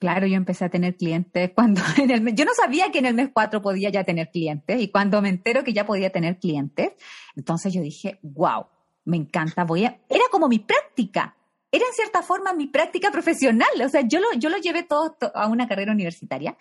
Claro, 0.00 0.26
yo 0.26 0.36
empecé 0.36 0.64
a 0.64 0.70
tener 0.70 0.96
clientes 0.96 1.52
cuando 1.54 1.82
en 1.98 2.10
el 2.10 2.34
yo 2.34 2.46
no 2.46 2.52
sabía 2.54 2.90
que 2.90 2.98
en 2.98 3.06
el 3.06 3.14
mes 3.14 3.28
4 3.32 3.60
podía 3.60 3.90
ya 3.90 4.02
tener 4.02 4.30
clientes 4.30 4.80
y 4.80 4.88
cuando 4.88 5.20
me 5.20 5.28
entero 5.28 5.62
que 5.62 5.74
ya 5.74 5.84
podía 5.84 6.10
tener 6.10 6.38
clientes, 6.38 6.92
entonces 7.36 7.72
yo 7.72 7.82
dije, 7.82 8.18
wow, 8.22 8.64
me 9.04 9.18
encanta, 9.18 9.64
voy 9.64 9.84
a, 9.84 10.00
era 10.08 10.24
como 10.30 10.48
mi 10.48 10.58
práctica, 10.58 11.36
era 11.70 11.84
en 11.84 11.92
cierta 11.92 12.22
forma 12.22 12.54
mi 12.54 12.66
práctica 12.66 13.10
profesional, 13.10 13.68
o 13.84 13.88
sea, 13.90 14.00
yo 14.00 14.20
lo, 14.20 14.32
yo 14.38 14.48
lo 14.48 14.56
llevé 14.56 14.84
todo 14.84 15.16
a 15.34 15.46
una 15.48 15.68
carrera 15.68 15.92
universitaria 15.92 16.56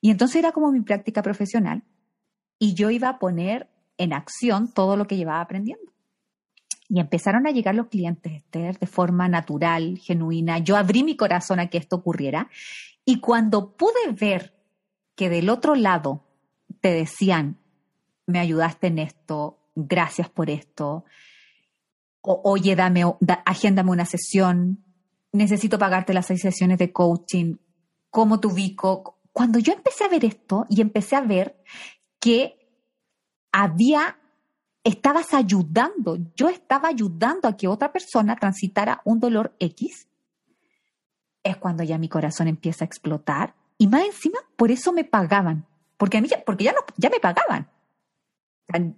y 0.00 0.10
entonces 0.10 0.36
era 0.36 0.52
como 0.52 0.72
mi 0.72 0.80
práctica 0.80 1.22
profesional 1.22 1.82
y 2.58 2.72
yo 2.72 2.88
iba 2.88 3.10
a 3.10 3.18
poner 3.18 3.68
en 3.98 4.14
acción 4.14 4.72
todo 4.72 4.96
lo 4.96 5.06
que 5.06 5.18
llevaba 5.18 5.42
aprendiendo. 5.42 5.92
Y 6.88 7.00
empezaron 7.00 7.46
a 7.46 7.50
llegar 7.50 7.74
los 7.74 7.88
clientes, 7.88 8.32
Esther, 8.32 8.78
de 8.78 8.86
forma 8.86 9.28
natural, 9.28 9.98
genuina. 9.98 10.58
Yo 10.58 10.76
abrí 10.76 11.04
mi 11.04 11.16
corazón 11.16 11.60
a 11.60 11.68
que 11.68 11.78
esto 11.78 11.96
ocurriera. 11.96 12.50
Y 13.04 13.20
cuando 13.20 13.76
pude 13.76 14.12
ver 14.12 14.54
que 15.14 15.30
del 15.30 15.48
otro 15.48 15.74
lado 15.74 16.24
te 16.80 16.92
decían, 16.92 17.58
me 18.26 18.38
ayudaste 18.38 18.88
en 18.88 18.98
esto, 18.98 19.58
gracias 19.74 20.28
por 20.28 20.50
esto, 20.50 21.04
oye, 22.20 22.76
dame, 22.76 23.04
agéndame 23.44 23.90
una 23.90 24.04
sesión, 24.04 24.84
necesito 25.32 25.78
pagarte 25.78 26.14
las 26.14 26.26
seis 26.26 26.40
sesiones 26.40 26.78
de 26.78 26.92
coaching, 26.92 27.56
¿cómo 28.10 28.38
te 28.38 28.46
ubico? 28.48 29.22
cuando 29.32 29.58
yo 29.58 29.72
empecé 29.72 30.04
a 30.04 30.08
ver 30.08 30.24
esto 30.24 30.66
y 30.68 30.80
empecé 30.80 31.16
a 31.16 31.22
ver 31.22 31.56
que 32.20 32.58
había, 33.50 34.18
estabas 34.84 35.32
ayudando, 35.34 36.18
yo 36.34 36.48
estaba 36.48 36.88
ayudando 36.88 37.48
a 37.48 37.56
que 37.56 37.68
otra 37.68 37.92
persona 37.92 38.36
transitara 38.36 39.00
un 39.04 39.20
dolor 39.20 39.54
X, 39.58 40.08
es 41.42 41.56
cuando 41.56 41.82
ya 41.82 41.98
mi 41.98 42.08
corazón 42.08 42.48
empieza 42.48 42.84
a 42.84 42.86
explotar 42.86 43.54
y 43.78 43.88
más 43.88 44.04
encima 44.04 44.38
por 44.56 44.70
eso 44.70 44.92
me 44.92 45.04
pagaban, 45.04 45.66
porque 45.96 46.18
a 46.18 46.20
mí 46.20 46.28
ya, 46.28 46.44
porque 46.44 46.64
ya, 46.64 46.72
no, 46.72 46.80
ya 46.96 47.10
me 47.10 47.20
pagaban. 47.20 47.68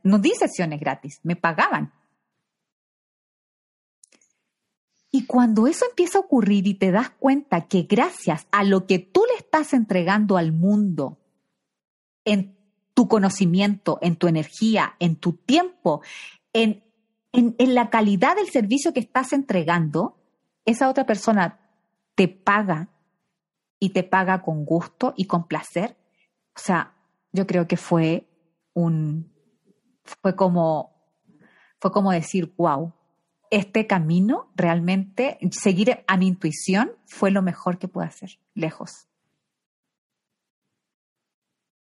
no 0.02 0.19
di 0.19 0.31
sesiones 0.31 0.81
gratis, 0.81 1.20
me 1.23 1.36
pagaban. 1.36 1.93
Y 5.11 5.27
cuando 5.27 5.69
eso 5.69 5.86
empieza 5.89 6.19
a 6.19 6.23
ocurrir 6.23 6.66
y 6.66 6.74
te 6.74 6.90
das 6.90 7.11
cuenta 7.11 7.69
que 7.69 7.82
gracias 7.82 8.48
a 8.51 8.65
lo 8.65 8.86
que 8.86 8.98
tú 8.98 9.24
le 9.31 9.36
estás 9.36 9.73
entregando 9.73 10.36
al 10.36 10.52
mundo, 10.52 11.19
en 12.24 12.59
tu 12.95 13.09
conocimiento, 13.09 13.99
en 14.01 14.16
tu 14.16 14.29
energía, 14.29 14.95
en 15.01 15.16
tu 15.16 15.33
tiempo, 15.33 16.01
en, 16.53 16.85
en, 17.33 17.75
la 17.75 17.91
calidad 17.91 18.37
del 18.37 18.49
servicio 18.49 18.93
que 18.93 19.01
estás 19.01 19.33
entregando, 19.33 20.16
esa 20.65 20.89
otra 20.89 21.05
persona 21.05 21.59
te 22.15 22.29
paga 22.29 22.89
y 23.81 23.91
te 23.91 24.05
paga 24.05 24.43
con 24.43 24.65
gusto 24.65 25.12
y 25.16 25.27
con 25.27 25.49
placer. 25.49 25.97
O 26.57 26.61
sea, 26.61 26.95
yo 27.33 27.47
creo 27.47 27.66
que 27.66 27.77
fue 27.77 28.29
un, 28.73 29.33
fue 30.05 30.37
como, 30.37 30.95
fue 31.81 31.91
como 31.91 32.12
decir, 32.12 32.55
wow, 32.57 32.95
este 33.51 33.89
camino 33.89 34.53
realmente, 34.55 35.39
seguir 35.51 36.05
a 36.07 36.16
mi 36.16 36.29
intuición 36.29 36.93
fue 37.07 37.33
lo 37.33 37.43
mejor 37.43 37.79
que 37.79 37.89
pude 37.89 38.07
hacer, 38.07 38.39
lejos. 38.55 39.09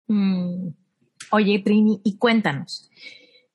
Mm. 0.08 0.85
Oye, 1.32 1.60
Trini, 1.60 2.02
y 2.04 2.18
cuéntanos. 2.18 2.90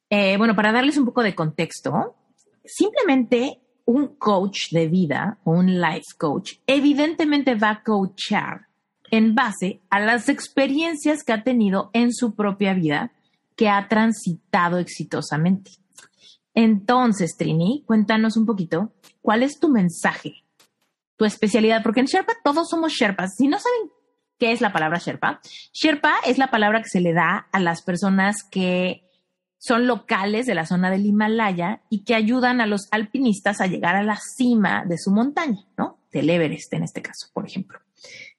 Eh, 0.09 0.37
bueno, 0.37 0.57
para 0.57 0.73
darles 0.73 0.97
un 0.97 1.05
poco 1.05 1.23
de 1.23 1.35
contexto, 1.35 2.17
simplemente 2.65 3.61
un 3.85 4.17
coach 4.17 4.71
de 4.71 4.87
vida 4.87 5.39
un 5.45 5.81
life 5.81 6.15
coach 6.17 6.53
evidentemente 6.67 7.57
va 7.57 7.71
a 7.71 7.83
coachar 7.83 8.69
en 9.11 9.35
base 9.35 9.81
a 9.91 9.99
las 9.99 10.29
experiencias 10.29 11.25
que 11.25 11.33
ha 11.33 11.43
tenido 11.43 11.91
en 11.93 12.13
su 12.13 12.37
propia 12.37 12.75
vida 12.75 13.13
que 13.57 13.69
ha 13.69 13.89
transitado 13.89 14.79
exitosamente. 14.79 15.73
Entonces, 16.55 17.37
Trini, 17.37 17.83
cuéntanos 17.87 18.37
un 18.37 18.47
poquito, 18.47 18.93
¿cuál 19.21 19.43
es 19.43 19.59
tu 19.59 19.69
mensaje? 19.69 20.45
Tu 21.17 21.25
especialidad, 21.25 21.83
porque 21.83 22.01
en 22.01 22.07
Sherpa 22.07 22.35
todos 22.43 22.69
somos 22.69 22.93
Sherpas. 22.93 23.35
Si 23.37 23.49
no 23.49 23.59
saben 23.59 23.91
qué 24.41 24.51
es 24.51 24.61
la 24.61 24.73
palabra 24.73 24.99
Sherpa, 24.99 25.41
Sherpa 25.73 26.15
es 26.27 26.39
la 26.39 26.49
palabra 26.49 26.83
que 26.83 26.89
se 26.89 27.01
le 27.01 27.12
da 27.12 27.47
a 27.53 27.61
las 27.61 27.83
personas 27.83 28.43
que 28.43 29.05
son 29.59 29.87
locales 29.87 30.47
de 30.47 30.55
la 30.55 30.67
zona 30.67 30.91
del 30.91 31.07
Himalaya 31.07 31.83
y 31.91 32.05
que 32.05 32.15
ayudan 32.15 32.61
a 32.61 32.67
los 32.67 32.89
alpinistas 32.91 33.61
a 33.61 33.67
llegar 33.67 33.95
a 33.95 34.03
la 34.03 34.17
cima 34.17 34.85
de 34.87 34.97
su 34.99 35.12
montaña, 35.12 35.61
¿no? 35.77 35.99
Del 36.11 36.31
Everest 36.31 36.73
en 36.73 36.83
este 36.83 37.03
caso, 37.03 37.29
por 37.33 37.47
ejemplo. 37.47 37.79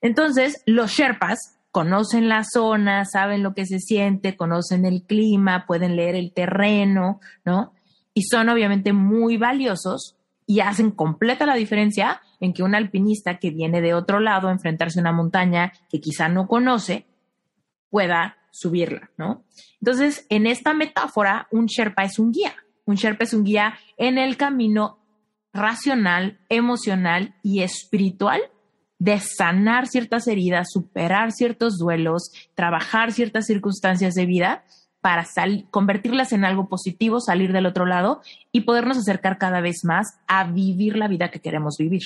Entonces, 0.01 0.63
los 0.65 0.91
Sherpas 0.91 1.59
conocen 1.69 2.27
la 2.27 2.43
zona, 2.43 3.05
saben 3.05 3.43
lo 3.43 3.53
que 3.53 3.65
se 3.65 3.79
siente, 3.79 4.35
conocen 4.35 4.85
el 4.85 5.03
clima, 5.03 5.65
pueden 5.67 5.95
leer 5.95 6.15
el 6.15 6.33
terreno, 6.33 7.21
¿no? 7.45 7.73
y 8.13 8.23
son 8.23 8.49
obviamente 8.49 8.93
muy 8.93 9.37
valiosos 9.37 10.17
y 10.45 10.59
hacen 10.59 10.91
completa 10.91 11.45
la 11.45 11.55
diferencia 11.55 12.21
en 12.41 12.53
que 12.53 12.63
un 12.63 12.75
alpinista 12.75 13.39
que 13.39 13.51
viene 13.51 13.79
de 13.79 13.93
otro 13.93 14.19
lado 14.19 14.49
a 14.49 14.51
enfrentarse 14.51 14.99
a 14.99 15.03
una 15.03 15.13
montaña 15.13 15.71
que 15.89 16.01
quizá 16.01 16.27
no 16.27 16.47
conoce 16.47 17.05
pueda 17.89 18.37
subirla, 18.51 19.11
¿no? 19.17 19.45
Entonces, 19.79 20.25
en 20.29 20.47
esta 20.47 20.73
metáfora, 20.73 21.47
un 21.51 21.67
Sherpa 21.67 22.03
es 22.03 22.19
un 22.19 22.31
guía. 22.31 22.53
Un 22.85 22.95
Sherpa 22.95 23.23
es 23.23 23.33
un 23.33 23.45
guía 23.45 23.75
en 23.97 24.17
el 24.17 24.35
camino 24.35 24.99
racional, 25.53 26.39
emocional 26.49 27.35
y 27.43 27.61
espiritual 27.61 28.41
de 28.99 29.19
sanar 29.19 29.87
ciertas 29.87 30.27
heridas, 30.27 30.67
superar 30.71 31.31
ciertos 31.31 31.77
duelos, 31.77 32.31
trabajar 32.55 33.11
ciertas 33.11 33.47
circunstancias 33.47 34.13
de 34.13 34.25
vida 34.25 34.63
para 35.01 35.25
convertirlas 35.71 36.31
en 36.31 36.45
algo 36.45 36.69
positivo, 36.69 37.19
salir 37.19 37.51
del 37.51 37.65
otro 37.65 37.85
lado 37.85 38.21
y 38.51 38.61
podernos 38.61 38.97
acercar 38.97 39.39
cada 39.39 39.59
vez 39.59 39.83
más 39.83 40.19
a 40.27 40.43
vivir 40.43 40.95
la 40.95 41.07
vida 41.07 41.31
que 41.31 41.41
queremos 41.41 41.77
vivir. 41.79 42.01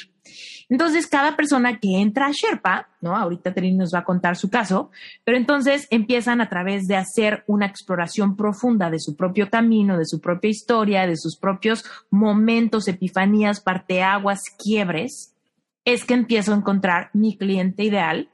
Entonces, 0.70 1.06
cada 1.06 1.36
persona 1.36 1.80
que 1.80 2.00
entra 2.00 2.28
a 2.28 2.32
Sherpa, 2.32 2.88
¿no? 3.02 3.16
Ahorita 3.16 3.54
Trini 3.54 3.76
nos 3.76 3.94
va 3.94 4.00
a 4.00 4.06
contar 4.06 4.38
su 4.38 4.50
caso, 4.50 4.92
pero 5.24 5.38
entonces 5.38 5.88
empiezan 5.92 6.40
a 6.40 6.50
través 6.50 6.88
de 6.88 6.96
hacer 6.96 7.44
una 7.48 7.66
exploración 7.66 8.36
profunda 8.38 8.90
de 8.90 9.00
su 9.00 9.16
propio 9.16 9.50
camino, 9.50 9.98
de 9.98 10.06
su 10.06 10.22
propia 10.22 10.50
historia, 10.50 11.06
de 11.06 11.18
sus 11.18 11.38
propios 11.38 11.84
momentos, 12.10 12.88
epifanías, 12.88 13.60
parteaguas, 13.60 14.42
quiebres, 14.58 15.36
es 15.84 16.06
que 16.06 16.16
empiezo 16.16 16.54
a 16.54 16.58
encontrar 16.58 17.10
mi 17.14 17.38
cliente 17.38 17.84
ideal 17.84 18.30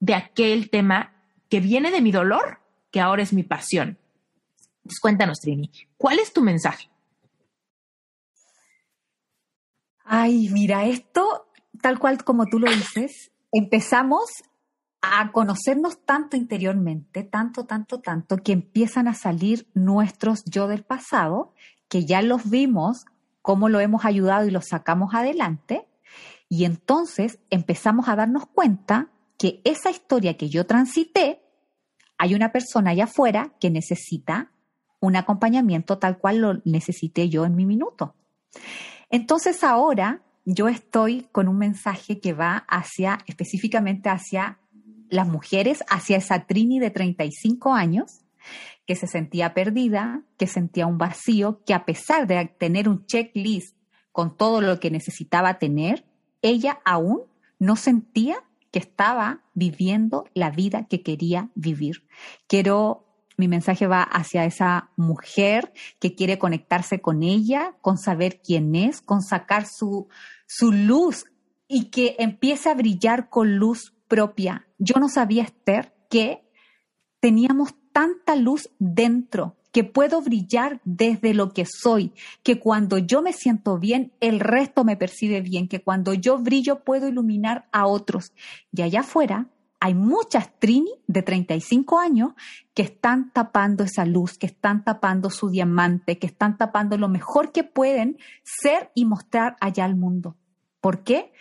de 0.00 0.14
aquel 0.14 0.70
tema 0.70 1.12
que 1.48 1.60
viene 1.60 1.90
de 1.90 2.00
mi 2.00 2.10
dolor 2.10 2.58
que 2.90 3.00
ahora 3.00 3.22
es 3.22 3.32
mi 3.32 3.42
pasión. 3.42 3.98
Entonces, 4.78 5.00
cuéntanos, 5.00 5.40
Trini, 5.40 5.70
¿cuál 5.96 6.18
es 6.18 6.32
tu 6.32 6.42
mensaje? 6.42 6.88
Ay, 10.04 10.48
mira, 10.48 10.86
esto, 10.86 11.50
tal 11.82 11.98
cual 11.98 12.24
como 12.24 12.46
tú 12.46 12.58
lo 12.58 12.70
dices, 12.70 13.30
empezamos 13.52 14.24
a 15.02 15.30
conocernos 15.32 16.04
tanto 16.04 16.36
interiormente, 16.36 17.22
tanto, 17.22 17.66
tanto, 17.66 18.00
tanto, 18.00 18.38
que 18.38 18.52
empiezan 18.52 19.06
a 19.06 19.14
salir 19.14 19.68
nuestros 19.74 20.44
yo 20.46 20.66
del 20.66 20.82
pasado, 20.82 21.52
que 21.88 22.04
ya 22.04 22.22
los 22.22 22.48
vimos, 22.48 23.04
cómo 23.42 23.68
lo 23.68 23.80
hemos 23.80 24.04
ayudado 24.04 24.46
y 24.46 24.50
los 24.50 24.68
sacamos 24.68 25.14
adelante, 25.14 25.86
y 26.48 26.64
entonces 26.64 27.38
empezamos 27.50 28.08
a 28.08 28.16
darnos 28.16 28.46
cuenta 28.46 29.10
que 29.36 29.60
esa 29.64 29.90
historia 29.90 30.36
que 30.36 30.48
yo 30.48 30.66
transité, 30.66 31.37
hay 32.18 32.34
una 32.34 32.52
persona 32.52 32.90
allá 32.90 33.04
afuera 33.04 33.54
que 33.60 33.70
necesita 33.70 34.50
un 35.00 35.16
acompañamiento 35.16 35.98
tal 35.98 36.18
cual 36.18 36.38
lo 36.38 36.60
necesité 36.64 37.28
yo 37.28 37.46
en 37.46 37.54
mi 37.54 37.64
minuto. 37.64 38.14
Entonces 39.10 39.62
ahora 39.64 40.22
yo 40.44 40.68
estoy 40.68 41.28
con 41.30 41.48
un 41.48 41.58
mensaje 41.58 42.20
que 42.20 42.32
va 42.32 42.64
hacia, 42.68 43.18
específicamente 43.26 44.08
hacia 44.08 44.58
las 45.08 45.28
mujeres, 45.28 45.84
hacia 45.88 46.16
esa 46.16 46.46
Trini 46.46 46.80
de 46.80 46.90
35 46.90 47.72
años, 47.72 48.20
que 48.86 48.96
se 48.96 49.06
sentía 49.06 49.54
perdida, 49.54 50.22
que 50.36 50.46
sentía 50.46 50.86
un 50.86 50.98
vacío, 50.98 51.62
que 51.64 51.74
a 51.74 51.84
pesar 51.84 52.26
de 52.26 52.46
tener 52.46 52.88
un 52.88 53.06
checklist 53.06 53.76
con 54.10 54.36
todo 54.36 54.60
lo 54.60 54.80
que 54.80 54.90
necesitaba 54.90 55.58
tener, 55.58 56.04
ella 56.42 56.80
aún 56.84 57.22
no 57.58 57.76
sentía 57.76 58.42
que 58.70 58.78
estaba 58.78 59.42
viviendo 59.54 60.26
la 60.34 60.50
vida 60.50 60.86
que 60.86 61.02
quería 61.02 61.50
vivir. 61.54 62.06
Quiero, 62.46 63.06
mi 63.36 63.48
mensaje 63.48 63.86
va 63.86 64.02
hacia 64.02 64.44
esa 64.44 64.90
mujer 64.96 65.72
que 66.00 66.14
quiere 66.14 66.38
conectarse 66.38 67.00
con 67.00 67.22
ella, 67.22 67.76
con 67.80 67.98
saber 67.98 68.40
quién 68.40 68.74
es, 68.74 69.00
con 69.00 69.22
sacar 69.22 69.66
su, 69.66 70.08
su 70.46 70.72
luz 70.72 71.26
y 71.66 71.90
que 71.90 72.16
empiece 72.18 72.70
a 72.70 72.74
brillar 72.74 73.28
con 73.28 73.56
luz 73.56 73.94
propia. 74.08 74.66
Yo 74.78 74.98
no 74.98 75.08
sabía, 75.08 75.42
Esther, 75.44 75.94
que 76.10 76.42
teníamos 77.20 77.74
tanta 77.92 78.36
luz 78.36 78.70
dentro 78.78 79.57
que 79.72 79.84
puedo 79.84 80.20
brillar 80.22 80.80
desde 80.84 81.34
lo 81.34 81.52
que 81.52 81.66
soy, 81.66 82.12
que 82.42 82.58
cuando 82.58 82.98
yo 82.98 83.22
me 83.22 83.32
siento 83.32 83.78
bien, 83.78 84.12
el 84.20 84.40
resto 84.40 84.84
me 84.84 84.96
percibe 84.96 85.40
bien, 85.40 85.68
que 85.68 85.82
cuando 85.82 86.14
yo 86.14 86.38
brillo 86.38 86.84
puedo 86.84 87.08
iluminar 87.08 87.68
a 87.72 87.86
otros. 87.86 88.32
Y 88.72 88.82
allá 88.82 89.00
afuera 89.00 89.46
hay 89.80 89.94
muchas 89.94 90.50
Trini 90.58 90.92
de 91.06 91.22
35 91.22 91.98
años 92.00 92.32
que 92.74 92.82
están 92.82 93.30
tapando 93.32 93.84
esa 93.84 94.04
luz, 94.04 94.36
que 94.36 94.46
están 94.46 94.82
tapando 94.82 95.30
su 95.30 95.50
diamante, 95.50 96.18
que 96.18 96.26
están 96.26 96.56
tapando 96.56 96.98
lo 96.98 97.08
mejor 97.08 97.52
que 97.52 97.62
pueden 97.64 98.18
ser 98.42 98.90
y 98.94 99.04
mostrar 99.04 99.56
allá 99.60 99.84
al 99.84 99.94
mundo. 99.94 100.36
¿Por 100.80 101.04
qué? 101.04 101.32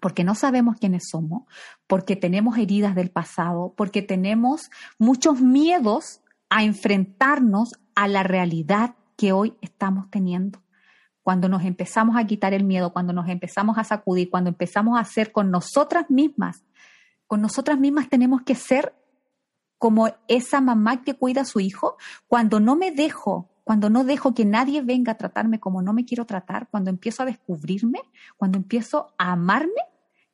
Porque 0.00 0.24
no 0.24 0.34
sabemos 0.34 0.76
quiénes 0.76 1.08
somos, 1.10 1.44
porque 1.86 2.16
tenemos 2.16 2.58
heridas 2.58 2.94
del 2.94 3.10
pasado, 3.10 3.74
porque 3.76 4.02
tenemos 4.02 4.70
muchos 4.98 5.40
miedos 5.40 6.20
a 6.50 6.64
enfrentarnos 6.64 7.74
a 7.94 8.08
la 8.08 8.22
realidad 8.22 8.94
que 9.16 9.32
hoy 9.32 9.56
estamos 9.60 10.10
teniendo. 10.10 10.62
Cuando 11.22 11.48
nos 11.48 11.64
empezamos 11.64 12.16
a 12.16 12.24
quitar 12.26 12.54
el 12.54 12.64
miedo, 12.64 12.92
cuando 12.92 13.12
nos 13.12 13.28
empezamos 13.28 13.76
a 13.76 13.84
sacudir, 13.84 14.30
cuando 14.30 14.48
empezamos 14.48 14.96
a 14.96 15.00
hacer 15.00 15.32
con 15.32 15.50
nosotras 15.50 16.08
mismas, 16.08 16.64
con 17.26 17.42
nosotras 17.42 17.78
mismas 17.78 18.08
tenemos 18.08 18.42
que 18.42 18.54
ser 18.54 18.94
como 19.76 20.08
esa 20.26 20.60
mamá 20.60 21.02
que 21.02 21.14
cuida 21.14 21.42
a 21.42 21.44
su 21.44 21.60
hijo, 21.60 21.96
cuando 22.26 22.60
no 22.60 22.76
me 22.76 22.90
dejo, 22.90 23.50
cuando 23.62 23.90
no 23.90 24.04
dejo 24.04 24.34
que 24.34 24.44
nadie 24.44 24.82
venga 24.82 25.12
a 25.12 25.18
tratarme 25.18 25.60
como 25.60 25.82
no 25.82 25.92
me 25.92 26.04
quiero 26.04 26.24
tratar, 26.24 26.68
cuando 26.70 26.90
empiezo 26.90 27.22
a 27.22 27.26
descubrirme, 27.26 28.00
cuando 28.36 28.56
empiezo 28.58 29.14
a 29.18 29.32
amarme, 29.32 29.82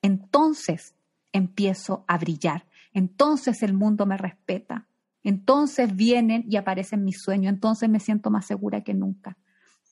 entonces 0.00 0.94
empiezo 1.32 2.04
a 2.06 2.16
brillar, 2.16 2.66
entonces 2.92 3.62
el 3.62 3.74
mundo 3.74 4.06
me 4.06 4.16
respeta, 4.16 4.86
entonces 5.24 5.96
vienen 5.96 6.44
y 6.48 6.56
aparecen 6.56 7.04
mis 7.04 7.20
sueños, 7.20 7.52
entonces 7.52 7.88
me 7.88 7.98
siento 7.98 8.30
más 8.30 8.46
segura 8.46 8.84
que 8.84 8.94
nunca. 8.94 9.36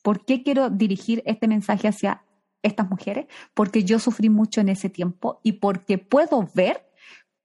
¿Por 0.03 0.25
qué 0.25 0.43
quiero 0.43 0.69
dirigir 0.69 1.23
este 1.25 1.47
mensaje 1.47 1.87
hacia 1.87 2.23
estas 2.61 2.89
mujeres? 2.89 3.25
Porque 3.53 3.83
yo 3.83 3.99
sufrí 3.99 4.29
mucho 4.29 4.61
en 4.61 4.69
ese 4.69 4.89
tiempo 4.89 5.39
y 5.43 5.53
porque 5.53 5.97
puedo 5.97 6.47
ver 6.53 6.85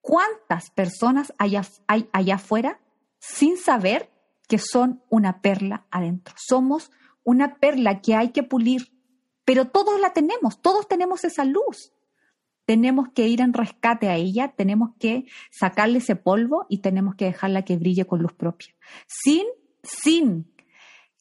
cuántas 0.00 0.70
personas 0.70 1.32
hay 1.38 1.56
allá 1.86 2.34
afuera 2.34 2.80
sin 3.18 3.56
saber 3.56 4.10
que 4.48 4.58
son 4.58 5.02
una 5.08 5.40
perla 5.40 5.86
adentro. 5.90 6.34
Somos 6.36 6.90
una 7.22 7.56
perla 7.56 8.00
que 8.00 8.14
hay 8.14 8.30
que 8.30 8.42
pulir, 8.42 8.92
pero 9.44 9.68
todos 9.68 10.00
la 10.00 10.12
tenemos, 10.12 10.60
todos 10.60 10.88
tenemos 10.88 11.24
esa 11.24 11.44
luz 11.44 11.92
tenemos 12.68 13.08
que 13.14 13.26
ir 13.26 13.40
en 13.40 13.54
rescate 13.54 14.10
a 14.10 14.16
ella, 14.16 14.52
tenemos 14.54 14.90
que 15.00 15.24
sacarle 15.50 15.98
ese 15.98 16.16
polvo 16.16 16.66
y 16.68 16.82
tenemos 16.82 17.14
que 17.14 17.24
dejarla 17.24 17.64
que 17.64 17.78
brille 17.78 18.04
con 18.04 18.20
luz 18.20 18.34
propia, 18.34 18.74
sin, 19.06 19.46
sin 19.82 20.52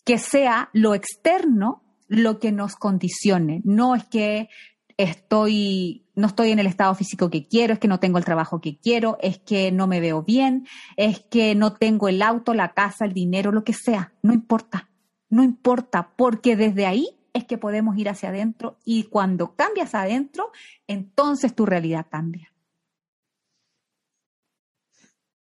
que 0.04 0.18
sea 0.18 0.70
lo 0.74 0.94
externo 0.94 1.86
lo 2.10 2.40
que 2.40 2.52
nos 2.52 2.76
condicione. 2.76 3.62
No 3.64 3.96
es 3.96 4.04
que 4.10 4.50
estoy, 4.98 6.06
no 6.16 6.28
estoy 6.28 6.52
en 6.52 6.60
el 6.60 6.68
estado 6.68 6.94
físico 6.96 7.30
que 7.30 7.48
quiero, 7.48 7.72
es 7.72 7.80
que 7.80 7.88
no 7.88 8.02
tengo 8.02 8.18
el 8.18 8.26
trabajo 8.26 8.60
que 8.60 8.78
quiero, 8.78 9.18
es 9.22 9.40
que 9.40 9.72
no 9.72 9.88
me 9.88 10.02
veo 10.02 10.24
bien, 10.24 10.68
es 10.98 11.22
que 11.22 11.56
no 11.56 11.72
tengo 11.72 12.10
el 12.10 12.24
auto, 12.24 12.54
la 12.54 12.74
casa, 12.74 13.06
el 13.06 13.14
dinero, 13.14 13.54
lo 13.54 13.64
que 13.64 13.72
sea. 13.72 14.12
No 14.22 14.34
importa, 14.34 14.90
no 15.30 15.44
importa, 15.44 16.12
porque 16.18 16.58
desde 16.58 16.86
ahí 16.86 17.17
es 17.34 17.46
que 17.46 17.58
podemos 17.58 17.98
ir 17.98 18.10
hacia 18.10 18.30
adentro 18.30 18.78
y 18.86 19.04
cuando 19.04 19.56
cambias 19.56 19.96
adentro, 19.96 20.52
entonces 20.88 21.56
tu 21.56 21.66
realidad 21.66 22.08
cambia. 22.10 22.52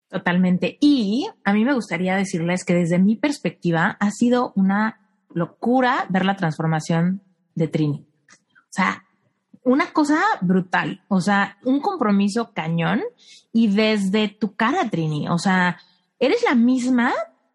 Totalmente. 0.08 0.78
Y 0.80 1.28
a 1.44 1.52
mí 1.52 1.64
me 1.64 1.74
gustaría 1.74 2.14
decirles 2.14 2.64
que 2.64 2.74
desde 2.74 2.98
mi 2.98 3.16
perspectiva 3.16 3.96
ha 3.98 4.10
sido 4.10 4.52
una 4.54 5.00
locura 5.32 6.06
ver 6.08 6.24
la 6.24 6.36
transformación 6.36 7.20
de 7.54 7.68
Trini. 7.68 8.06
O 8.30 8.70
sea, 8.70 9.04
una 9.64 9.92
cosa 9.92 10.20
brutal, 10.40 11.02
o 11.08 11.20
sea, 11.20 11.58
un 11.64 11.80
compromiso 11.80 12.52
cañón 12.52 13.02
y 13.52 13.68
desde 13.68 14.28
tu 14.28 14.54
cara, 14.54 14.88
Trini, 14.88 15.28
o 15.28 15.38
sea, 15.38 15.78
eres 16.18 16.44
la 16.44 16.54
misma, 16.54 17.12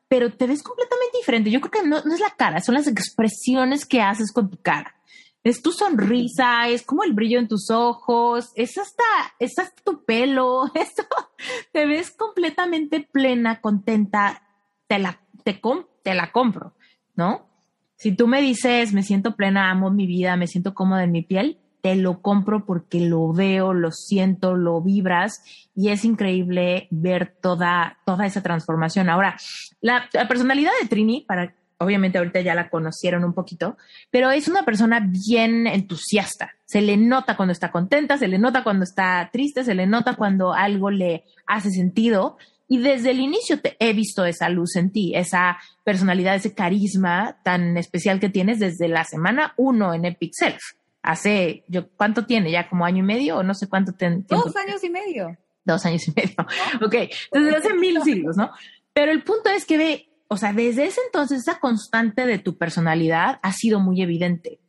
pero 0.10 0.34
te 0.34 0.48
ves 0.48 0.64
completamente 0.64 1.18
diferente. 1.20 1.52
Yo 1.52 1.62
creo 1.62 1.84
que 1.84 1.88
no, 1.88 1.98
es 1.98 2.20
la 2.20 2.36
cara, 2.36 2.60
son 2.60 2.76
las 2.76 2.88
expresiones 2.88 3.86
que 3.86 4.02
haces 4.02 4.34
con 4.34 4.50
tu 4.50 4.58
cara. 4.58 4.96
Es 5.44 5.62
tu 5.62 5.72
sonrisa, 5.72 6.68
es 6.68 6.84
como 6.84 7.04
el 7.04 7.14
brillo 7.14 7.40
en 7.40 7.48
tus 7.48 7.70
ojos, 7.70 8.52
es 8.56 8.78
hasta, 8.78 9.04
es 9.40 9.58
hasta 9.58 9.82
tu 9.84 10.04
pelo, 10.04 10.66
esto, 10.76 11.04
te 11.72 11.86
ves 11.86 12.12
completamente 12.12 13.08
plena, 13.10 13.62
contenta, 13.62 14.42
te 14.88 15.00
la, 15.00 15.22
te, 15.46 15.62
te 16.04 16.14
la 16.14 16.32
compro, 16.34 16.74
¿no? 17.16 17.48
Si 17.96 18.12
tú 18.14 18.28
me 18.28 18.42
dices, 18.42 18.92
me 18.92 19.04
siento 19.04 19.36
plena, 19.36 19.72
amo 19.72 19.92
mi 19.92 20.08
vida, 20.08 20.36
me 20.36 20.48
siento 20.48 20.74
cómoda 20.74 21.04
en 21.04 21.12
mi 21.12 21.22
piel, 21.22 21.60
te 21.82 21.96
lo 21.96 22.22
compro 22.22 22.66
porque 22.66 23.00
lo 23.00 23.32
veo, 23.32 23.74
lo 23.74 23.92
siento, 23.92 24.56
lo 24.56 24.82
vibras 24.82 25.44
y 25.76 25.90
es 25.90 26.04
increíble 26.04 26.88
ver 26.92 27.34
toda, 27.42 27.98
toda 28.06 28.26
esa 28.26 28.42
transformación. 28.42 29.10
Ahora, 29.10 29.38
la, 29.82 30.10
personalidad 30.28 30.72
de 30.82 30.88
Trini, 30.88 31.24
para, 31.28 31.54
obviamente 31.78 32.18
ahorita 32.18 32.42
ya 32.42 32.56
la 32.56 32.70
conocieron 32.70 33.24
un 33.24 33.34
poquito, 33.34 33.78
pero 34.12 34.30
es 34.32 34.48
una 34.48 34.64
persona 34.64 35.00
bien 35.00 35.68
entusiasta. 35.68 36.52
Se 36.66 36.82
le 36.82 36.98
nota 36.98 37.38
cuando 37.38 37.54
está 37.54 37.72
contenta, 37.72 38.18
se 38.18 38.28
le 38.28 38.38
nota 38.38 38.64
cuando 38.64 38.84
está 38.84 39.30
triste, 39.32 39.64
se 39.64 39.76
le 39.76 39.88
nota 39.88 40.16
cuando 40.16 40.54
algo 40.54 40.92
le 40.92 41.24
hace 41.48 41.72
sentido. 41.72 42.38
Y 42.72 42.78
desde 42.78 43.12
el 43.12 43.20
inicio 43.20 43.60
te 43.62 43.76
he 43.80 43.94
visto 43.94 44.26
esa 44.26 44.48
luz 44.50 44.76
en 44.76 44.92
ti, 44.92 45.16
esa 45.16 45.58
personalidad, 45.84 46.36
ese 46.36 46.54
carisma 46.54 47.38
tan 47.42 47.78
especial 47.78 48.20
que 48.20 48.30
tienes 48.30 48.60
desde 48.60 48.88
la 48.88 49.06
semana 49.06 49.54
uno 49.58 49.96
en 49.96 50.06
Epic 50.06 50.34
Self 50.34 50.62
hace, 51.10 51.64
yo, 51.68 51.90
¿cuánto 51.96 52.26
tiene? 52.26 52.52
¿Ya 52.52 52.70
como 52.70 52.86
año 52.86 53.00
y 53.00 53.08
medio 53.08 53.38
o 53.38 53.44
no 53.44 53.56
sé 53.56 53.68
cuánto 53.68 53.94
tiene? 53.94 54.24
Dos 54.28 54.56
años 54.56 54.84
y 54.84 54.90
medio. 54.90 55.36
Dos 55.66 55.86
años 55.86 56.08
y 56.08 56.14
medio. 56.16 56.36
ok, 56.86 56.96
entonces 57.32 57.56
hace 57.56 57.74
mil 57.74 58.02
siglos, 58.04 58.38
¿no? 58.38 58.52
Pero 58.94 59.12
el 59.12 59.24
punto 59.24 59.50
es 59.50 59.66
que 59.66 59.78
ve, 59.78 60.10
o 60.28 60.38
sea, 60.38 60.54
desde 60.54 60.86
ese 60.86 61.02
entonces 61.08 61.40
esa 61.40 61.60
constante 61.60 62.28
de 62.28 62.38
tu 62.38 62.58
personalidad 62.58 63.40
ha 63.42 63.54
sido 63.54 63.80
muy 63.80 64.02
evidente, 64.02 64.60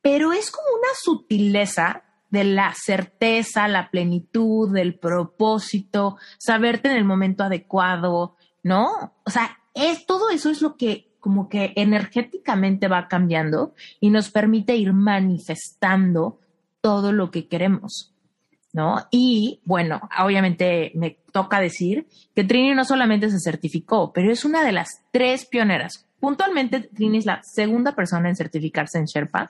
pero 0.00 0.32
es 0.32 0.50
como 0.50 0.66
una 0.68 0.88
sutileza 1.02 2.04
de 2.30 2.44
la 2.44 2.72
certeza, 2.74 3.68
la 3.68 3.90
plenitud, 3.90 4.72
del 4.72 4.98
propósito, 4.98 6.16
saberte 6.38 6.88
en 6.88 6.96
el 6.96 7.04
momento 7.04 7.44
adecuado, 7.44 8.36
¿no? 8.62 9.14
O 9.24 9.30
sea, 9.30 9.58
es 9.74 10.06
todo 10.06 10.30
eso 10.30 10.50
es 10.50 10.62
lo 10.62 10.76
que 10.76 11.13
como 11.24 11.48
que 11.48 11.72
energéticamente 11.76 12.86
va 12.86 13.08
cambiando 13.08 13.72
y 13.98 14.10
nos 14.10 14.30
permite 14.30 14.76
ir 14.76 14.92
manifestando 14.92 16.38
todo 16.82 17.12
lo 17.12 17.30
que 17.30 17.48
queremos, 17.48 18.14
¿no? 18.74 19.06
Y 19.10 19.62
bueno, 19.64 20.02
obviamente 20.22 20.92
me 20.96 21.16
toca 21.32 21.60
decir 21.60 22.06
que 22.34 22.44
Trini 22.44 22.74
no 22.74 22.84
solamente 22.84 23.30
se 23.30 23.40
certificó, 23.40 24.12
pero 24.12 24.30
es 24.30 24.44
una 24.44 24.62
de 24.62 24.72
las 24.72 25.02
tres 25.12 25.46
pioneras. 25.46 26.06
Puntualmente, 26.20 26.80
Trini 26.80 27.16
es 27.16 27.24
la 27.24 27.40
segunda 27.42 27.94
persona 27.94 28.28
en 28.28 28.36
certificarse 28.36 28.98
en 28.98 29.06
Sherpa. 29.06 29.48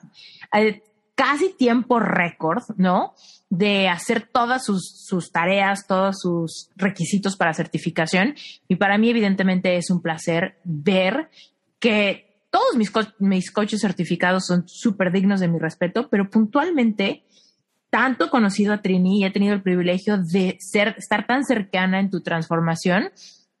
Eh, 0.57 0.81
casi 1.15 1.49
tiempo 1.57 1.99
récord, 1.99 2.63
¿no? 2.77 3.15
De 3.49 3.89
hacer 3.89 4.29
todas 4.31 4.63
sus, 4.63 5.03
sus, 5.05 5.29
tareas, 5.29 5.87
todos 5.87 6.21
sus 6.21 6.69
requisitos 6.77 7.35
para 7.35 7.53
certificación. 7.53 8.35
Y 8.69 8.77
para 8.77 8.97
mí, 8.97 9.09
evidentemente, 9.09 9.75
es 9.75 9.89
un 9.89 10.01
placer 10.01 10.57
ver 10.63 11.29
que 11.85 12.47
todos 12.49 12.75
mis, 12.77 12.91
mis 13.19 13.51
coaches 13.51 13.79
certificados 13.79 14.47
son 14.47 14.67
súper 14.67 15.11
dignos 15.11 15.39
de 15.39 15.47
mi 15.47 15.59
respeto, 15.59 16.09
pero 16.09 16.31
puntualmente, 16.31 17.23
tanto 17.91 18.31
conocido 18.31 18.73
a 18.73 18.81
Trini 18.81 19.19
y 19.19 19.25
he 19.25 19.29
tenido 19.29 19.53
el 19.53 19.61
privilegio 19.61 20.17
de 20.17 20.57
ser, 20.59 20.95
estar 20.97 21.27
tan 21.27 21.43
cercana 21.43 21.99
en 21.99 22.09
tu 22.09 22.23
transformación 22.23 23.11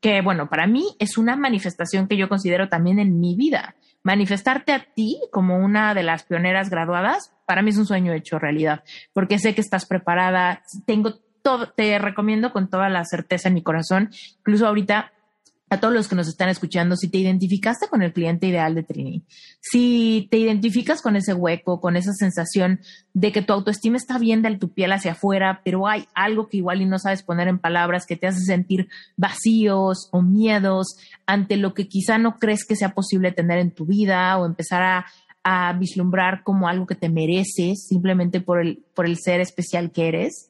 que, 0.01 0.23
bueno, 0.23 0.49
para 0.49 0.65
mí 0.65 0.95
es 0.97 1.19
una 1.19 1.35
manifestación 1.35 2.07
que 2.07 2.17
yo 2.17 2.27
considero 2.27 2.67
también 2.67 2.97
en 2.97 3.19
mi 3.19 3.35
vida. 3.35 3.75
Manifestarte 4.01 4.71
a 4.71 4.87
ti 4.95 5.19
como 5.31 5.59
una 5.59 5.93
de 5.93 6.01
las 6.01 6.23
pioneras 6.23 6.71
graduadas, 6.71 7.31
para 7.45 7.61
mí 7.61 7.69
es 7.69 7.77
un 7.77 7.85
sueño 7.85 8.11
hecho 8.11 8.39
realidad, 8.39 8.83
porque 9.13 9.37
sé 9.37 9.53
que 9.53 9.61
estás 9.61 9.85
preparada, 9.85 10.63
tengo 10.87 11.19
todo, 11.43 11.69
te 11.69 11.99
recomiendo 11.99 12.51
con 12.51 12.71
toda 12.71 12.89
la 12.89 13.05
certeza 13.05 13.49
en 13.49 13.53
mi 13.53 13.61
corazón, 13.61 14.09
incluso 14.39 14.65
ahorita 14.65 15.11
a 15.75 15.79
todos 15.79 15.93
los 15.93 16.07
que 16.07 16.15
nos 16.15 16.27
están 16.27 16.49
escuchando, 16.49 16.95
si 16.95 17.09
te 17.09 17.17
identificaste 17.17 17.87
con 17.87 18.01
el 18.01 18.13
cliente 18.13 18.47
ideal 18.47 18.75
de 18.75 18.83
Trini, 18.83 19.23
si 19.61 20.27
te 20.31 20.37
identificas 20.37 21.01
con 21.01 21.15
ese 21.15 21.33
hueco, 21.33 21.79
con 21.79 21.95
esa 21.95 22.11
sensación 22.13 22.79
de 23.13 23.31
que 23.31 23.41
tu 23.41 23.53
autoestima 23.53 23.97
está 23.97 24.17
bien 24.17 24.41
de 24.41 24.57
tu 24.57 24.73
piel 24.73 24.91
hacia 24.91 25.13
afuera, 25.13 25.61
pero 25.63 25.87
hay 25.87 26.07
algo 26.13 26.47
que 26.47 26.57
igual 26.57 26.81
y 26.81 26.85
no 26.85 26.99
sabes 26.99 27.23
poner 27.23 27.47
en 27.47 27.59
palabras 27.59 28.05
que 28.05 28.15
te 28.15 28.27
hace 28.27 28.41
sentir 28.41 28.87
vacíos 29.17 30.09
o 30.11 30.21
miedos 30.21 30.97
ante 31.25 31.57
lo 31.57 31.73
que 31.73 31.87
quizá 31.87 32.17
no 32.17 32.37
crees 32.37 32.65
que 32.65 32.75
sea 32.75 32.93
posible 32.93 33.31
tener 33.31 33.59
en 33.59 33.71
tu 33.71 33.85
vida 33.85 34.37
o 34.37 34.45
empezar 34.45 34.81
a, 34.81 35.05
a 35.43 35.73
vislumbrar 35.73 36.43
como 36.43 36.67
algo 36.67 36.85
que 36.85 36.95
te 36.95 37.09
mereces 37.09 37.85
simplemente 37.87 38.41
por 38.41 38.61
el, 38.61 38.83
por 38.93 39.05
el 39.05 39.17
ser 39.17 39.41
especial 39.41 39.91
que 39.91 40.07
eres 40.07 40.49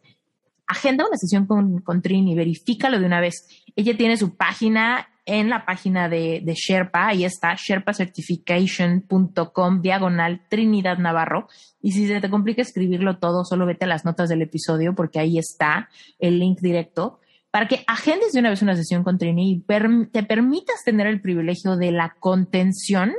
agenda 0.68 1.06
una 1.08 1.18
sesión 1.18 1.46
con, 1.46 1.82
con 1.82 2.02
Trini, 2.02 2.36
verifícalo 2.36 3.00
de 3.00 3.06
una 3.06 3.22
vez. 3.22 3.48
Ella 3.76 3.96
tiene 3.98 4.18
su 4.18 4.36
página 4.36 5.08
en 5.26 5.50
la 5.50 5.66
página 5.66 6.08
de, 6.08 6.44
Sherpa, 6.56 7.08
ahí 7.08 7.26
está, 7.26 7.56
sherpacertification.com, 7.56 9.82
diagonal 9.82 10.42
Trinidad 10.50 11.00
Navarro. 11.00 11.48
Y 11.82 11.94
si 11.94 12.08
se 12.08 12.22
te 12.22 12.30
complica 12.30 12.62
escribirlo 12.62 13.18
todo, 13.18 13.44
solo 13.44 13.66
vete 13.66 13.86
a 13.86 13.88
las 13.88 14.06
notas 14.06 14.30
del 14.30 14.44
episodio 14.44 14.94
porque 14.96 15.20
ahí 15.20 15.38
está 15.38 15.90
el 16.20 16.40
link 16.40 16.62
directo 16.62 17.20
para 17.50 17.68
que 17.70 17.86
agendes 17.88 18.34
de 18.34 18.42
una 18.42 18.50
vez 18.50 18.62
una 18.62 18.76
sesión 18.76 19.06
con 19.06 19.18
Trini 19.18 19.54
y 19.54 19.64
te 20.12 20.24
permitas 20.24 20.84
tener 20.84 21.08
el 21.08 21.22
privilegio 21.22 21.78
de 21.78 21.94
la 21.94 22.14
contención, 22.20 23.14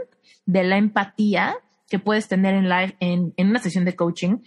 de 0.44 0.62
la 0.62 0.76
empatía 0.76 1.56
que 1.88 1.98
puedes 1.98 2.28
tener 2.28 2.52
en, 2.54 2.68
live, 2.68 2.94
en, 3.00 3.32
en 3.38 3.48
una 3.48 3.60
sesión 3.60 3.86
de 3.86 3.96
coaching 3.96 4.40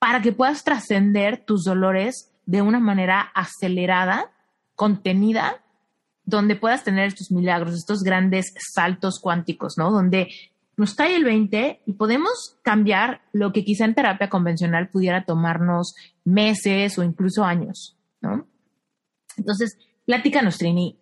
para 0.00 0.20
que 0.20 0.32
puedas 0.32 0.64
trascender 0.64 1.44
tus 1.44 1.62
dolores 1.62 2.34
de 2.44 2.60
una 2.60 2.80
manera 2.80 3.20
acelerada, 3.20 4.32
contenida 4.74 5.63
donde 6.24 6.56
puedas 6.56 6.84
tener 6.84 7.08
estos 7.08 7.30
milagros, 7.30 7.74
estos 7.74 8.02
grandes 8.02 8.54
saltos 8.72 9.20
cuánticos, 9.20 9.74
¿no? 9.76 9.90
Donde 9.90 10.28
nos 10.76 10.94
cae 10.94 11.16
el 11.16 11.24
20 11.24 11.82
y 11.86 11.92
podemos 11.92 12.58
cambiar 12.62 13.22
lo 13.32 13.52
que 13.52 13.64
quizá 13.64 13.84
en 13.84 13.94
terapia 13.94 14.28
convencional 14.28 14.88
pudiera 14.88 15.24
tomarnos 15.24 15.94
meses 16.24 16.98
o 16.98 17.02
incluso 17.02 17.44
años, 17.44 17.96
¿no? 18.20 18.46
Entonces, 19.36 19.78
platícanos, 20.06 20.58
Trini, 20.58 20.98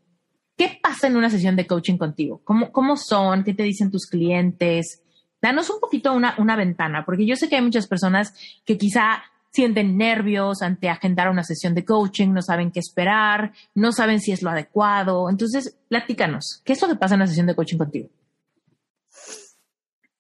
¿qué 0.57 0.79
pasa 0.83 1.07
en 1.07 1.17
una 1.17 1.31
sesión 1.31 1.57
de 1.57 1.67
coaching 1.67 1.97
contigo? 1.97 2.43
¿Cómo, 2.45 2.73
cómo 2.73 2.97
son? 2.97 3.45
¿Qué 3.45 3.55
te 3.55 3.63
dicen 3.63 3.91
tus 3.91 4.07
clientes? 4.07 5.03
Danos 5.41 5.71
un 5.71 5.81
poquito 5.81 6.13
una, 6.13 6.35
una 6.39 6.57
ventana, 6.57 7.05
porque 7.05 7.27
yo 7.27 7.37
sé 7.37 7.49
que 7.49 7.57
hay 7.57 7.63
muchas 7.63 7.87
personas 7.87 8.35
que 8.65 8.79
quizá 8.79 9.23
sienten 9.53 9.97
nervios 9.97 10.63
ante 10.63 10.89
agendar 10.89 11.29
una 11.29 11.45
sesión 11.45 11.75
de 11.75 11.85
coaching, 11.85 12.29
no 12.29 12.43
saben 12.43 12.71
qué 12.71 12.81
esperar, 12.81 13.53
no 13.75 13.93
saben 13.93 14.21
si 14.21 14.33
es 14.33 14.43
lo 14.43 14.51
adecuado. 14.51 15.29
Entonces, 15.29 15.79
platícanos, 15.89 16.63
¿qué 16.65 16.73
es 16.73 16.83
lo 16.83 16.89
que 16.89 16.97
pasa 16.97 17.15
en 17.15 17.21
una 17.21 17.27
sesión 17.27 17.47
de 17.47 17.55
coaching 17.55 17.79
contigo? 17.79 18.09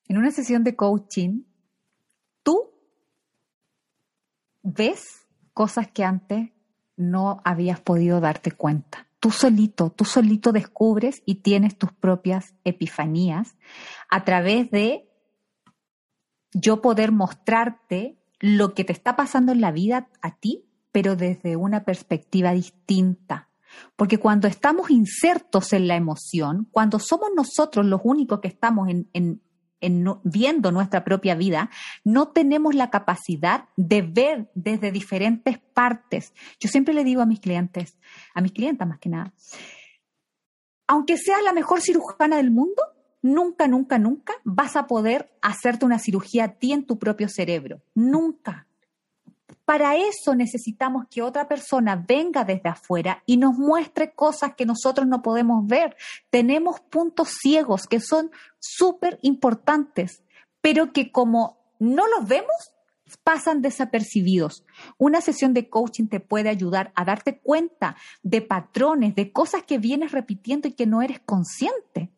En 0.07 0.19
una 0.19 0.31
sesión 0.31 0.63
de 0.63 0.77
coaching, 0.77 1.45
tú 2.43 2.71
ves 4.63 5.27
cosas 5.55 5.91
que 5.91 6.05
antes 6.05 6.51
no 6.97 7.41
habías 7.45 7.81
podido 7.81 8.21
darte 8.21 8.53
cuenta. 8.53 9.07
Tú 9.19 9.31
solito, 9.31 9.91
tú 9.91 10.05
solito 10.05 10.53
descubres 10.53 11.23
y 11.25 11.37
tienes 11.37 11.79
tus 11.79 11.93
propias 11.93 12.55
epifanías 12.65 13.57
a 14.11 14.25
través 14.25 14.71
de 14.71 15.09
yo 16.53 16.83
poder 16.83 17.13
mostrarte 17.13 18.19
lo 18.43 18.75
que 18.75 18.83
te 18.85 18.93
está 18.93 19.15
pasando 19.17 19.53
en 19.53 19.61
la 19.61 19.71
vida 19.71 20.09
a 20.21 20.35
ti, 20.37 20.65
pero 20.91 21.17
desde 21.17 21.57
una 21.57 21.85
perspectiva 21.85 22.53
distinta. 22.53 23.49
Porque 23.97 24.19
cuando 24.19 24.49
estamos 24.49 24.91
insertos 24.91 25.73
en 25.73 25.87
la 25.87 25.95
emoción, 25.95 26.69
cuando 26.71 26.99
somos 26.99 27.31
nosotros 27.35 27.87
los 27.87 28.01
únicos 28.05 28.41
que 28.41 28.49
estamos 28.49 28.89
en, 28.91 29.41
viendo 30.25 30.73
nuestra 30.73 31.05
propia 31.05 31.37
vida, 31.37 31.71
no 32.05 32.29
tenemos 32.29 32.75
la 32.75 32.91
capacidad 32.91 33.69
de 33.77 34.03
ver 34.03 34.51
desde 34.55 34.91
diferentes 34.91 35.59
partes. 35.59 36.35
Yo 36.59 36.69
siempre 36.69 36.95
le 36.95 37.05
digo 37.05 37.23
a 37.23 37.27
mis 37.27 37.41
clientes, 37.41 37.97
a 38.35 38.41
mis 38.41 38.53
clientas 38.53 38.89
más 38.89 38.99
que 38.99 39.09
nada, 39.09 39.33
aunque 40.89 41.17
seas 41.17 41.43
la 41.45 41.53
mejor 41.53 41.81
cirujana 41.81 42.37
del 42.37 42.51
mundo, 42.51 42.83
nunca, 43.23 43.69
nunca, 43.69 43.99
nunca 43.99 44.35
vas 44.45 44.77
a 44.77 44.87
poder 44.87 45.33
hacerte 45.41 45.87
una 45.87 45.99
cirugía 45.99 46.45
a 46.45 46.49
ti 46.59 46.73
en 46.73 46.85
tu 46.85 46.99
propio 46.99 47.29
cerebro. 47.29 47.81
Nunca. 47.95 48.67
Para 49.65 49.97
eso 49.97 50.35
necesitamos 50.35 51.07
que 51.09 51.23
otra 51.23 51.49
persona 51.49 51.97
venga 51.97 52.45
desde 52.45 52.69
afuera 52.69 53.23
y 53.27 53.37
nos 53.37 53.55
muestre 53.55 54.13
cosas 54.13 54.55
que 54.55 54.67
nosotros 54.67 55.07
no 55.07 55.23
podemos 55.23 55.67
ver. 55.67 55.97
Tenemos 56.31 56.81
puntos 56.81 57.37
ciegos 57.41 57.87
que 57.87 58.01
son 58.01 58.31
súper 58.59 59.19
importantes, 59.23 60.25
pero 60.61 60.93
que 60.93 61.13
como 61.13 61.59
no 61.79 62.07
los 62.09 62.27
vemos, 62.29 62.73
pasan 63.23 63.63
desapercibidos. 63.63 64.65
Una 64.99 65.21
sesión 65.21 65.55
de 65.55 65.69
coaching 65.69 66.07
te 66.07 66.21
puede 66.21 66.49
ayudar 66.49 66.93
a 66.95 67.05
darte 67.05 67.39
cuenta 67.39 67.97
de 68.23 68.43
patrones, 68.43 69.15
de 69.15 69.33
cosas 69.33 69.63
que 69.63 69.79
vienes 69.79 70.13
repitiendo 70.13 70.69
y 70.69 70.73
que 70.73 70.87
no 70.87 71.03
eres 71.03 71.21
consciente. 71.21 72.11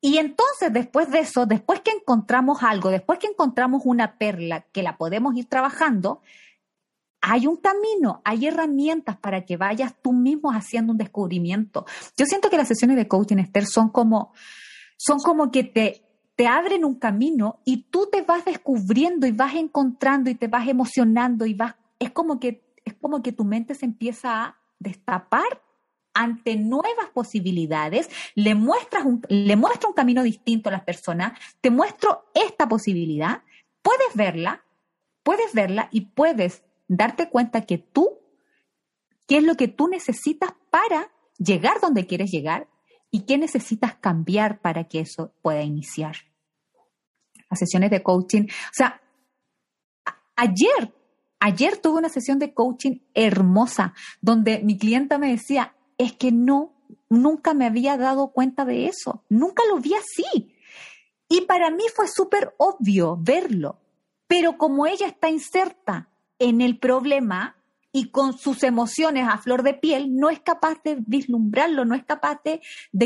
Y 0.00 0.18
entonces, 0.18 0.72
después 0.72 1.10
de 1.10 1.20
eso, 1.20 1.46
después 1.46 1.80
que 1.80 1.90
encontramos 1.90 2.62
algo, 2.62 2.90
después 2.90 3.18
que 3.18 3.28
encontramos 3.28 3.82
una 3.84 4.18
perla 4.18 4.60
que 4.72 4.82
la 4.82 4.96
podemos 4.96 5.34
ir 5.36 5.46
trabajando, 5.46 6.20
hay 7.20 7.46
un 7.46 7.56
camino, 7.56 8.20
hay 8.24 8.46
herramientas 8.46 9.16
para 9.16 9.44
que 9.44 9.56
vayas 9.56 9.94
tú 10.00 10.12
mismo 10.12 10.52
haciendo 10.52 10.92
un 10.92 10.98
descubrimiento. 10.98 11.84
Yo 12.16 12.24
siento 12.24 12.50
que 12.50 12.56
las 12.56 12.68
sesiones 12.68 12.96
de 12.96 13.08
coaching, 13.08 13.38
Esther, 13.38 13.66
son 13.66 13.88
como, 13.88 14.32
son 14.96 15.18
como 15.18 15.50
que 15.50 15.64
te, 15.64 16.04
te 16.36 16.46
abren 16.46 16.84
un 16.84 16.94
camino 16.94 17.60
y 17.64 17.84
tú 17.90 18.08
te 18.12 18.22
vas 18.22 18.44
descubriendo 18.44 19.26
y 19.26 19.32
vas 19.32 19.54
encontrando 19.54 20.30
y 20.30 20.36
te 20.36 20.46
vas 20.46 20.68
emocionando 20.68 21.46
y 21.46 21.54
vas, 21.54 21.74
es 21.98 22.12
como 22.12 22.38
que, 22.38 22.62
es 22.84 22.94
como 22.94 23.22
que 23.22 23.32
tu 23.32 23.44
mente 23.44 23.74
se 23.74 23.86
empieza 23.86 24.44
a 24.44 24.56
destapar 24.78 25.62
ante 26.16 26.56
nuevas 26.56 27.10
posibilidades, 27.12 28.08
le 28.34 28.54
muestras 28.54 29.04
un, 29.04 29.22
le 29.28 29.54
muestra 29.54 29.88
un 29.88 29.94
camino 29.94 30.22
distinto 30.22 30.70
a 30.70 30.72
las 30.72 30.82
personas, 30.82 31.38
te 31.60 31.70
muestro 31.70 32.24
esta 32.34 32.66
posibilidad, 32.66 33.42
puedes 33.82 34.14
verla, 34.14 34.64
puedes 35.22 35.52
verla 35.52 35.88
y 35.92 36.06
puedes 36.06 36.64
darte 36.88 37.28
cuenta 37.28 37.66
que 37.66 37.76
tú, 37.76 38.18
qué 39.28 39.36
es 39.38 39.44
lo 39.44 39.56
que 39.56 39.68
tú 39.68 39.88
necesitas 39.88 40.54
para 40.70 41.10
llegar 41.36 41.80
donde 41.82 42.06
quieres 42.06 42.30
llegar 42.30 42.66
y 43.10 43.26
qué 43.26 43.36
necesitas 43.36 43.94
cambiar 43.96 44.60
para 44.60 44.84
que 44.84 45.00
eso 45.00 45.34
pueda 45.42 45.62
iniciar. 45.62 46.16
Las 47.50 47.58
sesiones 47.58 47.90
de 47.90 48.02
coaching, 48.02 48.44
o 48.44 48.72
sea, 48.72 49.02
ayer, 50.34 50.94
ayer 51.40 51.76
tuve 51.76 51.98
una 51.98 52.08
sesión 52.08 52.38
de 52.38 52.54
coaching 52.54 53.00
hermosa 53.12 53.92
donde 54.22 54.60
mi 54.60 54.78
clienta 54.78 55.18
me 55.18 55.30
decía, 55.30 55.76
es 55.98 56.12
que 56.12 56.32
no, 56.32 56.74
nunca 57.08 57.54
me 57.54 57.66
había 57.66 57.96
dado 57.96 58.28
cuenta 58.28 58.64
de 58.64 58.86
eso, 58.86 59.24
nunca 59.28 59.62
lo 59.68 59.78
vi 59.78 59.94
así. 59.94 60.54
Y 61.28 61.42
para 61.42 61.70
mí 61.70 61.84
fue 61.94 62.06
súper 62.08 62.54
obvio 62.58 63.18
verlo, 63.20 63.80
pero 64.26 64.58
como 64.58 64.86
ella 64.86 65.06
está 65.06 65.28
inserta 65.28 66.08
en 66.38 66.60
el 66.60 66.78
problema 66.78 67.56
y 67.92 68.10
con 68.10 68.36
sus 68.36 68.62
emociones 68.62 69.26
a 69.26 69.38
flor 69.38 69.62
de 69.62 69.74
piel, 69.74 70.14
no 70.14 70.28
es 70.28 70.40
capaz 70.40 70.82
de 70.84 70.98
vislumbrarlo, 71.06 71.84
no 71.84 71.94
es 71.94 72.04
capaz 72.04 72.40
de, 72.44 72.60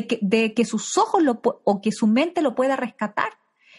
que, 0.07 0.19
de 0.21 0.53
que, 0.53 0.65
sus 0.65 0.99
ojos 0.99 1.23
lo, 1.23 1.41
o 1.43 1.81
que 1.81 1.93
su 1.93 2.09
mente 2.09 2.43
lo 2.43 2.57
pueda 2.57 2.75
rescatar. 2.75 3.31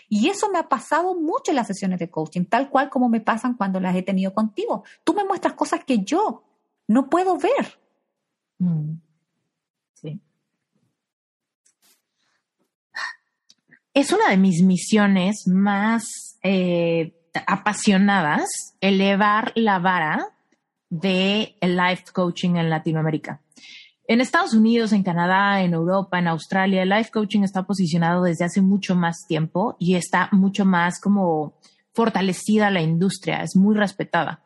Y 0.07 0.29
eso 0.29 0.49
me 0.49 0.59
ha 0.59 0.69
pasado 0.69 1.15
mucho 1.15 1.51
en 1.51 1.57
las 1.57 1.67
sesiones 1.67 1.99
de 1.99 2.09
coaching, 2.09 2.45
tal 2.45 2.69
cual 2.69 2.89
como 2.89 3.09
me 3.09 3.19
pasan 3.19 3.55
cuando 3.55 3.79
las 3.79 3.95
he 3.95 4.03
tenido 4.03 4.33
contigo. 4.33 4.83
Tú 5.03 5.13
me 5.13 5.25
muestras 5.25 5.53
cosas 5.53 5.83
que 5.83 5.99
yo 5.99 6.43
no 6.87 7.09
puedo 7.09 7.37
ver. 7.37 7.80
Mm. 8.61 9.01
Es 13.93 14.13
una 14.13 14.29
de 14.29 14.37
mis 14.37 14.63
misiones 14.63 15.47
más, 15.47 16.37
eh, 16.43 17.13
apasionadas 17.45 18.49
elevar 18.79 19.51
la 19.55 19.79
vara 19.79 20.27
de 20.89 21.57
life 21.61 22.05
coaching 22.13 22.55
en 22.55 22.69
Latinoamérica. 22.69 23.41
En 24.07 24.21
Estados 24.21 24.53
Unidos, 24.53 24.93
en 24.93 25.03
Canadá, 25.03 25.61
en 25.61 25.73
Europa, 25.73 26.19
en 26.19 26.27
Australia, 26.27 26.83
el 26.83 26.89
life 26.89 27.11
coaching 27.11 27.41
está 27.41 27.63
posicionado 27.63 28.23
desde 28.23 28.45
hace 28.45 28.61
mucho 28.61 28.95
más 28.95 29.25
tiempo 29.27 29.75
y 29.79 29.95
está 29.95 30.29
mucho 30.31 30.65
más 30.65 31.01
como 31.01 31.55
fortalecida 31.93 32.69
la 32.69 32.81
industria, 32.81 33.43
es 33.43 33.55
muy 33.55 33.75
respetada. 33.75 34.43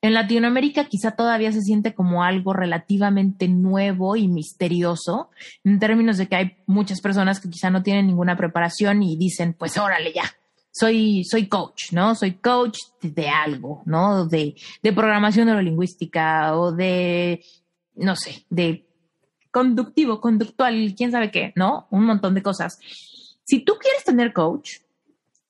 En 0.00 0.14
Latinoamérica 0.14 0.84
quizá 0.84 1.10
todavía 1.12 1.50
se 1.50 1.60
siente 1.60 1.92
como 1.92 2.22
algo 2.22 2.52
relativamente 2.52 3.48
nuevo 3.48 4.14
y 4.14 4.28
misterioso, 4.28 5.30
en 5.64 5.80
términos 5.80 6.18
de 6.18 6.28
que 6.28 6.36
hay 6.36 6.56
muchas 6.66 7.00
personas 7.00 7.40
que 7.40 7.50
quizá 7.50 7.68
no 7.70 7.82
tienen 7.82 8.06
ninguna 8.06 8.36
preparación 8.36 9.02
y 9.02 9.16
dicen, 9.16 9.54
pues 9.54 9.76
órale 9.76 10.12
ya, 10.12 10.22
soy, 10.70 11.24
soy 11.24 11.48
coach, 11.48 11.92
¿no? 11.92 12.14
Soy 12.14 12.34
coach 12.34 12.78
de, 13.02 13.28
algo, 13.28 13.82
¿no? 13.86 14.26
De, 14.26 14.54
de 14.82 14.92
programación 14.92 15.46
neurolingüística 15.46 16.56
o 16.56 16.70
de, 16.70 17.44
no 17.96 18.14
sé, 18.14 18.44
de 18.50 18.86
conductivo, 19.50 20.20
conductual, 20.20 20.94
quién 20.96 21.10
sabe 21.10 21.32
qué, 21.32 21.52
¿no? 21.56 21.88
Un 21.90 22.04
montón 22.04 22.34
de 22.34 22.42
cosas. 22.42 22.78
Si 23.44 23.64
tú 23.64 23.74
quieres 23.80 24.04
tener 24.04 24.32
coach, 24.32 24.76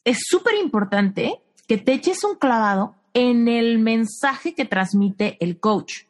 es 0.04 0.20
súper 0.26 0.54
importante 0.54 1.42
que 1.66 1.76
te 1.76 1.92
eches 1.92 2.24
un 2.24 2.36
clavado 2.36 2.94
en 3.18 3.48
el 3.48 3.80
mensaje 3.80 4.54
que 4.54 4.64
transmite 4.64 5.36
el 5.40 5.58
coach. 5.58 6.04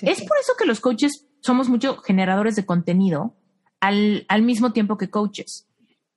es 0.00 0.22
por 0.22 0.38
eso 0.38 0.54
que 0.58 0.64
los 0.64 0.80
coaches 0.80 1.26
somos 1.40 1.68
muchos 1.68 2.02
generadores 2.02 2.56
de 2.56 2.64
contenido 2.64 3.36
al, 3.78 4.24
al 4.28 4.40
mismo 4.40 4.72
tiempo 4.72 4.96
que 4.96 5.10
coaches, 5.10 5.68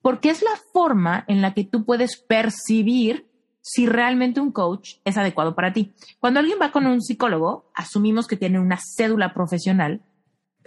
porque 0.01 0.30
es 0.30 0.43
la 0.43 0.55
forma 0.72 1.26
en 1.27 1.41
la 1.41 1.53
que 1.53 1.65
tú 1.65 1.84
puedes 1.84 2.15
percibir 2.15 3.27
si 3.59 3.85
realmente 3.85 4.39
un 4.39 4.53
coach 4.53 4.95
es 5.03 5.18
adecuado 5.18 5.55
para 5.55 5.73
ti. 5.73 5.93
Cuando 6.19 6.39
alguien 6.39 6.57
va 6.61 6.72
con 6.72 6.88
un 6.88 7.01
psicólogo, 7.01 7.69
asumimos 7.76 8.27
que 8.27 8.38
tiene 8.38 8.61
una 8.61 8.80
cédula 8.95 9.34
profesional 9.34 10.01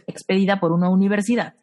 expedida 0.07 0.61
por 0.61 0.71
una 0.71 0.91
universidad. 0.91 1.55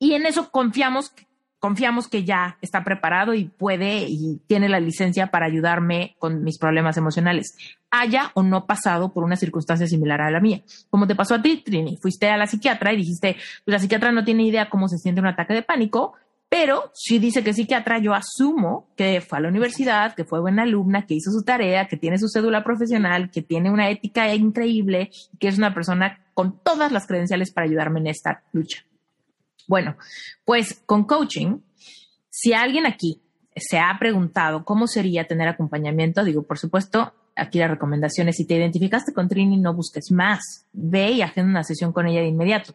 Y 0.00 0.14
en 0.14 0.26
eso 0.26 0.50
confiamos 0.50 1.12
confiamos 1.58 2.08
que 2.08 2.24
ya 2.24 2.56
está 2.62 2.84
preparado 2.84 3.34
y 3.34 3.44
puede 3.44 4.04
y 4.08 4.40
tiene 4.46 4.68
la 4.68 4.80
licencia 4.80 5.28
para 5.28 5.46
ayudarme 5.46 6.16
con 6.18 6.42
mis 6.42 6.58
problemas 6.58 6.96
emocionales, 6.96 7.56
haya 7.90 8.30
o 8.34 8.42
no 8.42 8.66
pasado 8.66 9.12
por 9.12 9.24
una 9.24 9.36
circunstancia 9.36 9.86
similar 9.86 10.20
a 10.20 10.30
la 10.30 10.40
mía. 10.40 10.62
Como 10.90 11.06
te 11.06 11.14
pasó 11.14 11.34
a 11.34 11.42
ti, 11.42 11.62
Trini, 11.64 11.96
fuiste 11.96 12.28
a 12.28 12.36
la 12.36 12.46
psiquiatra 12.46 12.92
y 12.92 12.98
dijiste, 12.98 13.34
pues 13.64 13.72
la 13.72 13.78
psiquiatra 13.78 14.12
no 14.12 14.24
tiene 14.24 14.44
idea 14.44 14.70
cómo 14.70 14.88
se 14.88 14.98
siente 14.98 15.20
un 15.20 15.26
ataque 15.26 15.54
de 15.54 15.62
pánico, 15.62 16.14
pero 16.48 16.90
si 16.94 17.18
dice 17.18 17.44
que 17.44 17.52
psiquiatra, 17.52 17.98
yo 17.98 18.14
asumo 18.14 18.88
que 18.96 19.20
fue 19.20 19.38
a 19.38 19.40
la 19.42 19.48
universidad, 19.48 20.14
que 20.14 20.24
fue 20.24 20.40
buena 20.40 20.62
alumna, 20.62 21.04
que 21.04 21.14
hizo 21.14 21.30
su 21.30 21.42
tarea, 21.42 21.88
que 21.88 21.98
tiene 21.98 22.18
su 22.18 22.28
cédula 22.28 22.64
profesional, 22.64 23.30
que 23.30 23.42
tiene 23.42 23.70
una 23.70 23.90
ética 23.90 24.34
increíble, 24.34 25.10
que 25.38 25.48
es 25.48 25.58
una 25.58 25.74
persona 25.74 26.24
con 26.32 26.58
todas 26.60 26.90
las 26.90 27.06
credenciales 27.06 27.52
para 27.52 27.66
ayudarme 27.66 28.00
en 28.00 28.06
esta 28.06 28.44
lucha. 28.52 28.82
Bueno, 29.68 29.96
pues 30.46 30.82
con 30.86 31.04
coaching, 31.04 31.58
si 32.30 32.54
alguien 32.54 32.86
aquí 32.86 33.22
se 33.54 33.78
ha 33.78 33.94
preguntado 34.00 34.64
cómo 34.64 34.86
sería 34.86 35.26
tener 35.26 35.46
acompañamiento, 35.46 36.24
digo, 36.24 36.42
por 36.42 36.58
supuesto, 36.58 37.12
aquí 37.36 37.58
la 37.58 37.68
recomendación 37.68 38.28
es 38.28 38.36
si 38.36 38.46
te 38.46 38.56
identificaste 38.56 39.12
con 39.12 39.28
Trini, 39.28 39.58
no 39.58 39.74
busques 39.74 40.10
más, 40.10 40.66
ve 40.72 41.10
y 41.12 41.22
agenda 41.22 41.50
una 41.50 41.64
sesión 41.64 41.92
con 41.92 42.06
ella 42.06 42.20
de 42.20 42.28
inmediato. 42.28 42.74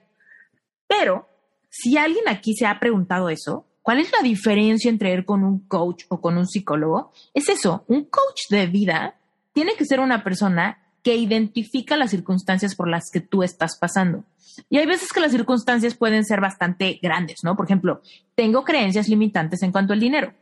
Pero 0.88 1.28
si 1.70 1.98
alguien 1.98 2.30
aquí 2.30 2.54
se 2.54 2.68
ha 2.68 2.80
preguntado 2.80 3.30
eso, 3.30 3.66
¿cuál 3.82 4.00
es 4.00 4.12
la 4.12 4.22
diferencia 4.22 4.92
entre 4.92 5.14
ir 5.14 5.26
con 5.26 5.44
un 5.44 5.68
coach 5.68 6.04
o 6.10 6.22
con 6.22 6.38
un 6.38 6.48
psicólogo? 6.48 7.12
Es 7.34 7.50
eso, 7.50 7.86
un 7.88 8.06
coach 8.06 8.50
de 8.52 8.68
vida 8.68 9.16
tiene 9.52 9.74
que 9.74 9.86
ser 9.86 10.00
una 10.00 10.24
persona 10.24 10.83
que 11.04 11.16
identifica 11.16 11.98
las 11.98 12.12
circunstancias 12.12 12.76
por 12.76 12.90
las 12.90 13.12
que 13.12 13.20
tú 13.20 13.44
estás 13.44 13.78
pasando. 13.78 14.24
Y 14.70 14.78
hay 14.78 14.86
veces 14.86 15.12
que 15.12 15.20
las 15.20 15.32
circunstancias 15.32 15.96
pueden 15.96 16.26
ser 16.26 16.40
bastante 16.40 17.00
grandes, 17.02 17.44
¿no? 17.44 17.56
Por 17.56 17.66
ejemplo, 17.66 18.02
tengo 18.36 18.64
creencias 18.64 19.10
limitantes 19.10 19.62
en 19.64 19.72
cuanto 19.72 19.94
al 19.94 20.00
dinero. 20.00 20.34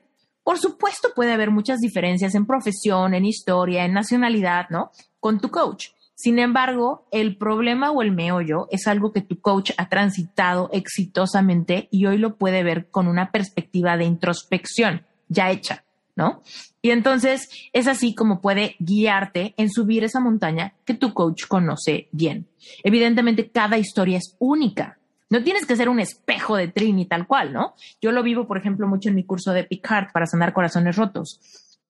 Por 0.43 0.57
supuesto, 0.57 1.09
puede 1.15 1.33
haber 1.33 1.51
muchas 1.51 1.79
diferencias 1.79 2.35
en 2.35 2.45
profesión, 2.45 3.13
en 3.13 3.25
historia, 3.25 3.85
en 3.85 3.93
nacionalidad, 3.93 4.69
¿no? 4.69 4.91
Con 5.19 5.39
tu 5.39 5.49
coach. 5.49 5.89
Sin 6.15 6.37
embargo, 6.37 7.07
el 7.11 7.37
problema 7.37 7.89
o 7.91 8.01
el 8.03 8.11
meollo 8.11 8.67
es 8.69 8.85
algo 8.87 9.11
que 9.11 9.21
tu 9.21 9.39
coach 9.39 9.71
ha 9.77 9.89
transitado 9.89 10.69
exitosamente 10.71 11.87
y 11.89 12.05
hoy 12.05 12.17
lo 12.17 12.37
puede 12.37 12.63
ver 12.63 12.89
con 12.89 13.07
una 13.07 13.31
perspectiva 13.31 13.97
de 13.97 14.05
introspección 14.05 15.05
ya 15.29 15.49
hecha, 15.49 15.85
¿no? 16.15 16.41
Y 16.81 16.91
entonces 16.91 17.49
es 17.73 17.87
así 17.87 18.15
como 18.15 18.41
puede 18.41 18.75
guiarte 18.79 19.53
en 19.57 19.69
subir 19.69 20.03
esa 20.03 20.19
montaña 20.19 20.73
que 20.85 20.93
tu 20.93 21.13
coach 21.13 21.45
conoce 21.47 22.07
bien. 22.11 22.47
Evidentemente, 22.83 23.49
cada 23.49 23.77
historia 23.77 24.17
es 24.17 24.35
única. 24.39 24.97
No 25.29 25.43
tienes 25.43 25.65
que 25.65 25.77
ser 25.77 25.87
un 25.87 25.99
espejo 25.99 26.57
de 26.57 26.67
Trini 26.67 27.05
tal 27.05 27.25
cual, 27.25 27.53
¿no? 27.53 27.75
Yo 28.01 28.11
lo 28.11 28.21
vivo, 28.21 28.47
por 28.47 28.57
ejemplo, 28.57 28.87
mucho 28.87 29.09
en 29.09 29.15
mi 29.15 29.23
curso 29.23 29.53
de 29.53 29.63
Picard 29.63 30.11
para 30.11 30.25
sanar 30.25 30.53
corazones 30.53 30.97
rotos. 30.97 31.39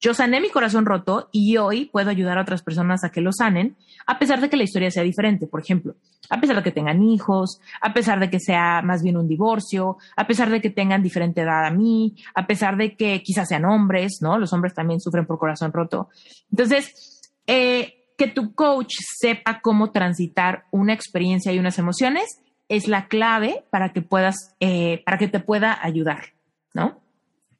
Yo 0.02 0.15
sané 0.15 0.41
mi 0.41 0.49
corazón 0.49 0.88
roto 0.88 1.30
y 1.32 1.57
hoy 1.57 1.86
puedo 1.86 2.10
ayudar 2.10 2.40
a 2.40 2.41
otras 2.41 2.64
personas 2.64 3.03
a 3.03 3.11
que 3.11 3.22
lo 3.22 3.32
sanen, 3.32 3.78
a 4.07 4.18
pesar 4.18 4.41
de 4.41 4.49
que 4.49 4.57
la 4.57 4.64
historia 4.64 4.90
sea 4.90 5.03
diferente. 5.03 5.45
Por 5.45 5.61
ejemplo, 5.61 5.95
a 6.28 6.41
pesar 6.41 6.56
de 6.56 6.64
que 6.64 6.72
tengan 6.72 7.03
hijos, 7.03 7.61
a 7.80 7.94
pesar 7.94 8.19
de 8.19 8.32
que 8.32 8.40
sea 8.40 8.82
más 8.82 9.03
bien 9.03 9.15
un 9.15 9.28
divorcio, 9.28 9.98
a 10.15 10.26
pesar 10.26 10.49
de 10.49 10.60
que 10.60 10.72
tengan 10.72 11.03
diferente 11.03 11.41
edad 11.41 11.68
a 11.68 11.69
mí, 11.69 12.15
a 12.34 12.48
pesar 12.48 12.78
de 12.78 12.95
que 12.95 13.22
quizás 13.22 13.48
sean 13.48 13.64
hombres, 13.64 14.18
¿no? 14.22 14.40
Los 14.40 14.53
hombres 14.53 14.73
también 14.73 14.99
sufren 14.99 15.28
por 15.28 15.38
corazón 15.38 15.72
roto. 15.72 16.10
Entonces, 16.49 17.22
eh, 17.45 18.07
que 18.18 18.28
tu 18.28 18.56
coach 18.56 18.95
sepa 19.19 19.61
cómo 19.61 19.91
transitar 19.91 20.65
una 20.72 20.94
experiencia 20.94 21.53
y 21.53 21.60
unas 21.60 21.78
emociones 21.78 22.41
es 22.69 22.88
la 22.88 23.07
clave 23.07 23.65
para 23.69 23.94
que 23.94 24.02
puedas, 24.02 24.56
eh, 24.60 25.03
para 25.06 25.19
que 25.19 25.28
te 25.28 25.41
pueda 25.41 25.78
ayudar, 25.80 26.34
¿no? 26.73 26.99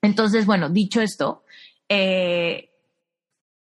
Entonces, 0.01 0.47
bueno, 0.47 0.69
dicho 0.69 1.01
esto, 1.01 1.43
eh, 1.93 2.69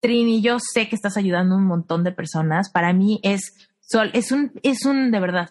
Trini, 0.01 0.43
yo 0.43 0.59
sé 0.61 0.89
que 0.89 0.95
estás 0.95 1.17
ayudando 1.17 1.57
a 1.57 1.59
un 1.59 1.67
montón 1.67 2.05
de 2.05 2.13
personas. 2.13 2.71
Para 2.71 2.93
mí 2.93 3.19
es, 3.25 3.69
es 4.13 4.31
un, 4.31 4.53
es 4.63 4.85
un, 4.87 5.11
de 5.11 5.19
verdad, 5.19 5.51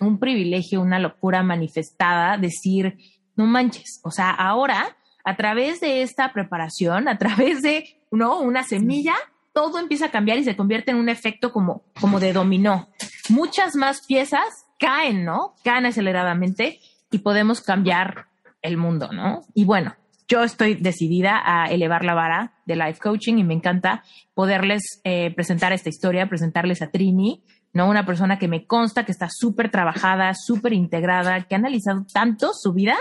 un 0.00 0.18
privilegio, 0.18 0.82
una 0.82 0.98
locura 0.98 1.42
manifestada 1.42 2.36
decir, 2.36 2.98
no 3.36 3.46
manches, 3.46 4.00
o 4.04 4.10
sea, 4.10 4.30
ahora, 4.30 4.98
a 5.24 5.36
través 5.36 5.80
de 5.80 6.02
esta 6.02 6.34
preparación, 6.34 7.08
a 7.08 7.16
través 7.16 7.62
de, 7.62 7.84
¿no? 8.10 8.40
Una 8.40 8.64
semilla, 8.64 9.14
todo 9.54 9.78
empieza 9.78 10.06
a 10.06 10.10
cambiar 10.10 10.38
y 10.38 10.44
se 10.44 10.56
convierte 10.56 10.90
en 10.90 10.98
un 10.98 11.08
efecto 11.08 11.52
como, 11.52 11.84
como 11.98 12.20
de 12.20 12.34
dominó. 12.34 12.90
Muchas 13.30 13.76
más 13.76 14.04
piezas 14.06 14.66
caen, 14.78 15.24
¿no? 15.24 15.54
Caen 15.64 15.86
aceleradamente 15.86 16.80
y 17.10 17.18
podemos 17.18 17.62
cambiar 17.62 18.26
el 18.60 18.76
mundo, 18.76 19.10
¿no? 19.10 19.40
Y 19.54 19.64
bueno, 19.64 19.94
yo 20.30 20.44
estoy 20.44 20.76
decidida 20.76 21.42
a 21.44 21.66
elevar 21.66 22.04
la 22.04 22.14
vara 22.14 22.54
de 22.64 22.76
life 22.76 23.00
coaching 23.00 23.38
y 23.38 23.44
me 23.44 23.52
encanta 23.52 24.04
poderles 24.32 25.00
eh, 25.02 25.34
presentar 25.34 25.72
esta 25.72 25.88
historia, 25.88 26.28
presentarles 26.28 26.82
a 26.82 26.90
Trini, 26.92 27.42
¿no? 27.72 27.90
Una 27.90 28.06
persona 28.06 28.38
que 28.38 28.46
me 28.46 28.64
consta 28.64 29.04
que 29.04 29.10
está 29.10 29.28
súper 29.28 29.72
trabajada, 29.72 30.32
súper 30.34 30.72
integrada, 30.72 31.42
que 31.42 31.56
ha 31.56 31.58
analizado 31.58 32.06
tanto 32.12 32.52
su 32.54 32.72
vida, 32.72 32.96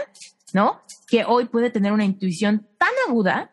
¿no? 0.53 0.81
Que 1.07 1.23
hoy 1.23 1.45
puede 1.45 1.69
tener 1.69 1.91
una 1.91 2.03
intuición 2.03 2.67
tan 2.79 2.89
aguda 3.07 3.51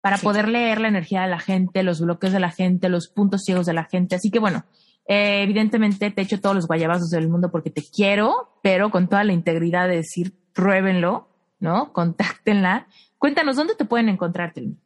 para 0.00 0.18
poder 0.18 0.48
leer 0.48 0.80
la 0.80 0.88
energía 0.88 1.22
de 1.22 1.28
la 1.28 1.40
gente, 1.40 1.82
los 1.82 2.00
bloques 2.00 2.32
de 2.32 2.38
la 2.38 2.52
gente, 2.52 2.88
los 2.88 3.08
puntos 3.08 3.42
ciegos 3.42 3.66
de 3.66 3.72
la 3.72 3.84
gente. 3.84 4.14
Así 4.14 4.30
que 4.30 4.38
bueno, 4.38 4.64
eh, 5.08 5.42
evidentemente 5.42 6.12
te 6.12 6.22
echo 6.22 6.40
todos 6.40 6.54
los 6.54 6.68
guayabazos 6.68 7.10
del 7.10 7.28
mundo 7.28 7.50
porque 7.50 7.70
te 7.70 7.82
quiero, 7.82 8.60
pero 8.62 8.90
con 8.90 9.08
toda 9.08 9.24
la 9.24 9.32
integridad 9.32 9.88
de 9.88 9.96
decir, 9.96 10.34
pruébenlo, 10.52 11.33
¿no? 11.64 11.92
Contáctenla. 11.92 12.86
Cuéntanos, 13.18 13.56
¿dónde 13.56 13.74
te 13.74 13.86
pueden 13.86 14.08
encontrar, 14.08 14.52
En 14.54 14.76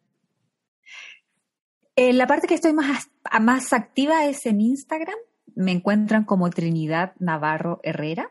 eh, 1.96 2.12
la 2.14 2.26
parte 2.26 2.46
que 2.46 2.54
estoy 2.54 2.72
más, 2.72 3.10
más 3.40 3.72
activa 3.72 4.24
es 4.24 4.46
en 4.46 4.60
Instagram. 4.60 5.16
Me 5.56 5.72
encuentran 5.72 6.24
como 6.24 6.48
Trinidad 6.48 7.14
Navarro 7.18 7.80
Herrera, 7.82 8.30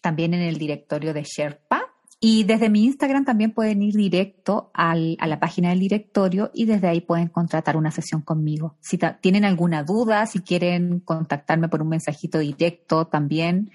también 0.00 0.34
en 0.34 0.42
el 0.42 0.58
directorio 0.58 1.14
de 1.14 1.22
Sherpa. 1.22 1.88
Y 2.18 2.44
desde 2.44 2.68
mi 2.68 2.84
Instagram 2.84 3.24
también 3.24 3.52
pueden 3.52 3.82
ir 3.82 3.94
directo 3.94 4.70
a 4.74 4.94
la 4.94 5.40
página 5.40 5.70
del 5.70 5.80
directorio 5.80 6.50
y 6.54 6.66
desde 6.66 6.88
ahí 6.88 7.00
pueden 7.00 7.28
contratar 7.28 7.76
una 7.76 7.90
sesión 7.90 8.22
conmigo. 8.22 8.76
Si 8.80 8.98
tienen 9.20 9.44
alguna 9.44 9.82
duda, 9.82 10.26
si 10.26 10.40
quieren 10.40 11.00
contactarme 11.00 11.68
por 11.68 11.82
un 11.82 11.88
mensajito 11.88 12.38
directo 12.38 13.06
también, 13.08 13.72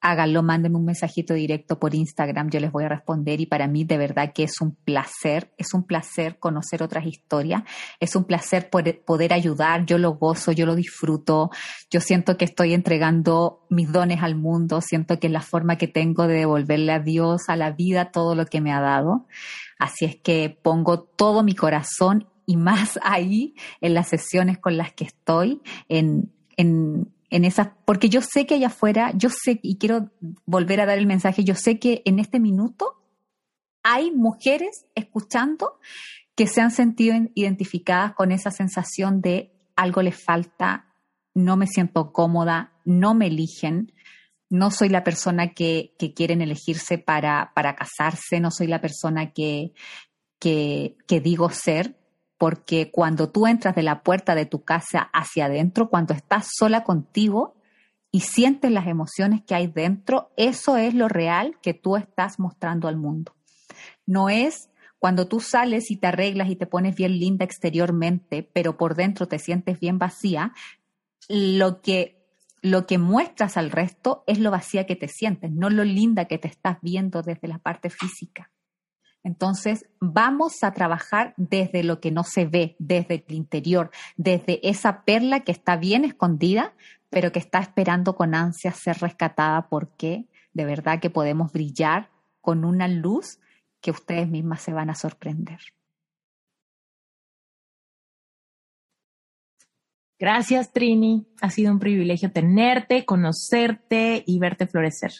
háganlo, 0.00 0.42
mándenme 0.42 0.78
un 0.78 0.84
mensajito 0.86 1.34
directo 1.34 1.78
por 1.78 1.94
Instagram, 1.94 2.48
yo 2.50 2.58
les 2.58 2.72
voy 2.72 2.84
a 2.84 2.88
responder 2.88 3.40
y 3.40 3.46
para 3.46 3.66
mí 3.66 3.84
de 3.84 3.98
verdad 3.98 4.32
que 4.34 4.44
es 4.44 4.60
un 4.60 4.74
placer, 4.74 5.52
es 5.58 5.74
un 5.74 5.84
placer 5.84 6.38
conocer 6.38 6.82
otras 6.82 7.06
historias, 7.06 7.62
es 7.98 8.16
un 8.16 8.24
placer 8.24 8.70
poder, 8.70 9.32
ayudar, 9.32 9.84
yo 9.84 9.98
lo 9.98 10.12
gozo, 10.14 10.52
yo 10.52 10.64
lo 10.64 10.74
disfruto, 10.74 11.50
yo 11.90 12.00
siento 12.00 12.38
que 12.38 12.46
estoy 12.46 12.72
entregando 12.72 13.66
mis 13.68 13.92
dones 13.92 14.22
al 14.22 14.36
mundo, 14.36 14.80
siento 14.80 15.18
que 15.18 15.26
es 15.26 15.32
la 15.32 15.42
forma 15.42 15.76
que 15.76 15.88
tengo 15.88 16.26
de 16.26 16.38
devolverle 16.38 16.92
a 16.92 17.00
Dios, 17.00 17.42
a 17.48 17.56
la 17.56 17.70
vida, 17.70 18.10
todo 18.10 18.34
lo 18.34 18.46
que 18.46 18.60
me 18.60 18.72
ha 18.72 18.80
dado. 18.80 19.26
Así 19.78 20.04
es 20.06 20.16
que 20.16 20.58
pongo 20.62 21.00
todo 21.00 21.42
mi 21.42 21.54
corazón 21.54 22.26
y 22.46 22.56
más 22.56 22.98
ahí 23.02 23.54
en 23.80 23.94
las 23.94 24.08
sesiones 24.08 24.58
con 24.58 24.76
las 24.76 24.92
que 24.92 25.04
estoy, 25.04 25.60
en, 25.88 26.32
en 26.56 27.08
en 27.30 27.44
esas, 27.44 27.70
porque 27.84 28.08
yo 28.08 28.20
sé 28.22 28.44
que 28.44 28.54
allá 28.54 28.66
afuera, 28.66 29.12
yo 29.14 29.30
sé, 29.30 29.60
y 29.62 29.78
quiero 29.78 30.10
volver 30.44 30.80
a 30.80 30.86
dar 30.86 30.98
el 30.98 31.06
mensaje, 31.06 31.44
yo 31.44 31.54
sé 31.54 31.78
que 31.78 32.02
en 32.04 32.18
este 32.18 32.40
minuto 32.40 33.00
hay 33.82 34.10
mujeres 34.10 34.86
escuchando 34.94 35.78
que 36.34 36.46
se 36.46 36.60
han 36.60 36.70
sentido 36.70 37.16
identificadas 37.34 38.14
con 38.14 38.32
esa 38.32 38.50
sensación 38.50 39.20
de 39.20 39.52
algo 39.76 40.02
les 40.02 40.22
falta, 40.22 40.92
no 41.34 41.56
me 41.56 41.66
siento 41.66 42.12
cómoda, 42.12 42.72
no 42.84 43.14
me 43.14 43.28
eligen, 43.28 43.92
no 44.48 44.70
soy 44.70 44.88
la 44.88 45.04
persona 45.04 45.54
que, 45.54 45.94
que 45.98 46.12
quieren 46.12 46.42
elegirse 46.42 46.98
para, 46.98 47.52
para 47.54 47.76
casarse, 47.76 48.40
no 48.40 48.50
soy 48.50 48.66
la 48.66 48.80
persona 48.80 49.32
que, 49.32 49.72
que, 50.40 50.96
que 51.06 51.20
digo 51.20 51.50
ser, 51.50 51.99
porque 52.40 52.90
cuando 52.90 53.28
tú 53.28 53.46
entras 53.46 53.74
de 53.74 53.82
la 53.82 54.02
puerta 54.02 54.34
de 54.34 54.46
tu 54.46 54.64
casa 54.64 55.10
hacia 55.12 55.44
adentro, 55.44 55.90
cuando 55.90 56.14
estás 56.14 56.48
sola 56.56 56.84
contigo 56.84 57.54
y 58.10 58.20
sientes 58.20 58.70
las 58.70 58.86
emociones 58.86 59.42
que 59.46 59.54
hay 59.54 59.66
dentro, 59.66 60.30
eso 60.38 60.78
es 60.78 60.94
lo 60.94 61.06
real 61.06 61.58
que 61.60 61.74
tú 61.74 61.96
estás 61.96 62.38
mostrando 62.38 62.88
al 62.88 62.96
mundo. 62.96 63.36
No 64.06 64.30
es 64.30 64.70
cuando 64.98 65.28
tú 65.28 65.40
sales 65.40 65.90
y 65.90 65.98
te 65.98 66.06
arreglas 66.06 66.48
y 66.48 66.56
te 66.56 66.64
pones 66.64 66.96
bien 66.96 67.18
linda 67.18 67.44
exteriormente, 67.44 68.42
pero 68.42 68.78
por 68.78 68.94
dentro 68.94 69.28
te 69.28 69.38
sientes 69.38 69.78
bien 69.78 69.98
vacía, 69.98 70.54
lo 71.28 71.82
que, 71.82 72.24
lo 72.62 72.86
que 72.86 72.96
muestras 72.96 73.58
al 73.58 73.70
resto 73.70 74.24
es 74.26 74.38
lo 74.38 74.50
vacía 74.50 74.86
que 74.86 74.96
te 74.96 75.08
sientes, 75.08 75.50
no 75.52 75.68
lo 75.68 75.84
linda 75.84 76.24
que 76.24 76.38
te 76.38 76.48
estás 76.48 76.78
viendo 76.80 77.20
desde 77.20 77.48
la 77.48 77.58
parte 77.58 77.90
física. 77.90 78.50
Entonces, 79.22 79.86
vamos 80.00 80.62
a 80.62 80.72
trabajar 80.72 81.34
desde 81.36 81.82
lo 81.82 82.00
que 82.00 82.10
no 82.10 82.24
se 82.24 82.46
ve, 82.46 82.76
desde 82.78 83.24
el 83.26 83.34
interior, 83.34 83.90
desde 84.16 84.66
esa 84.68 85.04
perla 85.04 85.40
que 85.40 85.52
está 85.52 85.76
bien 85.76 86.04
escondida, 86.04 86.74
pero 87.10 87.32
que 87.32 87.38
está 87.38 87.58
esperando 87.58 88.16
con 88.16 88.34
ansia 88.34 88.72
ser 88.72 88.98
rescatada 88.98 89.68
porque 89.68 90.26
de 90.52 90.64
verdad 90.64 91.00
que 91.00 91.10
podemos 91.10 91.52
brillar 91.52 92.10
con 92.40 92.64
una 92.64 92.88
luz 92.88 93.38
que 93.80 93.90
ustedes 93.90 94.28
mismas 94.28 94.62
se 94.62 94.72
van 94.72 94.90
a 94.90 94.94
sorprender. 94.94 95.60
Gracias, 100.18 100.70
Trini. 100.72 101.26
Ha 101.40 101.48
sido 101.48 101.72
un 101.72 101.78
privilegio 101.78 102.30
tenerte, 102.30 103.06
conocerte 103.06 104.22
y 104.26 104.38
verte 104.38 104.66
florecer. 104.66 105.12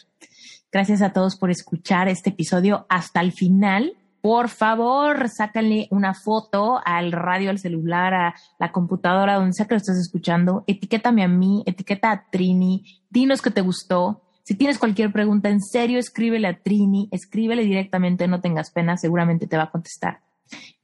Gracias 0.71 1.01
a 1.01 1.11
todos 1.11 1.35
por 1.35 1.51
escuchar 1.51 2.07
este 2.07 2.29
episodio 2.29 2.85
hasta 2.87 3.19
el 3.19 3.33
final. 3.33 3.97
Por 4.21 4.47
favor, 4.47 5.27
sácale 5.27 5.89
una 5.91 6.13
foto 6.13 6.79
al 6.85 7.11
radio, 7.11 7.49
al 7.49 7.59
celular, 7.59 8.13
a 8.13 8.35
la 8.57 8.71
computadora, 8.71 9.35
donde 9.35 9.51
sea 9.51 9.65
que 9.65 9.73
lo 9.73 9.79
estés 9.79 9.97
escuchando. 9.97 10.63
Etiquétame 10.67 11.23
a 11.23 11.27
mí, 11.27 11.61
etiqueta 11.65 12.11
a 12.11 12.29
Trini, 12.31 12.85
dinos 13.09 13.41
que 13.41 13.51
te 13.51 13.59
gustó. 13.59 14.21
Si 14.43 14.55
tienes 14.55 14.79
cualquier 14.79 15.11
pregunta 15.11 15.49
en 15.49 15.59
serio, 15.59 15.99
escríbele 15.99 16.47
a 16.47 16.61
Trini, 16.61 17.09
escríbele 17.11 17.63
directamente, 17.63 18.29
no 18.29 18.39
tengas 18.39 18.71
pena, 18.71 18.95
seguramente 18.95 19.47
te 19.47 19.57
va 19.57 19.63
a 19.63 19.71
contestar. 19.71 20.21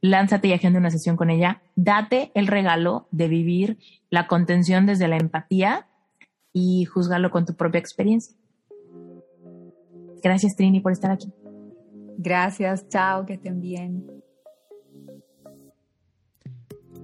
Lánzate 0.01 0.49
y 0.49 0.53
agenda 0.53 0.79
una 0.79 0.91
sesión 0.91 1.15
con 1.15 1.29
ella. 1.29 1.61
Date 1.77 2.31
el 2.35 2.47
regalo 2.47 3.07
de 3.11 3.29
vivir 3.29 3.77
la 4.09 4.27
contención 4.27 4.85
desde 4.85 5.07
la 5.07 5.15
empatía 5.15 5.87
y 6.51 6.83
juzgarlo 6.83 7.31
con 7.31 7.45
tu 7.45 7.55
propia 7.55 7.79
experiencia. 7.79 8.35
Gracias, 10.23 10.55
Trini, 10.55 10.79
por 10.79 10.91
estar 10.91 11.11
aquí. 11.11 11.31
Gracias, 12.17 12.87
chao, 12.89 13.25
que 13.25 13.33
estén 13.33 13.61
bien. 13.61 14.17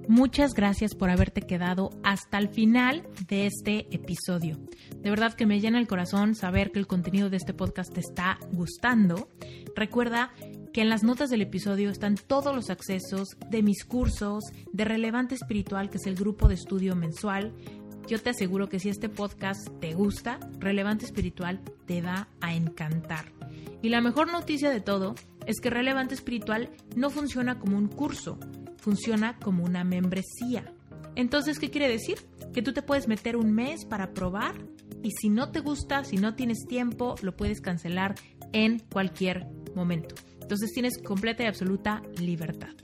Muchas 0.08 0.54
gracias 0.54 0.96
por 0.96 1.10
haberte 1.10 1.42
quedado 1.42 1.92
hasta 2.04 2.38
el 2.38 2.50
final 2.50 3.08
de 3.28 3.46
este 3.46 3.88
episodio. 3.96 4.60
De 4.98 5.10
verdad 5.10 5.34
que 5.34 5.46
me 5.46 5.62
llena 5.62 5.80
el 5.80 5.88
corazón 5.88 6.36
saber 6.36 6.72
que 6.72 6.80
el 6.80 6.88
contenido 6.88 7.30
de 7.30 7.38
este 7.38 7.54
podcast 7.54 7.94
te 7.94 8.02
está 8.02 8.38
gustando. 8.52 9.30
Recuerda 9.76 10.34
que 10.74 10.82
en 10.82 10.90
las 10.90 11.04
notas 11.04 11.30
del 11.30 11.42
episodio 11.42 11.90
están 11.90 12.16
todos 12.16 12.54
los 12.54 12.70
accesos 12.70 13.30
de 13.50 13.64
mis 13.64 13.86
cursos 13.86 14.44
de 14.74 14.84
Relevante 14.84 15.36
Espiritual, 15.36 15.90
que 15.90 15.98
es 15.98 16.06
el 16.06 16.16
grupo 16.16 16.50
de 16.50 16.56
estudio 16.56 16.96
mensual. 16.96 17.54
Yo 18.08 18.20
te 18.20 18.32
aseguro 18.32 18.68
que 18.68 18.80
si 18.80 18.90
este 18.90 19.08
podcast 19.08 19.68
te 19.80 19.94
gusta, 19.94 20.40
Relevante 20.60 21.06
Espiritual 21.06 21.62
te 21.86 22.02
va 22.02 22.28
a 22.42 22.54
encantar. 22.54 23.32
Y 23.82 23.90
la 23.90 24.02
mejor 24.02 24.32
noticia 24.32 24.70
de 24.70 24.82
todo 24.82 25.16
es 25.46 25.62
que 25.62 25.70
Relevante 25.70 26.14
Espiritual 26.14 26.70
no 26.98 27.10
funciona 27.10 27.60
como 27.60 27.78
un 27.78 27.88
curso, 27.88 28.38
funciona 28.78 29.38
como 29.38 29.64
una 29.64 29.86
membresía. 29.86 30.74
Entonces, 31.16 31.60
¿qué 31.60 31.70
quiere 31.70 31.88
decir? 31.88 32.18
Que 32.54 32.62
tú 32.62 32.74
te 32.74 32.82
puedes 32.82 33.08
meter 33.08 33.38
un 33.38 33.54
mes 33.54 33.86
para 33.86 34.14
probar 34.14 34.56
y 35.02 35.12
si 35.12 35.30
no 35.30 35.52
te 35.52 35.62
gusta, 35.62 36.04
si 36.04 36.18
no 36.18 36.36
tienes 36.36 36.66
tiempo, 36.68 37.16
lo 37.22 37.36
puedes 37.38 37.62
cancelar 37.62 38.16
en 38.52 38.80
cualquier 38.80 39.48
momento. 39.76 40.16
Entonces 40.42 40.74
tienes 40.74 40.98
completa 40.98 41.44
y 41.44 41.48
absoluta 41.48 42.02
libertad. 42.20 42.76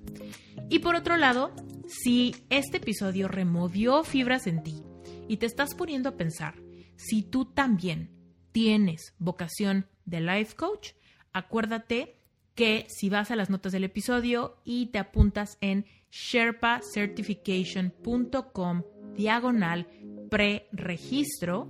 Y 0.70 0.80
por 0.80 0.96
otro 0.96 1.18
lado, 1.18 1.52
si 1.88 2.36
este 2.50 2.78
episodio 2.78 3.28
removió 3.28 4.04
fibras 4.04 4.48
en 4.48 4.64
ti 4.64 4.84
y 5.30 5.38
te 5.38 5.46
estás 5.46 5.74
poniendo 5.76 6.10
a 6.10 6.18
pensar 6.18 6.56
si 6.98 7.24
tú 7.24 7.46
también 7.46 8.10
tienes 8.52 9.14
vocación 9.20 9.88
de 10.04 10.20
life 10.20 10.58
coach, 10.58 10.90
acuérdate 11.32 12.18
que 12.56 12.86
si 12.90 13.10
vas 13.10 13.32
a 13.32 13.38
las 13.38 13.50
notas 13.50 13.72
del 13.72 13.86
episodio 13.86 14.58
y 14.66 14.88
te 14.88 15.00
apuntas 15.00 15.58
en 15.62 15.86
sherpacertification.com 16.12 18.84
diagonal 19.16 19.88
pre-registro, 20.30 21.70